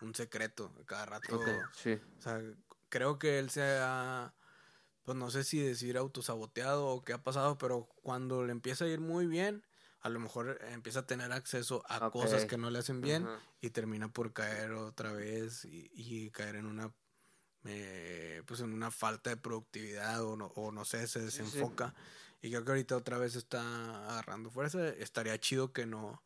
un 0.00 0.14
secreto. 0.14 0.72
Cada 0.86 1.04
rato 1.06 1.36
Ok, 1.36 1.46
sí. 1.74 2.00
O 2.18 2.22
sea, 2.22 2.40
creo 2.88 3.18
que 3.18 3.38
él 3.38 3.50
se 3.50 3.62
ha, 3.62 4.34
pues 5.04 5.18
no 5.18 5.30
sé 5.30 5.44
si 5.44 5.60
decir 5.60 5.98
autosaboteado 5.98 6.86
o 6.86 7.04
qué 7.04 7.12
ha 7.12 7.22
pasado, 7.22 7.58
pero 7.58 7.90
cuando 8.02 8.42
le 8.44 8.52
empieza 8.52 8.86
a 8.86 8.88
ir 8.88 9.00
muy 9.00 9.26
bien, 9.26 9.66
a 10.00 10.08
lo 10.08 10.18
mejor 10.18 10.58
empieza 10.70 11.00
a 11.00 11.06
tener 11.06 11.30
acceso 11.32 11.84
a 11.88 12.10
cosas 12.10 12.46
que 12.46 12.56
no 12.56 12.70
le 12.70 12.78
hacen 12.78 13.02
bien 13.02 13.26
y 13.60 13.68
termina 13.70 14.10
por 14.10 14.32
caer 14.32 14.72
otra 14.72 15.12
vez 15.12 15.64
y, 15.66 15.90
y 15.92 16.30
caer 16.30 16.56
en 16.56 16.66
una, 16.66 16.92
eh, 17.64 18.42
pues 18.46 18.60
en 18.60 18.72
una 18.72 18.90
falta 18.90 19.30
de 19.30 19.36
productividad 19.36 20.22
o 20.24 20.36
no, 20.36 20.46
o 20.56 20.72
no 20.72 20.84
sé, 20.84 21.06
se 21.06 21.20
Sí, 21.20 21.30
sí. 21.30 21.42
desenfoca. 21.42 21.94
Y 22.40 22.50
creo 22.50 22.64
que 22.64 22.70
ahorita 22.72 22.96
otra 22.96 23.18
vez 23.18 23.36
está 23.36 24.08
agarrando 24.10 24.50
fuerza. 24.50 24.88
Estaría 24.88 25.38
chido 25.38 25.72
que 25.72 25.86
no, 25.86 26.22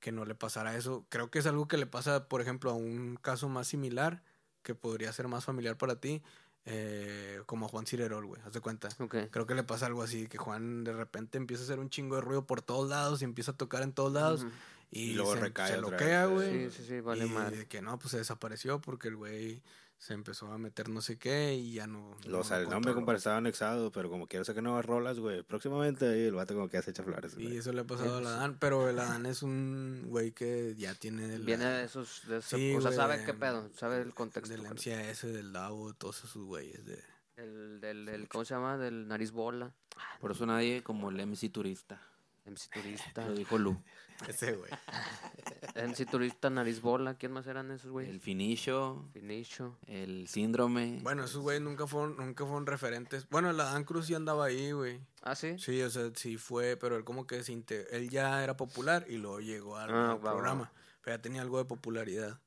que 0.00 0.10
no 0.10 0.24
le 0.24 0.34
pasara 0.34 0.74
eso. 0.76 1.04
Creo 1.10 1.30
que 1.30 1.38
es 1.40 1.46
algo 1.46 1.68
que 1.68 1.76
le 1.76 1.86
pasa, 1.86 2.28
por 2.28 2.40
ejemplo, 2.40 2.70
a 2.70 2.74
un 2.74 3.16
caso 3.20 3.48
más 3.50 3.68
similar, 3.68 4.22
que 4.62 4.74
podría 4.74 5.12
ser 5.12 5.28
más 5.28 5.44
familiar 5.44 5.76
para 5.76 5.96
ti, 6.00 6.22
eh, 6.64 7.42
como 7.46 7.66
a 7.66 7.68
Juan 7.68 7.86
Cirerol, 7.86 8.24
güey. 8.24 8.40
Haz 8.42 8.52
de 8.54 8.60
cuenta. 8.60 8.88
Ok. 8.98 9.16
Creo 9.30 9.46
que 9.46 9.54
le 9.54 9.62
pasa 9.62 9.84
algo 9.86 10.02
así, 10.02 10.28
que 10.28 10.38
Juan 10.38 10.84
de 10.84 10.92
repente 10.94 11.36
empieza 11.36 11.62
a 11.62 11.64
hacer 11.64 11.78
un 11.78 11.90
chingo 11.90 12.14
de 12.16 12.22
ruido 12.22 12.46
por 12.46 12.62
todos 12.62 12.88
lados 12.88 13.20
y 13.20 13.24
empieza 13.24 13.50
a 13.52 13.56
tocar 13.56 13.82
en 13.82 13.92
todos 13.92 14.12
lados. 14.14 14.42
Ujú. 14.42 14.52
Y, 14.90 15.10
Y 15.10 15.14
luego 15.14 15.34
se, 15.34 15.40
recae 15.40 15.72
se 15.74 15.80
loquea, 15.80 16.24
güey. 16.26 16.70
Sí, 16.70 16.76
sí, 16.78 16.84
sí, 16.88 17.00
vale 17.00 17.26
y 17.26 17.28
mal. 17.30 17.50
de 17.50 17.66
que 17.68 17.80
no, 17.82 17.98
pues 17.98 18.10
se 18.12 18.18
desapareció 18.18 18.80
porque 18.80 19.08
el 19.08 19.16
güey 19.16 19.62
se 20.00 20.14
empezó 20.14 20.50
a 20.50 20.56
meter 20.56 20.88
no 20.88 21.02
sé 21.02 21.18
qué 21.18 21.54
y 21.54 21.74
ya 21.74 21.86
no. 21.86 22.16
O 22.32 22.42
sea, 22.42 22.58
el 22.58 22.70
nombre, 22.70 22.94
compadre, 22.94 23.18
estaba 23.18 23.36
anexado, 23.36 23.92
pero 23.92 24.08
como 24.08 24.26
quiero 24.26 24.46
sacar 24.46 24.62
nuevas 24.62 24.84
rolas, 24.86 25.18
güey. 25.18 25.42
Próximamente 25.42 26.08
ahí 26.08 26.22
el 26.22 26.32
vato 26.32 26.54
como 26.54 26.70
que 26.70 26.78
hace 26.78 26.90
echa 26.90 27.02
flores. 27.02 27.36
Y 27.36 27.58
eso 27.58 27.70
le 27.74 27.82
ha 27.82 27.84
pasado 27.84 28.16
al 28.16 28.22
pues, 28.22 28.34
Adán, 28.34 28.56
pero 28.58 28.88
el 28.88 28.98
Adán 28.98 29.26
es 29.26 29.42
un 29.42 30.04
güey 30.06 30.32
que 30.32 30.74
ya 30.74 30.94
tiene 30.94 31.38
la- 31.38 31.44
Viene 31.44 31.66
de 31.66 31.84
esos. 31.84 32.22
De 32.26 32.40
Sí, 32.40 32.74
o 32.74 32.80
sea, 32.80 32.90
güey, 32.90 32.96
sabe 32.96 33.18
de- 33.18 33.24
qué 33.26 33.34
pedo, 33.34 33.68
sabe 33.76 34.00
el 34.00 34.14
contexto. 34.14 34.50
del. 34.54 34.62
MCAS, 34.62 35.22
del 35.22 35.52
Davo, 35.52 35.92
todos 35.92 36.24
esos 36.24 36.42
güeyes 36.44 36.82
de... 36.86 36.98
El, 37.36 37.80
del, 37.82 38.06
del, 38.06 38.28
¿cómo 38.28 38.44
se 38.46 38.54
llama? 38.54 38.78
Del 38.78 39.06
nariz 39.06 39.32
bola. 39.32 39.70
Por 40.18 40.30
eso 40.32 40.46
nadie 40.46 40.82
como 40.82 41.10
el 41.10 41.20
MC 41.26 41.50
Turista. 41.50 42.00
MC 42.46 42.68
Turista. 42.72 43.26
Lo 43.26 43.34
dijo 43.34 43.58
Lu. 43.58 43.76
Ese 44.28 44.52
güey. 44.52 44.70
MC 45.88 46.04
Turista, 46.10 46.50
nariz 46.50 46.80
bola. 46.82 47.14
¿Quién 47.14 47.32
más 47.32 47.46
eran 47.46 47.70
esos 47.70 47.90
güeyes? 47.90 48.12
El 48.12 48.20
Finicho, 48.20 49.08
Finicho. 49.12 49.78
el 49.86 50.28
Síndrome. 50.28 50.98
Bueno, 51.02 51.24
esos 51.24 51.40
güeyes 51.42 51.62
nunca 51.62 51.86
fueron, 51.86 52.16
nunca 52.16 52.44
fueron 52.44 52.66
referentes. 52.66 53.28
Bueno, 53.30 53.50
el 53.50 53.58
Adán 53.60 53.84
Cruz 53.84 54.06
sí 54.06 54.14
andaba 54.14 54.46
ahí, 54.46 54.72
güey. 54.72 55.00
Ah, 55.22 55.34
sí. 55.34 55.58
Sí, 55.58 55.80
o 55.82 55.88
sea, 55.90 56.10
sí 56.14 56.36
fue, 56.36 56.76
pero 56.76 56.96
él 56.96 57.04
como 57.04 57.26
que 57.26 57.42
se 57.44 57.52
inte- 57.52 57.86
él 57.96 58.10
ya 58.10 58.42
era 58.44 58.56
popular 58.56 59.06
y 59.08 59.16
luego 59.16 59.40
llegó 59.40 59.76
al, 59.78 59.90
Ah, 59.90 60.14
va, 60.16 60.20
programa. 60.32 60.72
Pero 61.02 61.16
ya 61.16 61.22
tenía 61.22 61.40
algo 61.42 61.56
de 61.58 61.64
popularidad. 61.64 62.40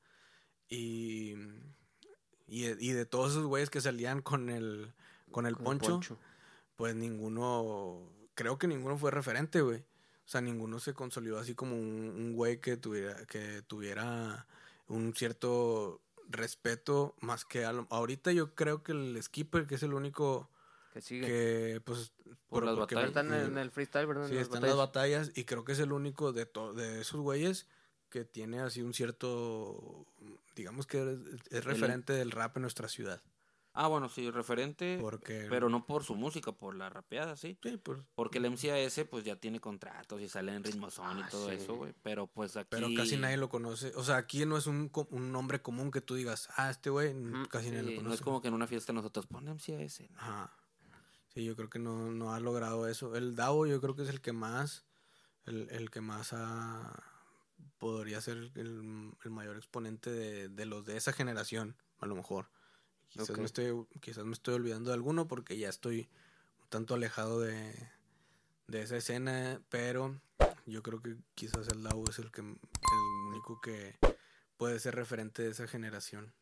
Y, 0.70 1.34
y, 2.48 2.66
y 2.66 2.92
de 2.92 3.06
todos 3.06 3.32
esos 3.32 3.46
güeyes 3.48 3.70
que 3.70 3.82
salían 3.82 4.22
con 4.22 4.50
el, 4.50 4.94
con 5.32 5.46
el 5.48 5.56
Con 5.56 5.80
poncho, 5.80 6.20
pues 6.76 6.96
ninguno, 6.96 8.10
creo 8.36 8.58
que 8.58 8.68
ninguno 8.68 8.98
fue 8.98 9.12
referente, 9.12 9.62
güey. 9.62 9.80
O 9.80 10.28
sea, 10.28 10.42
ninguno 10.42 10.80
se 10.80 10.94
consolidó 10.94 11.38
así 11.40 11.54
como 11.56 11.76
un, 11.76 11.82
un 12.16 12.34
güey 12.34 12.60
que 12.60 12.78
tuviera, 12.78 13.26
que 13.26 13.62
tuviera 13.68 14.48
un 14.88 15.14
cierto 15.16 16.02
respeto 16.30 17.16
más 17.20 17.44
que 17.46 17.66
a 17.66 17.74
lo- 17.74 17.88
ahorita 17.90 18.32
yo 18.32 18.56
creo 18.56 18.84
que 18.84 18.94
el 18.94 19.22
skipper 19.22 19.68
que 19.68 19.76
es 19.76 19.84
el 19.84 19.94
único 19.94 20.50
Que 20.94 21.02
sigue. 21.02 21.28
que 21.28 21.82
pues 21.84 22.14
Por 22.48 22.64
las 22.64 22.78
batallas. 22.78 23.08
están 23.10 23.34
en 23.34 23.58
el 23.58 23.70
freestyle, 23.72 24.08
¿verdad? 24.08 24.28
Sí, 24.30 24.38
En 24.38 24.62
las 24.62 24.78
batallas. 24.78 25.32
y 25.36 25.44
creo 25.44 25.66
que 25.66 25.74
es 25.74 25.80
el 25.80 25.92
único 25.92 26.32
de, 26.32 26.46
to- 26.46 26.74
de 26.74 27.02
esos 27.02 27.20
güeyes 27.20 27.68
que 28.10 28.24
tiene 28.24 28.62
así 28.62 28.82
un 28.82 28.94
cierto, 28.94 30.06
digamos 30.56 30.88
que 30.88 31.00
es, 31.02 31.18
es 31.52 31.66
referente 31.66 32.14
del 32.14 32.32
rap 32.32 32.56
en 32.58 32.62
nuestra 32.62 32.88
ciudad. 32.88 33.22
Ah, 33.76 33.88
bueno, 33.88 34.08
sí, 34.08 34.30
referente, 34.30 35.00
Porque... 35.02 35.48
pero 35.50 35.68
no 35.68 35.86
por 35.88 36.04
su 36.04 36.14
música, 36.14 36.52
por 36.52 36.76
la 36.76 36.90
rapeada, 36.90 37.36
sí. 37.36 37.58
Sí, 37.64 37.80
Porque 38.14 38.38
el 38.38 38.52
MCAS 38.52 39.02
pues 39.10 39.24
ya 39.26 39.36
tiene 39.36 39.60
contratos 39.60 40.22
y 40.22 40.30
sale 40.30 40.54
en 40.54 40.64
ritmo 40.64 40.92
son 40.92 41.18
y 41.18 41.24
Ah, 41.24 41.28
todo 41.32 41.50
sí. 41.50 41.56
eso, 41.56 41.76
güey. 41.76 41.92
Pero 42.04 42.28
pues 42.28 42.56
aquí... 42.56 42.68
pero 42.70 42.88
casi 42.96 43.18
nadie 43.18 43.38
lo 43.38 43.50
conoce. 43.50 43.92
O 43.96 44.04
sea, 44.04 44.18
aquí 44.18 44.46
no 44.46 44.58
es 44.58 44.68
un, 44.68 44.92
un 45.10 45.32
nombre 45.32 45.62
común 45.64 45.90
que 45.90 46.02
tú 46.02 46.14
digas, 46.14 46.50
ah, 46.56 46.70
este 46.70 46.92
güey, 46.92 47.16
casi 47.50 47.72
nadie 47.72 47.82
lo 47.84 47.90
conoce. 47.96 48.04
no 48.10 48.14
es 48.14 48.22
como 48.22 48.42
que 48.44 48.50
en 48.50 48.54
una 48.54 48.68
fiesta 48.68 48.94
nosotros 48.94 49.26
ponen 49.26 49.56
MCAS. 49.56 50.02
¿no? 50.02 50.20
Ajá. 50.20 50.54
Sí, 51.34 51.44
yo 51.44 51.56
creo 51.56 51.70
que 51.72 51.80
no, 51.80 52.12
no 52.12 52.32
ha 52.34 52.40
logrado 52.40 52.88
eso. 52.88 53.16
El 53.16 53.36
Davo 53.36 53.66
yo 53.66 53.82
creo 53.82 53.96
que 53.96 54.04
es 54.04 54.10
el 54.10 54.22
que 54.22 54.34
más, 54.34 54.86
el, 55.48 55.68
el 55.72 55.90
que 55.90 56.00
más 56.00 56.32
ha, 56.34 57.02
podría 57.80 58.22
ser 58.22 58.38
el, 58.54 59.12
el 59.24 59.32
mayor 59.32 59.58
exponente 59.58 60.12
de, 60.12 60.48
de 60.48 60.66
los 60.68 60.86
de 60.86 60.96
esa 60.96 61.12
generación, 61.12 61.76
a 62.00 62.06
lo 62.06 62.14
mejor. 62.16 62.50
Quizás, 63.14 63.30
Ok. 63.30 63.38
me 63.38 63.46
estoy, 63.46 63.86
quizás 64.02 64.26
me 64.26 64.34
estoy 64.34 64.56
olvidando 64.56 64.90
de 64.90 64.96
alguno 64.96 65.28
porque 65.28 65.56
ya 65.58 65.70
estoy 65.70 66.10
un 66.64 66.70
tanto 66.70 66.96
alejado 66.96 67.40
de, 67.42 67.90
de 68.68 68.82
esa 68.82 68.98
escena, 68.98 69.62
pero 69.70 70.20
yo 70.66 70.82
creo 70.82 71.00
que 71.00 71.18
quizás 71.36 71.68
el 71.68 71.84
Davo 71.84 72.10
es 72.10 72.18
el, 72.18 72.32
que, 72.32 72.42
el 72.42 72.58
único 73.30 73.62
que 73.62 73.96
puede 74.58 74.80
ser 74.80 74.96
referente 74.96 75.44
de 75.44 75.50
esa 75.50 75.68
generación. 75.68 76.34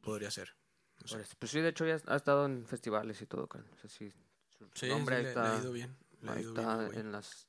Podría 0.00 0.30
ser. 0.30 0.56
No 1.02 1.08
sé. 1.08 1.26
Pues 1.38 1.50
sí, 1.52 1.60
de 1.60 1.68
hecho 1.68 1.84
ya 1.84 2.00
ha 2.06 2.16
estado 2.16 2.46
en 2.46 2.64
festivales 2.66 3.20
y 3.20 3.26
todo. 3.26 3.44
O 3.44 3.76
sea, 3.78 3.90
sí, 3.90 4.10
su, 4.58 4.66
Sí, 4.72 4.88
nombre 4.88 5.16
sí, 5.18 5.22
le- 5.22 5.28
está, 5.28 5.42
le 5.42 5.48
ha 5.50 5.60
ido 5.60 5.72
bien. 5.72 5.96
Le 6.22 6.30
ha 6.30 6.40
ido 6.40 6.54
bien 6.54 6.66
está 6.66 6.84
güey. 6.86 6.98
en 6.98 7.12
las 7.12 7.46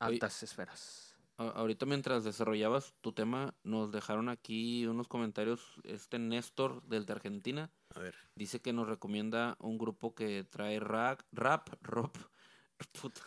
Oye. 0.00 0.12
altas 0.12 0.42
esferas. 0.42 1.05
A- 1.38 1.48
Ahorita 1.50 1.84
mientras 1.86 2.24
desarrollabas 2.24 2.94
tu 3.00 3.12
tema, 3.12 3.54
nos 3.62 3.92
dejaron 3.92 4.28
aquí 4.28 4.86
unos 4.86 5.06
comentarios. 5.08 5.60
Este 5.84 6.18
Néstor, 6.18 6.82
del 6.84 7.04
de 7.06 7.12
Argentina, 7.12 7.70
A 7.94 7.98
ver. 8.00 8.14
dice 8.34 8.60
que 8.60 8.72
nos 8.72 8.88
recomienda 8.88 9.56
un 9.60 9.76
grupo 9.78 10.14
que 10.14 10.44
trae 10.44 10.80
rap, 10.80 11.20
rap, 11.32 11.68
rock, 11.82 12.16
puta, 13.00 13.20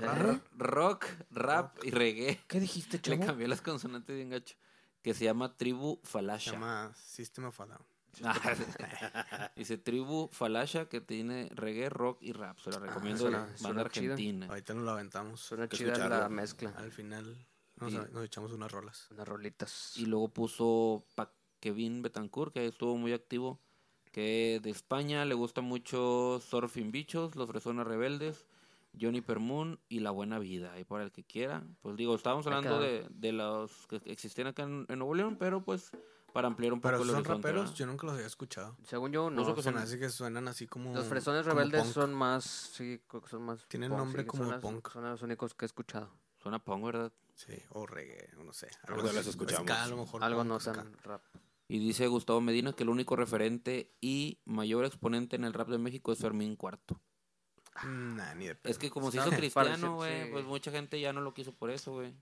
¿Eh? 0.00 0.40
rock, 0.56 1.06
rap 1.30 1.76
y 1.84 1.90
reggae. 1.90 2.40
¿Qué 2.46 2.60
dijiste, 2.60 3.00
Le 3.10 3.18
cambié 3.24 3.48
las 3.48 3.62
consonantes 3.62 4.14
bien 4.16 4.30
gacho. 4.30 4.56
Que 5.02 5.14
se 5.14 5.24
llama 5.24 5.56
Tribu 5.56 6.00
Se 6.02 6.10
Falasha. 6.10 6.52
llama 6.52 6.92
System 6.96 7.44
of 7.46 7.60
a 7.60 7.66
Down. 7.66 7.84
Ah, 8.24 8.34
Dice 9.56 9.76
Tribu 9.78 10.28
Falasha 10.32 10.88
que 10.88 11.00
tiene 11.00 11.48
reggae, 11.54 11.88
rock 11.90 12.18
y 12.22 12.32
rap. 12.32 12.58
Se 12.58 12.70
la 12.70 12.78
recomiendo. 12.78 13.20
suena- 13.20 13.40
banda 13.40 13.56
suena 13.58 13.90
chida. 13.90 14.12
argentina. 14.14 14.46
Ahorita 14.46 14.74
nos 14.74 14.84
lo 14.84 14.90
aventamos. 14.92 15.40
Suena 15.40 15.68
chida 15.68 15.88
la 15.88 15.96
escucharlo. 15.98 16.30
mezcla. 16.34 16.70
Al 16.78 16.90
final 16.92 17.46
nos, 17.80 17.92
Y- 17.92 17.96
nos 18.12 18.24
echamos 18.24 18.52
unas 18.52 18.70
rolas. 18.72 19.08
Unas 19.10 19.26
rolitas. 19.28 19.96
Y 19.96 20.06
luego 20.06 20.28
puso 20.28 21.04
pa 21.14 21.32
Kevin 21.60 22.02
Betancourt, 22.02 22.52
que 22.52 22.66
estuvo 22.66 22.96
muy 22.96 23.12
activo, 23.12 23.60
que 24.12 24.60
de 24.62 24.70
España 24.70 25.24
le 25.24 25.34
gusta 25.34 25.60
mucho 25.60 26.40
Surfing 26.40 26.90
Bichos, 26.92 27.34
Los 27.36 27.48
Fresones 27.48 27.86
Rebeldes, 27.86 28.46
Johnny 28.98 29.20
Permoon 29.20 29.78
y 29.88 30.00
La 30.00 30.10
Buena 30.10 30.38
Vida. 30.38 30.72
Ahí 30.72 30.84
para 30.84 31.04
el 31.04 31.12
que 31.12 31.22
quiera. 31.24 31.64
Pues 31.82 31.96
digo, 31.96 32.14
estábamos 32.14 32.46
hablando 32.46 32.80
de, 32.80 33.06
de 33.10 33.32
los 33.32 33.86
que 33.88 33.96
existían 34.06 34.46
acá 34.48 34.62
en, 34.62 34.86
en 34.88 34.98
Nuevo 34.98 35.14
León, 35.14 35.36
pero 35.38 35.62
pues 35.62 35.90
para 36.32 36.48
ampliar 36.48 36.72
un 36.74 36.80
poco 36.80 36.90
Pero 36.92 37.02
el 37.02 37.08
son 37.08 37.16
horizonte, 37.16 37.36
raperos, 37.48 37.62
¿verdad? 37.64 37.76
yo 37.76 37.86
nunca 37.86 38.06
los 38.06 38.14
había 38.14 38.26
escuchado. 38.26 38.76
Según 38.84 39.12
yo, 39.12 39.28
no. 39.30 39.42
Uso 39.42 39.54
que 39.54 39.62
son- 39.62 39.76
hace 39.78 39.98
que 39.98 40.08
suenan 40.10 40.48
así 40.48 40.66
como. 40.66 40.94
Los 40.94 41.06
fresones 41.06 41.44
rebeldes 41.46 41.82
punk. 41.82 41.92
son 41.92 42.14
más. 42.14 42.44
Sí, 42.44 43.00
creo 43.06 43.22
que 43.22 43.28
son 43.28 43.42
más. 43.42 43.66
Tienen 43.68 43.90
punk, 43.90 43.98
nombre 43.98 44.22
sí, 44.22 44.28
como 44.28 44.42
son 44.44 44.48
de 44.50 44.52
las- 44.56 44.62
punk. 44.62 44.90
Son 44.90 45.04
los 45.04 45.22
únicos 45.22 45.54
que 45.54 45.64
he 45.64 45.68
escuchado. 45.68 46.10
Suena 46.42 46.58
punk, 46.58 46.84
¿verdad? 46.84 47.12
Sí, 47.36 47.52
o 47.68 47.86
reggae, 47.86 48.30
o 48.38 48.44
no 48.44 48.52
sé. 48.52 48.68
Algo 48.84 49.02
de 49.02 49.12
las 49.12 49.26
escuchamos. 49.26 49.66
ska, 49.66 49.84
a 49.84 49.88
lo 49.88 49.98
mejor. 49.98 50.24
Algo 50.24 50.42
no 50.42 50.58
tan 50.58 50.96
rap. 51.04 51.22
Y 51.68 51.78
dice 51.78 52.06
Gustavo 52.06 52.40
Medina 52.40 52.72
que 52.72 52.84
el 52.84 52.88
único 52.88 53.14
referente 53.14 53.94
y 54.00 54.40
mayor 54.46 54.84
exponente 54.84 55.36
en 55.36 55.44
el 55.44 55.52
rap 55.52 55.68
de 55.68 55.78
México 55.78 56.12
es 56.12 56.18
Fermín 56.18 56.56
Cuarto. 56.56 57.00
Nah, 57.84 58.34
ni 58.34 58.46
de 58.46 58.54
pedo. 58.54 58.70
Es 58.70 58.78
que 58.78 58.88
como 58.88 59.10
se 59.10 59.18
hizo 59.18 59.30
cristiano, 59.36 59.96
güey, 59.96 60.24
sí. 60.24 60.28
pues 60.32 60.46
mucha 60.46 60.70
gente 60.70 60.98
ya 60.98 61.12
no 61.12 61.20
lo 61.20 61.34
quiso 61.34 61.54
por 61.54 61.70
eso, 61.70 61.92
güey. 61.92 62.14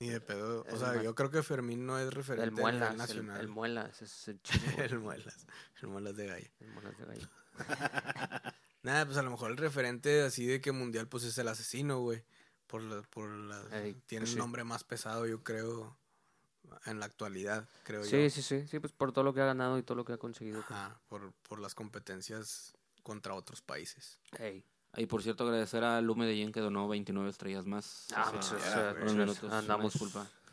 Ni 0.00 0.08
de 0.08 0.20
pedo. 0.20 0.62
O 0.62 0.66
El 0.66 0.78
sea, 0.78 1.02
yo 1.02 1.14
creo 1.14 1.30
que 1.30 1.42
Fermín 1.42 1.84
no 1.84 1.98
es 1.98 2.14
referente 2.14 2.44
El 2.44 2.50
a 2.50 2.52
nivel 2.52 2.62
muelas. 2.62 2.90
El, 2.92 2.96
nacional. 2.96 3.40
el 3.40 3.48
muelas. 3.48 4.00
Es 4.02 4.28
el 4.28 4.40
chico. 4.42 4.80
el 4.80 4.98
muelas. 5.00 5.46
El 5.82 5.88
muelas 5.88 6.16
de 6.16 6.26
gallo. 6.26 6.50
el 6.60 6.68
muelas 6.68 6.96
de 6.98 7.04
gallo. 7.04 7.28
Nada, 8.82 9.04
pues 9.04 9.18
a 9.18 9.22
lo 9.22 9.30
mejor 9.30 9.50
el 9.50 9.56
referente 9.56 10.22
así 10.22 10.46
de 10.46 10.60
que 10.60 10.72
mundial 10.72 11.08
pues 11.08 11.24
es 11.24 11.36
el 11.36 11.48
asesino, 11.48 12.00
güey. 12.00 12.24
Por 12.68 12.82
la, 12.82 13.02
por 13.02 13.28
la, 13.30 13.60
tiene 13.70 13.96
pues 14.06 14.20
un 14.20 14.26
sí. 14.26 14.36
nombre 14.36 14.62
más 14.62 14.84
pesado, 14.84 15.26
yo 15.26 15.42
creo, 15.42 15.96
en 16.84 17.00
la 17.00 17.06
actualidad, 17.06 17.66
creo 17.82 18.04
Sí, 18.04 18.24
yo. 18.24 18.30
sí, 18.30 18.42
sí. 18.42 18.66
Sí, 18.68 18.78
pues 18.78 18.92
por 18.92 19.10
todo 19.12 19.24
lo 19.24 19.34
que 19.34 19.40
ha 19.40 19.46
ganado 19.46 19.78
y 19.78 19.82
todo 19.82 19.96
lo 19.96 20.04
que 20.04 20.12
ha 20.12 20.18
conseguido. 20.18 20.60
Ajá, 20.60 21.00
por, 21.08 21.32
por 21.48 21.58
las 21.60 21.74
competencias 21.74 22.74
contra 23.02 23.34
otros 23.34 23.62
países. 23.62 24.20
Y 24.96 25.06
por 25.06 25.22
cierto, 25.22 25.44
agradecer 25.44 25.82
a 25.84 26.00
Lu 26.00 26.14
Medellín 26.14 26.52
que 26.52 26.60
donó 26.60 26.86
29 26.88 27.28
estrellas 27.30 27.64
más. 27.66 28.06
Ah, 28.14 28.26
O 28.28 28.32
pues, 28.32 28.46
sea, 28.46 28.56
o 28.56 28.60
ya, 28.94 29.00
pues, 29.00 29.12
minutos, 29.14 29.52
andamos 29.52 29.94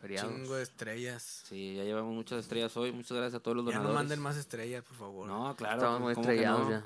feriados. 0.02 0.32
Chingo 0.34 0.56
de 0.56 0.64
estrellas. 0.64 1.44
Sí, 1.48 1.76
ya 1.76 1.84
llevamos 1.84 2.14
muchas 2.14 2.40
estrellas 2.40 2.76
hoy. 2.78 2.92
Muchas 2.92 3.18
gracias 3.18 3.36
a 3.36 3.40
todos 3.42 3.58
los 3.58 3.66
Ya 3.66 3.72
donadores. 3.72 3.94
no 3.94 4.00
manden 4.00 4.20
más 4.22 4.38
estrellas, 4.38 4.84
por 4.84 4.96
favor. 4.98 5.28
No, 5.28 5.56
claro. 5.56 5.76
Estamos 5.78 6.00
muy 6.02 6.14
¿cómo 6.14 6.28
que 6.28 6.34
estrellados 6.34 6.66
no? 6.66 6.72
ya. 6.72 6.84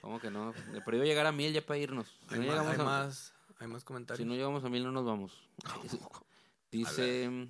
¿Cómo 0.00 0.20
que 0.20 0.30
no? 0.30 0.54
Pero 0.84 0.96
iba 0.96 1.04
a 1.04 1.08
llegar 1.08 1.26
a 1.26 1.32
mil 1.32 1.52
ya 1.52 1.64
para 1.66 1.78
irnos. 1.78 2.08
Hay, 2.28 2.38
no, 2.38 2.46
más, 2.46 2.54
llegamos 2.54 2.72
hay, 2.74 2.80
a, 2.80 2.84
más, 2.84 3.32
hay 3.58 3.66
más 3.68 3.82
si 3.82 3.86
comentarios. 3.86 4.26
no 4.26 4.34
llegamos 4.34 4.64
a 4.64 4.68
mil, 4.68 4.84
no 4.84 4.92
nos 4.92 5.04
vamos. 5.04 5.48
Dice 6.70 7.48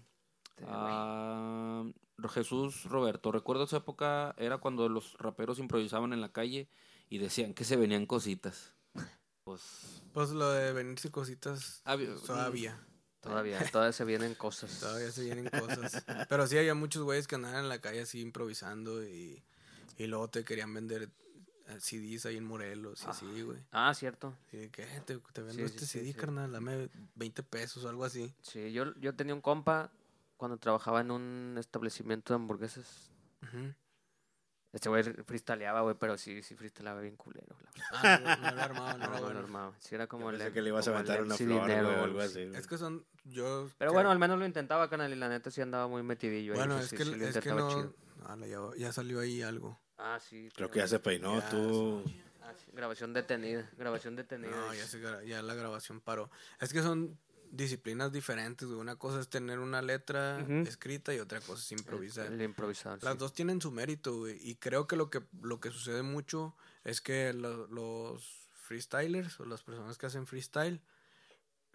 ah, 0.67 1.85
Jesús 2.31 2.85
Roberto. 2.85 3.33
Recuerdo 3.33 3.65
esa 3.65 3.79
época, 3.79 4.35
era 4.39 4.59
cuando 4.59 4.89
los 4.89 5.17
raperos 5.19 5.59
improvisaban 5.59 6.13
en 6.13 6.21
la 6.21 6.33
calle 6.33 6.69
y 7.09 7.19
decían 7.19 7.55
que 7.55 7.65
se 7.65 7.77
venían 7.77 8.07
cositas. 8.07 8.75
Pues. 9.45 10.03
Pues 10.13 10.31
lo 10.31 10.51
de 10.51 10.73
venirse 10.73 11.11
cositas 11.11 11.83
había- 11.85 12.15
todavía. 12.17 12.81
Todavía, 13.21 13.59
todavía 13.73 13.93
se 13.93 14.05
vienen 14.05 14.35
cosas. 14.35 14.81
Todavía 14.81 15.11
se 15.11 15.25
vienen 15.25 15.49
cosas. 15.51 16.05
Pero 16.29 16.47
sí 16.47 16.59
había 16.59 16.75
muchos 16.75 17.03
güeyes 17.03 17.27
que 17.27 17.35
andaban 17.35 17.65
en 17.65 17.69
la 17.69 17.81
calle 17.81 18.03
así 18.03 18.21
improvisando 18.21 19.05
y, 19.05 19.43
y 19.99 20.07
luego 20.07 20.29
te 20.29 20.45
querían 20.45 20.73
vender 20.73 21.11
CDs 21.81 22.27
ahí 22.27 22.37
en 22.37 22.45
Morelos 22.45 23.03
y 23.05 23.11
así, 23.11 23.43
güey. 23.43 23.59
Ah, 23.73 23.93
cierto. 23.95 24.35
Y 24.53 24.57
de 24.59 24.71
que 24.71 24.83
"Eh, 24.83 25.03
te, 25.05 25.19
te 25.19 25.43
vendo 25.43 25.55
Sí, 25.55 25.63
este 25.63 25.81
sí, 25.81 25.99
CD, 26.01 26.13
sí. 26.13 26.15
carnal, 26.15 26.53
dame 26.53 26.89
20 27.17 27.43
pesos 27.43 27.85
o 27.85 27.89
algo 27.89 28.05
así. 28.05 28.33
Sí, 28.43 28.73
yo, 28.73 28.95
yo 29.01 29.15
tenía 29.15 29.35
un 29.35 29.41
compa 29.41 29.91
cuando 30.37 30.57
trabajaba 30.59 31.01
en 31.01 31.11
un 31.11 31.57
establecimiento 31.59 32.33
de 32.33 32.37
hamburguesas. 32.37 33.11
Este 34.73 34.91
güey 34.91 35.03
freestyleaba, 35.03 35.81
güey, 35.81 35.97
pero 35.99 36.19
sí, 36.19 36.43
sí 36.43 36.55
freestyleaba 36.55 37.01
bien 37.01 37.17
culero. 37.17 37.57
La. 37.63 37.71
Ah, 37.93 38.19
no, 38.43 38.51
no 38.51 38.57
lo 38.57 38.63
armaba, 38.63 38.95
no 38.95 39.09
bueno. 39.09 39.33
normal. 39.41 39.73
Sí, 39.79 39.95
era 39.95 40.07
como 40.07 40.29
el. 40.31 40.53
que 40.53 40.61
le 40.61 40.69
ibas 40.69 40.87
a 40.89 40.91
una 40.93 41.03
flor 41.05 41.39
Dinero, 41.39 41.89
o 42.01 42.05
algo 42.05 42.21
sí. 42.21 42.27
así. 42.27 42.45
güey. 42.47 42.57
Es 42.61 42.67
que 42.67 42.77
son, 42.77 43.07
yo... 43.25 43.71
Pero 43.79 43.91
creo- 43.91 43.93
bueno, 43.95 44.11
al 44.11 44.19
menos 44.19 44.39
lo 44.39 44.45
intentaba, 44.45 44.91
canal, 44.91 45.11
y 45.13 45.17
la 45.17 45.31
neta 45.31 45.51
sí 45.51 45.63
andaba 45.63 45.89
muy 45.89 46.03
metidillo 46.03 46.53
ahí. 46.53 46.59
Bueno, 46.59 46.79
es 46.79 46.89
sí, 46.89 46.97
que, 46.97 47.05
sí 47.05 47.15
lo 47.15 47.27
es 47.27 47.39
que 47.39 47.49
no... 47.55 47.69
chido. 47.71 47.95
ala, 48.27 48.47
ya, 48.47 48.59
ya 48.77 48.93
salió 48.93 49.21
ahí 49.21 49.41
algo. 49.41 49.79
Ah, 49.99 50.19
sí. 50.21 50.49
Creo 50.55 50.71
que 50.71 50.79
ya 50.81 50.89
se 50.89 50.99
peinó, 50.99 51.39
Ya, 51.41 51.49
tú. 51.49 52.03
Ah, 52.43 52.53
sí, 52.57 52.71
Grabación 52.73 53.13
detenida. 53.13 53.69
Grabación 53.77 54.15
detenida. 54.17 54.51
No, 54.51 54.75
ya, 54.75 54.87
se 54.87 55.03
gra- 55.03 55.25
ya 55.25 55.43
la 55.43 55.55
grabación 55.55 56.01
paró. 56.01 56.31
Es 56.61 56.73
que 56.73 56.83
son 56.83 57.19
disciplinas 57.51 58.13
diferentes, 58.13 58.69
güey. 58.69 58.79
Una 58.79 58.97
cosa 58.97 59.21
es 59.21 59.29
tener 59.29 59.59
una 59.59 59.81
letra 59.83 60.41
escrita 60.67 61.15
y 61.15 61.19
otra 61.21 61.41
cosa 61.41 61.63
es 61.63 61.73
improvisar. 61.73 62.27
El, 62.27 62.35
el 62.35 62.43
improvisado. 62.43 62.99
Las 63.03 63.15
sí. 63.15 63.19
dos 63.19 63.33
tienen 63.33 63.61
su 63.61 63.71
mérito, 63.73 64.19
güey. 64.19 64.39
Y 64.41 64.57
creo 64.57 64.87
que 64.87 64.97
lo 64.97 65.11
que, 65.11 65.23
lo 65.43 65.59
que 65.61 65.71
sucede 65.71 66.03
mucho 66.03 66.55
es 66.85 67.01
que 67.01 67.33
lo- 67.33 67.67
los 67.69 68.49
freestylers 68.53 69.41
o 69.41 69.47
las 69.47 69.63
personas 69.63 69.97
que 69.97 70.07
hacen 70.07 70.27
freestyle, 70.27 70.81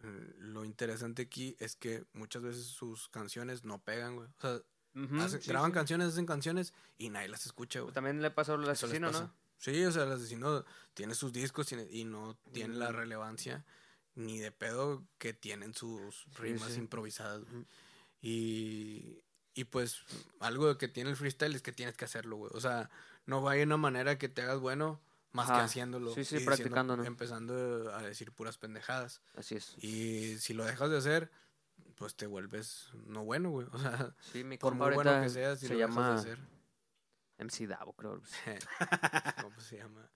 eh, 0.04 0.34
lo 0.40 0.66
interesante 0.66 1.24
aquí 1.24 1.56
es 1.60 1.76
que 1.76 2.04
muchas 2.14 2.42
veces 2.44 2.66
sus 2.66 3.10
canciones 3.10 3.64
no 3.66 3.82
pegan, 3.82 4.16
güey. 4.16 4.28
O 4.28 4.42
sea, 4.42 4.62
Ujú, 4.96 5.16
hacen- 5.22 5.42
sí, 5.42 5.50
graban 5.50 5.72
sí. 5.72 5.76
canciones, 5.76 6.08
hacen 6.10 6.26
canciones 6.26 6.74
y 6.98 7.10
nadie 7.10 7.30
las 7.30 7.46
escucha, 7.46 7.80
güey. 7.82 7.94
También 7.94 8.22
le 8.22 8.32
pasó 8.32 8.54
al 8.56 8.70
asesino. 8.70 9.12
¿no? 9.12 9.34
Sí, 9.58 9.84
o 9.86 9.92
sea, 9.92 10.04
el 10.04 10.12
asesino 10.12 10.66
tiene 10.94 11.14
sus 11.16 11.32
discos 11.32 11.68
tiene- 11.68 11.88
y 11.92 12.04
no 12.04 12.38
tiene 12.52 12.76
la 12.76 12.92
relevancia 12.92 13.64
ni 14.16 14.40
de 14.40 14.52
pedo 14.52 15.04
que 15.18 15.34
tienen 15.34 15.74
sus 15.74 16.26
rimas 16.36 16.72
sí. 16.74 16.80
improvisadas. 16.80 17.44
güey. 17.46 17.66
Y, 18.22 19.24
y 19.54 19.64
pues 19.66 20.00
algo 20.40 20.78
que 20.78 20.88
tiene 20.88 21.10
el 21.10 21.16
freestyle 21.16 21.56
es 21.56 21.62
que 21.62 21.72
tienes 21.72 21.96
que 21.96 22.06
hacerlo, 22.06 22.38
güey. 22.38 22.52
O 22.54 22.62
sea, 22.62 22.90
no 23.26 23.42
va 23.42 23.54
a 23.54 23.64
una 23.64 23.78
manera 23.78 24.18
que 24.18 24.30
te 24.30 24.42
hagas 24.42 24.60
bueno 24.60 25.00
más 25.32 25.50
Ajá. 25.50 25.60
que 25.60 25.66
haciéndolo. 25.66 26.10
Sí, 26.14 26.16
sí, 26.26 26.36
y 26.36 26.40
diciendo- 26.40 26.46
practicando, 26.46 26.98
¿no? 26.98 27.06
Empezando 27.06 27.94
a 27.96 28.02
decir 28.02 28.32
puras 28.32 28.58
pendejadas. 28.58 29.22
Así 29.36 29.56
es. 29.56 29.76
Y 29.78 30.38
si 30.40 30.54
lo 30.54 30.66
dejas 30.66 30.90
de 30.90 30.98
hacer, 30.98 31.32
pues 32.02 32.16
te 32.16 32.26
vuelves 32.26 32.90
no 33.06 33.24
bueno, 33.24 33.52
güey. 33.52 33.68
O 33.72 33.78
sea, 33.78 34.14
Sí, 34.34 34.44
mi 34.44 34.58
por 34.58 34.74
muy 34.74 34.94
bueno 34.96 35.22
que 35.22 35.30
seas, 35.30 35.60
si 35.60 35.68
se 35.68 35.74
lo 35.74 35.80
llama 35.80 36.10
dejas 36.10 36.26
de 36.26 36.32
hacer. 36.32 36.44
MC 37.38 37.68
Davo, 37.68 37.94
creo. 37.94 38.22
¿Cómo 39.42 39.60
se 39.62 39.78
llama? 39.78 40.10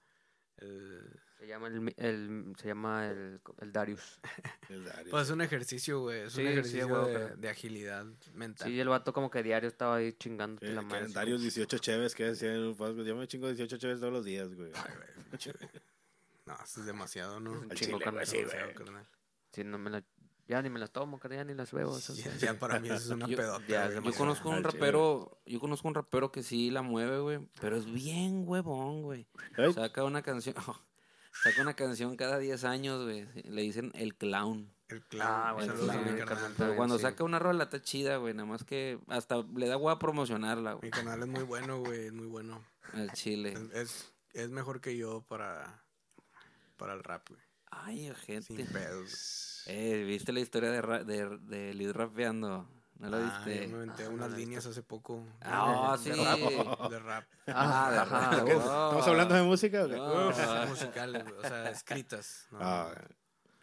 El- 0.57 1.19
Se 1.37 1.47
llama 1.47 1.67
el, 1.67 2.53
se 2.57 2.67
llama 2.67 3.07
el, 3.07 3.39
el 3.59 3.71
Darius. 3.71 4.19
El 4.69 4.83
Darius. 4.85 5.11
Pues 5.11 5.23
es 5.25 5.29
un 5.31 5.41
ejercicio, 5.41 5.99
güey. 6.01 6.21
Es 6.21 6.33
Sí, 6.33 6.41
un 6.41 6.47
sí, 6.47 6.51
ejercicio 6.53 6.87
güey, 6.87 7.05
de, 7.13 7.13
pero- 7.19 7.35
de 7.37 7.49
agilidad 7.49 8.05
mental. 8.33 8.67
Sí, 8.67 8.79
el 8.79 8.87
vato 8.89 9.13
como 9.13 9.29
que 9.29 9.43
diario 9.43 9.67
estaba 9.69 9.97
ahí 9.97 10.13
chingando 10.13 10.59
Que- 10.59 10.69
la 10.73 10.81
madre. 10.81 11.07
Darius 11.09 11.37
como- 11.37 11.43
18 11.43 11.77
cheves 11.77 12.15
que 12.15 12.29
un 12.29 12.75
podcast, 12.75 13.05
yo 13.07 13.15
me 13.15 13.27
chingo 13.27 13.47
18 13.47 13.77
cheves 13.77 13.99
todos 13.99 14.11
los 14.13 14.25
días, 14.25 14.51
güey. 14.55 14.71
Ay, 14.73 14.93
güey, 14.95 15.29
pinche- 15.31 15.53
No, 16.47 16.53
eso 16.63 16.79
es 16.79 16.85
demasiado, 16.87 17.39
¿no? 17.39 17.51
Un 17.51 17.69
chingo, 17.71 17.97
sí, 17.99 18.03
carnal. 18.03 18.25
Sí, 19.51 19.63
no 19.63 19.77
me 19.77 19.89
la, 19.89 20.03
ya 20.47 20.61
ni 20.61 20.69
me 20.69 20.79
las 20.79 20.91
tomo, 20.91 21.19
carnal, 21.19 21.39
ya 21.39 21.43
ni 21.45 21.53
las 21.55 21.71
veo. 21.71 21.97
esas- 21.97 22.17
Ya, 22.17 22.35
ya 22.37 22.59
para 22.59 22.79
mí 22.79 22.87
eso 22.87 22.97
es 22.97 23.09
una 23.09 23.27
Yo- 23.27 23.37
pedota. 23.37 23.65
ya, 23.67 23.89
Yo 24.01 24.13
conozco 24.13 24.49
un 24.49 24.63
rapero, 24.63 25.39
yo 25.45 25.59
conozco 25.59 25.87
un 25.87 25.95
rapero 25.95 26.31
que 26.31 26.43
sí 26.43 26.69
la 26.71 26.81
mueve, 26.81 27.19
güey, 27.19 27.39
pero 27.59 27.77
es 27.77 27.85
bien 27.85 28.43
huevón, 28.45 29.01
güey. 29.03 29.27
Saca 29.73 30.03
una 30.03 30.21
canción, 30.21 30.55
saca 31.43 31.61
una 31.61 31.73
canción 31.73 32.15
cada 32.15 32.37
10 32.39 32.63
años, 32.63 33.03
güey. 33.03 33.27
Le 33.43 33.61
dicen 33.61 33.91
el 33.95 34.15
clown. 34.15 34.71
El 34.87 35.01
clown. 35.01 35.27
Ah, 35.31 35.53
bueno, 35.53 35.73
Saludos 35.73 35.89
a 35.89 35.93
sí, 35.93 35.97
mi 35.99 36.05
carnal. 36.05 36.25
carnal. 36.27 36.53
Pero 36.57 36.65
bien, 36.69 36.77
cuando 36.77 36.97
sí. 36.97 37.01
saca 37.01 37.23
una 37.23 37.39
rola 37.39 37.63
está 37.63 37.81
chida, 37.81 38.17
güey, 38.17 38.35
nada 38.35 38.45
más 38.47 38.63
que 38.63 38.99
hasta 39.07 39.37
le 39.55 39.67
da 39.67 39.77
hueá 39.77 39.97
promocionarla, 39.97 40.73
Mi 40.75 40.79
güey, 40.81 40.91
canal 40.91 41.21
es 41.23 41.27
muy 41.27 41.41
bueno, 41.43 41.79
güey. 41.79 42.05
Es 42.05 42.13
muy 42.13 42.27
bueno. 42.27 42.63
al 42.93 43.11
chile. 43.13 43.53
Es, 43.73 43.73
es, 43.73 44.13
es 44.33 44.49
mejor 44.51 44.81
que 44.81 44.95
yo 44.95 45.21
para, 45.27 45.83
para 46.77 46.93
el 46.93 47.03
rap, 47.03 47.27
güey. 47.29 47.41
Ay, 47.83 48.11
Sin 48.25 48.41
gente. 48.57 48.65
pedos. 48.65 49.63
Eh, 49.67 50.03
¿viste 50.07 50.31
la 50.31 50.39
historia 50.39 50.71
de, 50.71 50.81
ra- 50.81 51.03
de, 51.03 51.37
de 51.39 51.73
Liz 51.73 51.91
rapeando? 51.93 52.67
¿No 52.99 53.09
la 53.09 53.17
Ah, 53.17 53.43
viste? 53.45 53.63
yo 53.63 53.69
me 53.71 53.75
aventé 53.83 54.05
Ah, 54.05 54.09
unas 54.09 54.29
no, 54.31 54.37
líneas 54.37 54.65
hace 54.65 54.81
poco. 54.81 55.25
Ah, 55.41 55.97
de 56.01 56.13
sí. 56.15 56.23
rap. 56.23 56.89
De 56.89 56.99
rap. 56.99 57.23
Ah, 57.47 57.89
de 57.91 57.97
Ajá, 57.99 58.31
rap. 58.31 58.43
uf. 58.45 58.51
¿Estamos 58.63 59.07
hablando 59.07 59.35
de 59.35 59.43
música 59.43 59.83
o 59.83 59.87
qué? 59.89 59.95
No. 59.97 60.67
Musicales, 60.67 61.23
o 61.37 61.41
sea, 61.41 61.69
escritas. 61.69 62.47
¿no? 62.51 62.59
Ah, 62.61 62.93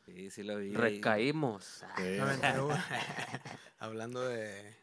Sí, 0.04 0.30
sí 0.30 0.42
la 0.42 0.56
vi. 0.56 0.74
Recaímos. 0.74 1.84
sí. 1.96 2.18
Hablando 3.78 4.20
de. 4.28 4.74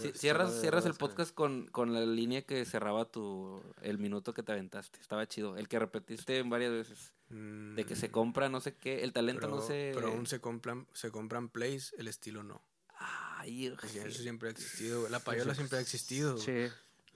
Sí, 0.00 0.12
cierras, 0.14 0.60
cierras 0.60 0.84
el 0.86 0.94
podcast 0.94 1.34
con, 1.34 1.66
con 1.68 1.92
la 1.94 2.00
línea 2.04 2.42
que 2.42 2.64
cerraba 2.64 3.04
tu 3.04 3.62
el 3.82 3.98
minuto 3.98 4.34
que 4.34 4.42
te 4.42 4.52
aventaste. 4.52 5.00
Estaba 5.00 5.26
chido. 5.26 5.56
El 5.56 5.68
que 5.68 5.78
repetiste 5.78 6.42
varias 6.42 6.72
veces. 6.72 7.12
Mm, 7.30 7.74
De 7.74 7.84
que 7.84 7.96
se 7.96 8.10
compra 8.10 8.48
no 8.48 8.60
sé 8.60 8.74
qué. 8.74 9.02
El 9.02 9.12
talento 9.12 9.42
pero, 9.42 9.56
no 9.56 9.62
se. 9.62 9.92
Pero 9.94 10.08
aún 10.08 10.26
se 10.26 10.40
compran, 10.40 10.86
se 10.92 11.10
compran 11.10 11.48
plays, 11.48 11.94
el 11.98 12.08
estilo 12.08 12.42
no. 12.42 12.62
Ay. 12.98 13.66
Eso 13.66 14.22
siempre 14.22 14.48
ha 14.48 14.52
existido. 14.52 15.00
güey. 15.00 15.12
La 15.12 15.20
payola 15.20 15.54
siempre 15.54 15.78
ha 15.78 15.80
existido. 15.80 16.36
Sí, 16.38 16.66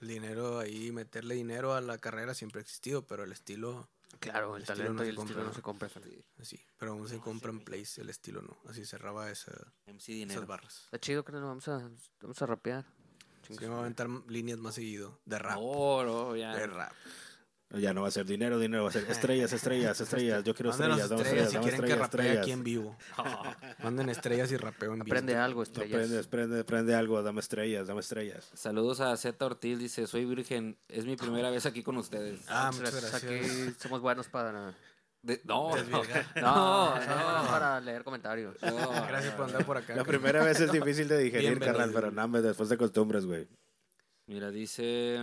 El 0.01 0.07
dinero 0.07 0.59
ahí, 0.59 0.91
meterle 0.91 1.35
dinero 1.35 1.73
a 1.73 1.81
la 1.81 1.97
carrera 1.97 2.33
siempre 2.33 2.59
ha 2.59 2.61
existido, 2.63 3.05
pero 3.05 3.23
el 3.23 3.31
estilo, 3.31 3.89
claro, 4.19 4.55
el, 4.55 4.63
El 4.63 4.69
estilo 4.69 4.77
talento 4.77 4.93
no 4.93 5.03
y 5.03 5.05
se 5.05 5.09
el 5.09 5.17
estilo 5.17 5.25
compra, 5.25 5.43
no 5.43 5.47
¿no? 5.49 5.53
se 5.53 5.61
compra. 5.61 5.89
así. 6.39 6.65
Pero 6.77 6.91
aún 6.91 7.07
se 7.07 7.19
compran 7.19 7.59
plays, 7.61 7.97
el 7.97 8.09
estilo 8.09 8.41
no. 8.41 8.57
Así 8.69 8.85
cerraba 8.85 9.29
esa, 9.31 9.51
MC 9.85 10.23
esas 10.23 10.47
barras. 10.47 10.83
Está 10.85 10.99
chido, 10.99 11.23
carnal, 11.23 11.43
vamos 11.43 11.67
a, 11.67 11.89
vamos 12.21 12.41
a 12.41 12.45
rapear. 12.45 12.85
Sí, 13.47 13.55
me 13.59 13.67
voy 13.67 13.75
a 13.75 13.79
aventar 13.79 14.09
líneas 14.27 14.57
más 14.59 14.75
seguido. 14.75 15.19
De 15.25 15.37
rap. 15.37 15.57
No, 15.57 16.03
no, 16.03 16.35
ya. 16.35 16.55
De 16.55 16.67
rap. 16.67 16.93
Ya 17.73 17.91
no 17.93 18.03
va 18.03 18.07
a 18.09 18.11
ser 18.11 18.25
dinero, 18.25 18.59
dinero, 18.59 18.83
va 18.83 18.89
a 18.89 18.93
ser 18.93 19.09
estrellas, 19.09 19.51
estrellas, 19.51 19.99
estrellas. 20.01 20.43
Yo 20.43 20.53
quiero 20.53 20.69
Mándenos 20.69 20.99
estrellas, 20.99 21.09
dame 21.09 21.21
estrellas 21.23 21.45
estrellas, 21.45 21.49
si 21.49 21.53
dame 21.55 21.63
quieren 21.63 21.79
que 21.79 21.85
estrellas, 21.85 21.99
rapee 22.11 22.21
estrellas. 22.21 22.43
aquí 22.43 22.51
en 22.51 22.63
vivo. 22.63 22.97
Manden 23.83 24.09
estrellas 24.09 24.51
y 24.51 24.57
rapeo 24.57 24.89
en 24.93 24.99
vivo. 24.99 25.05
Aprende 25.07 25.35
algo, 25.35 25.63
estrellas. 25.63 25.97
prende, 25.97 26.23
prende, 26.25 26.63
prende 26.63 26.95
algo, 26.95 27.23
dame 27.23 27.39
estrellas, 27.39 27.87
dame 27.87 28.01
estrellas. 28.01 28.51
Saludos 28.53 28.99
a 28.99 29.17
Z 29.17 29.43
Ortiz. 29.45 29.79
Dice: 29.79 30.05
Soy 30.05 30.25
virgen. 30.25 30.77
Es 30.87 31.05
mi 31.05 31.15
primera 31.15 31.49
vez 31.49 31.65
aquí 31.65 31.81
con 31.81 31.97
ustedes. 31.97 32.41
Ah, 32.47 32.71
Muchas 32.71 32.93
muchas 32.93 33.11
gracias. 33.11 33.23
gracias. 33.23 33.67
Aquí 33.67 33.75
somos 33.79 34.01
buenos 34.01 34.27
para... 34.27 34.75
De- 35.23 35.41
no, 35.45 35.71
no. 35.89 36.01
No, 36.35 36.93
para 37.47 37.79
leer 37.81 38.03
comentarios. 38.03 38.55
no. 38.61 38.91
Gracias 39.07 39.33
por 39.33 39.45
andar 39.45 39.65
por 39.65 39.77
acá. 39.77 39.95
La 39.95 40.03
primera 40.03 40.43
vez 40.43 40.59
es 40.59 40.71
difícil 40.71 41.07
de 41.07 41.17
digerir, 41.17 41.49
Bienvenido. 41.49 41.77
carnal, 41.77 41.91
pero 41.95 42.11
nada, 42.11 42.27
más 42.27 42.43
después 42.43 42.69
de 42.69 42.77
costumbres, 42.77 43.25
güey. 43.25 43.47
Mira, 44.27 44.51
dice. 44.51 45.17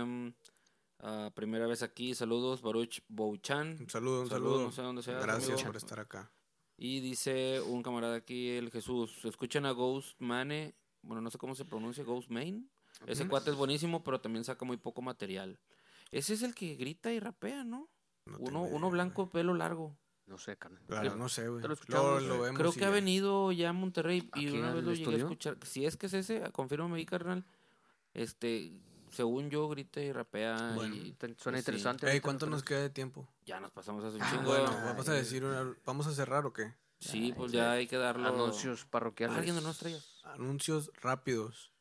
Ah, 1.01 1.31
primera 1.33 1.67
vez 1.67 1.83
aquí. 1.83 2.15
Saludos, 2.15 2.61
Baruch 2.61 3.01
Bouchan. 3.07 3.77
Un 3.79 3.89
saludo, 3.89 4.21
un 4.21 4.29
Saludos, 4.29 4.29
saludo. 4.29 4.63
no 4.63 4.71
sé 4.71 4.81
dónde 4.81 5.03
sea, 5.03 5.19
Gracias 5.19 5.53
amigo. 5.53 5.67
por 5.67 5.77
estar 5.77 5.99
acá. 5.99 6.31
Y 6.77 6.99
dice 6.99 7.61
un 7.61 7.83
camarada 7.83 8.15
aquí, 8.15 8.49
el 8.49 8.71
Jesús, 8.71 9.23
escuchan 9.25 9.65
a 9.65 9.71
Ghost 9.71 10.19
Mane, 10.19 10.73
bueno, 11.03 11.21
no 11.21 11.29
sé 11.29 11.37
cómo 11.37 11.53
se 11.53 11.65
pronuncia, 11.65 12.03
Ghost 12.03 12.29
Main. 12.29 12.69
Ese 13.05 13.27
cuate 13.27 13.51
es 13.51 13.55
buenísimo, 13.55 14.03
pero 14.03 14.21
también 14.21 14.43
saca 14.43 14.65
muy 14.65 14.77
poco 14.77 15.01
material. 15.01 15.59
Ese 16.11 16.33
es 16.33 16.43
el 16.43 16.53
que 16.53 16.75
grita 16.75 17.11
y 17.11 17.19
rapea, 17.19 17.63
¿no? 17.63 17.87
No 18.25 18.63
uno 18.63 18.89
blanco, 18.89 19.29
pelo 19.29 19.53
largo. 19.53 19.95
No 20.27 20.37
sé, 20.37 20.55
carnal. 20.57 20.81
Claro, 20.87 21.15
no 21.15 21.27
sé, 21.27 21.47
güey. 21.49 21.63
Lo 21.63 22.19
Lo, 22.19 22.41
vemos 22.41 22.57
Creo 22.57 22.71
que 22.71 22.85
ha 22.85 22.89
venido 22.89 23.51
ya 23.51 23.69
a 23.69 23.73
Monterrey 23.73 24.19
y 24.19 24.27
¿Aquí 24.27 24.49
una 24.49 24.73
vez 24.73 24.83
lo 24.83 24.93
llegué 24.93 25.15
a 25.15 25.17
escuchar. 25.17 25.57
Si 25.63 25.85
es 25.85 25.97
que 25.97 26.05
es 26.05 26.13
ese, 26.13 26.41
confírmame 26.51 26.97
ahí, 26.97 27.05
carnal. 27.05 27.43
Este, 28.13 28.71
según 29.11 29.49
yo, 29.49 29.67
grita 29.69 30.01
y 30.01 30.11
rapea 30.11 30.73
Bueno, 30.75 30.95
y 30.95 31.11
Te- 31.13 31.35
Suena 31.37 31.57
Sí. 31.57 31.61
interesante. 31.61 32.21
¿cuánto 32.21 32.45
nos 32.47 32.63
queda 32.63 32.79
de 32.79 32.89
tiempo? 32.89 33.27
ya 33.45 33.59
nos 33.59 33.71
pasamos 33.71 34.03
hace 34.03 34.15
un 34.17 34.21
Ah, 34.23 34.29
chingo. 34.31 34.45
Bueno, 34.49 34.67
Ay. 34.69 34.85
vamos 34.85 35.07
a 35.09 35.13
decir, 35.13 35.43
una- 35.43 35.75
¿vamos 35.85 36.07
a 36.07 36.13
cerrar 36.13 36.45
o 36.45 36.53
qué? 36.53 36.73
sí, 36.99 37.33
pues 37.35 37.51
ya 37.51 37.71
hay 37.73 37.87
que 37.87 37.97
darlo. 37.97 38.27
Anuncios 38.27 38.85
parroquiales. 38.85 39.37
Alguien 39.37 39.55
de 39.55 39.61
nuestra 39.61 39.89
Anuncios 40.23 40.91
rápidos. 41.01 41.71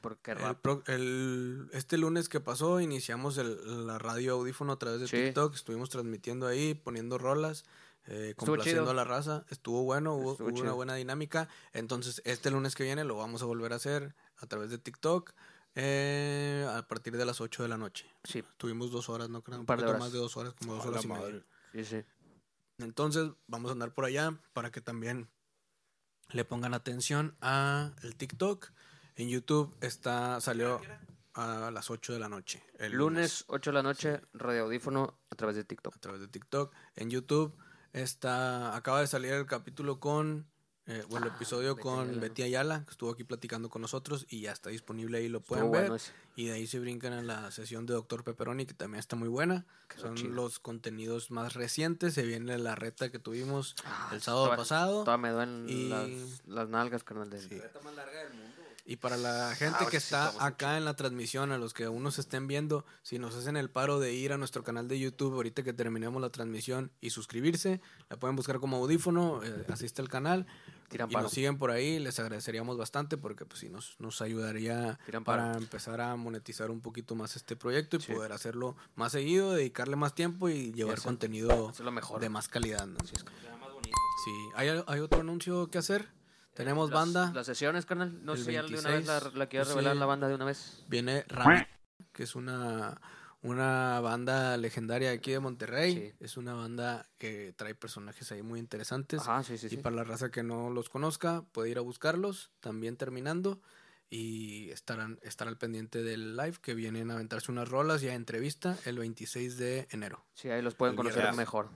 Porque 0.00 0.30
El 0.30 0.38
rap. 0.38 0.60
pro- 0.62 0.84
el- 0.86 1.68
este 1.72 1.98
lunes 1.98 2.28
que 2.28 2.38
pasó 2.38 2.80
iniciamos 2.80 3.36
el- 3.38 3.86
la 3.88 3.98
radio 3.98 4.34
audífono 4.34 4.72
a 4.74 4.78
través 4.78 5.00
de 5.00 5.08
Sí. 5.08 5.16
TikTok. 5.16 5.54
Estuvimos 5.56 5.90
transmitiendo 5.90 6.46
ahí, 6.46 6.74
poniendo 6.74 7.18
rolas, 7.18 7.64
eh, 8.06 8.34
complaciendo 8.36 8.82
chido. 8.82 8.90
a 8.92 8.94
la 8.94 9.02
raza. 9.02 9.44
Estuvo 9.50 9.82
bueno, 9.82 10.14
hubo, 10.14 10.32
Estuvo 10.32 10.48
hubo 10.50 10.60
una 10.60 10.72
buena 10.72 10.94
dinámica. 10.94 11.48
Entonces, 11.72 12.22
este 12.24 12.52
lunes 12.52 12.76
que 12.76 12.84
viene 12.84 13.02
lo 13.02 13.16
vamos 13.16 13.42
a 13.42 13.46
volver 13.46 13.72
a 13.72 13.76
hacer 13.76 14.14
a 14.38 14.46
través 14.46 14.70
de 14.70 14.78
TikTok 14.78 15.32
eh, 15.80 16.68
a 16.68 16.82
partir 16.88 17.16
de 17.16 17.24
las 17.24 17.40
8 17.40 17.62
de 17.62 17.68
la 17.68 17.78
noche. 17.78 18.04
Sí, 18.24 18.42
Tuvimos 18.56 18.90
dos 18.90 19.08
horas, 19.08 19.30
¿no? 19.30 19.42
Creo, 19.42 19.60
un, 19.60 19.66
par 19.66 19.78
de 19.80 19.86
horas. 19.86 20.00
más 20.00 20.12
de 20.12 20.18
dos 20.18 20.36
horas, 20.36 20.52
como 20.54 20.74
dos 20.74 20.84
horas 20.84 21.04
y 21.04 21.08
madre. 21.08 21.32
media. 21.32 21.44
sí, 21.72 21.84
sí. 21.84 22.04
Entonces, 22.78 23.30
vamos 23.46 23.68
a 23.68 23.72
andar 23.72 23.94
por 23.94 24.04
allá 24.04 24.36
para 24.52 24.72
que 24.72 24.80
también 24.80 25.28
le 26.30 26.44
pongan 26.44 26.74
atención 26.74 27.36
a 27.40 27.92
el 28.02 28.16
TikTok. 28.16 28.72
En 29.14 29.28
YouTube 29.28 29.76
está 29.80 30.40
salió 30.40 30.80
a 31.34 31.70
las 31.70 31.90
8 31.90 32.12
de 32.12 32.18
la 32.18 32.28
noche. 32.28 32.62
El 32.78 32.92
Lunes, 32.92 33.44
8 33.46 33.70
de 33.70 33.74
la 33.74 33.82
noche, 33.82 34.20
radio 34.32 34.64
audífono 34.64 35.18
a 35.30 35.36
través 35.36 35.54
de 35.54 35.64
TikTok. 35.64 35.94
a 35.94 36.00
través 36.00 36.20
de 36.20 36.28
TikTok. 36.28 36.74
En 36.96 37.10
YouTube 37.10 37.56
está 37.92 38.74
acaba 38.74 39.00
de 39.00 39.06
salir 39.06 39.32
el 39.32 39.46
capítulo 39.46 40.00
con 40.00 40.48
eh, 40.88 41.04
bueno, 41.08 41.26
el 41.26 41.32
Ah, 41.32 41.36
episodio 41.36 41.76
con. 41.76 42.18
Betty 42.20 42.42
Ayala, 42.42 42.82
que 42.84 42.90
estuvo 42.90 43.10
aquí 43.12 43.22
platicando 43.22 43.68
con 43.70 43.82
nosotros 43.82 44.26
y 44.28 44.40
ya 44.40 44.52
está 44.52 44.70
disponible 44.70 45.18
ahí, 45.18 45.28
lo 45.28 45.40
pueden 45.40 45.64
Estuvo 45.66 45.72
ver. 45.78 45.82
bueno 45.82 45.96
ese. 45.96 46.12
Y 46.34 46.46
de 46.46 46.52
ahí 46.54 46.66
se 46.66 46.78
brincan 46.80 47.12
a 47.12 47.22
la 47.22 47.50
sesión 47.50 47.84
de 47.86 47.94
Doctor 47.94 48.24
Pepperoni, 48.24 48.64
que 48.66 48.74
también 48.74 48.98
está 49.00 49.14
muy 49.16 49.28
buena. 49.28 49.66
Quedó 49.88 50.02
Son 50.02 50.14
chido. 50.16 50.30
los 50.34 50.58
contenidos 50.58 51.30
más 51.30 51.54
recientes. 51.54 52.14
Se 52.14 52.22
viene 52.22 52.56
la 52.58 52.74
reta 52.74 53.10
que 53.10 53.18
tuvimos 53.18 53.74
Ah, 53.84 54.10
el 54.12 54.22
sábado 54.22 54.46
toda- 54.46 54.56
pasado. 54.56 55.04
Todavía 55.04 55.22
me 55.28 55.30
duelen 55.34 55.66
Y- 55.68 55.88
las, 55.88 56.42
las 56.46 56.68
nalgas, 56.68 57.04
carnal. 57.04 57.28
De... 57.30 57.40
Sí. 57.40 57.60
más 57.84 57.94
larga 57.94 58.24
del 58.24 58.34
mundo. 58.34 58.57
Y 58.90 58.96
para 58.96 59.18
la 59.18 59.54
gente 59.54 59.76
Ah, 59.80 59.86
que 59.90 60.00
sí, 60.00 60.06
está 60.06 60.32
acá 60.42 60.78
en 60.78 60.86
la 60.86 60.96
transmisión, 60.96 61.52
a 61.52 61.58
los 61.58 61.74
que 61.74 61.84
aún 61.84 62.02
nos 62.02 62.18
estén 62.18 62.46
viendo, 62.46 62.86
si 63.02 63.18
nos 63.18 63.34
hacen 63.34 63.58
el 63.58 63.68
paro 63.68 64.00
de 64.00 64.14
ir 64.14 64.32
a 64.32 64.38
nuestro 64.38 64.64
canal 64.64 64.88
de 64.88 64.98
YouTube 64.98 65.34
ahorita 65.34 65.62
que 65.62 65.74
terminemos 65.74 66.22
la 66.22 66.30
transmisión 66.30 66.90
y 67.02 67.10
suscribirse, 67.10 67.82
la 68.08 68.16
pueden 68.16 68.34
buscar 68.34 68.60
como 68.60 68.78
audífono, 68.78 69.42
eh, 69.44 69.66
asiste 69.68 70.00
al 70.00 70.08
canal 70.08 70.46
Tiran 70.88 71.10
y 71.10 71.12
paro. 71.12 71.24
nos 71.24 71.32
siguen 71.32 71.58
por 71.58 71.70
ahí, 71.70 71.98
les 71.98 72.18
agradeceríamos 72.18 72.78
bastante 72.78 73.18
porque 73.18 73.44
pues 73.44 73.60
sí 73.60 73.68
nos, 73.68 73.94
nos 74.00 74.22
ayudaría 74.22 74.98
para 75.22 75.52
empezar 75.58 76.00
a 76.00 76.16
monetizar 76.16 76.70
un 76.70 76.80
poquito 76.80 77.14
más 77.14 77.36
este 77.36 77.56
proyecto 77.56 77.98
y 77.98 78.00
Sí. 78.00 78.14
poder 78.14 78.32
hacerlo 78.32 78.74
más 78.94 79.12
seguido, 79.12 79.52
dedicarle 79.52 79.96
más 79.96 80.14
tiempo 80.14 80.48
y 80.48 80.72
llevar 80.72 80.94
Eso. 80.96 81.04
contenido 81.04 81.50
Eso 81.50 81.70
es 81.72 81.80
lo 81.80 81.92
mejor. 81.92 82.22
de 82.22 82.30
más 82.30 82.48
calidad. 82.48 82.86
¿no? 82.86 82.96
Así 83.04 83.12
es. 83.16 83.24
más 83.60 83.70
bonito. 83.70 83.98
Sí, 84.24 84.30
¿Hay, 84.56 84.68
hay 84.86 85.00
otro 85.00 85.20
anuncio 85.20 85.70
que 85.70 85.76
hacer. 85.76 86.08
Tenemos 86.58 86.90
Las- 86.90 86.98
banda. 86.98 87.32
Las 87.34 87.46
sesiones, 87.46 87.86
carnal. 87.86 88.24
No 88.24 88.36
sé 88.36 88.44
si 88.44 88.52
ya 88.52 88.62
de 88.62 88.68
una 88.76 88.90
vez 88.90 89.06
la, 89.06 89.12
26, 89.14 89.34
la 89.38 89.46
quieres 89.48 89.68
sí. 89.68 89.74
revelar 89.74 89.96
la 89.96 90.06
banda 90.06 90.28
de 90.28 90.34
una 90.34 90.44
vez. 90.44 90.84
Viene 90.88 91.24
Ram, 91.28 91.64
que 92.12 92.24
es 92.24 92.34
una, 92.34 93.00
una 93.42 94.00
banda 94.00 94.56
legendaria 94.56 95.12
aquí 95.12 95.30
de 95.30 95.38
Monterrey. 95.40 95.94
Sí. 95.94 96.12
Es 96.24 96.36
una 96.36 96.54
banda 96.54 97.06
que 97.16 97.54
trae 97.56 97.74
personajes 97.74 98.30
ahí 98.32 98.42
muy 98.42 98.58
interesantes. 98.58 99.20
Ajá, 99.20 99.42
sí, 99.44 99.56
sí, 99.56 99.68
y 99.70 99.76
para 99.76 99.94
la 99.96 100.04
raza 100.04 100.30
que 100.30 100.42
no 100.42 100.68
los 100.70 100.88
conozca, 100.88 101.44
puede 101.52 101.70
ir 101.70 101.78
a 101.78 101.82
buscarlos, 101.82 102.50
también 102.60 102.96
terminando. 102.96 103.60
Y 104.10 104.70
estarán, 104.70 105.18
estar 105.22 105.48
al 105.48 105.58
pendiente 105.58 106.02
del 106.02 106.36
live 106.36 106.56
que 106.62 106.74
vienen 106.74 107.10
a 107.10 107.14
aventarse 107.14 107.52
unas 107.52 107.68
rolas 107.68 108.02
y 108.02 108.08
a 108.08 108.14
entrevista 108.14 108.76
el 108.86 108.98
26 108.98 109.58
de 109.58 109.86
enero. 109.90 110.24
Sí, 110.34 110.48
ahí 110.50 110.62
los 110.62 110.74
pueden 110.74 110.94
El 110.94 110.96
conocer 110.96 111.18
viernes. 111.20 111.36
mejor. 111.36 111.68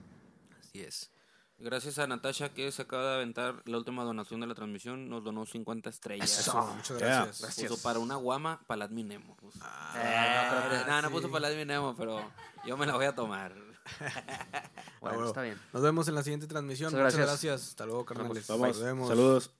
Así 0.59 0.81
es. 0.81 1.11
Gracias 1.59 1.97
a 1.99 2.07
Natasha 2.07 2.49
que 2.49 2.71
se 2.71 2.81
acaba 2.81 3.03
de 3.09 3.15
aventar 3.15 3.61
la 3.65 3.77
última 3.77 4.03
donación 4.03 4.41
de 4.41 4.47
la 4.47 4.55
transmisión. 4.55 5.09
Nos 5.09 5.23
donó 5.23 5.45
50 5.45 5.89
estrellas. 5.89 6.39
Eso, 6.39 6.73
muchas 6.75 6.97
gracias. 6.97 7.41
Gracias. 7.41 7.69
Puso 7.69 7.81
para 7.81 7.99
una 7.99 8.15
guama 8.15 8.61
para 8.67 8.79
la 8.79 8.85
Adminemo. 8.85 9.35
puso. 9.37 9.59
Eh, 9.95 10.83
no, 10.87 10.87
no, 10.87 11.01
no 11.03 11.07
sí. 11.07 11.13
puso 11.13 11.27
para 11.31 11.41
la 11.41 11.47
Adminemo, 11.49 11.95
pero 11.95 12.31
yo 12.65 12.75
me 12.77 12.85
la 12.85 12.95
voy 12.95 13.05
a 13.05 13.15
tomar. 13.15 13.55
Bueno, 15.01 15.27
está 15.27 15.41
bien. 15.41 15.59
Nos 15.73 15.83
vemos 15.83 16.07
en 16.07 16.15
la 16.15 16.23
siguiente 16.23 16.47
transmisión. 16.47 16.91
Muchas 16.91 17.13
Muchas 17.13 17.17
gracias. 17.19 17.43
gracias. 17.51 17.69
Hasta 17.71 17.85
luego, 17.85 18.05
carnales. 18.05 18.47
Vamos, 18.47 18.67
Nos 18.69 18.81
vemos. 18.81 19.09
saludos. 19.09 19.51